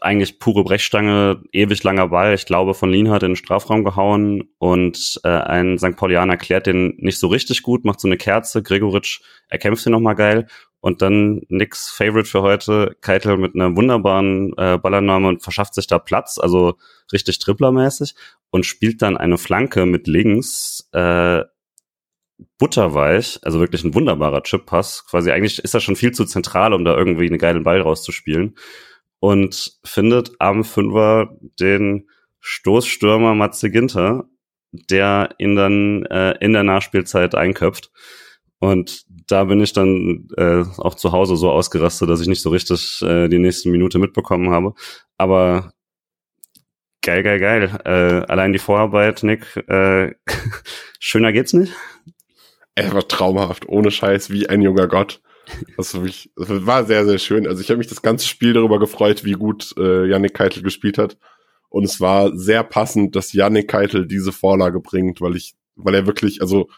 eigentlich 0.00 0.38
pure 0.38 0.64
Brechstange, 0.64 1.42
ewig 1.52 1.82
langer 1.82 2.08
Ball, 2.08 2.34
ich 2.34 2.46
glaube 2.46 2.74
von 2.74 2.90
Lienhardt 2.90 3.22
in 3.22 3.30
den 3.30 3.36
Strafraum 3.36 3.84
gehauen 3.84 4.48
und 4.58 5.20
äh, 5.24 5.28
ein 5.28 5.78
St. 5.78 5.96
Paulianer 5.96 6.36
klärt 6.36 6.66
den 6.66 6.94
nicht 6.98 7.18
so 7.18 7.28
richtig 7.28 7.62
gut, 7.62 7.84
macht 7.84 8.00
so 8.00 8.08
eine 8.08 8.16
Kerze, 8.16 8.62
Gregoritsch 8.62 9.20
erkämpft 9.48 9.86
ihn 9.86 9.92
nochmal 9.92 10.14
geil 10.14 10.46
und 10.80 11.02
dann 11.02 11.42
nix 11.48 11.90
Favorite 11.90 12.28
für 12.28 12.42
heute, 12.42 12.96
Keitel 13.00 13.36
mit 13.36 13.54
einer 13.54 13.76
wunderbaren 13.76 14.52
äh, 14.56 14.78
Ballannahme 14.78 15.28
und 15.28 15.42
verschafft 15.42 15.74
sich 15.74 15.86
da 15.86 15.98
Platz, 15.98 16.38
also 16.38 16.76
richtig 17.12 17.38
Triplermäßig 17.38 18.14
und 18.50 18.64
spielt 18.66 19.02
dann 19.02 19.16
eine 19.16 19.38
Flanke 19.38 19.86
mit 19.86 20.06
links, 20.06 20.88
äh, 20.92 21.42
butterweich, 22.58 23.38
also 23.42 23.60
wirklich 23.60 23.84
ein 23.84 23.94
wunderbarer 23.94 24.42
Chip-Pass. 24.42 25.06
Quasi 25.06 25.30
eigentlich 25.30 25.60
ist 25.60 25.74
das 25.74 25.82
schon 25.82 25.96
viel 25.96 26.12
zu 26.12 26.24
zentral, 26.24 26.72
um 26.72 26.84
da 26.84 26.96
irgendwie 26.96 27.26
einen 27.26 27.38
geilen 27.38 27.62
Ball 27.62 27.80
rauszuspielen 27.80 28.54
und 29.24 29.78
findet 29.82 30.32
am 30.38 30.64
Fünfer 30.64 31.30
den 31.58 32.10
Stoßstürmer 32.40 33.34
Matze 33.34 33.70
Ginter, 33.70 34.28
der 34.70 35.30
ihn 35.38 35.56
dann 35.56 36.04
äh, 36.04 36.32
in 36.44 36.52
der 36.52 36.62
Nachspielzeit 36.62 37.34
einköpft. 37.34 37.90
Und 38.58 39.06
da 39.08 39.44
bin 39.44 39.62
ich 39.62 39.72
dann 39.72 40.28
äh, 40.36 40.64
auch 40.76 40.94
zu 40.94 41.12
Hause 41.12 41.36
so 41.36 41.50
ausgerastet, 41.50 42.10
dass 42.10 42.20
ich 42.20 42.26
nicht 42.26 42.42
so 42.42 42.50
richtig 42.50 43.00
äh, 43.00 43.28
die 43.28 43.38
nächste 43.38 43.70
Minute 43.70 43.98
mitbekommen 43.98 44.50
habe. 44.50 44.74
Aber 45.16 45.72
geil, 47.00 47.22
geil, 47.22 47.40
geil. 47.40 47.80
Äh, 47.86 48.30
allein 48.30 48.52
die 48.52 48.58
Vorarbeit, 48.58 49.22
Nick, 49.22 49.56
äh, 49.68 50.12
schöner 50.98 51.32
geht's 51.32 51.54
nicht. 51.54 51.72
Er 52.74 52.92
war 52.92 53.08
traumhaft, 53.08 53.70
ohne 53.70 53.90
Scheiß, 53.90 54.28
wie 54.28 54.50
ein 54.50 54.60
junger 54.60 54.86
Gott. 54.86 55.22
Das, 55.76 55.94
mich, 55.94 56.30
war 56.36 56.84
sehr, 56.84 57.04
sehr 57.04 57.18
schön. 57.18 57.46
Also 57.46 57.60
ich 57.60 57.68
habe 57.68 57.78
mich 57.78 57.86
das 57.86 58.02
ganze 58.02 58.26
Spiel 58.26 58.52
darüber 58.52 58.78
gefreut, 58.78 59.24
wie 59.24 59.32
gut 59.32 59.74
äh, 59.76 60.06
Yannick 60.06 60.34
Keitel 60.34 60.62
gespielt 60.62 60.98
hat. 60.98 61.18
Und 61.68 61.84
es 61.84 62.00
war 62.00 62.36
sehr 62.36 62.62
passend, 62.62 63.16
dass 63.16 63.32
Yannick 63.32 63.68
Keitel 63.68 64.06
diese 64.06 64.32
Vorlage 64.32 64.80
bringt, 64.80 65.20
weil 65.20 65.36
ich, 65.36 65.54
weil 65.76 65.94
er 65.94 66.06
wirklich, 66.06 66.40
also 66.40 66.68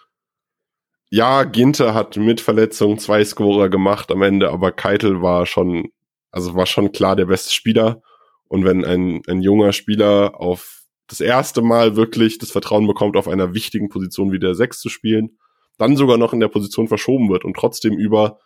ja, 1.10 1.44
Ginter 1.44 1.94
hat 1.94 2.16
mit 2.16 2.40
Verletzung 2.40 2.98
zwei 2.98 3.24
Scorer 3.24 3.68
gemacht 3.68 4.10
am 4.10 4.22
Ende, 4.22 4.50
aber 4.50 4.72
Keitel 4.72 5.22
war 5.22 5.46
schon, 5.46 5.90
also 6.30 6.54
war 6.54 6.66
schon 6.66 6.92
klar 6.92 7.14
der 7.14 7.26
beste 7.26 7.52
Spieler. 7.52 8.02
Und 8.48 8.64
wenn 8.64 8.84
ein, 8.84 9.22
ein 9.28 9.42
junger 9.42 9.72
Spieler 9.72 10.40
auf 10.40 10.84
das 11.08 11.20
erste 11.20 11.62
Mal 11.62 11.96
wirklich 11.96 12.38
das 12.38 12.50
Vertrauen 12.50 12.86
bekommt, 12.86 13.16
auf 13.16 13.28
einer 13.28 13.54
wichtigen 13.54 13.88
Position 13.88 14.32
wie 14.32 14.38
der 14.38 14.54
Sechs 14.54 14.80
zu 14.80 14.88
spielen, 14.88 15.38
dann 15.78 15.96
sogar 15.96 16.16
noch 16.16 16.32
in 16.32 16.40
der 16.40 16.48
Position 16.48 16.88
verschoben 16.88 17.28
wird 17.28 17.44
und 17.44 17.54
trotzdem 17.54 17.94
über 17.94 18.38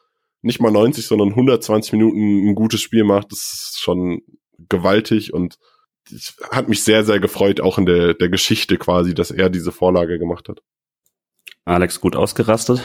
nicht 0.43 0.61
mal 0.61 0.71
90, 0.71 1.07
sondern 1.07 1.31
120 1.31 1.93
Minuten 1.93 2.49
ein 2.49 2.55
gutes 2.55 2.81
Spiel 2.81 3.05
macht, 3.05 3.33
das 3.33 3.71
ist 3.73 3.81
schon 3.81 4.23
gewaltig 4.69 5.33
und 5.33 5.57
hat 6.51 6.69
mich 6.69 6.83
sehr, 6.83 7.05
sehr 7.05 7.21
gefreut, 7.21 7.61
auch 7.61 7.79
in 7.79 7.87
der, 7.87 8.15
der 8.15 8.29
Geschichte 8.29 8.79
quasi, 8.79 9.15
dass 9.15 9.31
er 9.31 9.51
diese 9.51 9.73
Vorlage 9.73 10.19
gemacht 10.19 10.49
hat. 10.49 10.61
Alex 11.65 12.01
gut 12.01 12.17
ausgerastet. 12.17 12.85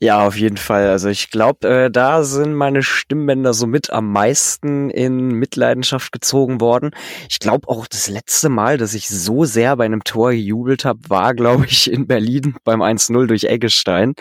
Ja, 0.00 0.26
auf 0.26 0.36
jeden 0.36 0.56
Fall. 0.56 0.88
Also 0.88 1.08
ich 1.08 1.30
glaube, 1.30 1.68
äh, 1.68 1.90
da 1.90 2.24
sind 2.24 2.54
meine 2.54 2.82
Stimmbänder 2.82 3.54
so 3.54 3.66
mit 3.66 3.90
am 3.90 4.10
meisten 4.12 4.90
in 4.90 5.28
Mitleidenschaft 5.28 6.12
gezogen 6.12 6.60
worden. 6.60 6.90
Ich 7.30 7.38
glaube 7.38 7.68
auch 7.68 7.86
das 7.86 8.08
letzte 8.08 8.48
Mal, 8.48 8.76
dass 8.76 8.94
ich 8.94 9.08
so 9.08 9.44
sehr 9.44 9.76
bei 9.76 9.84
einem 9.84 10.04
Tor 10.04 10.32
gejubelt 10.32 10.84
habe, 10.84 10.98
war, 11.08 11.32
glaube 11.34 11.66
ich, 11.66 11.90
in 11.90 12.06
Berlin 12.06 12.56
beim 12.64 12.82
1-0 12.82 13.26
durch 13.26 13.44
Eggestein. 13.44 14.14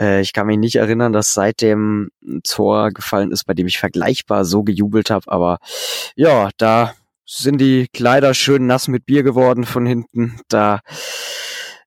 Äh, 0.00 0.20
ich 0.20 0.32
kann 0.32 0.46
mich 0.46 0.58
nicht 0.58 0.76
erinnern, 0.76 1.12
dass 1.12 1.34
seitdem 1.34 2.10
ein 2.22 2.42
Tor 2.42 2.90
gefallen 2.90 3.32
ist, 3.32 3.44
bei 3.44 3.54
dem 3.54 3.66
ich 3.66 3.78
vergleichbar 3.78 4.44
so 4.44 4.62
gejubelt 4.62 5.10
habe. 5.10 5.30
Aber 5.30 5.58
ja, 6.16 6.50
da 6.56 6.94
sind 7.26 7.60
die 7.60 7.88
Kleider 7.92 8.34
schön 8.34 8.66
nass 8.66 8.88
mit 8.88 9.06
Bier 9.06 9.22
geworden 9.22 9.64
von 9.64 9.86
hinten. 9.86 10.40
Da 10.48 10.80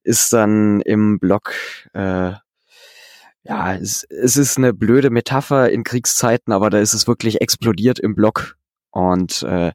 ist 0.04 0.32
dann 0.34 0.82
im 0.82 1.20
Block 1.20 1.54
äh, 1.94 2.34
ja, 3.44 3.76
es, 3.76 4.04
es 4.06 4.38
ist 4.38 4.58
eine 4.58 4.74
blöde 4.74 5.10
Metapher 5.10 5.70
in 5.70 5.84
Kriegszeiten, 5.84 6.54
aber 6.54 6.70
da 6.70 6.80
ist 6.80 6.94
es 6.94 7.08
wirklich 7.08 7.42
explodiert 7.42 8.00
im 8.00 8.16
Block. 8.16 8.58
Und 8.92 9.44
äh, 9.44 9.74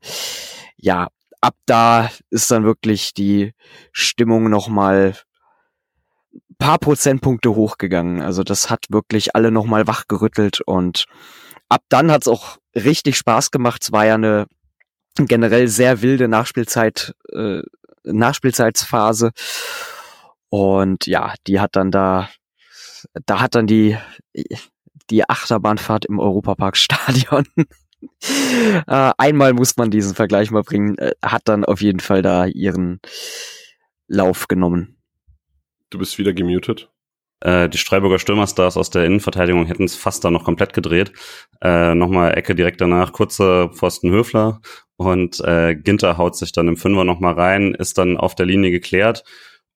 ja, 0.77 1.09
ab 1.41 1.55
da 1.67 2.11
ist 2.31 2.51
dann 2.51 2.65
wirklich 2.65 3.13
die 3.15 3.53
Stimmung 3.93 4.49
nochmal 4.49 5.17
paar 6.59 6.79
Prozentpunkte 6.79 7.55
hochgegangen. 7.55 8.21
Also 8.21 8.43
das 8.43 8.71
hat 8.71 8.87
wirklich 8.91 9.35
alle 9.35 9.51
nochmal 9.51 9.87
wachgerüttelt 9.87 10.61
und 10.61 11.07
ab 11.69 11.83
dann 11.89 12.11
hat's 12.11 12.29
auch 12.29 12.59
richtig 12.75 13.17
Spaß 13.17 13.51
gemacht. 13.51 13.83
Es 13.83 13.93
war 13.93 14.07
ja 14.07 14.15
eine 14.15 14.47
generell 15.17 15.69
sehr 15.69 16.03
wilde 16.03 16.29
Nachspielzeit, 16.29 17.15
äh, 17.33 17.63
Nachspielzeitsphase. 18.05 19.33
Und 20.51 21.07
ja, 21.07 21.35
die 21.47 21.61
hat 21.61 21.77
dann 21.77 21.91
da, 21.91 22.29
da 23.27 23.41
hat 23.41 23.55
dann 23.55 23.67
die, 23.67 23.99
die 25.11 25.29
Achterbahnfahrt 25.29 26.07
im 26.07 26.19
Europaparkstadion. 26.19 27.45
äh, 28.87 29.13
einmal 29.19 29.53
muss 29.53 29.77
man 29.77 29.91
diesen 29.91 30.15
Vergleich 30.15 30.51
mal 30.51 30.63
bringen, 30.63 30.97
äh, 30.99 31.13
hat 31.23 31.43
dann 31.47 31.65
auf 31.65 31.81
jeden 31.81 32.01
Fall 32.01 32.23
da 32.23 32.47
ihren 32.47 33.01
Lauf 34.07 34.49
genommen. 34.49 34.98
Du 35.91 35.99
bist 35.99 36.19
wieder 36.19 36.35
gemutet. 36.35 36.91
Äh, 37.41 37.69
die 37.69 37.79
Freiburger 37.79 38.19
Stürmerstars 38.19 38.77
aus 38.77 38.91
der 38.91 39.05
Innenverteidigung 39.05 39.67
hätten 39.67 39.85
es 39.85 39.97
fast 39.97 40.25
dann 40.25 40.33
noch 40.33 40.45
komplett 40.45 40.75
gedreht. 40.75 41.13
Äh, 41.63 41.95
Nochmal 41.95 42.37
Ecke 42.37 42.55
direkt 42.55 42.81
danach, 42.81 43.13
kurzer 43.13 43.71
Pfosten 43.71 44.11
Höfler 44.11 44.61
und 44.97 45.41
äh, 45.41 45.75
Ginter 45.77 46.19
haut 46.19 46.37
sich 46.37 46.53
dann 46.53 46.69
im 46.69 46.77
Fünfer 46.77 47.05
nochmal 47.05 47.35
rein, 47.35 47.75
ist 47.75 47.97
dann 47.97 48.17
auf 48.17 48.35
der 48.35 48.47
Linie 48.47 48.71
geklärt 48.71 49.25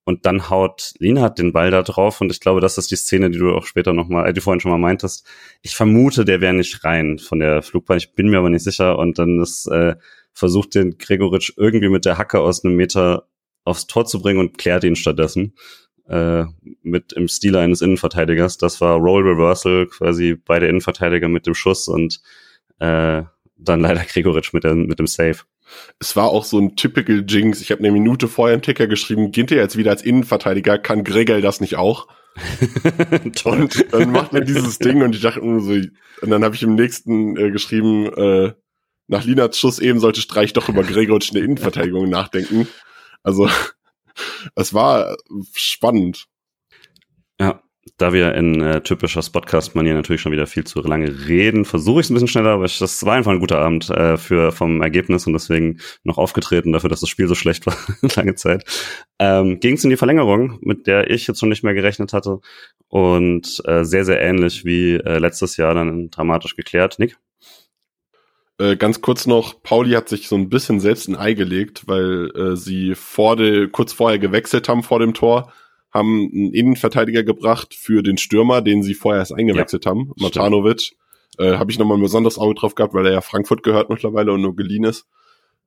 und 0.05 0.27
dann 0.27 0.51
haut 0.51 0.95
Lienhardt 0.99 1.39
den 1.39 1.53
Ball 1.53 1.71
da 1.71 1.83
drauf 1.83 2.21
und 2.21 2.33
ich 2.33 2.41
glaube, 2.41 2.61
das 2.61 2.77
ist 2.79 2.91
die 2.91 2.97
Szene, 2.97 3.31
die 3.31 3.39
du 3.39 3.55
auch 3.55 3.65
später 3.65 3.93
nochmal, 3.93 4.29
äh, 4.29 4.33
die 4.33 4.41
vorhin 4.41 4.61
schon 4.61 4.73
mal 4.73 4.79
meintest. 4.79 5.27
Ich 5.63 5.77
vermute, 5.77 6.25
der 6.25 6.41
wäre 6.41 6.55
nicht 6.55 6.85
rein 6.85 7.19
von 7.19 7.39
der 7.39 7.63
Flugbahn, 7.63 7.99
ich 7.99 8.15
bin 8.15 8.29
mir 8.29 8.39
aber 8.39 8.51
nicht 8.51 8.65
sicher 8.65 8.99
und 8.99 9.19
dann 9.19 9.41
ist 9.41 9.67
äh, 9.69 9.95
versucht 10.35 10.75
den 10.75 10.99
Gregoritsch 10.99 11.53
irgendwie 11.57 11.89
mit 11.89 12.05
der 12.05 12.19
Hacke 12.19 12.41
aus 12.41 12.65
einem 12.65 12.75
Meter 12.75 13.29
aufs 13.65 13.87
Tor 13.87 14.07
zu 14.07 14.21
bringen 14.21 14.41
und 14.41 14.59
klärt 14.59 14.83
ihn 14.83 14.97
stattdessen 14.97 15.55
äh, 16.09 16.45
mit 16.83 17.13
im 17.13 17.29
Stile 17.29 17.61
eines 17.61 17.81
Innenverteidigers. 17.81 18.59
Das 18.59 18.81
war 18.81 18.97
Roll 18.97 19.23
Reversal, 19.23 19.87
quasi 19.87 20.35
beide 20.35 20.67
Innenverteidiger 20.67 21.29
mit 21.29 21.47
dem 21.47 21.55
Schuss 21.55 21.89
und 21.89 22.21
äh, 22.79 23.23
dann 23.57 23.81
leider 23.81 24.05
Gregoritsch 24.05 24.53
mit, 24.53 24.65
der, 24.65 24.75
mit 24.75 24.99
dem 24.99 25.07
Save. 25.07 25.39
Es 25.99 26.17
war 26.17 26.27
auch 26.27 26.45
so 26.45 26.59
ein 26.59 26.77
typical 26.77 27.25
Jinx. 27.27 27.61
Ich 27.61 27.71
habe 27.71 27.79
eine 27.81 27.93
Minute 27.93 28.29
vorher 28.29 28.55
einen 28.55 28.63
Ticker 28.63 28.87
geschrieben, 28.87 29.33
Ginter 29.33 29.57
jetzt 29.57 29.77
wieder 29.77 29.91
als 29.91 30.03
Innenverteidiger, 30.03 30.79
kann 30.79 31.05
Gregel 31.05 31.41
das 31.41 31.61
nicht 31.61 31.77
auch? 31.77 32.09
und 33.45 33.93
dann 33.93 34.11
macht 34.11 34.33
er 34.33 34.41
dieses 34.41 34.79
Ding 34.79 35.03
und 35.03 35.15
ich 35.15 35.21
dachte 35.21 35.41
so, 35.41 35.73
und 35.73 36.31
dann 36.31 36.45
habe 36.45 36.55
ich 36.55 36.63
im 36.63 36.77
nächsten 36.77 37.37
äh, 37.37 37.51
geschrieben, 37.51 38.07
äh, 38.15 38.53
nach 39.07 39.25
Linats 39.25 39.59
Schuss 39.59 39.79
eben 39.79 40.01
sollte 40.01 40.23
Streich 40.23 40.55
doch 40.55 40.69
über 40.69 40.83
Gregoritsch 40.83 41.31
in 41.31 41.35
der 41.35 41.45
Innenverteidigung 41.45 42.09
nachdenken. 42.09 42.69
Also 43.23 43.49
es 44.55 44.75
war 44.75 45.17
spannend. 45.55 46.27
Ja, 47.41 47.63
da 47.99 48.13
wir 48.13 48.35
in 48.35 48.61
äh, 48.63 48.81
typischer 48.81 49.23
Spotcast-Manier 49.23 49.95
natürlich 49.95 50.23
schon 50.23 50.31
wieder 50.31 50.47
viel 50.47 50.65
zu 50.65 50.81
lange 50.81 51.27
reden, 51.27 51.65
versuche 51.65 52.01
ich 52.01 52.07
es 52.07 52.11
ein 52.11 52.15
bisschen 52.15 52.29
schneller, 52.29 52.51
aber 52.51 52.65
ich, 52.65 52.79
das 52.79 53.05
war 53.05 53.15
einfach 53.15 53.33
ein 53.33 53.41
guter 53.41 53.59
Abend 53.59 53.91
äh, 53.91 54.17
für 54.17 54.53
vom 54.53 54.81
Ergebnis 54.83 55.27
und 55.27 55.33
deswegen 55.33 55.81
noch 56.05 56.17
aufgetreten 56.17 56.73
dafür, 56.73 56.91
dass 56.91 57.01
das 57.01 57.09
Spiel 57.09 57.27
so 57.27 57.35
schlecht 57.35 57.67
war 57.67 57.77
lange 58.17 58.37
Zeit. 58.37 58.65
Ähm, 59.19 59.59
Ging 59.59 59.75
es 59.75 59.85
in 59.85 59.91
die 59.91 59.97
Verlängerung, 59.97 60.59
mit 60.63 60.87
der 60.87 61.11
ich 61.11 61.27
jetzt 61.27 61.41
schon 61.41 61.49
nicht 61.49 61.65
mehr 61.65 61.75
gerechnet 61.75 62.13
hatte 62.13 62.41
und 62.89 63.61
äh, 63.67 63.85
sehr 63.85 64.05
sehr 64.05 64.21
ähnlich 64.21 64.65
wie 64.65 64.95
äh, 64.95 65.19
letztes 65.19 65.57
Jahr 65.57 65.75
dann 65.75 66.11
dramatisch 66.11 66.55
geklärt. 66.55 66.99
Nick? 66.99 67.17
Äh, 68.63 68.77
ganz 68.77 69.01
kurz 69.01 69.27
noch, 69.27 69.61
Pauli 69.65 69.91
hat 69.91 70.09
sich 70.09 70.29
so 70.29 70.37
ein 70.37 70.49
bisschen 70.49 70.79
selbst 70.79 71.09
ein 71.09 71.17
Ei 71.17 71.33
gelegt, 71.33 71.89
weil 71.89 72.31
äh, 72.37 72.57
sie 72.57 72.95
vor 72.95 73.35
de, 73.35 73.67
kurz 73.67 73.93
vorher 73.93 74.21
gewechselt 74.21 74.69
haben 74.69 74.85
vor 74.85 75.01
dem 75.01 75.15
Tor, 75.15 75.53
haben 75.91 76.31
einen 76.33 76.55
Innenverteidiger 76.55 77.25
gebracht 77.25 77.75
für 77.75 78.05
den 78.05 78.19
Stürmer, 78.19 78.63
den 78.63 78.85
sie 78.85 78.95
vorher 78.95 79.19
erst 79.19 79.35
eingewechselt 79.35 79.85
ja, 79.85 79.91
haben, 79.91 80.13
Matanovic. 80.17 80.93
Äh, 81.39 81.57
Habe 81.57 81.73
ich 81.73 81.79
nochmal 81.81 81.99
ein 81.99 82.03
besonderes 82.03 82.39
Auge 82.39 82.55
drauf 82.55 82.77
gehabt, 82.77 82.95
weil 82.95 83.07
er 83.07 83.13
ja 83.13 83.21
Frankfurt 83.21 83.65
gehört 83.65 83.91
mittlerweile 83.91 84.33
und 84.33 84.43
nur 84.43 84.55
geliehen 84.55 84.85
ist. 84.85 85.07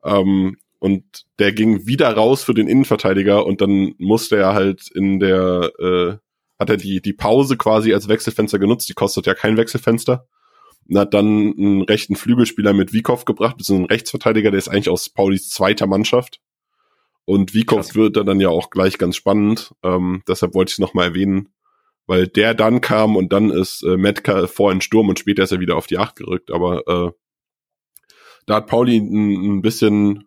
Ähm, 0.05 0.55
und 0.79 1.03
der 1.39 1.51
ging 1.51 1.85
wieder 1.85 2.09
raus 2.13 2.45
für 2.45 2.53
den 2.53 2.69
Innenverteidiger 2.69 3.45
und 3.45 3.59
dann 3.59 3.95
musste 3.97 4.37
er 4.37 4.53
halt 4.53 4.89
in 4.93 5.19
der, 5.19 5.69
äh, 5.79 6.13
hat 6.57 6.69
er 6.69 6.77
die, 6.77 7.01
die 7.01 7.13
Pause 7.13 7.57
quasi 7.57 7.93
als 7.93 8.07
Wechselfenster 8.07 8.57
genutzt, 8.57 8.87
die 8.87 8.93
kostet 8.93 9.25
ja 9.25 9.33
kein 9.33 9.57
Wechselfenster 9.57 10.27
und 10.87 10.97
hat 10.97 11.13
dann 11.13 11.53
einen 11.57 11.81
rechten 11.81 12.15
Flügelspieler 12.15 12.73
mit 12.73 12.93
Wiekow 12.93 13.25
gebracht, 13.25 13.57
bzw. 13.57 13.75
einen 13.75 13.85
Rechtsverteidiger, 13.85 14.51
der 14.51 14.57
ist 14.57 14.67
eigentlich 14.67 14.89
aus 14.89 15.09
Paulis 15.09 15.49
zweiter 15.49 15.87
Mannschaft. 15.87 16.39
Und 17.25 17.55
Wiekow 17.55 17.95
wird 17.95 18.17
dann 18.17 18.39
ja 18.39 18.49
auch 18.49 18.69
gleich 18.69 18.99
ganz 18.99 19.15
spannend. 19.15 19.73
Ähm, 19.83 20.21
deshalb 20.27 20.53
wollte 20.53 20.69
ich 20.69 20.75
es 20.75 20.79
nochmal 20.79 21.07
erwähnen, 21.07 21.49
weil 22.05 22.27
der 22.27 22.53
dann 22.53 22.81
kam 22.81 23.15
und 23.15 23.33
dann 23.33 23.49
ist 23.49 23.81
äh, 23.83 23.97
Metka 23.97 24.45
vor 24.45 24.71
in 24.71 24.81
Sturm 24.81 25.09
und 25.09 25.17
später 25.17 25.43
ist 25.43 25.51
er 25.51 25.59
wieder 25.59 25.75
auf 25.75 25.87
die 25.87 25.97
Acht 25.97 26.15
gerückt. 26.15 26.51
Aber 26.51 26.87
äh, 26.87 27.11
da 28.45 28.55
hat 28.55 28.67
Pauli 28.67 28.97
ein, 28.97 29.57
ein 29.57 29.61
bisschen 29.63 30.25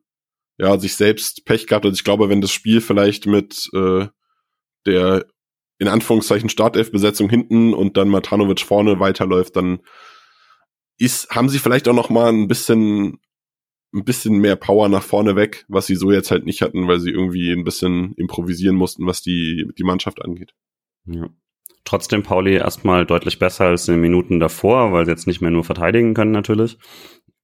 ja 0.59 0.77
sich 0.79 0.97
selbst 0.97 1.45
Pech 1.45 1.69
gehabt. 1.69 1.87
Und 1.87 1.95
ich 1.95 2.03
glaube, 2.03 2.29
wenn 2.29 2.41
das 2.41 2.51
Spiel 2.51 2.81
vielleicht 2.81 3.27
mit 3.27 3.71
äh, 3.75 4.09
der 4.87 5.25
in 5.79 5.87
Anführungszeichen 5.87 6.49
Startelf-Besetzung 6.49 7.31
hinten 7.31 7.73
und 7.73 7.97
dann 7.97 8.09
Matanovic 8.09 8.61
vorne 8.61 8.99
weiterläuft, 8.99 9.55
dann 9.55 9.79
ist, 10.99 11.31
haben 11.31 11.49
sie 11.49 11.59
vielleicht 11.59 11.89
auch 11.89 11.95
noch 11.95 12.11
mal 12.11 12.29
ein 12.29 12.49
bisschen 12.49 13.19
ein 13.95 14.05
bisschen 14.05 14.39
mehr 14.39 14.57
Power 14.57 14.89
nach 14.89 15.03
vorne 15.03 15.35
weg, 15.37 15.65
was 15.69 15.87
sie 15.87 15.95
so 15.95 16.13
jetzt 16.13 16.31
halt 16.31 16.45
nicht 16.45 16.61
hatten, 16.61 16.89
weil 16.89 17.01
sie 17.01 17.11
irgendwie 17.11 17.53
ein 17.53 17.65
bisschen 17.65 18.15
improvisieren 18.17 18.77
mussten, 18.77 19.07
was 19.07 19.23
die, 19.23 19.67
die 19.79 19.85
Mannschaft 19.85 20.23
angeht. 20.23 20.53
Ja. 21.07 21.31
Trotzdem 21.85 22.23
Pauli 22.23 22.55
erstmal 22.55 23.07
deutlich 23.07 23.39
besser 23.39 23.67
als 23.67 23.89
in 23.89 23.95
den 23.95 24.03
Minuten 24.03 24.41
davor, 24.41 24.93
weil 24.93 25.07
sie 25.07 25.11
jetzt 25.11 25.27
nicht 25.27 25.41
mehr 25.41 25.51
nur 25.51 25.65
verteidigen 25.65 26.13
können 26.13 26.33
natürlich. 26.33 26.77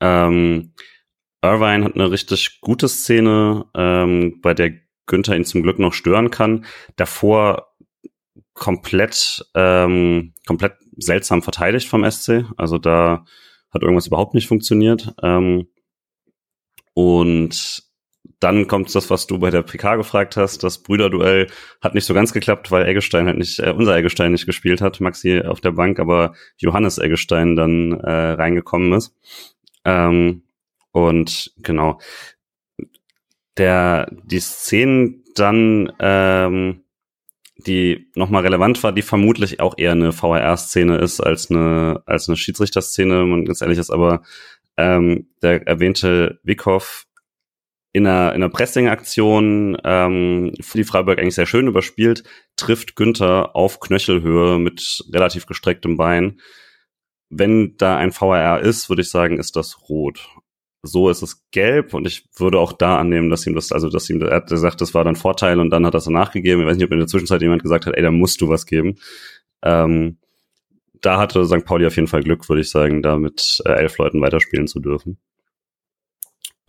Ähm, 0.01 0.74
Irvine 1.40 1.85
hat 1.85 1.94
eine 1.94 2.10
richtig 2.10 2.60
gute 2.60 2.89
Szene, 2.89 3.66
ähm, 3.74 4.40
bei 4.43 4.52
der 4.52 4.72
Günther 5.06 5.36
ihn 5.36 5.44
zum 5.47 5.62
Glück 5.62 5.78
noch 5.78 5.94
stören 5.94 6.31
kann. 6.31 6.66
Davor 6.97 7.74
komplett, 8.52 9.47
ähm, 9.55 10.35
komplett 10.47 10.74
seltsam 10.97 11.43
verteidigt 11.43 11.89
vom 11.89 12.09
SC. 12.09 12.44
Also 12.56 12.78
da 12.78 13.24
hat 13.74 13.82
irgendwas 13.82 14.06
überhaupt 14.06 14.34
nicht 14.34 14.48
funktioniert. 14.48 15.14
Ähm, 15.22 15.66
und 16.94 17.82
dann 18.40 18.66
kommt 18.66 18.94
das, 18.94 19.10
was 19.10 19.26
du 19.26 19.38
bei 19.38 19.51
der 19.51 19.62
PK 19.62 19.96
gefragt 19.96 20.36
hast. 20.36 20.62
Das 20.62 20.82
Brüderduell 20.82 21.48
hat 21.80 21.94
nicht 21.94 22.05
so 22.05 22.14
ganz 22.14 22.32
geklappt, 22.32 22.70
weil 22.70 22.86
Eggestein 22.86 23.26
halt 23.26 23.38
nicht, 23.38 23.59
äh, 23.59 23.72
unser 23.76 23.96
Eggestein 23.96 24.32
nicht 24.32 24.46
gespielt 24.46 24.80
hat, 24.80 25.01
Maxi 25.01 25.40
auf 25.40 25.60
der 25.60 25.72
Bank, 25.72 25.98
aber 25.98 26.34
Johannes 26.59 26.98
Eggestein 26.98 27.56
dann 27.56 27.92
äh, 27.92 28.10
reingekommen 28.10 28.92
ist. 28.92 29.14
Ähm, 29.84 30.42
und 30.92 31.52
genau. 31.59 31.98
Der, 33.56 34.10
die 34.24 34.40
Szenen 34.40 35.24
dann, 35.34 35.92
ähm, 36.01 36.84
die 37.66 38.11
nochmal 38.15 38.43
relevant 38.43 38.82
war, 38.82 38.93
die 38.93 39.03
vermutlich 39.03 39.61
auch 39.61 39.74
eher 39.77 39.93
eine 39.93 40.12
VRR-Szene 40.12 40.99
ist 40.99 41.20
als 41.20 41.51
eine, 41.51 42.03
als 42.07 42.28
eine 42.28 42.36
Schiedsrichter-Szene. 42.36 43.23
Und 43.23 43.45
ganz 43.45 43.61
ehrlich 43.61 43.78
ist 43.78 43.91
aber 43.91 44.23
ähm, 44.77 45.28
der 45.43 45.66
erwähnte 45.66 46.41
Wickhoff 46.43 47.07
in 47.93 48.07
einer, 48.07 48.35
in 48.35 48.43
einer 48.43 48.49
Pressing-Aktion 48.49 49.78
ähm, 49.85 50.53
für 50.61 50.78
die 50.78 50.85
Freiburg 50.85 51.19
eigentlich 51.19 51.36
sehr 51.36 51.47
schön 51.47 51.69
überspielt, 51.69 52.24
trifft 52.57 52.97
Günther 52.97 53.55
auf 53.55 53.78
Knöchelhöhe 53.78 54.59
mit 54.59 55.05
relativ 55.12 55.47
gestrecktem 55.47 55.97
Bein. 55.97 56.41
Wenn 57.31 57.77
da 57.77 57.97
ein 57.97 58.11
VRR 58.11 58.61
ist, 58.61 58.89
würde 58.89 59.03
ich 59.03 59.11
sagen, 59.11 59.39
ist 59.39 59.55
das 59.57 59.89
rot. 59.89 60.28
So 60.86 61.09
ist 61.09 61.23
es 61.23 61.48
gelb 61.51 61.94
und 61.94 62.06
ich 62.06 62.28
würde 62.36 62.59
auch 62.59 62.73
da 62.73 62.98
annehmen, 62.98 63.31
dass 63.31 63.47
ihm 63.47 63.55
das, 63.55 63.73
also 63.73 63.89
dass 63.89 64.11
ihm, 64.11 64.20
er 64.20 64.36
hat 64.36 64.48
gesagt, 64.48 64.82
das 64.82 64.93
war 64.93 65.02
dann 65.02 65.16
Vorteil 65.16 65.59
und 65.59 65.70
dann 65.70 65.86
hat 65.86 65.94
er 65.94 65.98
es 65.98 66.06
nachgegeben. 66.09 66.61
Ich 66.61 66.69
weiß 66.69 66.77
nicht, 66.77 66.85
ob 66.85 66.93
in 66.93 66.98
der 66.98 67.09
Zwischenzeit 67.09 67.40
jemand 67.40 67.62
gesagt 67.62 67.86
hat, 67.86 67.94
ey, 67.94 68.02
da 68.02 68.11
musst 68.11 68.43
du 68.43 68.51
was 68.51 68.66
geben. 68.66 68.97
Ähm, 69.62 70.19
da 71.01 71.19
hatte 71.19 71.47
St. 71.47 71.65
Pauli 71.65 71.86
auf 71.86 71.97
jeden 71.97 72.09
Fall 72.09 72.23
Glück, 72.23 72.48
würde 72.51 72.61
ich 72.61 72.70
sagen, 72.70 73.02
da 73.02 73.16
mit 73.16 73.62
äh, 73.65 73.73
elf 73.73 73.97
Leuten 73.97 74.20
weiterspielen 74.20 74.66
zu 74.66 74.81
dürfen. 74.81 75.19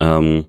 Ähm, 0.00 0.46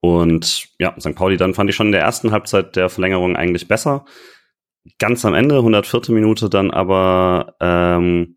und 0.00 0.68
ja, 0.78 0.98
St. 0.98 1.14
Pauli 1.14 1.36
dann 1.36 1.52
fand 1.52 1.68
ich 1.68 1.76
schon 1.76 1.86
in 1.88 1.92
der 1.92 2.00
ersten 2.00 2.30
Halbzeit 2.32 2.76
der 2.76 2.88
Verlängerung 2.88 3.36
eigentlich 3.36 3.68
besser. 3.68 4.06
Ganz 4.98 5.26
am 5.26 5.34
Ende, 5.34 5.58
104. 5.58 6.14
Minute, 6.14 6.48
dann 6.48 6.70
aber 6.70 7.56
ähm, 7.60 8.36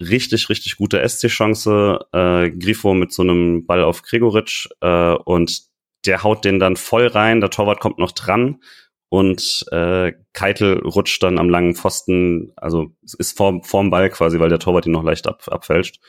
richtig, 0.00 0.48
richtig 0.48 0.76
gute 0.76 1.06
SC-Chance. 1.06 2.06
Äh, 2.12 2.50
Grifo 2.50 2.94
mit 2.94 3.12
so 3.12 3.22
einem 3.22 3.66
Ball 3.66 3.82
auf 3.82 4.02
Gregoritsch 4.02 4.68
äh, 4.80 5.14
und 5.14 5.62
der 6.06 6.22
haut 6.22 6.44
den 6.44 6.58
dann 6.58 6.76
voll 6.76 7.06
rein. 7.06 7.40
Der 7.40 7.50
Torwart 7.50 7.80
kommt 7.80 7.98
noch 7.98 8.12
dran 8.12 8.60
und 9.08 9.64
äh, 9.72 10.12
Keitel 10.32 10.78
rutscht 10.80 11.22
dann 11.22 11.38
am 11.38 11.48
langen 11.48 11.74
Pfosten, 11.74 12.52
also 12.56 12.88
ist 13.18 13.36
vorm, 13.36 13.62
vorm 13.64 13.90
Ball 13.90 14.10
quasi, 14.10 14.38
weil 14.38 14.50
der 14.50 14.58
Torwart 14.58 14.86
ihn 14.86 14.92
noch 14.92 15.04
leicht 15.04 15.26
ab, 15.26 15.42
abfälscht. 15.48 16.00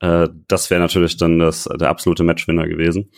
Äh, 0.00 0.28
das 0.48 0.70
wäre 0.70 0.80
natürlich 0.80 1.16
dann 1.16 1.38
das, 1.38 1.64
der 1.64 1.90
absolute 1.90 2.24
Matchwinner 2.24 2.66
gewesen. 2.66 3.10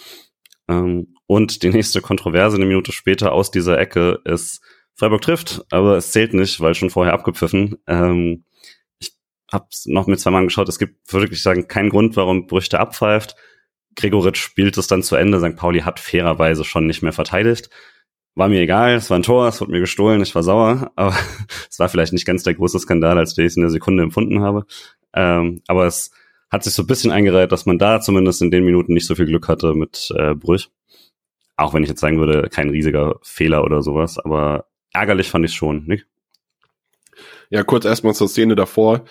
Ähm, 0.68 1.14
und 1.26 1.62
die 1.62 1.70
nächste 1.70 2.00
Kontroverse 2.00 2.56
eine 2.56 2.66
Minute 2.66 2.92
später 2.92 3.32
aus 3.32 3.50
dieser 3.50 3.78
Ecke 3.78 4.20
ist 4.24 4.60
Freiburg 4.96 5.22
trifft, 5.22 5.64
aber 5.70 5.96
es 5.96 6.12
zählt 6.12 6.34
nicht, 6.34 6.60
weil 6.60 6.74
schon 6.74 6.90
vorher 6.90 7.14
abgepfiffen. 7.14 7.76
Ähm, 7.86 8.44
habe 9.52 9.66
noch 9.86 10.06
mit 10.06 10.20
zwei 10.20 10.30
Mann 10.30 10.44
geschaut, 10.44 10.68
es 10.68 10.78
gibt 10.78 11.12
wirklich 11.12 11.42
sagen 11.42 11.68
keinen 11.68 11.90
Grund, 11.90 12.16
warum 12.16 12.46
Brüchte 12.46 12.80
abpfeift. 12.80 13.36
Gregoritsch 13.96 14.40
spielt 14.40 14.78
es 14.78 14.86
dann 14.86 15.02
zu 15.02 15.16
Ende. 15.16 15.40
St. 15.40 15.56
Pauli 15.56 15.80
hat 15.80 15.98
fairerweise 15.98 16.64
schon 16.64 16.86
nicht 16.86 17.02
mehr 17.02 17.12
verteidigt 17.12 17.70
war 18.34 18.48
mir 18.48 18.60
egal, 18.60 18.94
es 18.94 19.10
war 19.10 19.18
ein 19.18 19.22
Tor, 19.22 19.48
es 19.48 19.60
wurde 19.60 19.72
mir 19.72 19.80
gestohlen, 19.80 20.22
ich 20.22 20.34
war 20.34 20.42
sauer, 20.42 20.92
aber 20.96 21.14
es 21.68 21.78
war 21.78 21.88
vielleicht 21.88 22.12
nicht 22.12 22.26
ganz 22.26 22.42
der 22.42 22.54
große 22.54 22.78
Skandal, 22.78 23.18
als 23.18 23.36
ich 23.36 23.44
es 23.44 23.56
in 23.56 23.62
der 23.62 23.70
Sekunde 23.70 24.02
empfunden 24.02 24.40
habe. 24.40 24.66
Ähm, 25.12 25.62
aber 25.66 25.86
es 25.86 26.10
hat 26.50 26.64
sich 26.64 26.74
so 26.74 26.82
ein 26.82 26.86
bisschen 26.86 27.10
eingereiht, 27.10 27.52
dass 27.52 27.66
man 27.66 27.78
da 27.78 28.00
zumindest 28.00 28.42
in 28.42 28.50
den 28.50 28.64
Minuten 28.64 28.94
nicht 28.94 29.06
so 29.06 29.14
viel 29.14 29.26
Glück 29.26 29.48
hatte 29.48 29.74
mit 29.74 30.12
äh, 30.16 30.34
Brüch. 30.34 30.70
Auch 31.56 31.74
wenn 31.74 31.82
ich 31.82 31.88
jetzt 31.88 32.00
sagen 32.00 32.18
würde, 32.18 32.48
kein 32.48 32.70
riesiger 32.70 33.16
Fehler 33.22 33.64
oder 33.64 33.82
sowas, 33.82 34.18
aber 34.18 34.66
ärgerlich 34.92 35.28
fand 35.28 35.44
ich 35.44 35.54
schon, 35.54 35.84
nicht? 35.86 36.06
Ja, 37.50 37.62
kurz 37.64 37.84
erstmal 37.84 38.14
zur 38.14 38.28
Szene 38.28 38.56
davor. 38.56 39.04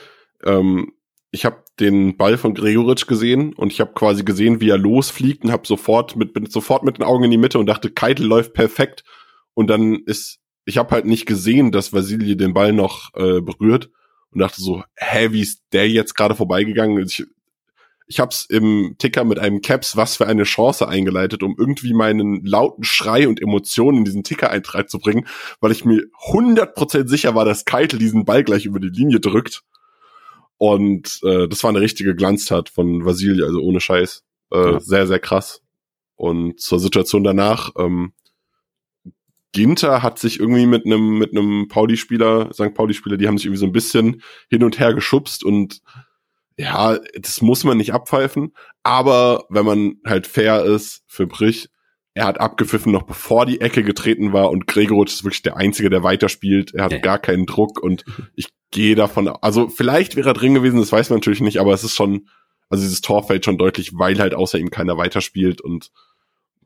Ähm, 0.43 0.93
ich 1.31 1.45
habe 1.45 1.63
den 1.79 2.17
Ball 2.17 2.37
von 2.37 2.53
Gregoritsch 2.53 3.07
gesehen 3.07 3.53
und 3.53 3.71
ich 3.71 3.79
habe 3.79 3.93
quasi 3.93 4.23
gesehen, 4.23 4.61
wie 4.61 4.69
er 4.69 4.77
losfliegt 4.77 5.43
und 5.43 5.51
habe 5.51 5.67
sofort 5.67 6.15
mit, 6.15 6.33
bin 6.33 6.47
sofort 6.47 6.83
mit 6.83 6.97
den 6.97 7.03
Augen 7.03 7.23
in 7.23 7.31
die 7.31 7.37
Mitte 7.37 7.59
und 7.59 7.67
dachte, 7.67 7.91
Keitel 7.91 8.25
läuft 8.25 8.53
perfekt. 8.53 9.03
Und 9.53 9.67
dann 9.67 9.95
ist, 10.05 10.39
ich 10.65 10.77
habe 10.77 10.91
halt 10.91 11.05
nicht 11.05 11.25
gesehen, 11.25 11.71
dass 11.71 11.93
Vasilij 11.93 12.35
den 12.35 12.53
Ball 12.53 12.73
noch 12.73 13.13
äh, 13.15 13.41
berührt 13.41 13.89
und 14.31 14.39
dachte 14.39 14.61
so, 14.61 14.83
hä, 14.95 15.29
wie 15.31 15.41
ist 15.41 15.61
der 15.71 15.89
jetzt 15.89 16.15
gerade 16.15 16.35
vorbeigegangen? 16.35 17.03
Ich, 17.05 17.25
ich 18.07 18.19
habe 18.19 18.31
es 18.31 18.45
im 18.45 18.95
Ticker 18.97 19.23
mit 19.23 19.37
einem 19.37 19.61
Caps, 19.61 19.95
was 19.95 20.17
für 20.17 20.25
eine 20.25 20.43
Chance 20.43 20.87
eingeleitet, 20.87 21.43
um 21.43 21.55
irgendwie 21.57 21.93
meinen 21.93 22.43
lauten 22.43 22.83
Schrei 22.83 23.27
und 23.27 23.39
Emotionen 23.39 23.99
in 23.99 24.05
diesen 24.05 24.23
Ticker-Eintrag 24.23 24.89
zu 24.89 24.97
bringen, 24.97 25.27
weil 25.61 25.71
ich 25.71 25.85
mir 25.85 26.01
100% 26.27 27.07
sicher 27.07 27.35
war, 27.35 27.45
dass 27.45 27.65
Keitel 27.65 27.99
diesen 27.99 28.25
Ball 28.25 28.43
gleich 28.43 28.65
über 28.65 28.79
die 28.79 28.89
Linie 28.89 29.19
drückt. 29.19 29.63
Und 30.59 31.21
äh, 31.23 31.47
das 31.47 31.63
war 31.63 31.69
eine 31.69 31.79
richtige 31.79 32.15
Glanztat 32.15 32.67
von 32.67 33.05
Vasilij, 33.05 33.45
also 33.45 33.61
ohne 33.61 33.79
Scheiß. 33.79 34.23
Äh, 34.51 34.73
ja. 34.73 34.79
Sehr, 34.81 35.07
sehr 35.07 35.19
krass. 35.19 35.61
Und 36.15 36.59
zur 36.59 36.79
Situation 36.79 37.23
danach, 37.23 37.71
ähm, 37.77 38.11
Ginter 39.53 40.03
hat 40.03 40.19
sich 40.19 40.39
irgendwie 40.39 40.65
mit 40.65 40.85
einem 40.85 41.17
mit 41.17 41.31
einem 41.31 41.69
Pauli-Spieler, 41.69 42.53
St. 42.53 42.73
Pauli-Spieler, 42.73 43.15
die 43.15 43.27
haben 43.27 43.37
sich 43.37 43.45
irgendwie 43.45 43.61
so 43.61 43.65
ein 43.65 43.71
bisschen 43.71 44.21
hin 44.49 44.63
und 44.63 44.79
her 44.79 44.93
geschubst 44.93 45.43
und 45.45 45.81
ja, 46.57 46.99
das 47.17 47.41
muss 47.41 47.63
man 47.63 47.77
nicht 47.77 47.93
abpfeifen. 47.93 48.53
Aber 48.83 49.45
wenn 49.49 49.65
man 49.65 49.95
halt 50.05 50.27
fair 50.27 50.65
ist 50.65 51.03
für 51.07 51.25
Brich, 51.25 51.69
er 52.13 52.25
hat 52.25 52.41
abgepfiffen 52.41 52.91
noch 52.91 53.03
bevor 53.03 53.45
die 53.45 53.61
Ecke 53.61 53.81
getreten 53.81 54.33
war 54.33 54.51
und 54.51 54.67
Gregoritsch 54.67 55.13
ist 55.13 55.23
wirklich 55.23 55.41
der 55.41 55.55
Einzige, 55.55 55.89
der 55.89 56.03
weiterspielt. 56.03 56.73
Er 56.73 56.83
hat 56.83 56.91
ja. 56.91 56.99
gar 56.99 57.17
keinen 57.17 57.45
Druck 57.45 57.81
und 57.81 58.03
ich 58.35 58.49
gehe 58.71 58.95
davon, 58.95 59.27
also 59.27 59.67
vielleicht 59.67 60.15
wäre 60.15 60.29
er 60.29 60.33
drin 60.33 60.53
gewesen, 60.53 60.79
das 60.79 60.91
weiß 60.91 61.09
man 61.09 61.19
natürlich 61.19 61.41
nicht, 61.41 61.59
aber 61.59 61.73
es 61.73 61.83
ist 61.83 61.95
schon, 61.95 62.27
also 62.69 62.83
dieses 62.83 63.01
Tor 63.01 63.23
fällt 63.23 63.45
schon 63.45 63.57
deutlich, 63.57 63.91
weil 63.93 64.19
halt 64.19 64.33
außer 64.33 64.59
ihm 64.59 64.69
keiner 64.69 64.97
weiterspielt 64.97 65.61
und 65.61 65.91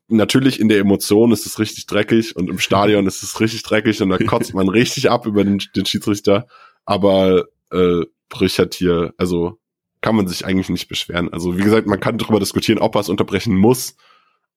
natürlich 0.07 0.59
in 0.59 0.67
der 0.67 0.79
Emotion 0.79 1.31
ist 1.31 1.45
es 1.45 1.59
richtig 1.59 1.85
dreckig 1.85 2.35
und 2.35 2.49
im 2.49 2.59
Stadion 2.59 3.07
ist 3.07 3.23
es 3.23 3.39
richtig 3.39 3.63
dreckig 3.63 4.01
und 4.01 4.09
da 4.09 4.17
kotzt 4.25 4.53
man 4.53 4.69
richtig 4.69 5.09
ab 5.09 5.25
über 5.25 5.43
den, 5.43 5.61
den 5.75 5.85
Schiedsrichter, 5.85 6.47
aber 6.85 7.45
äh, 7.71 8.01
Brüch 8.29 8.59
hat 8.59 8.73
hier, 8.73 9.13
also 9.17 9.59
kann 10.01 10.15
man 10.15 10.27
sich 10.27 10.45
eigentlich 10.45 10.69
nicht 10.69 10.89
beschweren. 10.89 11.31
Also 11.31 11.57
wie 11.57 11.63
gesagt, 11.63 11.87
man 11.87 11.99
kann 11.99 12.17
darüber 12.17 12.39
diskutieren, 12.39 12.79
ob 12.79 12.95
er 12.95 13.01
es 13.01 13.09
unterbrechen 13.09 13.55
muss, 13.55 13.95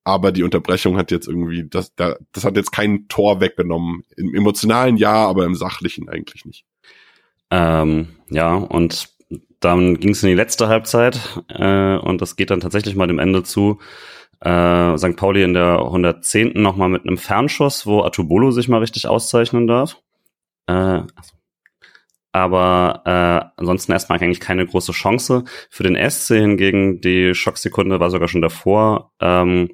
aber 0.03 0.31
die 0.31 0.43
Unterbrechung 0.43 0.97
hat 0.97 1.11
jetzt 1.11 1.27
irgendwie, 1.27 1.67
das, 1.67 1.93
das 1.95 2.43
hat 2.43 2.55
jetzt 2.55 2.71
kein 2.71 3.07
Tor 3.07 3.39
weggenommen. 3.39 4.03
Im 4.15 4.33
emotionalen 4.33 4.97
ja, 4.97 5.13
aber 5.13 5.45
im 5.45 5.55
sachlichen 5.55 6.09
eigentlich 6.09 6.45
nicht. 6.45 6.65
Ähm, 7.51 8.09
ja, 8.29 8.55
und 8.55 9.09
dann 9.59 9.99
ging 9.99 10.11
es 10.11 10.23
in 10.23 10.29
die 10.29 10.35
letzte 10.35 10.67
Halbzeit 10.67 11.19
äh, 11.49 11.97
und 11.97 12.21
das 12.21 12.35
geht 12.35 12.51
dann 12.51 12.59
tatsächlich 12.59 12.95
mal 12.95 13.07
dem 13.07 13.19
Ende 13.19 13.43
zu. 13.43 13.79
Äh, 14.39 14.97
St. 14.97 15.15
Pauli 15.15 15.43
in 15.43 15.53
der 15.53 15.79
110. 15.79 16.61
nochmal 16.61 16.89
mit 16.89 17.05
einem 17.05 17.17
Fernschuss, 17.17 17.87
wo 17.87 18.03
Atubolo 18.03 18.51
sich 18.51 18.67
mal 18.67 18.79
richtig 18.79 19.07
auszeichnen 19.07 19.65
darf. 19.67 19.97
Äh, 20.67 21.01
aber 22.33 23.01
äh, 23.05 23.59
ansonsten 23.59 23.93
erstmal 23.93 24.19
eigentlich 24.19 24.39
keine 24.39 24.65
große 24.67 24.91
Chance. 24.91 25.45
Für 25.71 25.83
den 25.83 25.95
SC 26.09 26.35
hingegen, 26.35 27.01
die 27.01 27.33
Schocksekunde 27.33 27.99
war 27.99 28.11
sogar 28.11 28.27
schon 28.27 28.43
davor, 28.43 29.11
ähm, 29.19 29.71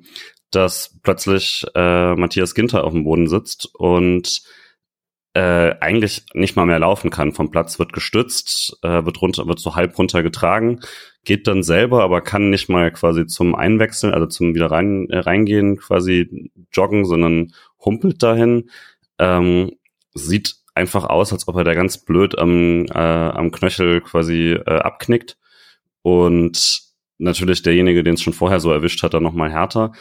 dass 0.49 0.97
plötzlich 1.03 1.65
äh, 1.75 2.15
Matthias 2.15 2.55
Ginter 2.55 2.85
auf 2.85 2.93
dem 2.93 3.03
Boden 3.03 3.27
sitzt 3.27 3.69
und 3.73 4.43
äh, 5.33 5.75
eigentlich 5.79 6.25
nicht 6.33 6.55
mal 6.55 6.65
mehr 6.65 6.79
laufen 6.79 7.09
kann. 7.09 7.31
Vom 7.31 7.49
Platz 7.49 7.79
wird 7.79 7.93
gestützt, 7.93 8.77
äh, 8.83 9.03
wird 9.05 9.21
runter, 9.21 9.47
wird 9.47 9.59
so 9.59 9.75
halb 9.75 9.97
runter 9.97 10.21
getragen, 10.21 10.79
geht 11.25 11.47
dann 11.47 11.63
selber, 11.63 12.03
aber 12.03 12.21
kann 12.21 12.49
nicht 12.49 12.69
mal 12.69 12.91
quasi 12.91 13.25
zum 13.25 13.55
Einwechseln, 13.55 14.13
also 14.13 14.27
zum 14.27 14.53
wieder 14.53 14.69
rein, 14.69 15.09
äh, 15.09 15.19
reingehen, 15.19 15.77
quasi 15.77 16.51
joggen, 16.71 17.05
sondern 17.05 17.53
humpelt 17.83 18.21
dahin. 18.21 18.69
Ähm, 19.17 19.71
sieht 20.13 20.55
einfach 20.75 21.05
aus, 21.05 21.33
als 21.33 21.47
ob 21.47 21.55
er 21.55 21.63
da 21.63 21.73
ganz 21.73 21.97
blöd 21.97 22.37
am, 22.37 22.85
äh, 22.85 22.97
am 22.97 23.51
Knöchel 23.51 24.01
quasi 24.01 24.51
äh, 24.51 24.79
abknickt. 24.79 25.37
Und 26.03 26.81
natürlich 27.17 27.61
derjenige, 27.63 28.03
den 28.03 28.15
es 28.15 28.21
schon 28.21 28.33
vorher 28.33 28.59
so 28.59 28.71
erwischt 28.71 29.01
hat, 29.03 29.13
dann 29.13 29.23
nochmal 29.23 29.51
härter. 29.51 29.93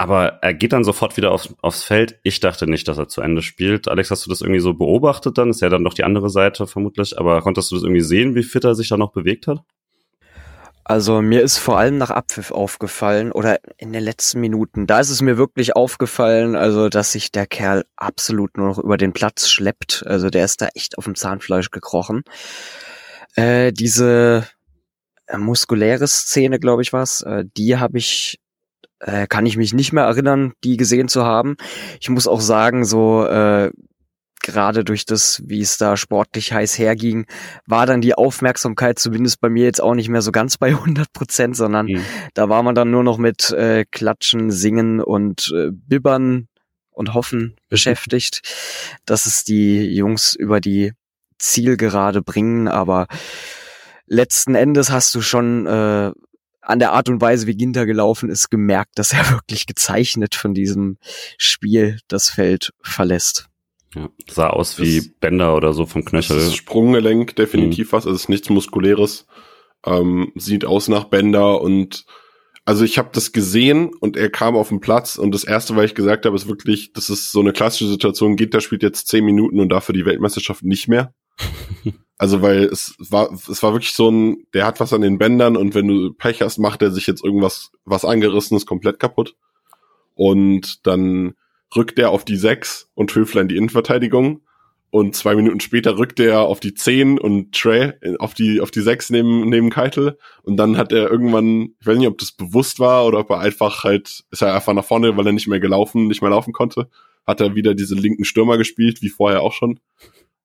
Aber 0.00 0.38
er 0.40 0.54
geht 0.54 0.72
dann 0.72 0.82
sofort 0.82 1.18
wieder 1.18 1.30
aufs, 1.30 1.54
aufs 1.60 1.84
Feld. 1.84 2.18
Ich 2.22 2.40
dachte 2.40 2.66
nicht, 2.66 2.88
dass 2.88 2.96
er 2.96 3.08
zu 3.08 3.20
Ende 3.20 3.42
spielt. 3.42 3.86
Alex, 3.86 4.10
hast 4.10 4.24
du 4.24 4.30
das 4.30 4.40
irgendwie 4.40 4.60
so 4.60 4.72
beobachtet 4.72 5.36
dann? 5.36 5.50
Ist 5.50 5.60
ja 5.60 5.68
dann 5.68 5.84
doch 5.84 5.92
die 5.92 6.04
andere 6.04 6.30
Seite 6.30 6.66
vermutlich. 6.66 7.18
Aber 7.18 7.42
konntest 7.42 7.70
du 7.70 7.74
das 7.74 7.84
irgendwie 7.84 8.00
sehen, 8.00 8.34
wie 8.34 8.42
fit 8.42 8.64
er 8.64 8.74
sich 8.74 8.88
da 8.88 8.96
noch 8.96 9.12
bewegt 9.12 9.46
hat? 9.46 9.60
Also 10.84 11.20
mir 11.20 11.42
ist 11.42 11.58
vor 11.58 11.78
allem 11.78 11.98
nach 11.98 12.08
Abpfiff 12.08 12.50
aufgefallen 12.50 13.30
oder 13.30 13.58
in 13.76 13.92
den 13.92 14.02
letzten 14.02 14.40
Minuten, 14.40 14.86
da 14.86 15.00
ist 15.00 15.10
es 15.10 15.20
mir 15.20 15.36
wirklich 15.36 15.76
aufgefallen, 15.76 16.56
also 16.56 16.88
dass 16.88 17.12
sich 17.12 17.30
der 17.30 17.46
Kerl 17.46 17.84
absolut 17.96 18.56
nur 18.56 18.68
noch 18.68 18.78
über 18.78 18.96
den 18.96 19.12
Platz 19.12 19.50
schleppt. 19.50 20.02
Also 20.06 20.30
der 20.30 20.46
ist 20.46 20.62
da 20.62 20.68
echt 20.74 20.96
auf 20.96 21.04
dem 21.04 21.14
Zahnfleisch 21.14 21.70
gekrochen. 21.70 22.22
Äh, 23.34 23.70
diese 23.74 24.46
äh, 25.26 25.36
muskuläre 25.36 26.08
Szene, 26.08 26.58
glaube 26.58 26.80
ich, 26.80 26.94
was, 26.94 27.20
äh, 27.20 27.44
die 27.54 27.76
habe 27.76 27.98
ich 27.98 28.40
äh, 29.00 29.26
kann 29.26 29.46
ich 29.46 29.56
mich 29.56 29.72
nicht 29.72 29.92
mehr 29.92 30.04
erinnern, 30.04 30.52
die 30.64 30.76
gesehen 30.76 31.08
zu 31.08 31.24
haben. 31.24 31.56
Ich 32.00 32.08
muss 32.08 32.28
auch 32.28 32.40
sagen, 32.40 32.84
so 32.84 33.26
äh, 33.26 33.70
gerade 34.42 34.84
durch 34.84 35.04
das, 35.04 35.42
wie 35.46 35.60
es 35.60 35.78
da 35.78 35.96
sportlich 35.96 36.52
heiß 36.52 36.78
herging, 36.78 37.26
war 37.66 37.86
dann 37.86 38.00
die 38.00 38.14
Aufmerksamkeit 38.14 38.98
zumindest 38.98 39.40
bei 39.40 39.48
mir 39.48 39.64
jetzt 39.64 39.82
auch 39.82 39.94
nicht 39.94 40.08
mehr 40.08 40.22
so 40.22 40.32
ganz 40.32 40.56
bei 40.58 40.68
100 40.68 41.12
Prozent, 41.12 41.56
sondern 41.56 41.86
mhm. 41.86 42.04
da 42.34 42.48
war 42.48 42.62
man 42.62 42.74
dann 42.74 42.90
nur 42.90 43.04
noch 43.04 43.18
mit 43.18 43.50
äh, 43.50 43.84
Klatschen, 43.90 44.50
Singen 44.50 45.00
und 45.00 45.52
äh, 45.54 45.70
Bibbern 45.70 46.48
und 46.90 47.14
Hoffen 47.14 47.56
beschäftigt, 47.68 48.42
dass 49.06 49.26
es 49.26 49.44
die 49.44 49.84
Jungs 49.94 50.34
über 50.34 50.60
die 50.60 50.92
Zielgerade 51.38 52.20
bringen, 52.20 52.68
aber 52.68 53.06
letzten 54.06 54.54
Endes 54.54 54.90
hast 54.90 55.14
du 55.14 55.22
schon 55.22 55.66
äh, 55.66 56.12
an 56.70 56.78
der 56.78 56.92
Art 56.92 57.08
und 57.08 57.20
Weise, 57.20 57.46
wie 57.46 57.56
Ginter 57.56 57.86
gelaufen 57.86 58.30
ist, 58.30 58.50
gemerkt, 58.50 58.98
dass 58.98 59.12
er 59.12 59.30
wirklich 59.30 59.66
gezeichnet 59.66 60.34
von 60.34 60.54
diesem 60.54 60.98
Spiel 61.38 61.98
das 62.08 62.30
Feld 62.30 62.72
verlässt. 62.82 63.46
Ja, 63.94 64.08
sah 64.28 64.50
aus 64.50 64.78
wie 64.78 64.98
das, 64.98 65.08
Bänder 65.20 65.56
oder 65.56 65.72
so 65.72 65.84
vom 65.84 66.04
Knöchel. 66.04 66.36
Das 66.36 66.54
Sprunggelenk 66.54 67.34
definitiv 67.36 67.88
mhm. 67.88 67.96
was, 67.96 68.06
also 68.06 68.14
es 68.14 68.22
ist 68.22 68.28
nichts 68.28 68.48
muskuläres. 68.48 69.26
Ähm, 69.84 70.32
sieht 70.36 70.64
aus 70.64 70.88
nach 70.88 71.04
Bänder 71.04 71.60
und 71.60 72.04
also 72.66 72.84
ich 72.84 72.98
habe 72.98 73.08
das 73.12 73.32
gesehen 73.32 73.90
und 74.00 74.16
er 74.16 74.30
kam 74.30 74.54
auf 74.54 74.68
den 74.68 74.80
Platz 74.80 75.16
und 75.16 75.34
das 75.34 75.42
erste, 75.42 75.74
was 75.74 75.86
ich 75.86 75.94
gesagt 75.94 76.26
habe, 76.26 76.36
ist 76.36 76.46
wirklich, 76.46 76.92
das 76.92 77.10
ist 77.10 77.32
so 77.32 77.40
eine 77.40 77.52
klassische 77.52 77.88
Situation, 77.88 78.36
geht 78.36 78.54
der 78.54 78.60
spielt 78.60 78.82
jetzt 78.82 79.08
zehn 79.08 79.24
Minuten 79.24 79.58
und 79.58 79.70
dafür 79.70 79.94
die 79.94 80.04
Weltmeisterschaft 80.04 80.62
nicht 80.62 80.86
mehr. 80.86 81.14
Also 82.20 82.42
weil 82.42 82.64
es 82.64 82.96
war, 82.98 83.32
es 83.32 83.62
war 83.62 83.72
wirklich 83.72 83.94
so 83.94 84.10
ein, 84.10 84.46
der 84.52 84.66
hat 84.66 84.78
was 84.78 84.92
an 84.92 85.00
den 85.00 85.16
Bändern 85.16 85.56
und 85.56 85.74
wenn 85.74 85.88
du 85.88 86.12
Pech 86.12 86.42
hast, 86.42 86.58
macht 86.58 86.82
er 86.82 86.90
sich 86.90 87.06
jetzt 87.06 87.24
irgendwas, 87.24 87.72
was 87.86 88.04
angerissenes 88.04 88.66
komplett 88.66 88.98
kaputt. 88.98 89.36
Und 90.16 90.86
dann 90.86 91.32
rückt 91.74 91.98
er 91.98 92.10
auf 92.10 92.26
die 92.26 92.36
sechs 92.36 92.90
und 92.92 93.14
Höfler 93.14 93.44
die 93.44 93.56
Innenverteidigung. 93.56 94.42
Und 94.90 95.16
zwei 95.16 95.34
Minuten 95.34 95.60
später 95.60 95.96
rückt 95.96 96.20
er 96.20 96.40
auf 96.40 96.60
die 96.60 96.74
zehn 96.74 97.18
und 97.18 97.54
Trey 97.54 97.94
auf 98.18 98.34
die, 98.34 98.60
auf 98.60 98.70
die 98.70 98.82
sechs 98.82 99.08
neben, 99.08 99.48
neben 99.48 99.70
Keitel. 99.70 100.18
Und 100.42 100.58
dann 100.58 100.76
hat 100.76 100.92
er 100.92 101.10
irgendwann, 101.10 101.74
ich 101.80 101.86
weiß 101.86 101.96
nicht, 101.96 102.08
ob 102.08 102.18
das 102.18 102.32
bewusst 102.32 102.80
war 102.80 103.06
oder 103.06 103.20
ob 103.20 103.30
er 103.30 103.38
einfach 103.38 103.82
halt, 103.82 104.24
ist 104.30 104.42
er 104.42 104.54
einfach 104.54 104.74
nach 104.74 104.84
vorne, 104.84 105.16
weil 105.16 105.24
er 105.26 105.32
nicht 105.32 105.48
mehr 105.48 105.60
gelaufen, 105.60 106.06
nicht 106.06 106.20
mehr 106.20 106.32
laufen 106.32 106.52
konnte, 106.52 106.90
hat 107.26 107.40
er 107.40 107.54
wieder 107.54 107.74
diese 107.74 107.94
linken 107.94 108.26
Stürmer 108.26 108.58
gespielt, 108.58 109.00
wie 109.00 109.08
vorher 109.08 109.40
auch 109.40 109.54
schon. 109.54 109.80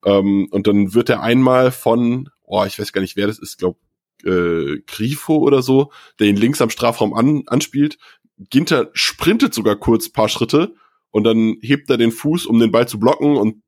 Ähm, 0.06 0.48
und 0.52 0.68
dann 0.68 0.94
wird 0.94 1.10
er 1.10 1.22
einmal 1.22 1.72
von, 1.72 2.30
oh, 2.44 2.64
ich 2.66 2.80
weiß 2.80 2.94
gar 2.94 3.02
nicht, 3.02 3.18
wer 3.18 3.28
das 3.28 3.40
ist, 3.40 3.58
glaub, 3.58 3.78
äh, 4.24 4.80
Grifo 4.88 5.38
oder 5.38 5.62
so, 5.62 5.92
der 6.20 6.28
ihn 6.28 6.38
links 6.38 6.62
am 6.62 6.70
Strafraum 6.70 7.14
an, 7.14 7.44
anspielt. 7.48 7.98
Ginter 8.50 8.90
sprintet 8.94 9.54
sogar 9.54 9.76
kurz 9.76 10.10
paar 10.10 10.30
Schritte 10.30 10.76
und 11.12 11.24
dann 11.24 11.58
hebt 11.62 11.90
er 11.90 11.98
den 11.98 12.12
Fuß, 12.12 12.46
um 12.46 12.60
den 12.60 12.72
Ball 12.72 12.88
zu 12.88 13.00
blocken 13.00 13.36
und 13.38 13.62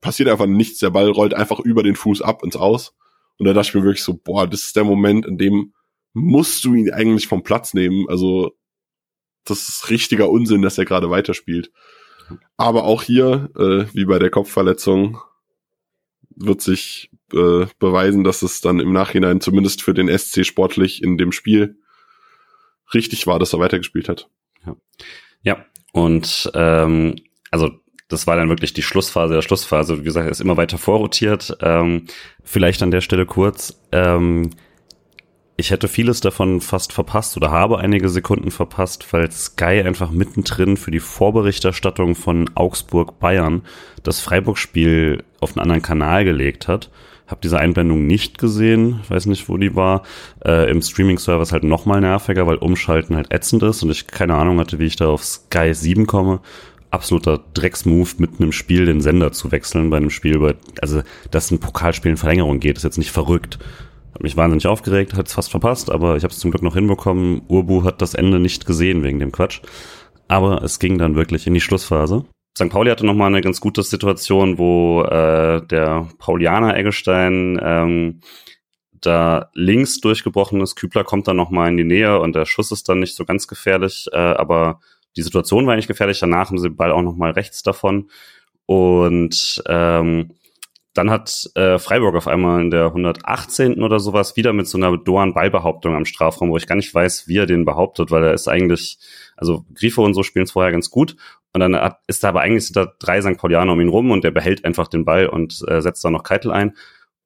passiert 0.00 0.28
einfach 0.28 0.46
nichts. 0.46 0.78
Der 0.78 0.90
Ball 0.90 1.10
rollt 1.10 1.34
einfach 1.34 1.60
über 1.60 1.82
den 1.82 1.96
Fuß 1.96 2.22
ab 2.22 2.42
ins 2.42 2.56
Aus. 2.56 2.94
Und 3.38 3.46
da 3.46 3.52
dachte 3.52 3.68
ich 3.68 3.74
mir 3.74 3.84
wirklich 3.84 4.02
so, 4.02 4.14
boah, 4.14 4.46
das 4.46 4.66
ist 4.66 4.76
der 4.76 4.84
Moment, 4.84 5.26
in 5.26 5.38
dem 5.38 5.72
musst 6.12 6.64
du 6.64 6.74
ihn 6.74 6.90
eigentlich 6.90 7.28
vom 7.28 7.42
Platz 7.42 7.74
nehmen. 7.74 8.06
Also, 8.08 8.52
das 9.44 9.68
ist 9.68 9.90
richtiger 9.90 10.28
Unsinn, 10.28 10.62
dass 10.62 10.78
er 10.78 10.84
gerade 10.84 11.10
weiterspielt. 11.10 11.70
Aber 12.56 12.84
auch 12.84 13.02
hier, 13.02 13.50
äh, 13.56 13.94
wie 13.94 14.04
bei 14.04 14.18
der 14.18 14.30
Kopfverletzung, 14.30 15.18
wird 16.36 16.60
sich 16.60 17.10
äh, 17.32 17.66
beweisen, 17.78 18.24
dass 18.24 18.42
es 18.42 18.60
dann 18.60 18.80
im 18.80 18.92
Nachhinein 18.92 19.40
zumindest 19.40 19.82
für 19.82 19.94
den 19.94 20.08
SC 20.16 20.44
sportlich 20.44 21.02
in 21.02 21.18
dem 21.18 21.32
Spiel 21.32 21.76
richtig 22.94 23.26
war, 23.26 23.38
dass 23.38 23.52
er 23.52 23.60
weitergespielt 23.60 24.08
hat. 24.08 24.28
Ja, 24.64 24.76
ja. 25.42 25.64
und 25.92 26.50
ähm, 26.54 27.16
also 27.50 27.70
das 28.08 28.26
war 28.26 28.36
dann 28.36 28.48
wirklich 28.48 28.72
die 28.72 28.82
Schlussphase 28.82 29.34
der 29.34 29.42
Schlussphase. 29.42 30.00
Wie 30.00 30.04
gesagt, 30.04 30.26
er 30.26 30.32
ist 30.32 30.40
immer 30.40 30.56
weiter 30.56 30.78
vorrotiert. 30.78 31.56
Ähm, 31.60 32.06
vielleicht 32.42 32.82
an 32.82 32.90
der 32.90 33.00
Stelle 33.00 33.24
kurz. 33.24 33.80
Ähm, 33.92 34.50
ich 35.60 35.70
hätte 35.70 35.88
vieles 35.88 36.20
davon 36.20 36.62
fast 36.62 36.92
verpasst 36.92 37.36
oder 37.36 37.50
habe 37.50 37.78
einige 37.78 38.08
Sekunden 38.08 38.50
verpasst, 38.50 39.12
weil 39.12 39.30
Sky 39.30 39.82
einfach 39.84 40.10
mittendrin 40.10 40.78
für 40.78 40.90
die 40.90 41.00
Vorberichterstattung 41.00 42.14
von 42.14 42.48
Augsburg 42.54 43.20
Bayern 43.20 43.62
das 44.02 44.20
Freiburg-Spiel 44.20 45.22
auf 45.38 45.50
einen 45.50 45.62
anderen 45.62 45.82
Kanal 45.82 46.24
gelegt 46.24 46.66
hat. 46.66 46.90
Hab 47.26 47.42
diese 47.42 47.58
Einblendung 47.58 48.06
nicht 48.06 48.38
gesehen, 48.38 49.00
weiß 49.08 49.26
nicht, 49.26 49.50
wo 49.50 49.58
die 49.58 49.76
war. 49.76 50.02
Äh, 50.44 50.70
Im 50.70 50.80
Streaming-Server 50.80 51.42
ist 51.42 51.52
halt 51.52 51.62
nochmal 51.62 52.00
nerviger, 52.00 52.46
weil 52.46 52.56
Umschalten 52.56 53.14
halt 53.14 53.30
ätzend 53.30 53.62
ist 53.62 53.82
und 53.82 53.90
ich 53.90 54.06
keine 54.06 54.34
Ahnung 54.34 54.58
hatte, 54.58 54.78
wie 54.78 54.86
ich 54.86 54.96
da 54.96 55.08
auf 55.08 55.22
Sky 55.22 55.74
7 55.74 56.06
komme. 56.06 56.40
Absoluter 56.90 57.38
Drecksmove, 57.52 58.14
mitten 58.18 58.42
im 58.42 58.52
Spiel 58.52 58.86
den 58.86 59.02
Sender 59.02 59.30
zu 59.30 59.52
wechseln 59.52 59.90
bei 59.90 59.98
einem 59.98 60.10
Spiel, 60.10 60.36
über, 60.36 60.54
also 60.80 61.02
dass 61.30 61.50
ein 61.50 61.60
Pokalspiel 61.60 62.10
in 62.10 62.16
Verlängerung 62.16 62.58
geht, 62.60 62.78
ist 62.78 62.84
jetzt 62.84 62.98
nicht 62.98 63.12
verrückt. 63.12 63.58
Hat 64.14 64.22
mich 64.22 64.36
wahnsinnig 64.36 64.66
aufgeregt, 64.66 65.14
hat 65.14 65.28
es 65.28 65.34
fast 65.34 65.50
verpasst, 65.50 65.90
aber 65.90 66.16
ich 66.16 66.24
habe 66.24 66.32
es 66.32 66.38
zum 66.38 66.50
Glück 66.50 66.62
noch 66.62 66.74
hinbekommen. 66.74 67.42
Urbu 67.48 67.84
hat 67.84 68.02
das 68.02 68.14
Ende 68.14 68.40
nicht 68.40 68.66
gesehen 68.66 69.02
wegen 69.02 69.18
dem 69.18 69.32
Quatsch. 69.32 69.60
Aber 70.28 70.62
es 70.62 70.78
ging 70.78 70.98
dann 70.98 71.16
wirklich 71.16 71.46
in 71.46 71.54
die 71.54 71.60
Schlussphase. 71.60 72.24
St. 72.56 72.68
Pauli 72.68 72.90
hatte 72.90 73.06
nochmal 73.06 73.28
eine 73.28 73.40
ganz 73.40 73.60
gute 73.60 73.82
Situation, 73.82 74.58
wo 74.58 75.02
äh, 75.02 75.64
der 75.66 76.08
Paulianer 76.18 76.76
Eggestein 76.76 77.58
ähm, 77.62 78.20
da 79.00 79.50
links 79.54 80.00
durchgebrochen 80.00 80.60
ist. 80.60 80.76
Kübler 80.76 81.04
kommt 81.04 81.28
dann 81.28 81.36
nochmal 81.36 81.70
in 81.70 81.76
die 81.76 81.84
Nähe 81.84 82.20
und 82.20 82.34
der 82.34 82.46
Schuss 82.46 82.72
ist 82.72 82.88
dann 82.88 83.00
nicht 83.00 83.16
so 83.16 83.24
ganz 83.24 83.46
gefährlich, 83.46 84.08
äh, 84.12 84.16
aber 84.16 84.80
die 85.16 85.22
Situation 85.22 85.66
war 85.66 85.76
nicht 85.76 85.88
gefährlich. 85.88 86.20
Danach 86.20 86.50
haben 86.50 86.58
sie 86.58 86.68
den 86.68 86.76
Ball 86.76 86.92
auch 86.92 87.02
nochmal 87.02 87.32
rechts 87.32 87.62
davon. 87.62 88.10
Und 88.66 89.62
ähm, 89.66 90.32
dann 90.92 91.10
hat 91.10 91.48
äh, 91.54 91.78
Freiburg 91.78 92.16
auf 92.16 92.26
einmal 92.26 92.60
in 92.60 92.70
der 92.70 92.86
118. 92.86 93.82
oder 93.82 94.00
sowas 94.00 94.36
wieder 94.36 94.52
mit 94.52 94.66
so 94.66 94.76
einer 94.76 94.96
Doan-Ballbehauptung 94.96 95.94
am 95.94 96.04
Strafraum, 96.04 96.50
wo 96.50 96.56
ich 96.56 96.66
gar 96.66 96.74
nicht 96.74 96.92
weiß, 96.92 97.28
wie 97.28 97.38
er 97.38 97.46
den 97.46 97.64
behauptet, 97.64 98.10
weil 98.10 98.24
er 98.24 98.34
ist 98.34 98.48
eigentlich, 98.48 98.98
also 99.36 99.64
Grifo 99.74 100.04
und 100.04 100.14
so 100.14 100.22
spielen 100.24 100.44
es 100.44 100.52
vorher 100.52 100.72
ganz 100.72 100.90
gut. 100.90 101.16
Und 101.52 101.60
dann 101.60 101.76
hat, 101.76 102.00
ist 102.06 102.24
da 102.24 102.28
aber 102.28 102.40
eigentlich 102.40 102.66
sind 102.66 102.76
da 102.76 102.92
drei 102.98 103.20
St. 103.20 103.36
Paulianer 103.36 103.72
um 103.72 103.80
ihn 103.80 103.88
rum 103.88 104.10
und 104.10 104.24
der 104.24 104.30
behält 104.30 104.64
einfach 104.64 104.88
den 104.88 105.04
Ball 105.04 105.26
und 105.26 105.64
äh, 105.68 105.80
setzt 105.80 106.04
da 106.04 106.10
noch 106.10 106.24
Keitel 106.24 106.50
ein. 106.50 106.76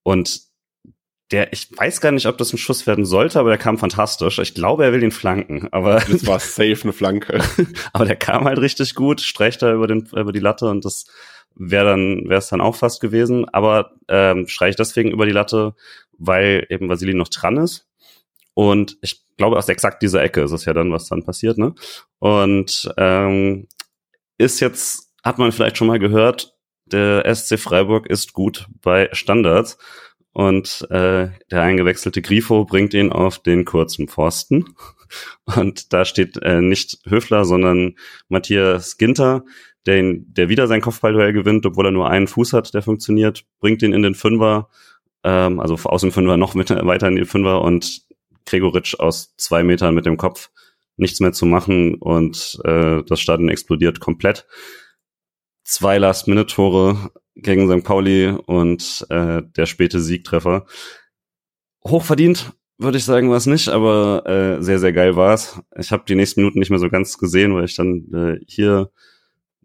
Und 0.02 0.42
der, 1.30 1.52
ich 1.52 1.68
weiß 1.76 2.00
gar 2.00 2.12
nicht, 2.12 2.26
ob 2.26 2.36
das 2.38 2.52
ein 2.52 2.58
Schuss 2.58 2.86
werden 2.86 3.04
sollte, 3.04 3.40
aber 3.40 3.48
der 3.48 3.58
kam 3.58 3.78
fantastisch. 3.78 4.38
Ich 4.38 4.54
glaube, 4.54 4.84
er 4.84 4.92
will 4.92 5.00
den 5.00 5.10
flanken, 5.10 5.68
aber. 5.72 6.02
Das 6.08 6.26
war 6.26 6.38
safe 6.38 6.82
eine 6.82 6.92
Flanke. 6.92 7.40
aber 7.92 8.04
der 8.04 8.16
kam 8.16 8.44
halt 8.44 8.58
richtig 8.58 8.94
gut, 8.94 9.20
streicht 9.20 9.62
da 9.62 9.72
über 9.72 9.86
den, 9.86 10.06
über 10.14 10.32
die 10.32 10.40
Latte 10.40 10.68
und 10.68 10.84
das 10.84 11.06
wäre 11.56 11.84
dann, 11.84 12.28
wäre 12.28 12.38
es 12.38 12.48
dann 12.48 12.60
auch 12.60 12.76
fast 12.76 13.00
gewesen. 13.00 13.48
Aber 13.48 13.92
ähm, 14.08 14.46
schreie 14.48 14.70
ich 14.70 14.76
deswegen 14.76 15.10
über 15.10 15.26
die 15.26 15.32
Latte, 15.32 15.74
weil 16.18 16.66
eben 16.68 16.88
Vasili 16.88 17.14
noch 17.14 17.28
dran 17.28 17.56
ist. 17.56 17.86
Und 18.54 18.96
ich 19.00 19.24
glaube, 19.36 19.56
aus 19.56 19.68
exakt 19.68 20.02
dieser 20.02 20.22
Ecke 20.22 20.42
ist 20.42 20.52
es 20.52 20.64
ja 20.64 20.72
dann, 20.72 20.92
was 20.92 21.08
dann 21.08 21.24
passiert, 21.24 21.58
ne? 21.58 21.74
Und 22.18 22.92
ähm, 22.96 23.66
ist 24.38 24.60
jetzt, 24.60 25.12
hat 25.24 25.38
man 25.38 25.52
vielleicht 25.52 25.76
schon 25.76 25.88
mal 25.88 25.98
gehört, 25.98 26.54
der 26.86 27.34
SC 27.34 27.58
Freiburg 27.58 28.06
ist 28.06 28.32
gut 28.32 28.66
bei 28.82 29.08
Standards 29.12 29.78
und 30.32 30.86
äh, 30.90 31.30
der 31.50 31.62
eingewechselte 31.62 32.20
Grifo 32.20 32.64
bringt 32.64 32.92
ihn 32.94 33.12
auf 33.12 33.38
den 33.38 33.64
kurzen 33.64 34.08
Pfosten. 34.08 34.74
Und 35.44 35.92
da 35.92 36.04
steht 36.04 36.38
äh, 36.42 36.60
nicht 36.60 36.98
Höfler, 37.06 37.44
sondern 37.44 37.94
Matthias 38.28 38.96
Ginter, 38.96 39.44
der, 39.86 39.98
ihn, 39.98 40.32
der 40.32 40.48
wieder 40.48 40.66
sein 40.66 40.80
Kopfballduell 40.80 41.32
gewinnt, 41.32 41.66
obwohl 41.66 41.86
er 41.86 41.92
nur 41.92 42.08
einen 42.08 42.26
Fuß 42.26 42.52
hat, 42.52 42.74
der 42.74 42.82
funktioniert, 42.82 43.44
bringt 43.60 43.82
ihn 43.82 43.92
in 43.92 44.02
den 44.02 44.14
Fünfer, 44.14 44.68
ähm, 45.22 45.60
also 45.60 45.74
aus 45.84 46.00
dem 46.00 46.12
Fünfer 46.12 46.36
noch 46.36 46.54
mit, 46.54 46.70
weiter 46.70 47.08
in 47.08 47.16
den 47.16 47.26
Fünfer 47.26 47.62
und 47.62 48.02
Gregoritsch 48.46 48.98
aus 48.98 49.34
zwei 49.36 49.62
Metern 49.62 49.94
mit 49.94 50.06
dem 50.06 50.16
Kopf 50.16 50.50
nichts 50.96 51.20
mehr 51.20 51.32
zu 51.32 51.46
machen 51.46 51.96
und 51.96 52.60
äh, 52.64 53.02
das 53.06 53.20
Stadion 53.20 53.48
explodiert 53.48 54.00
komplett. 54.00 54.46
Zwei 55.64 55.98
Last-Minute-Tore 55.98 57.10
gegen 57.34 57.68
St. 57.68 57.84
Pauli 57.84 58.28
und 58.28 59.06
äh, 59.10 59.42
der 59.56 59.66
späte 59.66 60.00
Siegtreffer. 60.00 60.66
Hochverdient, 61.86 62.52
würde 62.78 62.98
ich 62.98 63.04
sagen, 63.04 63.30
war 63.30 63.36
es 63.36 63.46
nicht, 63.46 63.68
aber 63.68 64.24
äh, 64.26 64.62
sehr, 64.62 64.78
sehr 64.78 64.92
geil 64.92 65.16
war 65.16 65.34
es. 65.34 65.60
Ich 65.78 65.90
habe 65.90 66.04
die 66.06 66.14
nächsten 66.14 66.40
Minuten 66.40 66.58
nicht 66.58 66.70
mehr 66.70 66.78
so 66.78 66.88
ganz 66.88 67.18
gesehen, 67.18 67.54
weil 67.54 67.64
ich 67.64 67.76
dann 67.76 68.12
äh, 68.12 68.44
hier 68.46 68.90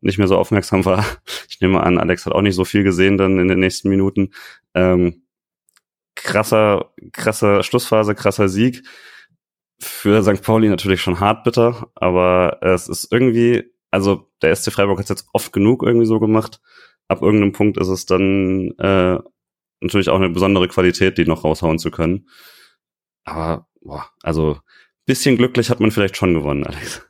nicht 0.01 0.17
mehr 0.17 0.27
so 0.27 0.37
aufmerksam 0.37 0.85
war. 0.85 1.05
Ich 1.49 1.61
nehme 1.61 1.81
an, 1.83 1.97
Alex 1.97 2.25
hat 2.25 2.33
auch 2.33 2.41
nicht 2.41 2.55
so 2.55 2.63
viel 2.63 2.83
gesehen 2.83 3.17
dann 3.17 3.37
in 3.37 3.47
den 3.47 3.59
nächsten 3.59 3.89
Minuten. 3.89 4.31
Ähm, 4.73 5.23
krasser, 6.15 6.93
krasser 7.11 7.63
Schlussphase, 7.63 8.15
krasser 8.15 8.47
Sieg. 8.49 8.83
Für 9.81 10.23
St. 10.23 10.41
Pauli 10.41 10.69
natürlich 10.69 11.01
schon 11.01 11.19
hart 11.19 11.43
bitter, 11.43 11.89
aber 11.95 12.59
es 12.61 12.87
ist 12.87 13.11
irgendwie, 13.11 13.71
also 13.91 14.29
der 14.41 14.55
SC 14.55 14.71
Freiburg 14.71 14.99
hat 14.99 15.05
es 15.05 15.09
jetzt 15.09 15.29
oft 15.33 15.53
genug 15.53 15.83
irgendwie 15.83 16.05
so 16.05 16.19
gemacht. 16.19 16.61
Ab 17.07 17.21
irgendeinem 17.21 17.53
Punkt 17.53 17.77
ist 17.77 17.87
es 17.87 18.05
dann 18.05 18.71
äh, 18.77 19.19
natürlich 19.81 20.09
auch 20.09 20.17
eine 20.17 20.29
besondere 20.29 20.67
Qualität, 20.67 21.17
die 21.17 21.25
noch 21.25 21.43
raushauen 21.43 21.79
zu 21.79 21.91
können. 21.91 22.27
Aber, 23.23 23.67
boah, 23.81 24.09
also 24.21 24.59
bisschen 25.05 25.37
glücklich 25.37 25.69
hat 25.69 25.79
man 25.79 25.91
vielleicht 25.91 26.17
schon 26.17 26.33
gewonnen, 26.33 26.65
Alex. 26.65 27.08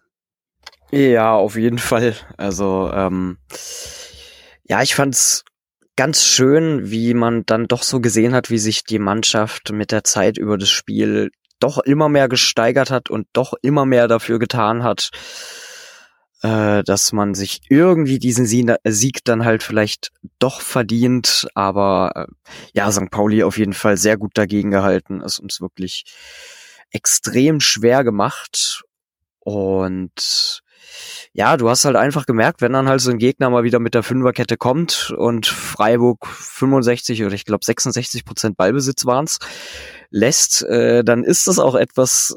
Ja, 0.92 1.34
auf 1.36 1.56
jeden 1.56 1.78
Fall. 1.78 2.16
Also, 2.38 2.92
ähm, 2.94 3.38
ja, 4.64 4.82
ich 4.82 4.96
fand's 4.96 5.44
ganz 5.96 6.24
schön, 6.24 6.90
wie 6.90 7.14
man 7.14 7.46
dann 7.46 7.68
doch 7.68 7.84
so 7.84 8.00
gesehen 8.00 8.34
hat, 8.34 8.50
wie 8.50 8.58
sich 8.58 8.84
die 8.84 9.00
Mannschaft 9.00 9.72
mit 9.72 9.92
der 9.92 10.04
Zeit 10.04 10.38
über 10.38 10.58
das 10.58 10.70
Spiel 10.70 11.30
doch 11.60 11.78
immer 11.80 12.10
mehr 12.10 12.30
gesteigert 12.30 12.90
hat 12.90 13.10
und 13.10 13.28
doch 13.34 13.54
immer 13.62 13.86
mehr 13.86 14.08
dafür 14.08 14.40
getan 14.40 14.82
hat, 14.82 15.10
äh, 16.42 16.84
dass 16.84 17.12
man 17.12 17.36
sich 17.36 17.60
irgendwie 17.70 18.18
diesen 18.18 18.46
Sieg 18.46 19.20
dann 19.26 19.44
halt 19.44 19.62
vielleicht 19.62 20.12
doch 20.40 20.62
verdient. 20.62 21.48
Aber 21.54 22.12
äh, 22.16 22.52
ja, 22.74 22.92
St. 22.92 23.12
Pauli 23.12 23.44
auf 23.44 23.58
jeden 23.58 23.74
Fall 23.74 23.98
sehr 23.98 24.18
gut 24.18 24.32
dagegen 24.36 24.72
gehalten, 24.72 25.22
es 25.22 25.38
uns 25.38 25.60
wirklich 25.60 26.06
extrem 26.92 27.60
schwer 27.60 28.04
gemacht. 28.04 28.84
Und 29.40 30.62
ja, 31.34 31.58
du 31.58 31.70
hast 31.70 31.86
halt 31.86 31.96
einfach 31.96 32.26
gemerkt, 32.26 32.62
wenn 32.62 32.74
dann 32.74 32.90
halt 32.90 33.02
so 33.02 33.12
ein 33.12 33.18
Gegner 33.18 33.50
mal 33.50 33.64
wieder 33.64 33.80
mit 33.80 33.94
der 33.94 34.04
Fünferkette 34.04 34.58
kommt 34.58 35.14
und 35.18 35.48
Freiburg 35.48 36.26
65 36.28 37.24
oder 37.24 37.34
ich 37.34 37.46
glaube 37.46 37.66
66 37.66 38.26
Prozent 38.26 38.58
Ballbesitz 38.58 39.06
waren's 39.06 39.40
lässt, 40.10 40.64
äh, 40.64 41.04
dann 41.04 41.24
ist 41.24 41.48
das 41.48 41.60
auch 41.60 41.76
etwas, 41.76 42.36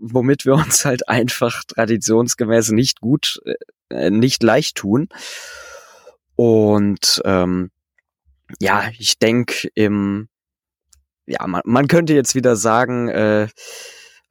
womit 0.00 0.44
wir 0.44 0.54
uns 0.54 0.84
halt 0.84 1.08
einfach 1.08 1.62
traditionsgemäß 1.64 2.70
nicht 2.70 3.00
gut, 3.00 3.40
äh, 3.90 4.10
nicht 4.10 4.42
leicht 4.42 4.76
tun. 4.76 5.08
Und 6.36 7.22
ähm, 7.24 7.70
ja, 8.60 8.90
ich 8.98 9.18
denke 9.18 9.68
im, 9.74 10.28
ja, 11.26 11.46
man, 11.46 11.62
man 11.64 11.88
könnte 11.88 12.14
jetzt 12.14 12.34
wieder 12.34 12.56
sagen, 12.56 13.08
äh, 13.08 13.48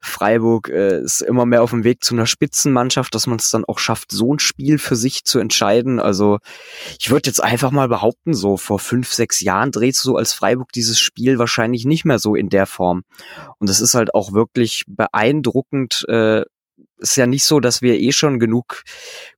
Freiburg 0.02 0.68
äh, 0.68 1.00
ist 1.00 1.22
immer 1.22 1.46
mehr 1.46 1.62
auf 1.62 1.70
dem 1.70 1.84
Weg 1.84 2.02
zu 2.02 2.14
einer 2.14 2.26
Spitzenmannschaft, 2.26 3.14
dass 3.14 3.28
man 3.28 3.38
es 3.38 3.50
dann 3.50 3.64
auch 3.64 3.78
schafft, 3.78 4.10
so 4.10 4.34
ein 4.34 4.40
Spiel 4.40 4.78
für 4.78 4.96
sich 4.96 5.24
zu 5.24 5.38
entscheiden. 5.38 6.00
Also 6.00 6.38
ich 6.98 7.10
würde 7.10 7.28
jetzt 7.28 7.42
einfach 7.42 7.70
mal 7.70 7.88
behaupten, 7.88 8.34
so 8.34 8.56
vor 8.56 8.80
fünf, 8.80 9.12
sechs 9.12 9.40
Jahren 9.40 9.70
drehst 9.70 10.04
du 10.04 10.16
als 10.16 10.32
Freiburg 10.32 10.72
dieses 10.72 10.98
Spiel 10.98 11.38
wahrscheinlich 11.38 11.84
nicht 11.84 12.04
mehr 12.04 12.18
so 12.18 12.34
in 12.34 12.48
der 12.48 12.66
Form. 12.66 13.04
Und 13.58 13.70
es 13.70 13.80
ist 13.80 13.94
halt 13.94 14.12
auch 14.14 14.32
wirklich 14.32 14.84
beeindruckend. 14.88 16.04
Äh, 16.08 16.42
ist 16.98 17.16
ja 17.16 17.26
nicht 17.26 17.44
so, 17.44 17.60
dass 17.60 17.82
wir 17.82 18.00
eh 18.00 18.12
schon 18.12 18.38
genug 18.38 18.84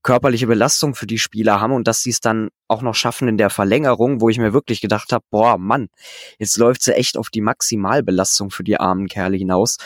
körperliche 0.02 0.46
Belastung 0.46 0.94
für 0.94 1.06
die 1.06 1.18
Spieler 1.18 1.60
haben 1.60 1.72
und 1.72 1.88
dass 1.88 2.02
sie 2.02 2.10
es 2.10 2.20
dann 2.20 2.50
auch 2.68 2.82
noch 2.82 2.94
schaffen 2.94 3.26
in 3.26 3.38
der 3.38 3.50
Verlängerung, 3.50 4.20
wo 4.20 4.28
ich 4.28 4.38
mir 4.38 4.52
wirklich 4.52 4.80
gedacht 4.80 5.12
habe, 5.12 5.24
boah, 5.30 5.56
Mann, 5.58 5.88
jetzt 6.38 6.58
läuft 6.58 6.82
sie 6.82 6.94
echt 6.94 7.16
auf 7.16 7.30
die 7.30 7.40
Maximalbelastung 7.40 8.50
für 8.50 8.64
die 8.64 8.78
armen 8.78 9.08
Kerle 9.08 9.36
hinaus 9.36 9.78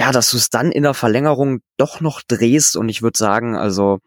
ja, 0.00 0.12
dass 0.12 0.30
du 0.30 0.38
es 0.38 0.48
dann 0.48 0.72
in 0.72 0.84
der 0.84 0.94
Verlängerung 0.94 1.60
doch 1.76 2.00
noch 2.00 2.22
drehst 2.26 2.74
und 2.74 2.88
ich 2.88 3.02
würde 3.02 3.18
sagen, 3.18 3.54
also 3.54 3.98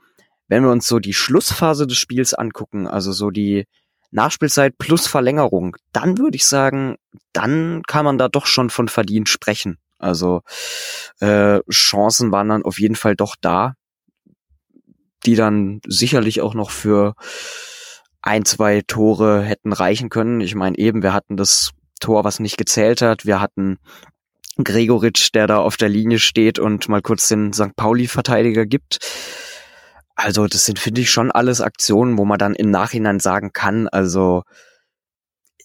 wenn 0.48 0.64
wir 0.64 0.72
uns 0.72 0.88
so 0.88 0.98
die 0.98 1.14
Schlussphase 1.14 1.86
des 1.86 2.00
Spiels 2.00 2.34
angucken, 2.34 2.88
also 2.88 3.12
so 3.12 3.30
die 3.30 3.68
Nachspielzeit 4.10 4.80
plus 4.80 5.06
Verlängerung, 5.06 5.78
dann 5.92 6.18
würde 6.18 6.36
ich 6.36 6.48
sagen, 6.48 6.96
dann 7.32 7.84
kann 7.86 8.06
man 8.06 8.18
da 8.18 8.28
doch 8.28 8.48
schon 8.48 8.72
von 8.72 8.88
verdient 8.88 9.30
sprechen. 9.30 9.78
Also 10.00 10.42
äh, 11.20 11.60
Chancen 11.70 12.32
waren 12.32 12.50
dann 12.50 12.64
auf 12.64 12.80
jeden 12.80 12.96
Fall 12.96 13.16
doch 13.16 13.36
da, 13.40 13.76
die 15.28 15.36
dann 15.36 15.80
sicherlich 15.86 16.42
auch 16.42 16.56
noch 16.56 16.72
für 16.72 17.14
ein, 18.24 18.46
zwei 18.46 18.82
Tore 18.82 19.44
hätten 19.44 19.74
reichen 19.74 20.10
können. 20.10 20.42
Ich 20.42 20.56
meine 20.56 20.76
eben, 20.80 21.04
wir 21.04 21.14
hatten 21.14 21.38
das 21.38 21.70
Tor, 22.00 22.24
was 22.24 22.40
nicht 22.40 22.58
gezählt 22.58 23.04
hat. 23.04 23.28
Wir 23.28 23.40
hatten 23.40 23.78
Gregoritsch, 24.62 25.32
der 25.34 25.48
da 25.48 25.58
auf 25.58 25.78
der 25.78 25.90
Linie 25.90 26.20
steht 26.20 26.60
und 26.60 26.88
mal 26.90 27.02
kurz 27.02 27.28
den 27.28 27.54
St. 27.54 27.76
Pauli-Verteidiger 27.76 28.66
gibt. 28.66 29.00
Also 30.16 30.48
das 30.48 30.66
sind, 30.66 30.78
finde 30.80 31.02
ich, 31.02 31.10
schon 31.10 31.32
alles 31.32 31.60
Aktionen, 31.62 32.18
wo 32.18 32.26
man 32.26 32.38
dann 32.38 32.54
im 32.54 32.70
Nachhinein 32.70 33.20
sagen 33.20 33.52
kann, 33.52 33.88
also 33.88 34.44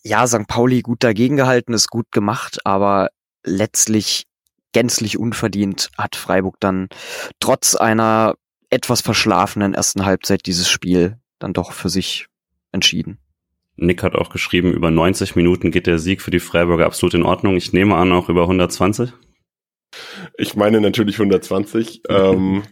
ja, 0.03 0.27
St. 0.27 0.47
Pauli 0.47 0.81
gut 0.81 1.05
dagegen 1.05 1.37
gehalten, 1.37 1.75
ist 1.75 1.89
gut 1.89 2.11
gemacht, 2.13 2.61
aber 2.65 3.11
letztlich 3.45 4.25
gänzlich 4.73 5.19
unverdient 5.19 5.91
hat 5.99 6.17
Freiburg 6.17 6.57
dann 6.61 6.89
trotz 7.41 7.75
einer 7.75 8.35
etwas 8.71 9.01
verschlafenen 9.01 9.75
ersten 9.75 10.05
Halbzeit 10.05 10.47
dieses 10.47 10.69
Spiel 10.69 11.19
dann 11.39 11.53
doch 11.53 11.73
für 11.73 11.89
sich 11.89 12.27
entschieden. 12.73 13.19
Nick 13.79 14.03
hat 14.03 14.17
auch 14.17 14.31
geschrieben, 14.31 14.73
über 14.73 14.91
90 14.91 15.37
Minuten 15.37 15.71
geht 15.71 15.87
der 15.87 15.99
Sieg 15.99 16.21
für 16.21 16.33
die 16.33 16.41
Freiburger 16.41 16.87
absolut 16.87 17.15
in 17.15 17.23
Ordnung. 17.23 17.57
Ich 17.57 17.73
nehme 17.73 17.95
an, 17.95 18.13
auch 18.13 18.29
über 18.29 18.43
120. 18.43 19.13
Ich 20.37 20.57
meine 20.57 20.81
natürlich 20.81 21.17
120. 21.19 22.03
ähm, 22.09 22.65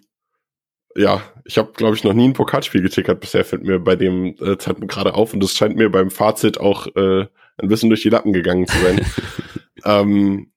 ja, 0.96 1.22
ich 1.44 1.58
habe, 1.58 1.72
glaube 1.72 1.94
ich, 1.94 2.02
noch 2.02 2.12
nie 2.12 2.28
ein 2.28 2.32
Pokalspiel 2.32 2.82
getickert 2.82 3.20
bisher, 3.20 3.44
fällt 3.44 3.62
mir 3.62 3.78
bei 3.78 3.94
dem 3.96 4.34
äh, 4.40 4.58
Zeitpunkt 4.58 4.92
gerade 4.92 5.14
auf. 5.14 5.32
Und 5.32 5.42
das 5.42 5.52
scheint 5.52 5.76
mir 5.76 5.90
beim 5.90 6.10
Fazit 6.10 6.58
auch 6.58 6.88
äh, 6.96 7.26
ein 7.58 7.68
bisschen 7.68 7.88
durch 7.88 8.02
die 8.02 8.10
Lappen 8.10 8.32
gegangen 8.32 8.66
zu 8.66 8.76
sein. 8.78 9.06
ähm, 9.84 10.52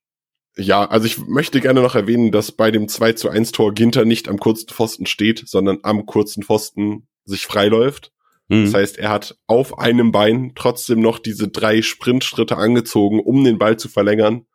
ja, 0.58 0.86
also 0.86 1.06
ich 1.06 1.20
möchte 1.20 1.62
gerne 1.62 1.82
noch 1.82 1.96
erwähnen, 1.96 2.32
dass 2.32 2.52
bei 2.52 2.72
dem 2.72 2.88
2 2.88 3.14
zu 3.14 3.30
1 3.30 3.52
Tor 3.52 3.74
Ginter 3.74 4.04
nicht 4.04 4.28
am 4.28 4.40
kurzen 4.40 4.68
Pfosten 4.70 5.06
steht, 5.06 5.44
sondern 5.46 5.80
am 5.84 6.06
kurzen 6.06 6.44
Pfosten 6.44 7.08
sich 7.24 7.46
freiläuft. 7.46 8.12
Mhm. 8.50 8.66
Das 8.66 8.74
heißt, 8.74 8.98
er 8.98 9.10
hat 9.10 9.38
auf 9.48 9.80
einem 9.80 10.12
Bein 10.12 10.52
trotzdem 10.56 11.00
noch 11.00 11.20
diese 11.20 11.48
drei 11.48 11.82
Sprintschritte 11.82 12.58
angezogen, 12.58 13.20
um 13.20 13.44
den 13.44 13.58
Ball 13.58 13.78
zu 13.78 13.88
verlängern, 13.88 14.46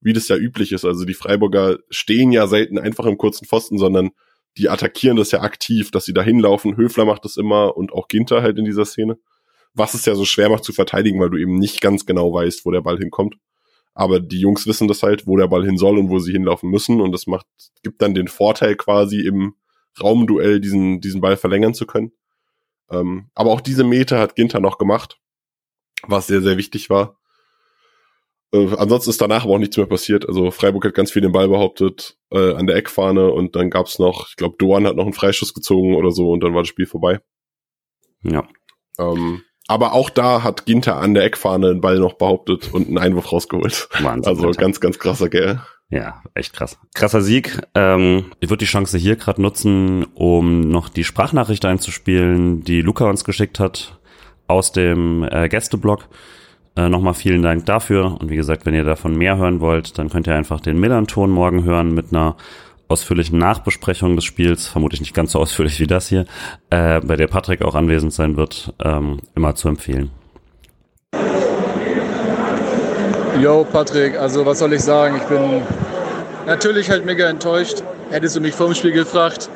wie 0.00 0.12
das 0.12 0.28
ja 0.28 0.36
üblich 0.36 0.72
ist. 0.72 0.84
Also 0.84 1.04
die 1.04 1.14
Freiburger 1.14 1.78
stehen 1.88 2.32
ja 2.32 2.46
selten 2.46 2.78
einfach 2.78 3.06
im 3.06 3.16
kurzen 3.16 3.46
Pfosten, 3.46 3.78
sondern 3.78 4.10
die 4.58 4.68
attackieren 4.68 5.16
das 5.16 5.30
ja 5.30 5.40
aktiv, 5.40 5.90
dass 5.90 6.04
sie 6.04 6.12
da 6.12 6.22
hinlaufen. 6.22 6.76
Höfler 6.76 7.04
macht 7.04 7.24
das 7.24 7.36
immer 7.36 7.76
und 7.76 7.92
auch 7.92 8.08
Ginter 8.08 8.42
halt 8.42 8.58
in 8.58 8.64
dieser 8.64 8.84
Szene. 8.84 9.18
Was 9.72 9.94
es 9.94 10.04
ja 10.04 10.14
so 10.14 10.24
schwer 10.24 10.50
macht 10.50 10.64
zu 10.64 10.72
verteidigen, 10.72 11.18
weil 11.20 11.30
du 11.30 11.36
eben 11.36 11.58
nicht 11.58 11.80
ganz 11.80 12.06
genau 12.06 12.32
weißt, 12.32 12.64
wo 12.64 12.70
der 12.70 12.82
Ball 12.82 12.98
hinkommt. 12.98 13.36
Aber 13.94 14.20
die 14.20 14.40
Jungs 14.40 14.66
wissen 14.66 14.88
das 14.88 15.02
halt, 15.02 15.26
wo 15.26 15.36
der 15.36 15.48
Ball 15.48 15.64
hin 15.64 15.78
soll 15.78 15.98
und 15.98 16.10
wo 16.10 16.18
sie 16.18 16.32
hinlaufen 16.32 16.70
müssen. 16.70 17.00
Und 17.00 17.12
das 17.12 17.26
macht, 17.26 17.46
gibt 17.82 18.02
dann 18.02 18.14
den 18.14 18.28
Vorteil 18.28 18.76
quasi 18.76 19.20
im 19.20 19.54
Raumduell 20.00 20.60
diesen, 20.60 21.00
diesen 21.00 21.20
Ball 21.20 21.36
verlängern 21.36 21.74
zu 21.74 21.86
können. 21.86 22.12
Ähm, 22.90 23.30
aber 23.34 23.50
auch 23.50 23.60
diese 23.60 23.84
Meter 23.84 24.18
hat 24.18 24.36
Ginter 24.36 24.60
noch 24.60 24.78
gemacht, 24.78 25.18
was 26.06 26.26
sehr, 26.26 26.42
sehr 26.42 26.56
wichtig 26.56 26.90
war. 26.90 27.18
Äh, 28.52 28.74
ansonsten 28.76 29.10
ist 29.10 29.20
danach 29.20 29.44
aber 29.44 29.54
auch 29.54 29.58
nichts 29.58 29.76
mehr 29.76 29.86
passiert. 29.86 30.28
Also 30.28 30.50
Freiburg 30.50 30.84
hat 30.84 30.94
ganz 30.94 31.10
viel 31.10 31.22
den 31.22 31.32
Ball 31.32 31.48
behauptet 31.48 32.16
äh, 32.30 32.54
an 32.54 32.66
der 32.66 32.76
Eckfahne 32.76 33.32
und 33.32 33.56
dann 33.56 33.70
gab's 33.70 33.98
noch, 33.98 34.28
ich 34.28 34.36
glaube, 34.36 34.56
Doan 34.58 34.86
hat 34.86 34.96
noch 34.96 35.04
einen 35.04 35.12
Freischuss 35.12 35.54
gezogen 35.54 35.96
oder 35.96 36.12
so 36.12 36.30
und 36.30 36.42
dann 36.42 36.54
war 36.54 36.62
das 36.62 36.68
Spiel 36.68 36.86
vorbei. 36.86 37.20
Ja. 38.22 38.46
Ähm, 38.98 39.42
aber 39.66 39.92
auch 39.92 40.10
da 40.10 40.42
hat 40.42 40.66
Ginter 40.66 40.96
an 40.96 41.14
der 41.14 41.24
Eckfahne 41.24 41.68
den 41.68 41.80
Ball 41.80 41.98
noch 41.98 42.14
behauptet 42.14 42.72
und 42.72 42.86
einen 42.86 42.98
Einwurf 42.98 43.32
rausgeholt. 43.32 43.88
Wahnsinn, 44.00 44.28
also 44.28 44.46
Alter. 44.46 44.60
ganz, 44.60 44.80
ganz 44.80 44.98
krasser 44.98 45.28
Gell. 45.28 45.60
Ja, 45.90 46.22
echt 46.34 46.52
krass. 46.52 46.78
Krasser 46.94 47.20
Sieg. 47.20 47.60
Ähm, 47.74 48.32
ich 48.40 48.50
würde 48.50 48.64
die 48.64 48.70
Chance 48.70 48.98
hier 48.98 49.16
gerade 49.16 49.40
nutzen, 49.40 50.04
um 50.14 50.60
noch 50.60 50.88
die 50.88 51.04
Sprachnachricht 51.04 51.64
einzuspielen, 51.64 52.64
die 52.64 52.80
Luca 52.80 53.08
uns 53.08 53.24
geschickt 53.24 53.60
hat 53.60 53.98
aus 54.46 54.72
dem 54.72 55.22
äh, 55.30 55.48
Gästeblog. 55.48 56.08
Äh, 56.76 56.88
Nochmal 56.88 57.14
vielen 57.14 57.42
Dank 57.42 57.66
dafür. 57.66 58.20
Und 58.20 58.30
wie 58.30 58.36
gesagt, 58.36 58.66
wenn 58.66 58.74
ihr 58.74 58.84
davon 58.84 59.16
mehr 59.16 59.36
hören 59.36 59.60
wollt, 59.60 59.98
dann 59.98 60.10
könnt 60.10 60.26
ihr 60.26 60.34
einfach 60.34 60.60
den 60.60 60.80
Millanton 60.80 61.30
morgen 61.30 61.64
hören 61.64 61.94
mit 61.94 62.12
einer 62.12 62.36
ausführlichen 62.88 63.38
Nachbesprechung 63.38 64.16
des 64.16 64.24
Spiels, 64.24 64.66
vermutlich 64.66 65.00
nicht 65.00 65.14
ganz 65.14 65.32
so 65.32 65.40
ausführlich 65.40 65.80
wie 65.80 65.86
das 65.86 66.08
hier, 66.08 66.26
äh, 66.70 67.00
bei 67.00 67.16
der 67.16 67.28
Patrick 67.28 67.62
auch 67.62 67.74
anwesend 67.74 68.12
sein 68.12 68.36
wird, 68.36 68.74
ähm, 68.82 69.20
immer 69.34 69.54
zu 69.54 69.68
empfehlen. 69.68 70.10
Yo, 73.40 73.64
Patrick, 73.64 74.16
also 74.16 74.46
was 74.46 74.60
soll 74.60 74.72
ich 74.74 74.82
sagen? 74.82 75.16
Ich 75.16 75.24
bin 75.24 75.62
natürlich 76.46 76.88
halt 76.88 77.04
mega 77.04 77.28
enttäuscht. 77.28 77.82
Hättest 78.10 78.36
du 78.36 78.40
mich 78.40 78.54
vor 78.54 78.66
dem 78.66 78.74
Spiel 78.76 78.92
gefragt, 78.92 79.48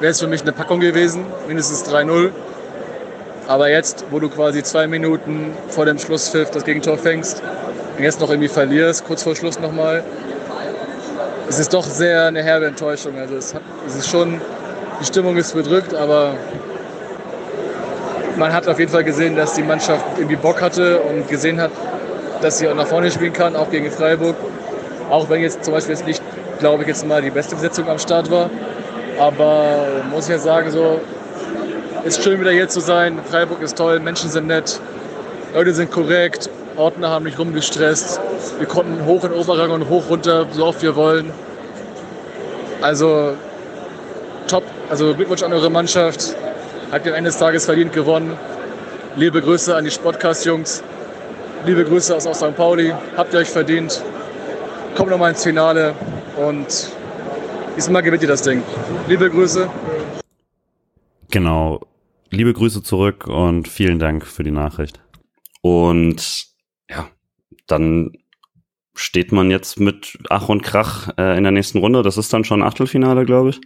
wäre 0.00 0.12
es 0.12 0.20
für 0.20 0.26
mich 0.26 0.40
eine 0.40 0.52
Packung 0.52 0.80
gewesen, 0.80 1.26
mindestens 1.46 1.84
3-0. 1.84 2.30
Aber 3.46 3.68
jetzt, 3.68 4.06
wo 4.10 4.18
du 4.18 4.30
quasi 4.30 4.62
zwei 4.62 4.86
Minuten 4.86 5.52
vor 5.68 5.84
dem 5.84 5.98
Schlusspfiff 5.98 6.50
das 6.50 6.64
Gegentor 6.64 6.96
fängst 6.96 7.42
und 7.98 8.02
jetzt 8.02 8.18
noch 8.18 8.30
irgendwie 8.30 8.48
verlierst, 8.48 9.04
kurz 9.06 9.22
vor 9.22 9.36
Schluss 9.36 9.60
nochmal, 9.60 10.04
es 11.50 11.58
ist 11.58 11.74
doch 11.74 11.84
sehr 11.84 12.24
eine 12.24 12.42
herbe 12.42 12.66
Enttäuschung. 12.66 13.18
Also 13.18 13.36
es, 13.36 13.54
hat, 13.54 13.62
es 13.86 13.94
ist 13.94 14.08
schon, 14.08 14.40
die 15.00 15.04
Stimmung 15.04 15.36
ist 15.36 15.54
bedrückt, 15.54 15.94
aber 15.94 16.32
man 18.36 18.54
hat 18.54 18.66
auf 18.68 18.78
jeden 18.78 18.90
Fall 18.90 19.04
gesehen, 19.04 19.36
dass 19.36 19.52
die 19.52 19.62
Mannschaft 19.62 20.04
irgendwie 20.16 20.36
Bock 20.36 20.62
hatte 20.62 21.00
und 21.00 21.28
gesehen 21.28 21.60
hat, 21.60 21.72
dass 22.40 22.58
sie 22.58 22.68
auch 22.68 22.74
nach 22.74 22.86
vorne 22.86 23.10
spielen 23.10 23.32
kann, 23.32 23.56
auch 23.56 23.70
gegen 23.70 23.90
Freiburg. 23.90 24.36
Auch 25.10 25.28
wenn 25.30 25.40
jetzt 25.40 25.64
zum 25.64 25.74
Beispiel 25.74 25.94
jetzt 25.94 26.06
nicht, 26.06 26.22
glaube 26.58 26.82
ich, 26.82 26.88
jetzt 26.88 27.06
mal 27.06 27.22
die 27.22 27.30
beste 27.30 27.54
Besetzung 27.54 27.88
am 27.88 27.98
Start 27.98 28.30
war. 28.30 28.50
Aber 29.18 29.86
muss 30.10 30.24
ich 30.24 30.30
ja 30.30 30.38
sagen, 30.38 30.70
so 30.70 31.00
ist 32.04 32.22
schön 32.22 32.40
wieder 32.40 32.50
hier 32.50 32.68
zu 32.68 32.80
sein. 32.80 33.18
Freiburg 33.28 33.62
ist 33.62 33.76
toll, 33.76 34.00
Menschen 34.00 34.30
sind 34.30 34.46
nett, 34.46 34.80
Leute 35.54 35.74
sind 35.74 35.90
korrekt, 35.90 36.48
Ordner 36.76 37.10
haben 37.10 37.24
nicht 37.24 37.38
rumgestresst. 37.38 38.20
Wir 38.58 38.66
konnten 38.66 39.04
hoch 39.04 39.24
in 39.24 39.32
Oberrang 39.32 39.70
und 39.72 39.88
hoch 39.88 40.08
runter, 40.08 40.46
so 40.52 40.66
oft 40.66 40.82
wir 40.82 40.94
wollen. 40.94 41.32
Also 42.80 43.34
top. 44.46 44.62
Also 44.88 45.14
Glückwunsch 45.14 45.42
an 45.42 45.52
eure 45.52 45.70
Mannschaft. 45.70 46.36
Habt 46.92 47.04
ihr 47.04 47.12
am 47.12 47.18
Ende 47.18 47.30
des 47.30 47.38
Tages 47.38 47.64
verdient 47.64 47.92
gewonnen. 47.92 48.36
Liebe 49.16 49.42
Grüße 49.42 49.74
an 49.74 49.84
die 49.84 49.90
Sportcast-Jungs. 49.90 50.82
Liebe 51.66 51.84
Grüße 51.84 52.14
aus, 52.14 52.26
aus 52.26 52.38
St. 52.38 52.56
Pauli. 52.56 52.92
Habt 53.16 53.34
ihr 53.34 53.40
euch 53.40 53.48
verdient. 53.48 54.02
Kommt 54.96 55.10
nochmal 55.10 55.30
ins 55.30 55.42
Finale 55.42 55.94
und 56.36 56.90
diesmal 57.76 58.02
gewinnt 58.02 58.22
ihr 58.22 58.28
das 58.28 58.42
Ding. 58.42 58.62
Liebe 59.06 59.28
Grüße. 59.28 59.68
Genau. 61.30 61.80
Liebe 62.30 62.52
Grüße 62.52 62.82
zurück 62.82 63.26
und 63.26 63.68
vielen 63.68 63.98
Dank 63.98 64.26
für 64.26 64.44
die 64.44 64.50
Nachricht. 64.50 65.00
Und 65.60 66.46
ja, 66.88 67.08
dann 67.66 68.12
steht 68.94 69.32
man 69.32 69.50
jetzt 69.50 69.80
mit 69.80 70.18
Ach 70.28 70.48
und 70.48 70.62
Krach 70.62 71.10
äh, 71.18 71.36
in 71.36 71.42
der 71.42 71.52
nächsten 71.52 71.78
Runde. 71.78 72.02
Das 72.02 72.18
ist 72.18 72.32
dann 72.32 72.44
schon 72.44 72.62
Achtelfinale, 72.62 73.24
glaube 73.24 73.50
ich. 73.50 73.60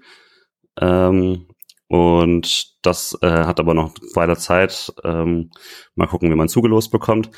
Ähm, 0.80 1.46
und 1.88 2.74
das 2.82 3.18
äh, 3.20 3.28
hat 3.28 3.60
aber 3.60 3.74
noch 3.74 3.92
weiter 4.14 4.36
Zeit. 4.36 4.92
Ähm, 5.04 5.50
mal 5.94 6.06
gucken, 6.06 6.30
wie 6.30 6.36
man 6.36 6.48
zugelost 6.48 6.90
bekommt. 6.90 7.30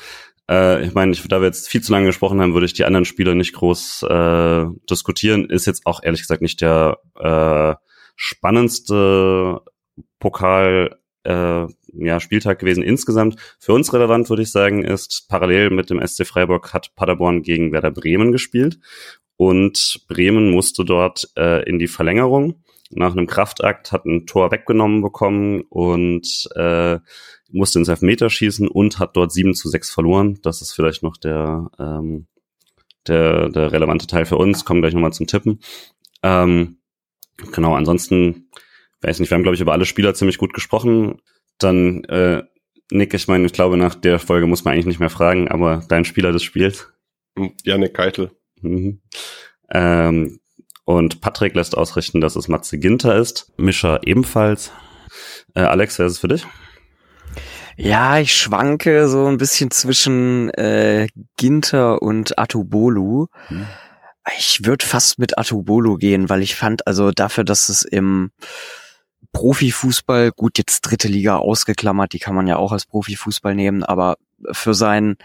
Äh, 0.49 0.85
ich 0.85 0.93
meine, 0.93 1.11
ich, 1.11 1.27
da 1.27 1.39
wir 1.39 1.47
jetzt 1.47 1.67
viel 1.67 1.81
zu 1.81 1.91
lange 1.91 2.07
gesprochen 2.07 2.41
haben, 2.41 2.53
würde 2.53 2.65
ich 2.65 2.73
die 2.73 2.85
anderen 2.85 3.05
Spiele 3.05 3.35
nicht 3.35 3.53
groß 3.53 4.03
äh, 4.03 4.65
diskutieren. 4.89 5.49
Ist 5.49 5.65
jetzt 5.65 5.85
auch 5.85 6.01
ehrlich 6.03 6.21
gesagt 6.21 6.41
nicht 6.41 6.61
der 6.61 6.99
äh, 7.19 7.75
spannendste 8.15 9.61
Pokal 10.19 10.97
äh, 11.23 11.65
ja, 11.93 12.19
Spieltag 12.19 12.59
gewesen 12.59 12.83
insgesamt. 12.83 13.37
Für 13.59 13.73
uns 13.73 13.93
relevant, 13.93 14.29
würde 14.29 14.43
ich 14.43 14.51
sagen, 14.51 14.83
ist 14.83 15.27
parallel 15.29 15.69
mit 15.69 15.89
dem 15.89 16.05
SC 16.05 16.25
Freiburg 16.25 16.73
hat 16.73 16.95
Paderborn 16.95 17.41
gegen 17.41 17.71
Werder 17.71 17.91
Bremen 17.91 18.31
gespielt 18.31 18.79
und 19.37 20.05
Bremen 20.07 20.51
musste 20.51 20.85
dort 20.85 21.29
äh, 21.37 21.67
in 21.67 21.79
die 21.79 21.87
Verlängerung. 21.87 22.63
Nach 22.95 23.11
einem 23.11 23.27
Kraftakt 23.27 23.91
hat 23.91 24.05
ein 24.05 24.25
Tor 24.25 24.51
weggenommen 24.51 25.01
bekommen 25.01 25.61
und 25.69 26.49
äh, 26.55 26.99
musste 27.51 27.79
ins 27.79 27.89
Elfmeterschießen 27.89 28.67
und 28.67 28.99
hat 28.99 29.15
dort 29.17 29.31
7 29.31 29.53
zu 29.53 29.69
6 29.69 29.91
verloren. 29.91 30.39
Das 30.41 30.61
ist 30.61 30.73
vielleicht 30.73 31.03
noch 31.03 31.17
der, 31.17 31.69
ähm, 31.77 32.27
der, 33.07 33.49
der 33.49 33.71
relevante 33.71 34.07
Teil 34.07 34.25
für 34.25 34.37
uns. 34.37 34.65
Kommen 34.65 34.81
gleich 34.81 34.93
nochmal 34.93 35.13
zum 35.13 35.27
Tippen. 35.27 35.59
Ähm, 36.23 36.77
genau, 37.51 37.75
ansonsten, 37.75 38.49
weiß 39.01 39.19
nicht, 39.19 39.29
wir 39.29 39.35
haben, 39.35 39.43
glaube 39.43 39.55
ich, 39.55 39.61
über 39.61 39.73
alle 39.73 39.85
Spieler 39.85 40.13
ziemlich 40.13 40.37
gut 40.37 40.53
gesprochen. 40.53 41.21
Dann, 41.57 42.03
äh, 42.05 42.43
Nick, 42.91 43.13
ich 43.13 43.27
meine, 43.27 43.45
ich 43.45 43.53
glaube, 43.53 43.77
nach 43.77 43.95
der 43.95 44.19
Folge 44.19 44.47
muss 44.47 44.63
man 44.63 44.73
eigentlich 44.73 44.85
nicht 44.85 44.99
mehr 44.99 45.09
fragen, 45.09 45.49
aber 45.49 45.83
dein 45.89 46.05
Spieler 46.05 46.31
des 46.31 46.43
Spiels? 46.43 46.93
Janik 47.63 47.93
Keitel. 47.93 48.31
Mhm. 48.61 49.01
Ähm, 49.69 50.39
und 50.85 51.19
Patrick 51.19 51.55
lässt 51.55 51.75
ausrichten, 51.75 52.21
dass 52.21 52.35
es 52.35 52.47
Matze 52.47 52.77
Ginter 52.77 53.15
ist. 53.17 53.51
Mischer 53.57 54.01
ebenfalls. 54.05 54.71
Äh, 55.55 55.61
Alex, 55.61 55.99
wer 55.99 56.05
ist 56.05 56.13
es 56.13 56.19
für 56.19 56.27
dich? 56.27 56.45
Ja, 57.77 58.19
ich 58.19 58.37
schwanke 58.37 59.09
so 59.09 59.25
ein 59.25 59.37
bisschen 59.37 59.71
zwischen 59.71 60.49
äh, 60.51 61.07
Ginter 61.37 62.01
und 62.01 62.39
Atubolu. 62.39 63.27
Hm. 63.47 63.65
Ich 64.37 64.61
würde 64.63 64.85
fast 64.85 65.19
mit 65.19 65.37
Atubolu 65.37 65.97
gehen, 65.97 66.29
weil 66.29 66.41
ich 66.41 66.55
fand, 66.55 66.87
also 66.87 67.11
dafür, 67.11 67.43
dass 67.43 67.69
es 67.69 67.83
im 67.83 68.31
Profifußball, 69.33 70.31
gut, 70.31 70.57
jetzt 70.57 70.81
dritte 70.81 71.07
Liga 71.07 71.37
ausgeklammert, 71.37 72.13
die 72.13 72.19
kann 72.19 72.35
man 72.35 72.47
ja 72.47 72.55
auch 72.55 72.71
als 72.71 72.85
Profifußball 72.85 73.53
nehmen, 73.53 73.83
aber 73.83 74.15
für 74.51 74.73
sein 74.73 75.17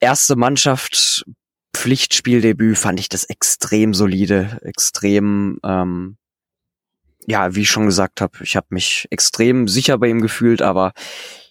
erste 0.00 0.36
Mannschaft 0.36 1.24
Pflichtspieldebüt 1.74 2.78
fand 2.78 3.00
ich 3.00 3.08
das 3.08 3.24
extrem 3.24 3.92
solide, 3.92 4.58
extrem, 4.62 5.58
ähm, 5.64 6.16
ja, 7.26 7.54
wie 7.54 7.62
ich 7.62 7.70
schon 7.70 7.86
gesagt 7.86 8.20
habe, 8.20 8.38
ich 8.42 8.56
habe 8.56 8.68
mich 8.70 9.06
extrem 9.10 9.68
sicher 9.68 9.98
bei 9.98 10.08
ihm 10.08 10.22
gefühlt, 10.22 10.62
aber 10.62 10.92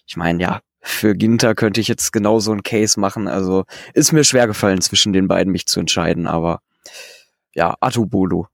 ich 0.06 0.16
meine, 0.16 0.42
ja, 0.42 0.60
für 0.80 1.14
Ginter 1.14 1.54
könnte 1.54 1.80
ich 1.80 1.88
jetzt 1.88 2.12
genauso 2.12 2.52
ein 2.52 2.62
Case 2.62 3.00
machen. 3.00 3.26
Also 3.26 3.64
ist 3.94 4.12
mir 4.12 4.22
schwer 4.22 4.46
gefallen, 4.46 4.82
zwischen 4.82 5.12
den 5.12 5.28
beiden 5.28 5.52
mich 5.52 5.66
zu 5.66 5.80
entscheiden, 5.80 6.26
aber 6.26 6.60
ja, 7.54 7.76
Atubolo. 7.80 8.48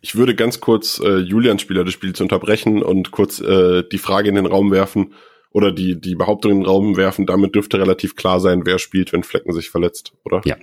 Ich 0.00 0.14
würde 0.14 0.36
ganz 0.36 0.60
kurz 0.60 1.00
äh, 1.00 1.16
Julians 1.18 1.62
Spieler 1.62 1.82
des 1.82 1.94
Spiels 1.94 2.20
unterbrechen 2.20 2.82
und 2.82 3.10
kurz 3.10 3.40
äh, 3.40 3.82
die 3.90 3.98
Frage 3.98 4.28
in 4.28 4.36
den 4.36 4.46
Raum 4.46 4.70
werfen 4.70 5.14
oder 5.56 5.72
die, 5.72 5.98
die 5.98 6.14
Behauptung 6.14 6.52
in 6.52 6.58
den 6.58 6.66
Raum 6.66 6.98
werfen. 6.98 7.24
Damit 7.24 7.54
dürfte 7.54 7.78
relativ 7.78 8.14
klar 8.14 8.40
sein, 8.40 8.66
wer 8.66 8.78
spielt, 8.78 9.14
wenn 9.14 9.22
Flecken 9.22 9.54
sich 9.54 9.70
verletzt, 9.70 10.12
oder? 10.22 10.42
Ja, 10.44 10.56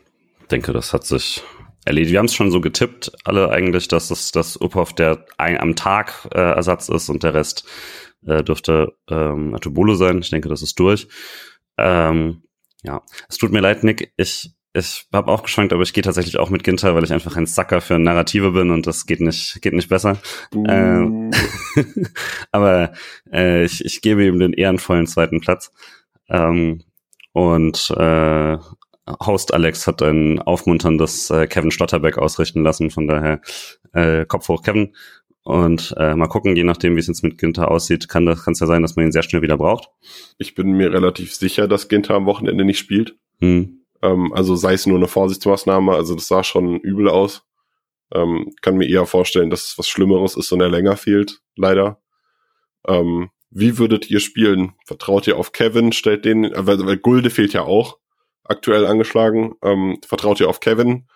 denke, 0.51 0.71
das 0.71 0.93
hat 0.93 1.03
sich 1.03 1.41
erledigt. 1.83 2.11
Wir 2.11 2.19
haben 2.19 2.27
es 2.27 2.35
schon 2.35 2.51
so 2.51 2.61
getippt, 2.61 3.11
alle 3.23 3.49
eigentlich, 3.49 3.87
dass 3.87 4.11
es 4.11 4.31
das 4.31 4.55
Uphoff 4.55 4.93
der 4.93 5.25
ein, 5.39 5.59
am 5.59 5.75
Tag 5.75 6.29
äh, 6.31 6.37
Ersatz 6.37 6.89
ist 6.89 7.09
und 7.09 7.23
der 7.23 7.33
Rest 7.33 7.65
äh, 8.27 8.43
dürfte 8.43 8.93
ähm, 9.09 9.55
Atubolo 9.55 9.95
sein. 9.95 10.19
Ich 10.19 10.29
denke, 10.29 10.47
das 10.47 10.61
ist 10.61 10.77
durch. 10.77 11.07
Ähm, 11.79 12.43
ja, 12.83 13.01
es 13.27 13.39
tut 13.39 13.51
mir 13.51 13.61
leid, 13.61 13.83
Nick. 13.83 14.13
Ich 14.15 14.51
ich 14.73 15.05
habe 15.13 15.31
auch 15.31 15.43
geschwankt, 15.43 15.71
aber 15.71 15.83
ich 15.83 15.93
gehe 15.93 16.03
tatsächlich 16.03 16.39
auch 16.39 16.49
mit 16.49 16.63
Ginter, 16.63 16.95
weil 16.95 17.03
ich 17.03 17.13
einfach 17.13 17.35
ein 17.37 17.45
Sucker 17.45 17.79
für 17.79 17.99
Narrative 17.99 18.51
bin 18.51 18.71
und 18.71 18.87
das 18.87 19.05
geht 19.05 19.21
nicht, 19.21 19.61
geht 19.61 19.73
nicht 19.73 19.89
besser. 19.89 20.17
Uh. 20.53 20.65
Ähm, 20.67 21.31
aber 22.51 22.93
äh, 23.31 23.65
ich, 23.65 23.85
ich 23.85 24.01
gebe 24.01 24.25
ihm 24.25 24.39
den 24.39 24.53
ehrenvollen 24.53 25.05
zweiten 25.05 25.41
Platz. 25.41 25.71
Ähm, 26.27 26.81
und 27.33 27.91
äh, 27.97 28.57
Host 29.25 29.53
Alex 29.53 29.85
hat 29.85 30.01
ein 30.01 30.39
aufmunterndes 30.39 31.29
äh, 31.29 31.45
Kevin 31.45 31.71
Stotterbeck 31.71 32.17
ausrichten 32.17 32.63
lassen, 32.63 32.89
von 32.89 33.07
daher 33.07 33.41
äh, 33.93 34.25
Kopf 34.25 34.47
hoch 34.47 34.63
Kevin. 34.63 34.95
Und 35.43 35.93
äh, 35.97 36.15
mal 36.15 36.27
gucken, 36.27 36.55
je 36.55 36.63
nachdem, 36.63 36.95
wie 36.95 37.01
es 37.01 37.07
jetzt 37.07 37.23
mit 37.23 37.37
Ginter 37.37 37.69
aussieht, 37.69 38.07
kann 38.07 38.25
das 38.25 38.45
kann 38.45 38.53
es 38.53 38.61
ja 38.61 38.67
sein, 38.67 38.81
dass 38.81 38.95
man 38.95 39.05
ihn 39.05 39.11
sehr 39.11 39.23
schnell 39.23 39.41
wieder 39.41 39.57
braucht. 39.57 39.89
Ich 40.37 40.55
bin 40.55 40.71
mir 40.71 40.91
relativ 40.91 41.35
sicher, 41.35 41.67
dass 41.67 41.89
Ginter 41.89 42.15
am 42.15 42.25
Wochenende 42.25 42.63
nicht 42.63 42.79
spielt. 42.79 43.17
Hm. 43.39 43.82
Ähm, 44.03 44.33
also 44.33 44.55
sei 44.55 44.73
es 44.73 44.85
nur 44.85 44.97
eine 44.97 45.07
Vorsichtsmaßnahme, 45.07 45.93
also 45.93 46.13
das 46.13 46.27
sah 46.27 46.43
schon 46.43 46.79
übel 46.81 47.09
aus. 47.09 47.43
Ähm, 48.13 48.53
kann 48.61 48.77
mir 48.77 48.87
eher 48.87 49.05
vorstellen, 49.05 49.49
dass 49.49 49.63
es 49.63 49.79
was 49.79 49.87
Schlimmeres 49.87 50.35
ist 50.35 50.51
und 50.51 50.61
er 50.61 50.69
länger 50.69 50.97
fehlt, 50.97 51.41
leider. 51.55 52.01
Ähm, 52.87 53.29
wie 53.49 53.77
würdet 53.77 54.09
ihr 54.11 54.19
spielen? 54.19 54.73
Vertraut 54.85 55.25
ihr 55.25 55.37
auf 55.37 55.53
Kevin? 55.53 55.93
Stellt 55.93 56.25
den, 56.25 56.51
weil, 56.53 56.85
weil 56.85 56.97
Gulde 56.97 57.29
fehlt 57.29 57.53
ja 57.53 57.63
auch 57.63 57.97
aktuell 58.43 58.85
angeschlagen. 58.85 59.55
Ähm, 59.63 59.99
vertraut 60.05 60.39
ihr 60.41 60.49
auf 60.49 60.59
Kevin? 60.59 61.07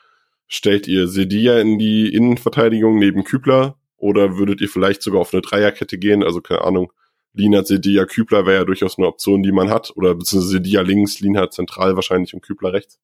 Stellt 0.48 0.88
ihr 0.88 1.08
Sedia 1.08 1.60
in 1.60 1.78
die 1.78 2.14
Innenverteidigung 2.14 2.98
neben 2.98 3.26
Kübler? 3.26 3.78
Oder 3.98 4.38
würdet 4.38 4.62
ihr 4.62 4.70
vielleicht 4.70 5.02
sogar 5.02 5.20
auf 5.22 5.34
eine 5.34 5.42
Dreierkette 5.42 5.98
gehen? 5.98 6.24
Also 6.24 6.40
keine 6.40 6.62
Ahnung, 6.62 6.94
Lienert, 7.38 7.68
Sedia, 7.68 8.06
Kübler 8.06 8.46
wäre 8.46 8.60
ja 8.60 8.66
durchaus 8.66 8.98
eine 8.98 9.08
Option, 9.08 9.44
die 9.44 9.52
man 9.52 9.70
hat. 9.70 9.92
Oder 9.96 10.16
beziehungsweise 10.16 10.54
Sedia 10.54 10.82
links, 10.82 11.20
Lienert 11.20 11.54
zentral 11.54 11.96
wahrscheinlich 11.96 12.34
und 12.34 12.42
Kübler 12.42 12.74
rechts. 12.74 13.00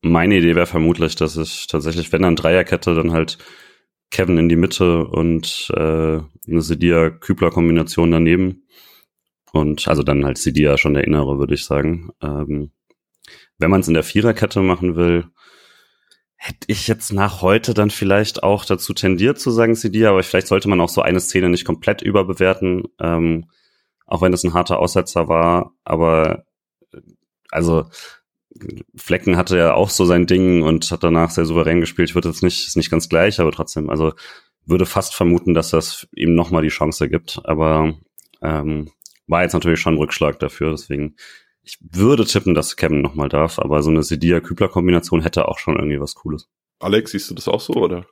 Meine 0.00 0.36
Idee 0.36 0.54
wäre 0.54 0.66
vermutlich, 0.66 1.16
dass 1.16 1.36
ich 1.36 1.66
tatsächlich, 1.66 2.12
wenn 2.12 2.22
dann 2.22 2.36
Dreierkette, 2.36 2.94
dann 2.94 3.12
halt 3.12 3.38
Kevin 4.10 4.38
in 4.38 4.48
die 4.48 4.56
Mitte 4.56 5.06
und 5.06 5.70
äh, 5.74 6.20
eine 6.20 6.62
Sedia-Kübler-Kombination 6.62 8.10
daneben. 8.10 8.64
Und 9.52 9.88
also 9.88 10.02
dann 10.02 10.24
halt 10.24 10.38
Sidia 10.38 10.76
schon 10.76 10.94
der 10.94 11.04
Innere, 11.04 11.38
würde 11.38 11.54
ich 11.54 11.64
sagen. 11.64 12.10
Ähm, 12.22 12.70
wenn 13.58 13.70
man 13.70 13.80
es 13.80 13.88
in 13.88 13.94
der 13.94 14.04
Viererkette 14.04 14.60
machen 14.60 14.96
will, 14.96 15.26
hätte 16.38 16.66
ich 16.68 16.86
jetzt 16.86 17.12
nach 17.12 17.42
heute 17.42 17.74
dann 17.74 17.90
vielleicht 17.90 18.44
auch 18.44 18.64
dazu 18.64 18.94
tendiert 18.94 19.40
zu 19.40 19.50
sagen 19.50 19.74
Sidia, 19.74 20.10
aber 20.10 20.22
vielleicht 20.22 20.46
sollte 20.46 20.68
man 20.68 20.80
auch 20.80 20.88
so 20.88 21.02
eine 21.02 21.20
Szene 21.20 21.50
nicht 21.50 21.64
komplett 21.64 22.00
überbewerten, 22.00 22.84
ähm, 23.00 23.50
auch 24.06 24.22
wenn 24.22 24.32
das 24.32 24.44
ein 24.44 24.54
harter 24.54 24.78
Aussetzer 24.78 25.28
war. 25.28 25.74
Aber 25.84 26.44
äh, 26.94 27.00
also 27.50 27.86
Flecken 28.96 29.36
hatte 29.36 29.58
ja 29.58 29.74
auch 29.74 29.90
so 29.90 30.04
sein 30.04 30.26
Ding 30.26 30.62
und 30.62 30.90
hat 30.90 31.02
danach 31.02 31.30
sehr 31.30 31.44
souverän 31.44 31.80
gespielt. 31.80 32.10
Ich 32.10 32.14
würde 32.14 32.28
jetzt 32.28 32.42
nicht, 32.42 32.68
ist 32.68 32.76
nicht 32.76 32.90
ganz 32.90 33.08
gleich, 33.08 33.40
aber 33.40 33.52
trotzdem, 33.52 33.90
also 33.90 34.12
würde 34.64 34.86
fast 34.86 35.14
vermuten, 35.14 35.54
dass 35.54 35.70
das 35.70 36.06
ihm 36.14 36.34
nochmal 36.34 36.62
die 36.62 36.68
Chance 36.68 37.08
gibt. 37.08 37.40
Aber 37.44 37.94
ähm, 38.42 38.90
war 39.26 39.42
jetzt 39.42 39.54
natürlich 39.54 39.80
schon 39.80 39.94
ein 39.94 39.98
Rückschlag 39.98 40.38
dafür. 40.38 40.70
Deswegen, 40.70 41.16
ich 41.68 41.78
würde 41.80 42.24
tippen, 42.24 42.54
dass 42.54 42.76
Kevin 42.76 43.02
nochmal 43.02 43.28
darf, 43.28 43.58
aber 43.58 43.82
so 43.82 43.90
eine 43.90 44.02
Sedia-Kübler-Kombination 44.02 45.20
hätte 45.20 45.48
auch 45.48 45.58
schon 45.58 45.76
irgendwie 45.76 46.00
was 46.00 46.14
Cooles. 46.14 46.48
Alex, 46.80 47.10
siehst 47.10 47.30
du 47.30 47.34
das 47.34 47.46
auch 47.46 47.60
so, 47.60 47.74
oder? 47.74 48.06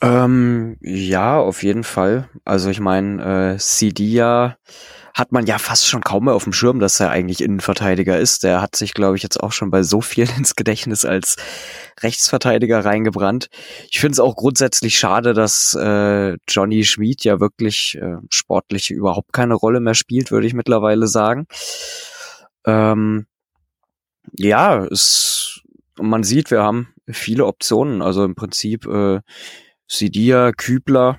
Ähm, 0.00 0.76
ja, 0.80 1.36
auf 1.38 1.64
jeden 1.64 1.82
Fall. 1.82 2.28
Also 2.44 2.70
ich 2.70 2.78
meine, 2.78 3.54
äh, 3.54 3.58
Sidia 3.58 4.56
hat 5.14 5.32
man 5.32 5.46
ja 5.46 5.58
fast 5.58 5.88
schon 5.88 6.02
kaum 6.02 6.26
mehr 6.26 6.34
auf 6.34 6.44
dem 6.44 6.52
Schirm, 6.52 6.78
dass 6.78 7.00
er 7.00 7.10
eigentlich 7.10 7.40
Innenverteidiger 7.40 8.20
ist. 8.20 8.44
Der 8.44 8.60
hat 8.60 8.76
sich, 8.76 8.94
glaube 8.94 9.16
ich, 9.16 9.22
jetzt 9.22 9.42
auch 9.42 9.50
schon 9.50 9.70
bei 9.70 9.82
so 9.82 10.00
vielen 10.00 10.28
ins 10.36 10.54
Gedächtnis 10.54 11.04
als 11.04 11.36
Rechtsverteidiger 12.02 12.84
reingebrannt. 12.84 13.48
Ich 13.90 13.98
finde 13.98 14.12
es 14.12 14.20
auch 14.20 14.36
grundsätzlich 14.36 14.96
schade, 14.96 15.32
dass 15.32 15.74
äh, 15.74 16.36
Johnny 16.46 16.84
Schmid 16.84 17.24
ja 17.24 17.40
wirklich 17.40 17.98
äh, 18.00 18.18
sportlich 18.28 18.90
überhaupt 18.90 19.32
keine 19.32 19.54
Rolle 19.54 19.80
mehr 19.80 19.94
spielt, 19.94 20.30
würde 20.30 20.46
ich 20.46 20.54
mittlerweile 20.54 21.08
sagen. 21.08 21.46
Ähm, 22.66 23.26
ja, 24.32 24.84
es, 24.84 25.62
man 25.98 26.24
sieht, 26.24 26.50
wir 26.50 26.62
haben 26.62 26.88
viele 27.08 27.46
Optionen. 27.46 28.02
Also 28.02 28.24
im 28.24 28.34
Prinzip 28.34 28.86
äh, 28.86 29.20
Sidia, 29.86 30.52
Kübler, 30.52 31.18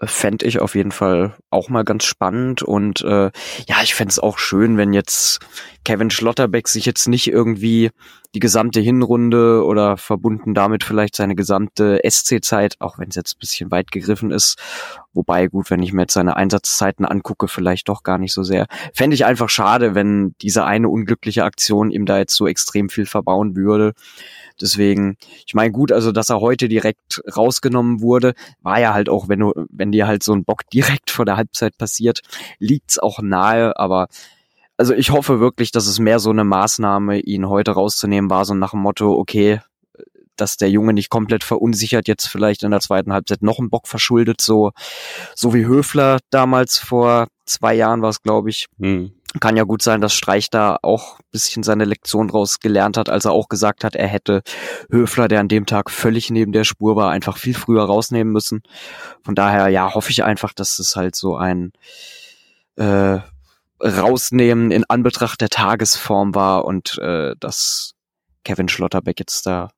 fände 0.00 0.46
ich 0.46 0.60
auf 0.60 0.74
jeden 0.74 0.92
Fall 0.92 1.34
auch 1.50 1.68
mal 1.68 1.84
ganz 1.84 2.04
spannend 2.04 2.62
und 2.62 3.02
äh, 3.02 3.30
ja, 3.66 3.82
ich 3.82 3.94
fände 3.94 4.12
es 4.12 4.20
auch 4.20 4.38
schön, 4.38 4.76
wenn 4.76 4.92
jetzt 4.92 5.40
Kevin 5.84 6.10
Schlotterbeck 6.10 6.68
sich 6.68 6.86
jetzt 6.86 7.08
nicht 7.08 7.26
irgendwie 7.28 7.90
die 8.34 8.40
gesamte 8.40 8.80
Hinrunde 8.80 9.64
oder 9.64 9.96
verbunden 9.96 10.54
damit 10.54 10.84
vielleicht 10.84 11.16
seine 11.16 11.34
gesamte 11.34 12.00
SC-Zeit, 12.08 12.76
auch 12.78 12.98
wenn 12.98 13.08
es 13.08 13.16
jetzt 13.16 13.36
ein 13.36 13.40
bisschen 13.40 13.70
weit 13.70 13.90
gegriffen 13.90 14.30
ist, 14.30 14.58
wobei 15.14 15.46
gut, 15.46 15.70
wenn 15.70 15.82
ich 15.82 15.92
mir 15.92 16.02
jetzt 16.02 16.14
seine 16.14 16.36
Einsatzzeiten 16.36 17.04
angucke, 17.04 17.48
vielleicht 17.48 17.88
doch 17.88 18.02
gar 18.02 18.18
nicht 18.18 18.32
so 18.32 18.42
sehr, 18.42 18.66
fände 18.92 19.14
ich 19.14 19.24
einfach 19.24 19.48
schade, 19.48 19.94
wenn 19.94 20.34
diese 20.42 20.64
eine 20.64 20.88
unglückliche 20.88 21.44
Aktion 21.44 21.90
ihm 21.90 22.06
da 22.06 22.18
jetzt 22.18 22.34
so 22.34 22.46
extrem 22.46 22.88
viel 22.88 23.06
verbauen 23.06 23.56
würde. 23.56 23.94
Deswegen, 24.60 25.16
ich 25.46 25.54
meine, 25.54 25.72
gut, 25.72 25.92
also 25.92 26.12
dass 26.12 26.30
er 26.30 26.40
heute 26.40 26.68
direkt 26.68 27.22
rausgenommen 27.36 28.00
wurde, 28.00 28.34
war 28.60 28.80
ja 28.80 28.94
halt 28.94 29.08
auch, 29.08 29.28
wenn 29.28 29.40
du, 29.40 29.52
wenn 29.70 29.92
dir 29.92 30.06
halt 30.06 30.22
so 30.22 30.32
ein 30.32 30.44
Bock 30.44 30.62
direkt 30.72 31.10
vor 31.10 31.24
der 31.24 31.36
Halbzeit 31.36 31.76
passiert, 31.78 32.20
liegt's 32.58 32.98
auch 32.98 33.20
nahe, 33.20 33.78
aber 33.78 34.08
also 34.76 34.94
ich 34.94 35.10
hoffe 35.10 35.40
wirklich, 35.40 35.72
dass 35.72 35.88
es 35.88 35.98
mehr 35.98 36.20
so 36.20 36.30
eine 36.30 36.44
Maßnahme, 36.44 37.18
ihn 37.18 37.48
heute 37.48 37.72
rauszunehmen 37.72 38.30
war, 38.30 38.44
so 38.44 38.54
nach 38.54 38.70
dem 38.70 38.80
Motto, 38.80 39.12
okay, 39.12 39.60
dass 40.36 40.56
der 40.56 40.70
Junge 40.70 40.92
nicht 40.92 41.10
komplett 41.10 41.44
verunsichert 41.44 42.08
jetzt 42.08 42.26
vielleicht 42.28 42.62
in 42.62 42.70
der 42.70 42.80
zweiten 42.80 43.12
Halbzeit 43.12 43.42
noch 43.42 43.58
einen 43.58 43.70
Bock 43.70 43.88
verschuldet, 43.88 44.40
so, 44.40 44.70
so 45.34 45.52
wie 45.52 45.66
Höfler 45.66 46.18
damals 46.30 46.78
vor 46.78 47.26
zwei 47.44 47.74
Jahren 47.74 48.02
war 48.02 48.10
es, 48.10 48.22
glaube 48.22 48.50
ich. 48.50 48.66
Mhm. 48.78 49.12
Kann 49.40 49.56
ja 49.56 49.64
gut 49.64 49.82
sein, 49.82 50.00
dass 50.00 50.14
Streich 50.14 50.48
da 50.48 50.78
auch 50.82 51.20
bisschen 51.30 51.62
seine 51.62 51.84
Lektion 51.84 52.28
draus 52.28 52.60
gelernt 52.60 52.96
hat, 52.96 53.10
als 53.10 53.26
er 53.26 53.32
auch 53.32 53.48
gesagt 53.48 53.84
hat, 53.84 53.94
er 53.94 54.08
hätte 54.08 54.42
Höfler, 54.90 55.28
der 55.28 55.40
an 55.40 55.48
dem 55.48 55.66
Tag 55.66 55.90
völlig 55.90 56.30
neben 56.30 56.52
der 56.52 56.64
Spur 56.64 56.96
war, 56.96 57.10
einfach 57.10 57.36
viel 57.36 57.54
früher 57.54 57.84
rausnehmen 57.84 58.32
müssen. 58.32 58.62
Von 59.22 59.34
daher, 59.34 59.68
ja, 59.68 59.94
hoffe 59.94 60.10
ich 60.10 60.24
einfach, 60.24 60.54
dass 60.54 60.78
es 60.78 60.96
halt 60.96 61.14
so 61.14 61.36
ein 61.36 61.72
äh, 62.76 63.18
Rausnehmen 63.82 64.70
in 64.70 64.84
Anbetracht 64.88 65.40
der 65.40 65.50
Tagesform 65.50 66.34
war 66.34 66.64
und 66.64 66.96
äh, 66.98 67.34
dass 67.38 67.92
Kevin 68.44 68.68
Schlotterbeck 68.68 69.20
jetzt 69.20 69.46
da 69.46 69.70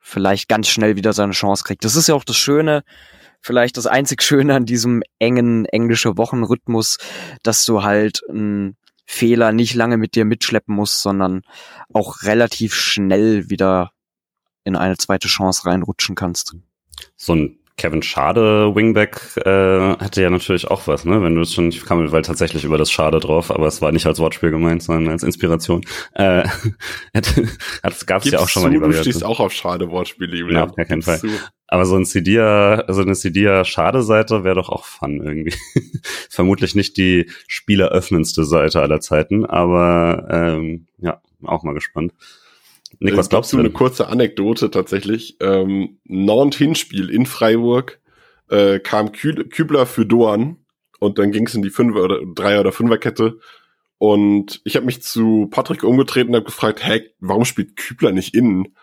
vielleicht 0.00 0.48
ganz 0.48 0.68
schnell 0.68 0.96
wieder 0.96 1.12
seine 1.12 1.32
Chance 1.32 1.64
kriegt. 1.64 1.84
Das 1.84 1.96
ist 1.96 2.08
ja 2.08 2.14
auch 2.14 2.24
das 2.24 2.36
Schöne, 2.36 2.82
vielleicht 3.40 3.76
das 3.76 3.86
einzig 3.86 4.22
Schöne 4.22 4.54
an 4.54 4.66
diesem 4.66 5.02
engen 5.18 5.64
englische 5.66 6.18
Wochenrhythmus, 6.18 6.98
dass 7.42 7.64
du 7.64 7.82
halt 7.82 8.20
einen 8.28 8.76
Fehler 9.12 9.52
nicht 9.52 9.74
lange 9.74 9.98
mit 9.98 10.14
dir 10.14 10.24
mitschleppen 10.24 10.74
musst, 10.74 11.02
sondern 11.02 11.42
auch 11.92 12.22
relativ 12.22 12.74
schnell 12.74 13.50
wieder 13.50 13.92
in 14.64 14.74
eine 14.74 14.96
zweite 14.96 15.28
Chance 15.28 15.66
reinrutschen 15.66 16.14
kannst. 16.14 16.56
So 17.16 17.34
ein 17.34 17.58
Kevin 17.76 18.02
Schade 18.02 18.74
Wingback 18.74 19.36
äh, 19.38 19.96
hätte 19.98 20.22
ja 20.22 20.30
natürlich 20.30 20.70
auch 20.70 20.86
was, 20.86 21.04
ne? 21.04 21.22
Wenn 21.22 21.34
du 21.34 21.40
es 21.40 21.54
schon, 21.54 21.68
ich 21.68 21.84
kam 21.84 22.12
weil 22.12 22.22
tatsächlich 22.22 22.64
über 22.64 22.78
das 22.78 22.90
Schade 22.90 23.18
drauf, 23.18 23.50
aber 23.50 23.66
es 23.66 23.80
war 23.80 23.92
nicht 23.92 24.06
als 24.06 24.18
Wortspiel 24.18 24.50
gemeint, 24.50 24.82
sondern 24.82 25.12
als 25.12 25.22
Inspiration. 25.22 25.82
Äh, 26.14 26.46
hätte, 27.14 27.48
gab 28.06 28.24
es 28.24 28.30
ja 28.30 28.40
auch 28.40 28.48
schon 28.48 28.62
mal 28.62 28.70
die 28.70 28.80
Variante. 28.80 29.04
Du 29.04 29.10
stehst 29.10 29.24
auch 29.24 29.40
auf 29.40 29.52
Schade 29.52 29.90
Wortspiele, 29.90 30.36
Julian. 30.36 30.56
Ja, 30.56 30.64
auf 30.64 30.76
gar 30.76 30.86
keinen 30.86 31.02
Fall. 31.02 31.18
Zu. 31.18 31.28
Aber 31.66 31.86
so 31.86 31.96
ein 31.96 32.04
Cydia, 32.04 32.84
also 32.86 33.00
eine 33.00 33.14
Cydia 33.14 33.64
Schade 33.64 34.02
Seite 34.02 34.44
wäre 34.44 34.56
doch 34.56 34.68
auch 34.68 34.84
fun 34.84 35.22
irgendwie. 35.24 35.54
Vermutlich 36.28 36.74
nicht 36.74 36.98
die 36.98 37.30
spieleröffnendste 37.48 38.44
Seite 38.44 38.82
aller 38.82 39.00
Zeiten, 39.00 39.46
aber 39.46 40.28
ähm, 40.30 40.86
ja, 40.98 41.22
auch 41.42 41.62
mal 41.62 41.72
gespannt. 41.72 42.12
Nick, 43.02 43.16
was 43.16 43.28
glaubst 43.28 43.52
du? 43.52 43.58
Eine 43.58 43.70
kurze 43.70 44.08
Anekdote 44.08 44.70
tatsächlich. 44.70 45.36
Ähm, 45.40 45.98
Nantes-Hinspiel 46.04 47.10
in 47.10 47.26
Freiburg 47.26 48.00
äh, 48.48 48.78
kam 48.78 49.12
Kü 49.12 49.44
Kübler 49.48 49.86
für 49.86 50.06
Doan 50.06 50.56
und 51.00 51.18
dann 51.18 51.32
ging 51.32 51.46
es 51.46 51.54
in 51.54 51.62
die 51.62 51.70
Fünfer- 51.70 52.04
oder 52.04 52.20
Dreier- 52.24 52.60
oder 52.60 52.72
Fünferkette. 52.72 53.38
Und 53.98 54.60
ich 54.64 54.76
habe 54.76 54.86
mich 54.86 55.02
zu 55.02 55.48
Patrick 55.50 55.84
umgetreten 55.84 56.30
und 56.30 56.36
habe 56.36 56.46
gefragt, 56.46 56.84
hä, 56.84 57.02
warum 57.20 57.44
spielt 57.44 57.76
Kübler 57.76 58.12
nicht 58.12 58.34
innen? 58.34 58.74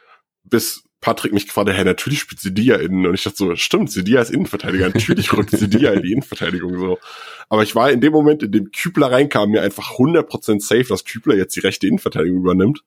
Bis 0.43 0.83
Patrick 1.01 1.33
mich 1.33 1.47
gefragt 1.47 1.69
hat, 1.69 1.77
hä, 1.77 1.83
natürlich 1.83 2.19
spielt 2.19 2.41
Sidia 2.41 2.75
innen. 2.75 3.05
Und 3.05 3.13
ich 3.13 3.23
dachte 3.23 3.37
so, 3.37 3.55
stimmt, 3.55 3.91
Sidia 3.91 4.21
ist 4.21 4.31
Innenverteidiger. 4.31 4.87
Natürlich 4.87 5.31
rückt 5.33 5.51
Sidia 5.51 5.91
in 5.91 6.03
die 6.03 6.11
Innenverteidigung 6.11 6.77
so. 6.77 6.99
Aber 7.47 7.63
ich 7.63 7.75
war 7.75 7.91
in 7.91 8.01
dem 8.01 8.11
Moment, 8.11 8.43
in 8.43 8.51
dem 8.51 8.71
Kübler 8.71 9.11
reinkam, 9.11 9.51
mir 9.51 9.61
einfach 9.61 9.91
100% 9.91 10.61
safe, 10.61 10.85
dass 10.89 11.05
Kübler 11.05 11.35
jetzt 11.35 11.55
die 11.55 11.61
rechte 11.61 11.87
Innenverteidigung 11.87 12.39
übernimmt. 12.39 12.83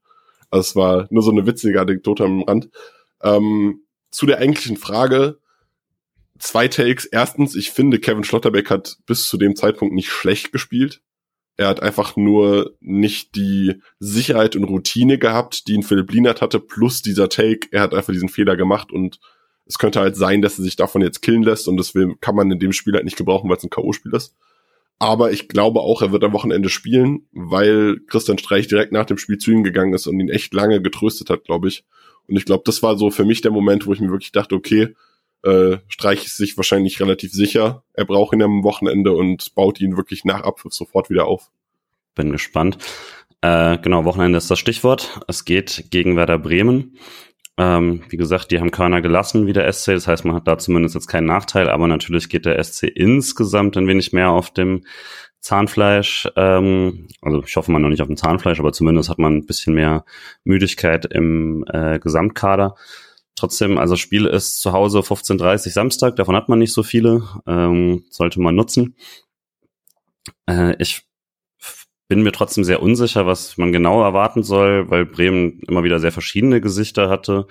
Also 0.52 0.60
es 0.60 0.76
war 0.76 1.06
nur 1.10 1.22
so 1.22 1.30
eine 1.30 1.46
witzige 1.46 1.80
Anekdote 1.80 2.24
am 2.24 2.42
Rand. 2.42 2.68
Ähm, 3.22 3.80
zu 4.10 4.26
der 4.26 4.38
eigentlichen 4.38 4.76
Frage, 4.76 5.38
zwei 6.38 6.68
Takes. 6.68 7.06
Erstens, 7.06 7.56
ich 7.56 7.70
finde, 7.70 7.98
Kevin 7.98 8.22
Schlotterbeck 8.22 8.68
hat 8.68 8.98
bis 9.06 9.26
zu 9.26 9.38
dem 9.38 9.56
Zeitpunkt 9.56 9.94
nicht 9.94 10.10
schlecht 10.10 10.52
gespielt. 10.52 11.00
Er 11.56 11.68
hat 11.68 11.80
einfach 11.82 12.16
nur 12.16 12.76
nicht 12.80 13.34
die 13.34 13.80
Sicherheit 13.98 14.54
und 14.54 14.64
Routine 14.64 15.18
gehabt, 15.18 15.68
die 15.68 15.72
ihn 15.72 15.82
Philipp 15.82 16.12
Lienert 16.12 16.42
hatte, 16.42 16.60
plus 16.60 17.00
dieser 17.00 17.30
Take. 17.30 17.68
Er 17.70 17.80
hat 17.80 17.94
einfach 17.94 18.12
diesen 18.12 18.28
Fehler 18.28 18.56
gemacht 18.56 18.92
und 18.92 19.20
es 19.64 19.78
könnte 19.78 20.00
halt 20.00 20.16
sein, 20.16 20.42
dass 20.42 20.58
er 20.58 20.64
sich 20.64 20.76
davon 20.76 21.00
jetzt 21.00 21.22
killen 21.22 21.42
lässt 21.44 21.66
und 21.66 21.78
das 21.78 21.94
kann 22.20 22.34
man 22.34 22.50
in 22.50 22.58
dem 22.58 22.72
Spiel 22.72 22.94
halt 22.94 23.04
nicht 23.04 23.16
gebrauchen, 23.16 23.48
weil 23.48 23.56
es 23.56 23.64
ein 23.64 23.70
K.O.-Spiel 23.70 24.14
ist. 24.14 24.34
Aber 25.02 25.32
ich 25.32 25.48
glaube 25.48 25.80
auch, 25.80 26.00
er 26.00 26.12
wird 26.12 26.22
am 26.22 26.32
Wochenende 26.32 26.68
spielen, 26.68 27.26
weil 27.32 27.98
Christian 28.06 28.38
Streich 28.38 28.68
direkt 28.68 28.92
nach 28.92 29.04
dem 29.04 29.18
Spiel 29.18 29.36
zu 29.36 29.50
ihm 29.50 29.64
gegangen 29.64 29.94
ist 29.94 30.06
und 30.06 30.20
ihn 30.20 30.28
echt 30.28 30.54
lange 30.54 30.80
getröstet 30.80 31.28
hat, 31.28 31.42
glaube 31.42 31.66
ich. 31.66 31.82
Und 32.28 32.36
ich 32.36 32.44
glaube, 32.44 32.62
das 32.64 32.84
war 32.84 32.96
so 32.96 33.10
für 33.10 33.24
mich 33.24 33.40
der 33.40 33.50
Moment, 33.50 33.84
wo 33.84 33.92
ich 33.92 33.98
mir 33.98 34.12
wirklich 34.12 34.30
dachte, 34.30 34.54
okay, 34.54 34.94
äh, 35.42 35.78
Streich 35.88 36.24
ist 36.24 36.36
sich 36.36 36.56
wahrscheinlich 36.56 37.00
relativ 37.00 37.32
sicher. 37.32 37.82
Er 37.94 38.04
braucht 38.04 38.32
ihn 38.32 38.42
am 38.42 38.62
Wochenende 38.62 39.10
und 39.10 39.52
baut 39.56 39.80
ihn 39.80 39.96
wirklich 39.96 40.24
nach 40.24 40.42
Abpfiff 40.42 40.72
sofort 40.72 41.10
wieder 41.10 41.26
auf. 41.26 41.50
Bin 42.14 42.30
gespannt. 42.30 42.78
Äh, 43.40 43.78
genau, 43.78 44.04
Wochenende 44.04 44.38
ist 44.38 44.52
das 44.52 44.60
Stichwort. 44.60 45.20
Es 45.26 45.44
geht 45.44 45.86
gegen 45.90 46.14
Werder 46.14 46.38
Bremen. 46.38 46.96
Ähm, 47.58 48.02
wie 48.08 48.16
gesagt, 48.16 48.50
die 48.50 48.60
haben 48.60 48.70
Körner 48.70 49.02
gelassen 49.02 49.46
wie 49.46 49.52
der 49.52 49.70
SC, 49.70 49.88
das 49.88 50.08
heißt, 50.08 50.24
man 50.24 50.34
hat 50.34 50.48
da 50.48 50.56
zumindest 50.56 50.94
jetzt 50.94 51.06
keinen 51.06 51.26
Nachteil, 51.26 51.68
aber 51.68 51.86
natürlich 51.86 52.28
geht 52.28 52.46
der 52.46 52.62
SC 52.62 52.84
insgesamt 52.84 53.76
ein 53.76 53.86
wenig 53.86 54.12
mehr 54.12 54.30
auf 54.30 54.50
dem 54.52 54.84
Zahnfleisch. 55.40 56.28
Ähm, 56.36 57.08
also 57.20 57.42
ich 57.44 57.56
hoffe 57.56 57.70
mal 57.70 57.80
noch 57.80 57.90
nicht 57.90 58.00
auf 58.00 58.06
dem 58.08 58.16
Zahnfleisch, 58.16 58.60
aber 58.60 58.72
zumindest 58.72 59.10
hat 59.10 59.18
man 59.18 59.36
ein 59.36 59.46
bisschen 59.46 59.74
mehr 59.74 60.04
Müdigkeit 60.44 61.04
im 61.04 61.64
äh, 61.68 61.98
Gesamtkader. 61.98 62.76
Trotzdem, 63.34 63.76
also 63.76 63.96
Spiel 63.96 64.26
ist 64.26 64.60
zu 64.60 64.72
Hause 64.72 65.00
15.30 65.00 65.70
Samstag, 65.70 66.16
davon 66.16 66.36
hat 66.36 66.48
man 66.48 66.58
nicht 66.58 66.72
so 66.72 66.82
viele, 66.82 67.28
ähm, 67.46 68.04
sollte 68.08 68.40
man 68.40 68.54
nutzen. 68.54 68.96
Äh, 70.46 70.76
ich 70.78 71.02
bin 72.08 72.22
mir 72.22 72.32
trotzdem 72.32 72.64
sehr 72.64 72.82
unsicher, 72.82 73.26
was 73.26 73.56
man 73.56 73.72
genau 73.72 74.02
erwarten 74.02 74.42
soll, 74.42 74.90
weil 74.90 75.06
Bremen 75.06 75.60
immer 75.68 75.84
wieder 75.84 76.00
sehr 76.00 76.12
verschiedene 76.12 76.60
Gesichter 76.60 77.08
hatte. 77.08 77.46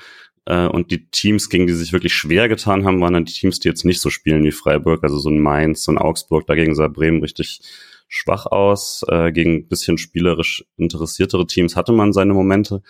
Äh, 0.45 0.67
und 0.67 0.91
die 0.91 1.09
Teams, 1.09 1.49
gegen 1.49 1.67
die 1.67 1.73
sich 1.73 1.93
wirklich 1.93 2.13
schwer 2.13 2.47
getan 2.49 2.85
haben, 2.85 3.01
waren 3.01 3.13
dann 3.13 3.25
die 3.25 3.33
Teams, 3.33 3.59
die 3.59 3.67
jetzt 3.67 3.85
nicht 3.85 4.01
so 4.01 4.09
spielen 4.09 4.43
wie 4.43 4.51
Freiburg, 4.51 5.03
also 5.03 5.17
so 5.19 5.29
ein 5.29 5.39
Mainz, 5.39 5.83
so 5.83 5.91
ein 5.91 5.97
Augsburg. 5.97 6.47
Dagegen 6.47 6.75
sah 6.75 6.87
Bremen 6.87 7.21
richtig 7.21 7.61
schwach 8.07 8.45
aus. 8.45 9.03
Äh, 9.07 9.31
gegen 9.31 9.67
bisschen 9.67 9.97
spielerisch 9.97 10.65
interessiertere 10.77 11.47
Teams 11.47 11.75
hatte 11.75 11.93
man 11.93 12.13
seine 12.13 12.33
Momente. 12.33 12.81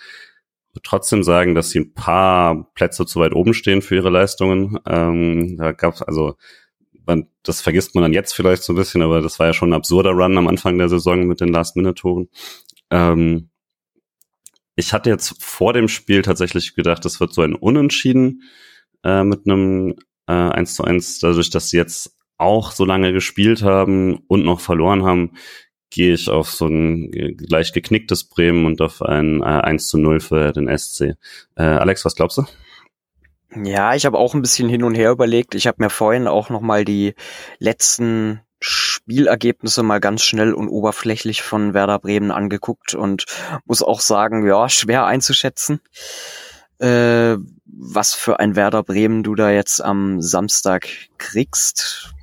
Trotzdem 0.82 1.22
sagen, 1.22 1.54
dass 1.54 1.70
sie 1.70 1.80
ein 1.80 1.94
paar 1.94 2.72
Plätze 2.74 3.04
zu 3.04 3.20
weit 3.20 3.34
oben 3.34 3.52
stehen 3.52 3.82
für 3.82 3.96
ihre 3.96 4.08
Leistungen. 4.10 4.78
Ähm, 4.86 5.56
da 5.58 5.72
gab 5.72 5.94
es 5.94 6.02
also 6.02 6.36
man, 7.06 7.26
das 7.42 7.60
vergisst 7.60 7.94
man 7.94 8.02
dann 8.02 8.12
jetzt 8.12 8.32
vielleicht 8.32 8.62
so 8.62 8.72
ein 8.72 8.76
bisschen, 8.76 9.02
aber 9.02 9.20
das 9.20 9.38
war 9.38 9.46
ja 9.46 9.52
schon 9.52 9.70
ein 9.70 9.76
absurder 9.76 10.10
Run 10.10 10.38
am 10.38 10.48
Anfang 10.48 10.78
der 10.78 10.88
Saison 10.88 11.26
mit 11.26 11.40
den 11.40 11.48
Last-Minute-Toren. 11.48 12.28
Ähm, 12.90 13.50
ich 14.76 14.92
hatte 14.92 15.10
jetzt 15.10 15.42
vor 15.42 15.72
dem 15.72 15.88
Spiel 15.88 16.22
tatsächlich 16.22 16.74
gedacht, 16.74 17.04
es 17.04 17.20
wird 17.20 17.34
so 17.34 17.42
ein 17.42 17.54
Unentschieden 17.54 18.42
äh, 19.04 19.24
mit 19.24 19.46
einem 19.46 19.94
äh, 20.26 20.32
1 20.32 20.74
zu 20.74 20.84
1, 20.84 21.20
dadurch, 21.20 21.50
dass 21.50 21.70
sie 21.70 21.76
jetzt 21.76 22.16
auch 22.38 22.72
so 22.72 22.84
lange 22.84 23.12
gespielt 23.12 23.62
haben 23.62 24.16
und 24.26 24.44
noch 24.44 24.60
verloren 24.60 25.04
haben, 25.04 25.32
gehe 25.90 26.14
ich 26.14 26.28
auf 26.30 26.50
so 26.50 26.66
ein 26.66 27.36
leicht 27.38 27.74
geknicktes 27.74 28.24
Bremen 28.24 28.64
und 28.64 28.80
auf 28.80 29.02
ein 29.02 29.42
äh, 29.42 29.44
1 29.44 29.88
zu 29.88 29.98
0 29.98 30.20
für 30.20 30.52
den 30.52 30.76
SC. 30.76 31.16
Äh, 31.54 31.62
Alex, 31.62 32.04
was 32.04 32.16
glaubst 32.16 32.38
du? 32.38 32.44
Ja, 33.54 33.94
ich 33.94 34.06
habe 34.06 34.18
auch 34.18 34.34
ein 34.34 34.42
bisschen 34.42 34.68
hin 34.68 34.82
und 34.82 34.94
her 34.94 35.10
überlegt. 35.10 35.54
Ich 35.54 35.66
habe 35.66 35.82
mir 35.82 35.90
vorhin 35.90 36.26
auch 36.26 36.48
noch 36.48 36.62
mal 36.62 36.84
die 36.84 37.14
letzten 37.58 38.40
Spielergebnisse 38.60 39.82
mal 39.82 40.00
ganz 40.00 40.22
schnell 40.22 40.54
und 40.54 40.68
oberflächlich 40.68 41.42
von 41.42 41.74
Werder 41.74 41.98
Bremen 41.98 42.30
angeguckt 42.30 42.94
und 42.94 43.26
muss 43.64 43.82
auch 43.82 44.00
sagen, 44.00 44.46
ja, 44.46 44.68
schwer 44.68 45.04
einzuschätzen, 45.04 45.80
äh, 46.78 47.36
was 47.64 48.14
für 48.14 48.38
ein 48.40 48.56
Werder 48.56 48.84
Bremen 48.84 49.22
du 49.22 49.34
da 49.34 49.50
jetzt 49.50 49.82
am 49.82 50.22
Samstag 50.22 50.88
kriegst 51.18 52.14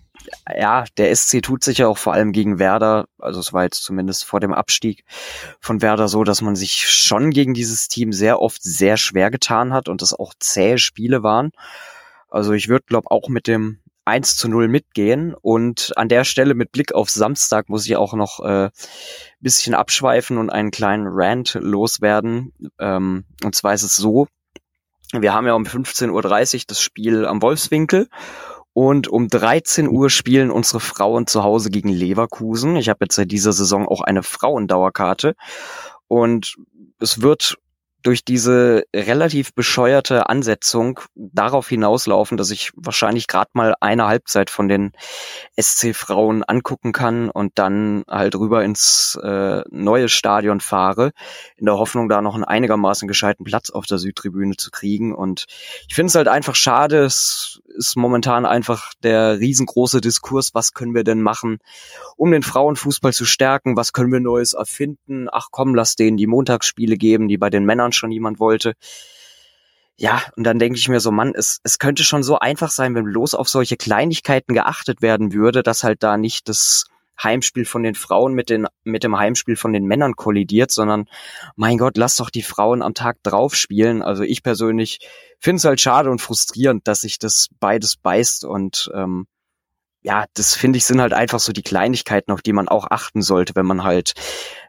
ja, 0.58 0.86
der 0.98 1.16
SC 1.16 1.42
tut 1.42 1.64
sich 1.64 1.80
ja 1.80 1.88
auch 1.88 1.98
vor 1.98 2.14
allem 2.14 2.32
gegen 2.32 2.60
Werder, 2.60 3.08
also 3.18 3.40
es 3.40 3.54
war 3.54 3.64
jetzt 3.64 3.84
zumindest 3.84 4.26
vor 4.26 4.40
dem 4.40 4.54
Abstieg 4.54 5.04
von 5.60 5.82
Werder 5.82 6.08
so, 6.08 6.24
dass 6.24 6.42
man 6.42 6.56
sich 6.56 6.90
schon 6.90 7.32
gegen 7.32 7.54
dieses 7.54 7.88
Team 7.88 8.14
sehr 8.14 8.42
oft 8.42 8.64
sehr 8.64 8.98
schwer 8.98 9.32
getan 9.32 9.74
hat 9.74 9.90
und 9.90 10.02
es 10.02 10.14
auch 10.14 10.34
zähe 10.40 10.78
Spiele 10.78 11.24
waren. 11.24 11.52
Also 12.30 12.54
ich 12.54 12.70
würde, 12.70 12.86
glaube 12.88 13.12
auch 13.12 13.28
mit 13.30 13.48
dem 13.48 13.80
1 14.06 14.38
zu 14.38 14.50
0 14.50 14.68
mitgehen 14.68 15.36
und 15.40 15.94
an 15.96 16.10
der 16.10 16.24
Stelle 16.24 16.56
mit 16.56 16.72
Blick 16.72 16.94
auf 16.94 17.10
Samstag 17.10 17.70
muss 17.70 17.86
ich 17.86 17.96
auch 17.96 18.14
noch 18.14 18.40
äh, 18.40 18.70
bisschen 19.40 19.76
abschweifen 19.76 20.38
und 20.38 20.50
einen 20.50 20.72
kleinen 20.72 21.08
Rant 21.08 21.58
loswerden. 21.60 22.54
Ähm, 22.80 23.26
und 23.44 23.56
zwar 23.56 23.74
ist 23.74 23.84
es 23.84 23.96
so, 23.96 24.28
wir 25.12 25.34
haben 25.34 25.48
ja 25.48 25.54
um 25.54 25.64
15.30 25.64 26.56
Uhr 26.56 26.62
das 26.68 26.82
Spiel 26.82 27.26
am 27.26 27.42
Wolfswinkel 27.42 28.10
und 28.74 29.08
um 29.08 29.28
13 29.28 29.88
Uhr 29.88 30.10
spielen 30.10 30.52
unsere 30.52 30.80
Frauen 30.80 31.28
zu 31.28 31.44
Hause 31.44 31.70
gegen 31.70 31.90
Leverkusen. 31.90 32.76
Ich 32.76 32.90
habe 32.90 33.06
jetzt 33.06 33.16
seit 33.16 33.32
dieser 33.32 33.54
Saison 33.54 33.88
auch 33.88 34.02
eine 34.02 34.24
Frauendauerkarte. 34.24 35.36
Und 36.08 36.56
es 37.00 37.22
wird 37.22 37.58
durch 38.02 38.24
diese 38.24 38.84
relativ 38.96 39.54
bescheuerte 39.54 40.30
Ansetzung 40.30 41.02
darauf 41.16 41.68
hinauslaufen, 41.68 42.38
dass 42.38 42.50
ich 42.50 42.72
wahrscheinlich 42.76 43.28
gerade 43.28 43.50
mal 43.54 43.76
eine 43.82 44.08
Halbzeit 44.08 44.50
von 44.50 44.70
den 44.70 44.94
SC-Frauen 45.60 46.44
angucken 46.44 46.94
kann 46.94 47.30
und 47.30 47.60
dann 47.60 48.04
halt 48.08 48.36
rüber 48.36 48.64
ins 48.64 49.20
äh, 49.22 49.64
neue 49.70 50.08
Stadion 50.08 50.62
fahre, 50.62 51.12
in 51.58 51.66
der 51.66 51.78
Hoffnung, 51.78 52.08
da 52.08 52.22
noch 52.22 52.36
einen 52.36 52.46
einigermaßen 52.46 53.08
gescheiten 53.08 53.44
Platz 53.44 53.70
auf 53.70 53.86
der 53.86 53.98
Südtribüne 53.98 54.56
zu 54.56 54.72
kriegen. 54.72 55.14
Und 55.14 55.46
ich 55.88 55.96
finde 55.96 56.08
es 56.08 56.16
halt 56.16 56.30
einfach 56.30 56.56
schade, 56.56 57.04
es 57.04 57.62
ist 57.78 57.96
momentan 57.96 58.46
einfach 58.46 58.94
der 59.04 59.40
riesengroße 59.40 60.02
Diskurs, 60.02 60.54
was 60.54 60.74
können 60.74 60.94
wir 60.94 61.04
denn 61.04 61.22
machen, 61.22 61.60
um 62.18 62.32
den 62.32 62.44
Frauenfußball 62.44 63.14
zu 63.14 63.26
stärken, 63.26 63.78
was 63.78 63.94
können 63.94 64.12
wir 64.12 64.20
Neues 64.20 64.54
erfinden, 64.54 65.28
ach 65.32 65.48
komm, 65.52 65.76
lass 65.76 65.96
denen 65.96 66.18
die 66.18 66.28
Montagsspiele 66.28 66.98
geben, 66.98 67.28
die 67.28 67.38
bei 67.38 67.50
den 67.50 67.66
Männern 67.66 67.92
schon 67.92 68.12
jemand 68.12 68.40
wollte. 68.40 68.74
Ja, 69.96 70.22
und 70.38 70.46
dann 70.46 70.60
denke 70.60 70.80
ich 70.80 70.88
mir 70.88 71.02
so, 71.02 71.12
Mann, 71.12 71.34
es, 71.36 71.60
es 71.64 71.78
könnte 71.78 72.04
schon 72.04 72.24
so 72.24 72.40
einfach 72.40 72.72
sein, 72.72 72.96
wenn 72.96 73.04
bloß 73.04 73.36
auf 73.36 73.50
solche 73.50 73.76
Kleinigkeiten 73.76 74.54
geachtet 74.54 75.02
werden 75.02 75.34
würde, 75.34 75.62
dass 75.62 75.84
halt 75.84 76.04
da 76.04 76.16
nicht 76.16 76.48
das 76.48 76.86
Heimspiel 77.22 77.66
von 77.66 77.84
den 77.84 77.96
Frauen 77.96 78.34
mit, 78.34 78.50
den, 78.50 78.68
mit 78.84 79.04
dem 79.04 79.18
Heimspiel 79.18 79.56
von 79.56 79.74
den 79.74 79.86
Männern 79.86 80.16
kollidiert, 80.16 80.72
sondern 80.72 81.08
mein 81.56 81.78
Gott, 81.78 81.98
lass 81.98 82.16
doch 82.16 82.30
die 82.30 82.42
Frauen 82.42 82.82
am 82.82 82.94
Tag 82.94 83.18
drauf 83.24 83.56
spielen. 83.56 84.02
Also 84.02 84.24
ich 84.24 84.44
persönlich 84.44 85.00
finde 85.40 85.58
es 85.58 85.66
halt 85.66 85.82
schade 85.82 86.10
und 86.10 86.22
frustrierend, 86.22 86.88
dass 86.88 87.02
sich 87.02 87.20
das 87.20 87.50
beides 87.60 87.98
beißt 87.98 88.46
und 88.46 88.90
ähm, 88.94 89.28
ja, 90.02 90.26
das 90.34 90.56
finde 90.56 90.78
ich 90.78 90.86
sind 90.86 91.02
halt 91.02 91.14
einfach 91.14 91.40
so 91.40 91.52
die 91.52 91.62
Kleinigkeiten, 91.62 92.32
auf 92.32 92.42
die 92.42 92.54
man 92.54 92.70
auch 92.70 92.88
achten 92.90 93.22
sollte, 93.22 93.56
wenn 93.56 93.66
man 93.66 93.84
halt 93.84 94.14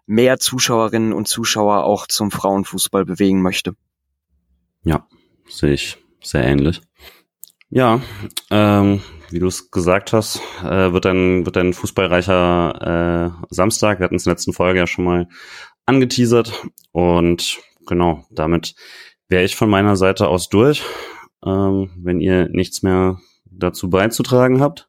mehr 0.06 0.40
Zuschauerinnen 0.40 1.12
und 1.12 1.28
Zuschauer 1.28 1.84
auch 1.84 2.08
zum 2.08 2.32
Frauenfußball 2.32 3.04
bewegen 3.04 3.42
möchte. 3.42 3.74
Ja, 4.82 5.06
sehe 5.48 5.74
ich 5.74 5.98
sehr 6.22 6.44
ähnlich. 6.44 6.80
Ja, 7.68 8.00
ähm, 8.50 9.02
wie 9.30 9.38
du 9.38 9.46
es 9.46 9.70
gesagt 9.70 10.12
hast, 10.12 10.40
äh, 10.62 10.92
wird 10.92 11.06
ein, 11.06 11.46
wird 11.46 11.56
ein 11.56 11.72
fußballreicher 11.72 13.36
äh, 13.40 13.54
Samstag. 13.54 13.98
Wir 13.98 14.04
hatten 14.04 14.16
es 14.16 14.26
in 14.26 14.30
der 14.30 14.34
letzten 14.34 14.52
Folge 14.52 14.80
ja 14.80 14.86
schon 14.86 15.04
mal 15.04 15.28
angeteasert. 15.86 16.52
Und 16.92 17.58
genau, 17.86 18.24
damit 18.30 18.74
wäre 19.28 19.44
ich 19.44 19.56
von 19.56 19.70
meiner 19.70 19.96
Seite 19.96 20.28
aus 20.28 20.48
durch. 20.48 20.82
Ähm, 21.44 21.90
wenn 21.96 22.20
ihr 22.20 22.48
nichts 22.48 22.82
mehr 22.82 23.18
dazu 23.44 23.88
beizutragen 23.88 24.60
habt, 24.60 24.88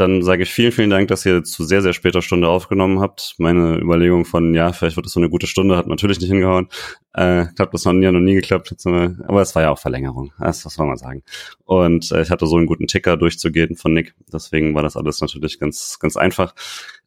dann 0.00 0.22
sage 0.22 0.42
ich 0.42 0.50
vielen, 0.50 0.72
vielen 0.72 0.90
Dank, 0.90 1.08
dass 1.08 1.26
ihr 1.26 1.44
zu 1.44 1.64
sehr, 1.64 1.82
sehr 1.82 1.92
später 1.92 2.22
Stunde 2.22 2.48
aufgenommen 2.48 3.00
habt. 3.00 3.34
Meine 3.38 3.78
Überlegung 3.78 4.24
von, 4.24 4.54
ja, 4.54 4.72
vielleicht 4.72 4.96
wird 4.96 5.06
es 5.06 5.12
so 5.12 5.20
eine 5.20 5.28
gute 5.28 5.46
Stunde, 5.46 5.76
hat 5.76 5.86
natürlich 5.86 6.18
nicht 6.20 6.30
hingehauen. 6.30 6.68
Äh, 7.12 7.46
klappt 7.54 7.74
das 7.74 7.84
noch 7.84 7.92
nie, 7.92 8.10
noch 8.10 8.20
nie 8.20 8.34
geklappt. 8.34 8.74
Aber 8.84 9.42
es 9.42 9.54
war 9.54 9.62
ja 9.62 9.70
auch 9.70 9.78
Verlängerung. 9.78 10.32
Das, 10.38 10.62
das 10.62 10.74
soll 10.74 10.86
man 10.86 10.96
sagen. 10.96 11.22
Und 11.64 12.10
äh, 12.12 12.22
ich 12.22 12.30
hatte 12.30 12.46
so 12.46 12.56
einen 12.56 12.66
guten 12.66 12.86
Ticker 12.86 13.16
durchzugehen 13.16 13.76
von 13.76 13.92
Nick. 13.92 14.14
Deswegen 14.32 14.74
war 14.74 14.82
das 14.82 14.96
alles 14.96 15.20
natürlich 15.20 15.58
ganz, 15.58 15.98
ganz 16.00 16.16
einfach. 16.16 16.54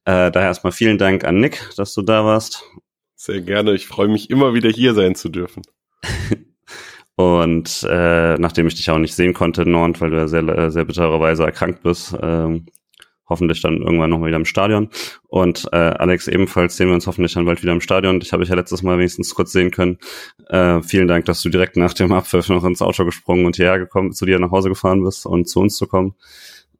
Äh, 0.05 0.31
daher 0.31 0.47
erstmal 0.47 0.73
vielen 0.73 0.97
Dank 0.97 1.23
an 1.23 1.39
Nick, 1.39 1.69
dass 1.77 1.93
du 1.93 2.01
da 2.01 2.23
warst. 2.25 2.63
Sehr 3.15 3.41
gerne. 3.41 3.73
Ich 3.73 3.87
freue 3.87 4.07
mich 4.07 4.29
immer 4.29 4.53
wieder 4.53 4.69
hier 4.69 4.93
sein 4.93 5.15
zu 5.15 5.29
dürfen. 5.29 5.63
Und 7.15 7.85
äh, 7.87 8.37
nachdem 8.37 8.67
ich 8.67 8.75
dich 8.75 8.89
auch 8.89 8.97
nicht 8.97 9.13
sehen 9.13 9.33
konnte, 9.33 9.69
Nord, 9.69 10.01
weil 10.01 10.09
du 10.09 10.17
ja 10.17 10.27
sehr, 10.27 10.71
sehr 10.71 10.85
bittererweise 10.85 11.43
erkrankt 11.43 11.83
bist, 11.83 12.15
ähm, 12.21 12.65
hoffentlich 13.27 13.61
dann 13.61 13.77
irgendwann 13.77 14.09
nochmal 14.09 14.27
wieder 14.27 14.37
im 14.37 14.45
Stadion. 14.45 14.89
Und 15.27 15.67
äh, 15.71 15.77
Alex 15.77 16.27
ebenfalls 16.27 16.77
sehen 16.77 16.87
wir 16.87 16.93
uns 16.93 17.07
hoffentlich 17.07 17.33
dann 17.33 17.45
bald 17.45 17.61
wieder 17.61 17.71
im 17.71 17.81
Stadion. 17.81 18.19
Ich 18.21 18.33
habe 18.33 18.43
ich 18.43 18.49
ja 18.49 18.55
letztes 18.55 18.83
Mal 18.83 18.97
wenigstens 18.97 19.33
kurz 19.33 19.51
sehen 19.51 19.71
können. 19.71 19.97
Äh, 20.49 20.81
vielen 20.81 21.07
Dank, 21.07 21.25
dass 21.25 21.41
du 21.41 21.49
direkt 21.49 21.77
nach 21.77 21.93
dem 21.93 22.11
Abpfiff 22.11 22.49
noch 22.49 22.63
ins 22.63 22.81
Auto 22.81 23.05
gesprungen 23.05 23.45
und 23.45 23.55
hierher 23.55 23.79
gekommen, 23.79 24.11
zu 24.11 24.25
dir 24.25 24.39
nach 24.39 24.51
Hause 24.51 24.69
gefahren 24.69 25.03
bist 25.03 25.25
und 25.25 25.47
zu 25.47 25.59
uns 25.59 25.75
zu 25.75 25.87
kommen. 25.87 26.15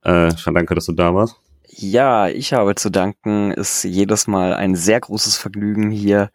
Äh, 0.04 0.32
danke, 0.46 0.76
dass 0.76 0.86
du 0.86 0.92
da 0.92 1.14
warst. 1.16 1.38
Ja, 1.76 2.28
ich 2.28 2.54
habe 2.54 2.76
zu 2.76 2.92
danken. 2.92 3.52
Ist 3.52 3.84
jedes 3.84 4.28
Mal 4.28 4.54
ein 4.54 4.76
sehr 4.76 5.00
großes 5.00 5.38
Vergnügen 5.38 5.90
hier 5.90 6.30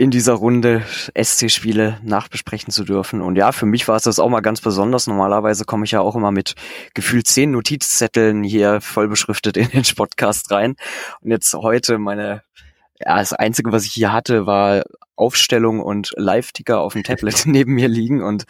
in 0.00 0.10
dieser 0.10 0.32
Runde 0.32 0.82
SC-Spiele 1.14 1.98
nachbesprechen 2.02 2.70
zu 2.70 2.84
dürfen. 2.84 3.20
Und 3.20 3.36
ja, 3.36 3.52
für 3.52 3.66
mich 3.66 3.86
war 3.86 3.96
es 3.96 4.04
das 4.04 4.18
auch 4.18 4.30
mal 4.30 4.40
ganz 4.40 4.62
besonders. 4.62 5.06
Normalerweise 5.06 5.66
komme 5.66 5.84
ich 5.84 5.90
ja 5.90 6.00
auch 6.00 6.16
immer 6.16 6.30
mit 6.30 6.54
gefühlt 6.94 7.26
zehn 7.26 7.50
Notizzetteln 7.50 8.42
hier 8.42 8.80
voll 8.80 9.08
beschriftet 9.08 9.58
in 9.58 9.68
den 9.68 9.84
Podcast 9.94 10.50
rein. 10.52 10.76
Und 11.20 11.30
jetzt 11.30 11.52
heute 11.52 11.98
meine, 11.98 12.42
ja, 12.98 13.18
das 13.18 13.34
Einzige, 13.34 13.72
was 13.72 13.84
ich 13.84 13.92
hier 13.92 14.10
hatte, 14.10 14.46
war 14.46 14.84
Aufstellung 15.16 15.80
und 15.80 16.14
Live-Ticker 16.16 16.80
auf 16.80 16.94
dem 16.94 17.04
Tablet 17.04 17.42
neben 17.44 17.74
mir 17.74 17.88
liegen 17.88 18.22
und 18.22 18.46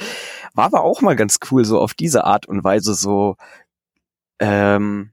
war 0.54 0.66
aber 0.66 0.84
auch 0.84 1.00
mal 1.00 1.16
ganz 1.16 1.40
cool, 1.50 1.64
so 1.64 1.80
auf 1.80 1.94
diese 1.94 2.22
Art 2.22 2.46
und 2.46 2.62
Weise 2.62 2.94
so 2.94 3.34
ähm, 4.38 5.10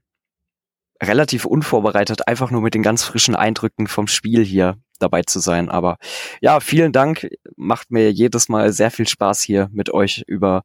relativ 1.02 1.46
unvorbereitet, 1.46 2.28
einfach 2.28 2.52
nur 2.52 2.62
mit 2.62 2.74
den 2.74 2.84
ganz 2.84 3.02
frischen 3.02 3.34
Eindrücken 3.34 3.88
vom 3.88 4.06
Spiel 4.06 4.44
hier 4.44 4.78
dabei 4.98 5.22
zu 5.22 5.40
sein. 5.40 5.68
Aber 5.68 5.98
ja, 6.40 6.60
vielen 6.60 6.92
Dank. 6.92 7.28
Macht 7.56 7.90
mir 7.90 8.12
jedes 8.12 8.48
Mal 8.48 8.72
sehr 8.72 8.90
viel 8.90 9.08
Spaß 9.08 9.42
hier 9.42 9.68
mit 9.72 9.92
euch 9.92 10.24
über 10.26 10.62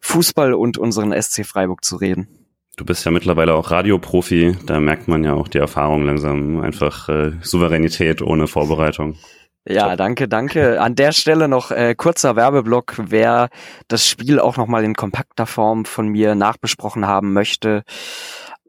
Fußball 0.00 0.54
und 0.54 0.78
unseren 0.78 1.12
SC 1.20 1.44
Freiburg 1.46 1.84
zu 1.84 1.96
reden. 1.96 2.28
Du 2.76 2.86
bist 2.86 3.04
ja 3.04 3.10
mittlerweile 3.10 3.54
auch 3.54 3.70
Radioprofi, 3.70 4.56
da 4.64 4.80
merkt 4.80 5.06
man 5.06 5.24
ja 5.24 5.34
auch 5.34 5.48
die 5.48 5.58
Erfahrung 5.58 6.06
langsam, 6.06 6.60
einfach 6.60 7.08
äh, 7.10 7.32
Souveränität 7.42 8.22
ohne 8.22 8.48
Vorbereitung. 8.48 9.18
Ja, 9.64 9.90
Top. 9.90 9.98
danke, 9.98 10.28
danke. 10.28 10.80
An 10.80 10.96
der 10.96 11.12
Stelle 11.12 11.48
noch 11.48 11.70
äh, 11.70 11.94
kurzer 11.94 12.34
Werbeblock, 12.34 12.94
wer 12.98 13.48
das 13.88 14.08
Spiel 14.08 14.40
auch 14.40 14.56
nochmal 14.56 14.84
in 14.84 14.94
kompakter 14.94 15.46
Form 15.46 15.84
von 15.84 16.08
mir 16.08 16.34
nachbesprochen 16.34 17.06
haben 17.06 17.32
möchte. 17.32 17.84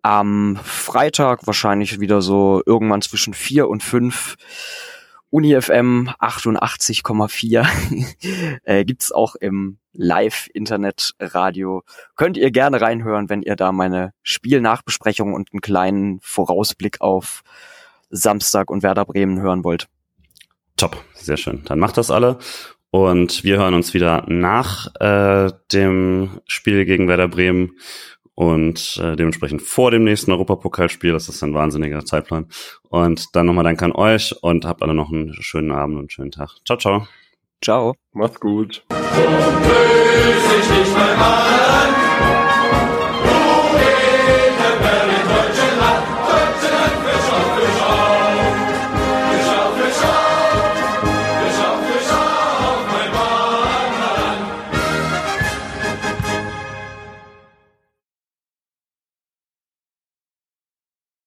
Am 0.04 0.60
Freitag 0.64 1.48
wahrscheinlich 1.48 2.00
wieder 2.00 2.22
so 2.22 2.62
irgendwann 2.66 3.02
zwischen 3.02 3.34
vier 3.34 3.70
und 3.70 3.82
fünf 3.82 4.36
UniFM 5.34 6.10
88,4 6.20 7.66
äh, 8.66 8.86
gibt's 8.86 9.12
auch 9.12 9.34
im 9.34 9.80
Live-Internet-Radio. 9.94 11.82
Könnt 12.16 12.38
ihr 12.38 12.52
gerne 12.52 12.80
reinhören, 12.80 13.30
wenn 13.30 13.42
ihr 13.42 13.56
da 13.56 13.72
meine 13.72 14.14
Spielnachbesprechung 14.22 15.34
und 15.34 15.52
einen 15.52 15.62
kleinen 15.62 16.20
Vorausblick 16.22 17.02
auf 17.02 17.42
Samstag 18.12 18.70
und 18.70 18.84
Werder 18.84 19.06
Bremen 19.06 19.42
hören 19.42 19.64
wollt. 19.64 19.88
Top, 20.78 21.04
sehr 21.16 21.38
schön. 21.38 21.64
Dann 21.66 21.80
macht 21.80 21.98
das 21.98 22.12
alle. 22.12 22.38
Und 22.92 23.44
wir 23.44 23.58
hören 23.58 23.74
uns 23.74 23.96
wieder 23.96 24.26
nach 24.28 24.94
äh, 25.00 25.52
dem 25.72 26.42
Spiel 26.46 26.86
gegen 26.86 27.08
Werder 27.08 27.28
Bremen 27.28 27.72
und 28.36 29.00
äh, 29.02 29.16
dementsprechend 29.16 29.62
vor 29.62 29.92
dem 29.92 30.04
nächsten 30.04 30.32
Europapokalspiel. 30.32 31.12
Das 31.12 31.30
ist 31.30 31.44
ein 31.44 31.54
wahnsinniger 31.54 32.04
Zeitplan. 32.06 32.48
Und 32.90 33.36
dann 33.36 33.46
nochmal 33.46 33.64
Dank 33.64 33.82
an 33.84 33.92
euch 33.92 34.36
und 34.42 34.66
habt 34.66 34.82
alle 34.82 34.94
noch 34.94 35.12
einen 35.12 35.34
schönen 35.34 35.72
Abend 35.72 35.96
und 35.96 36.02
einen 36.02 36.10
schönen 36.10 36.32
Tag. 36.32 36.50
Ciao, 36.66 36.78
ciao. 36.78 37.08
Ciao. 37.64 37.96
Macht's 38.14 38.40
gut. 38.40 38.84
So 38.90 38.98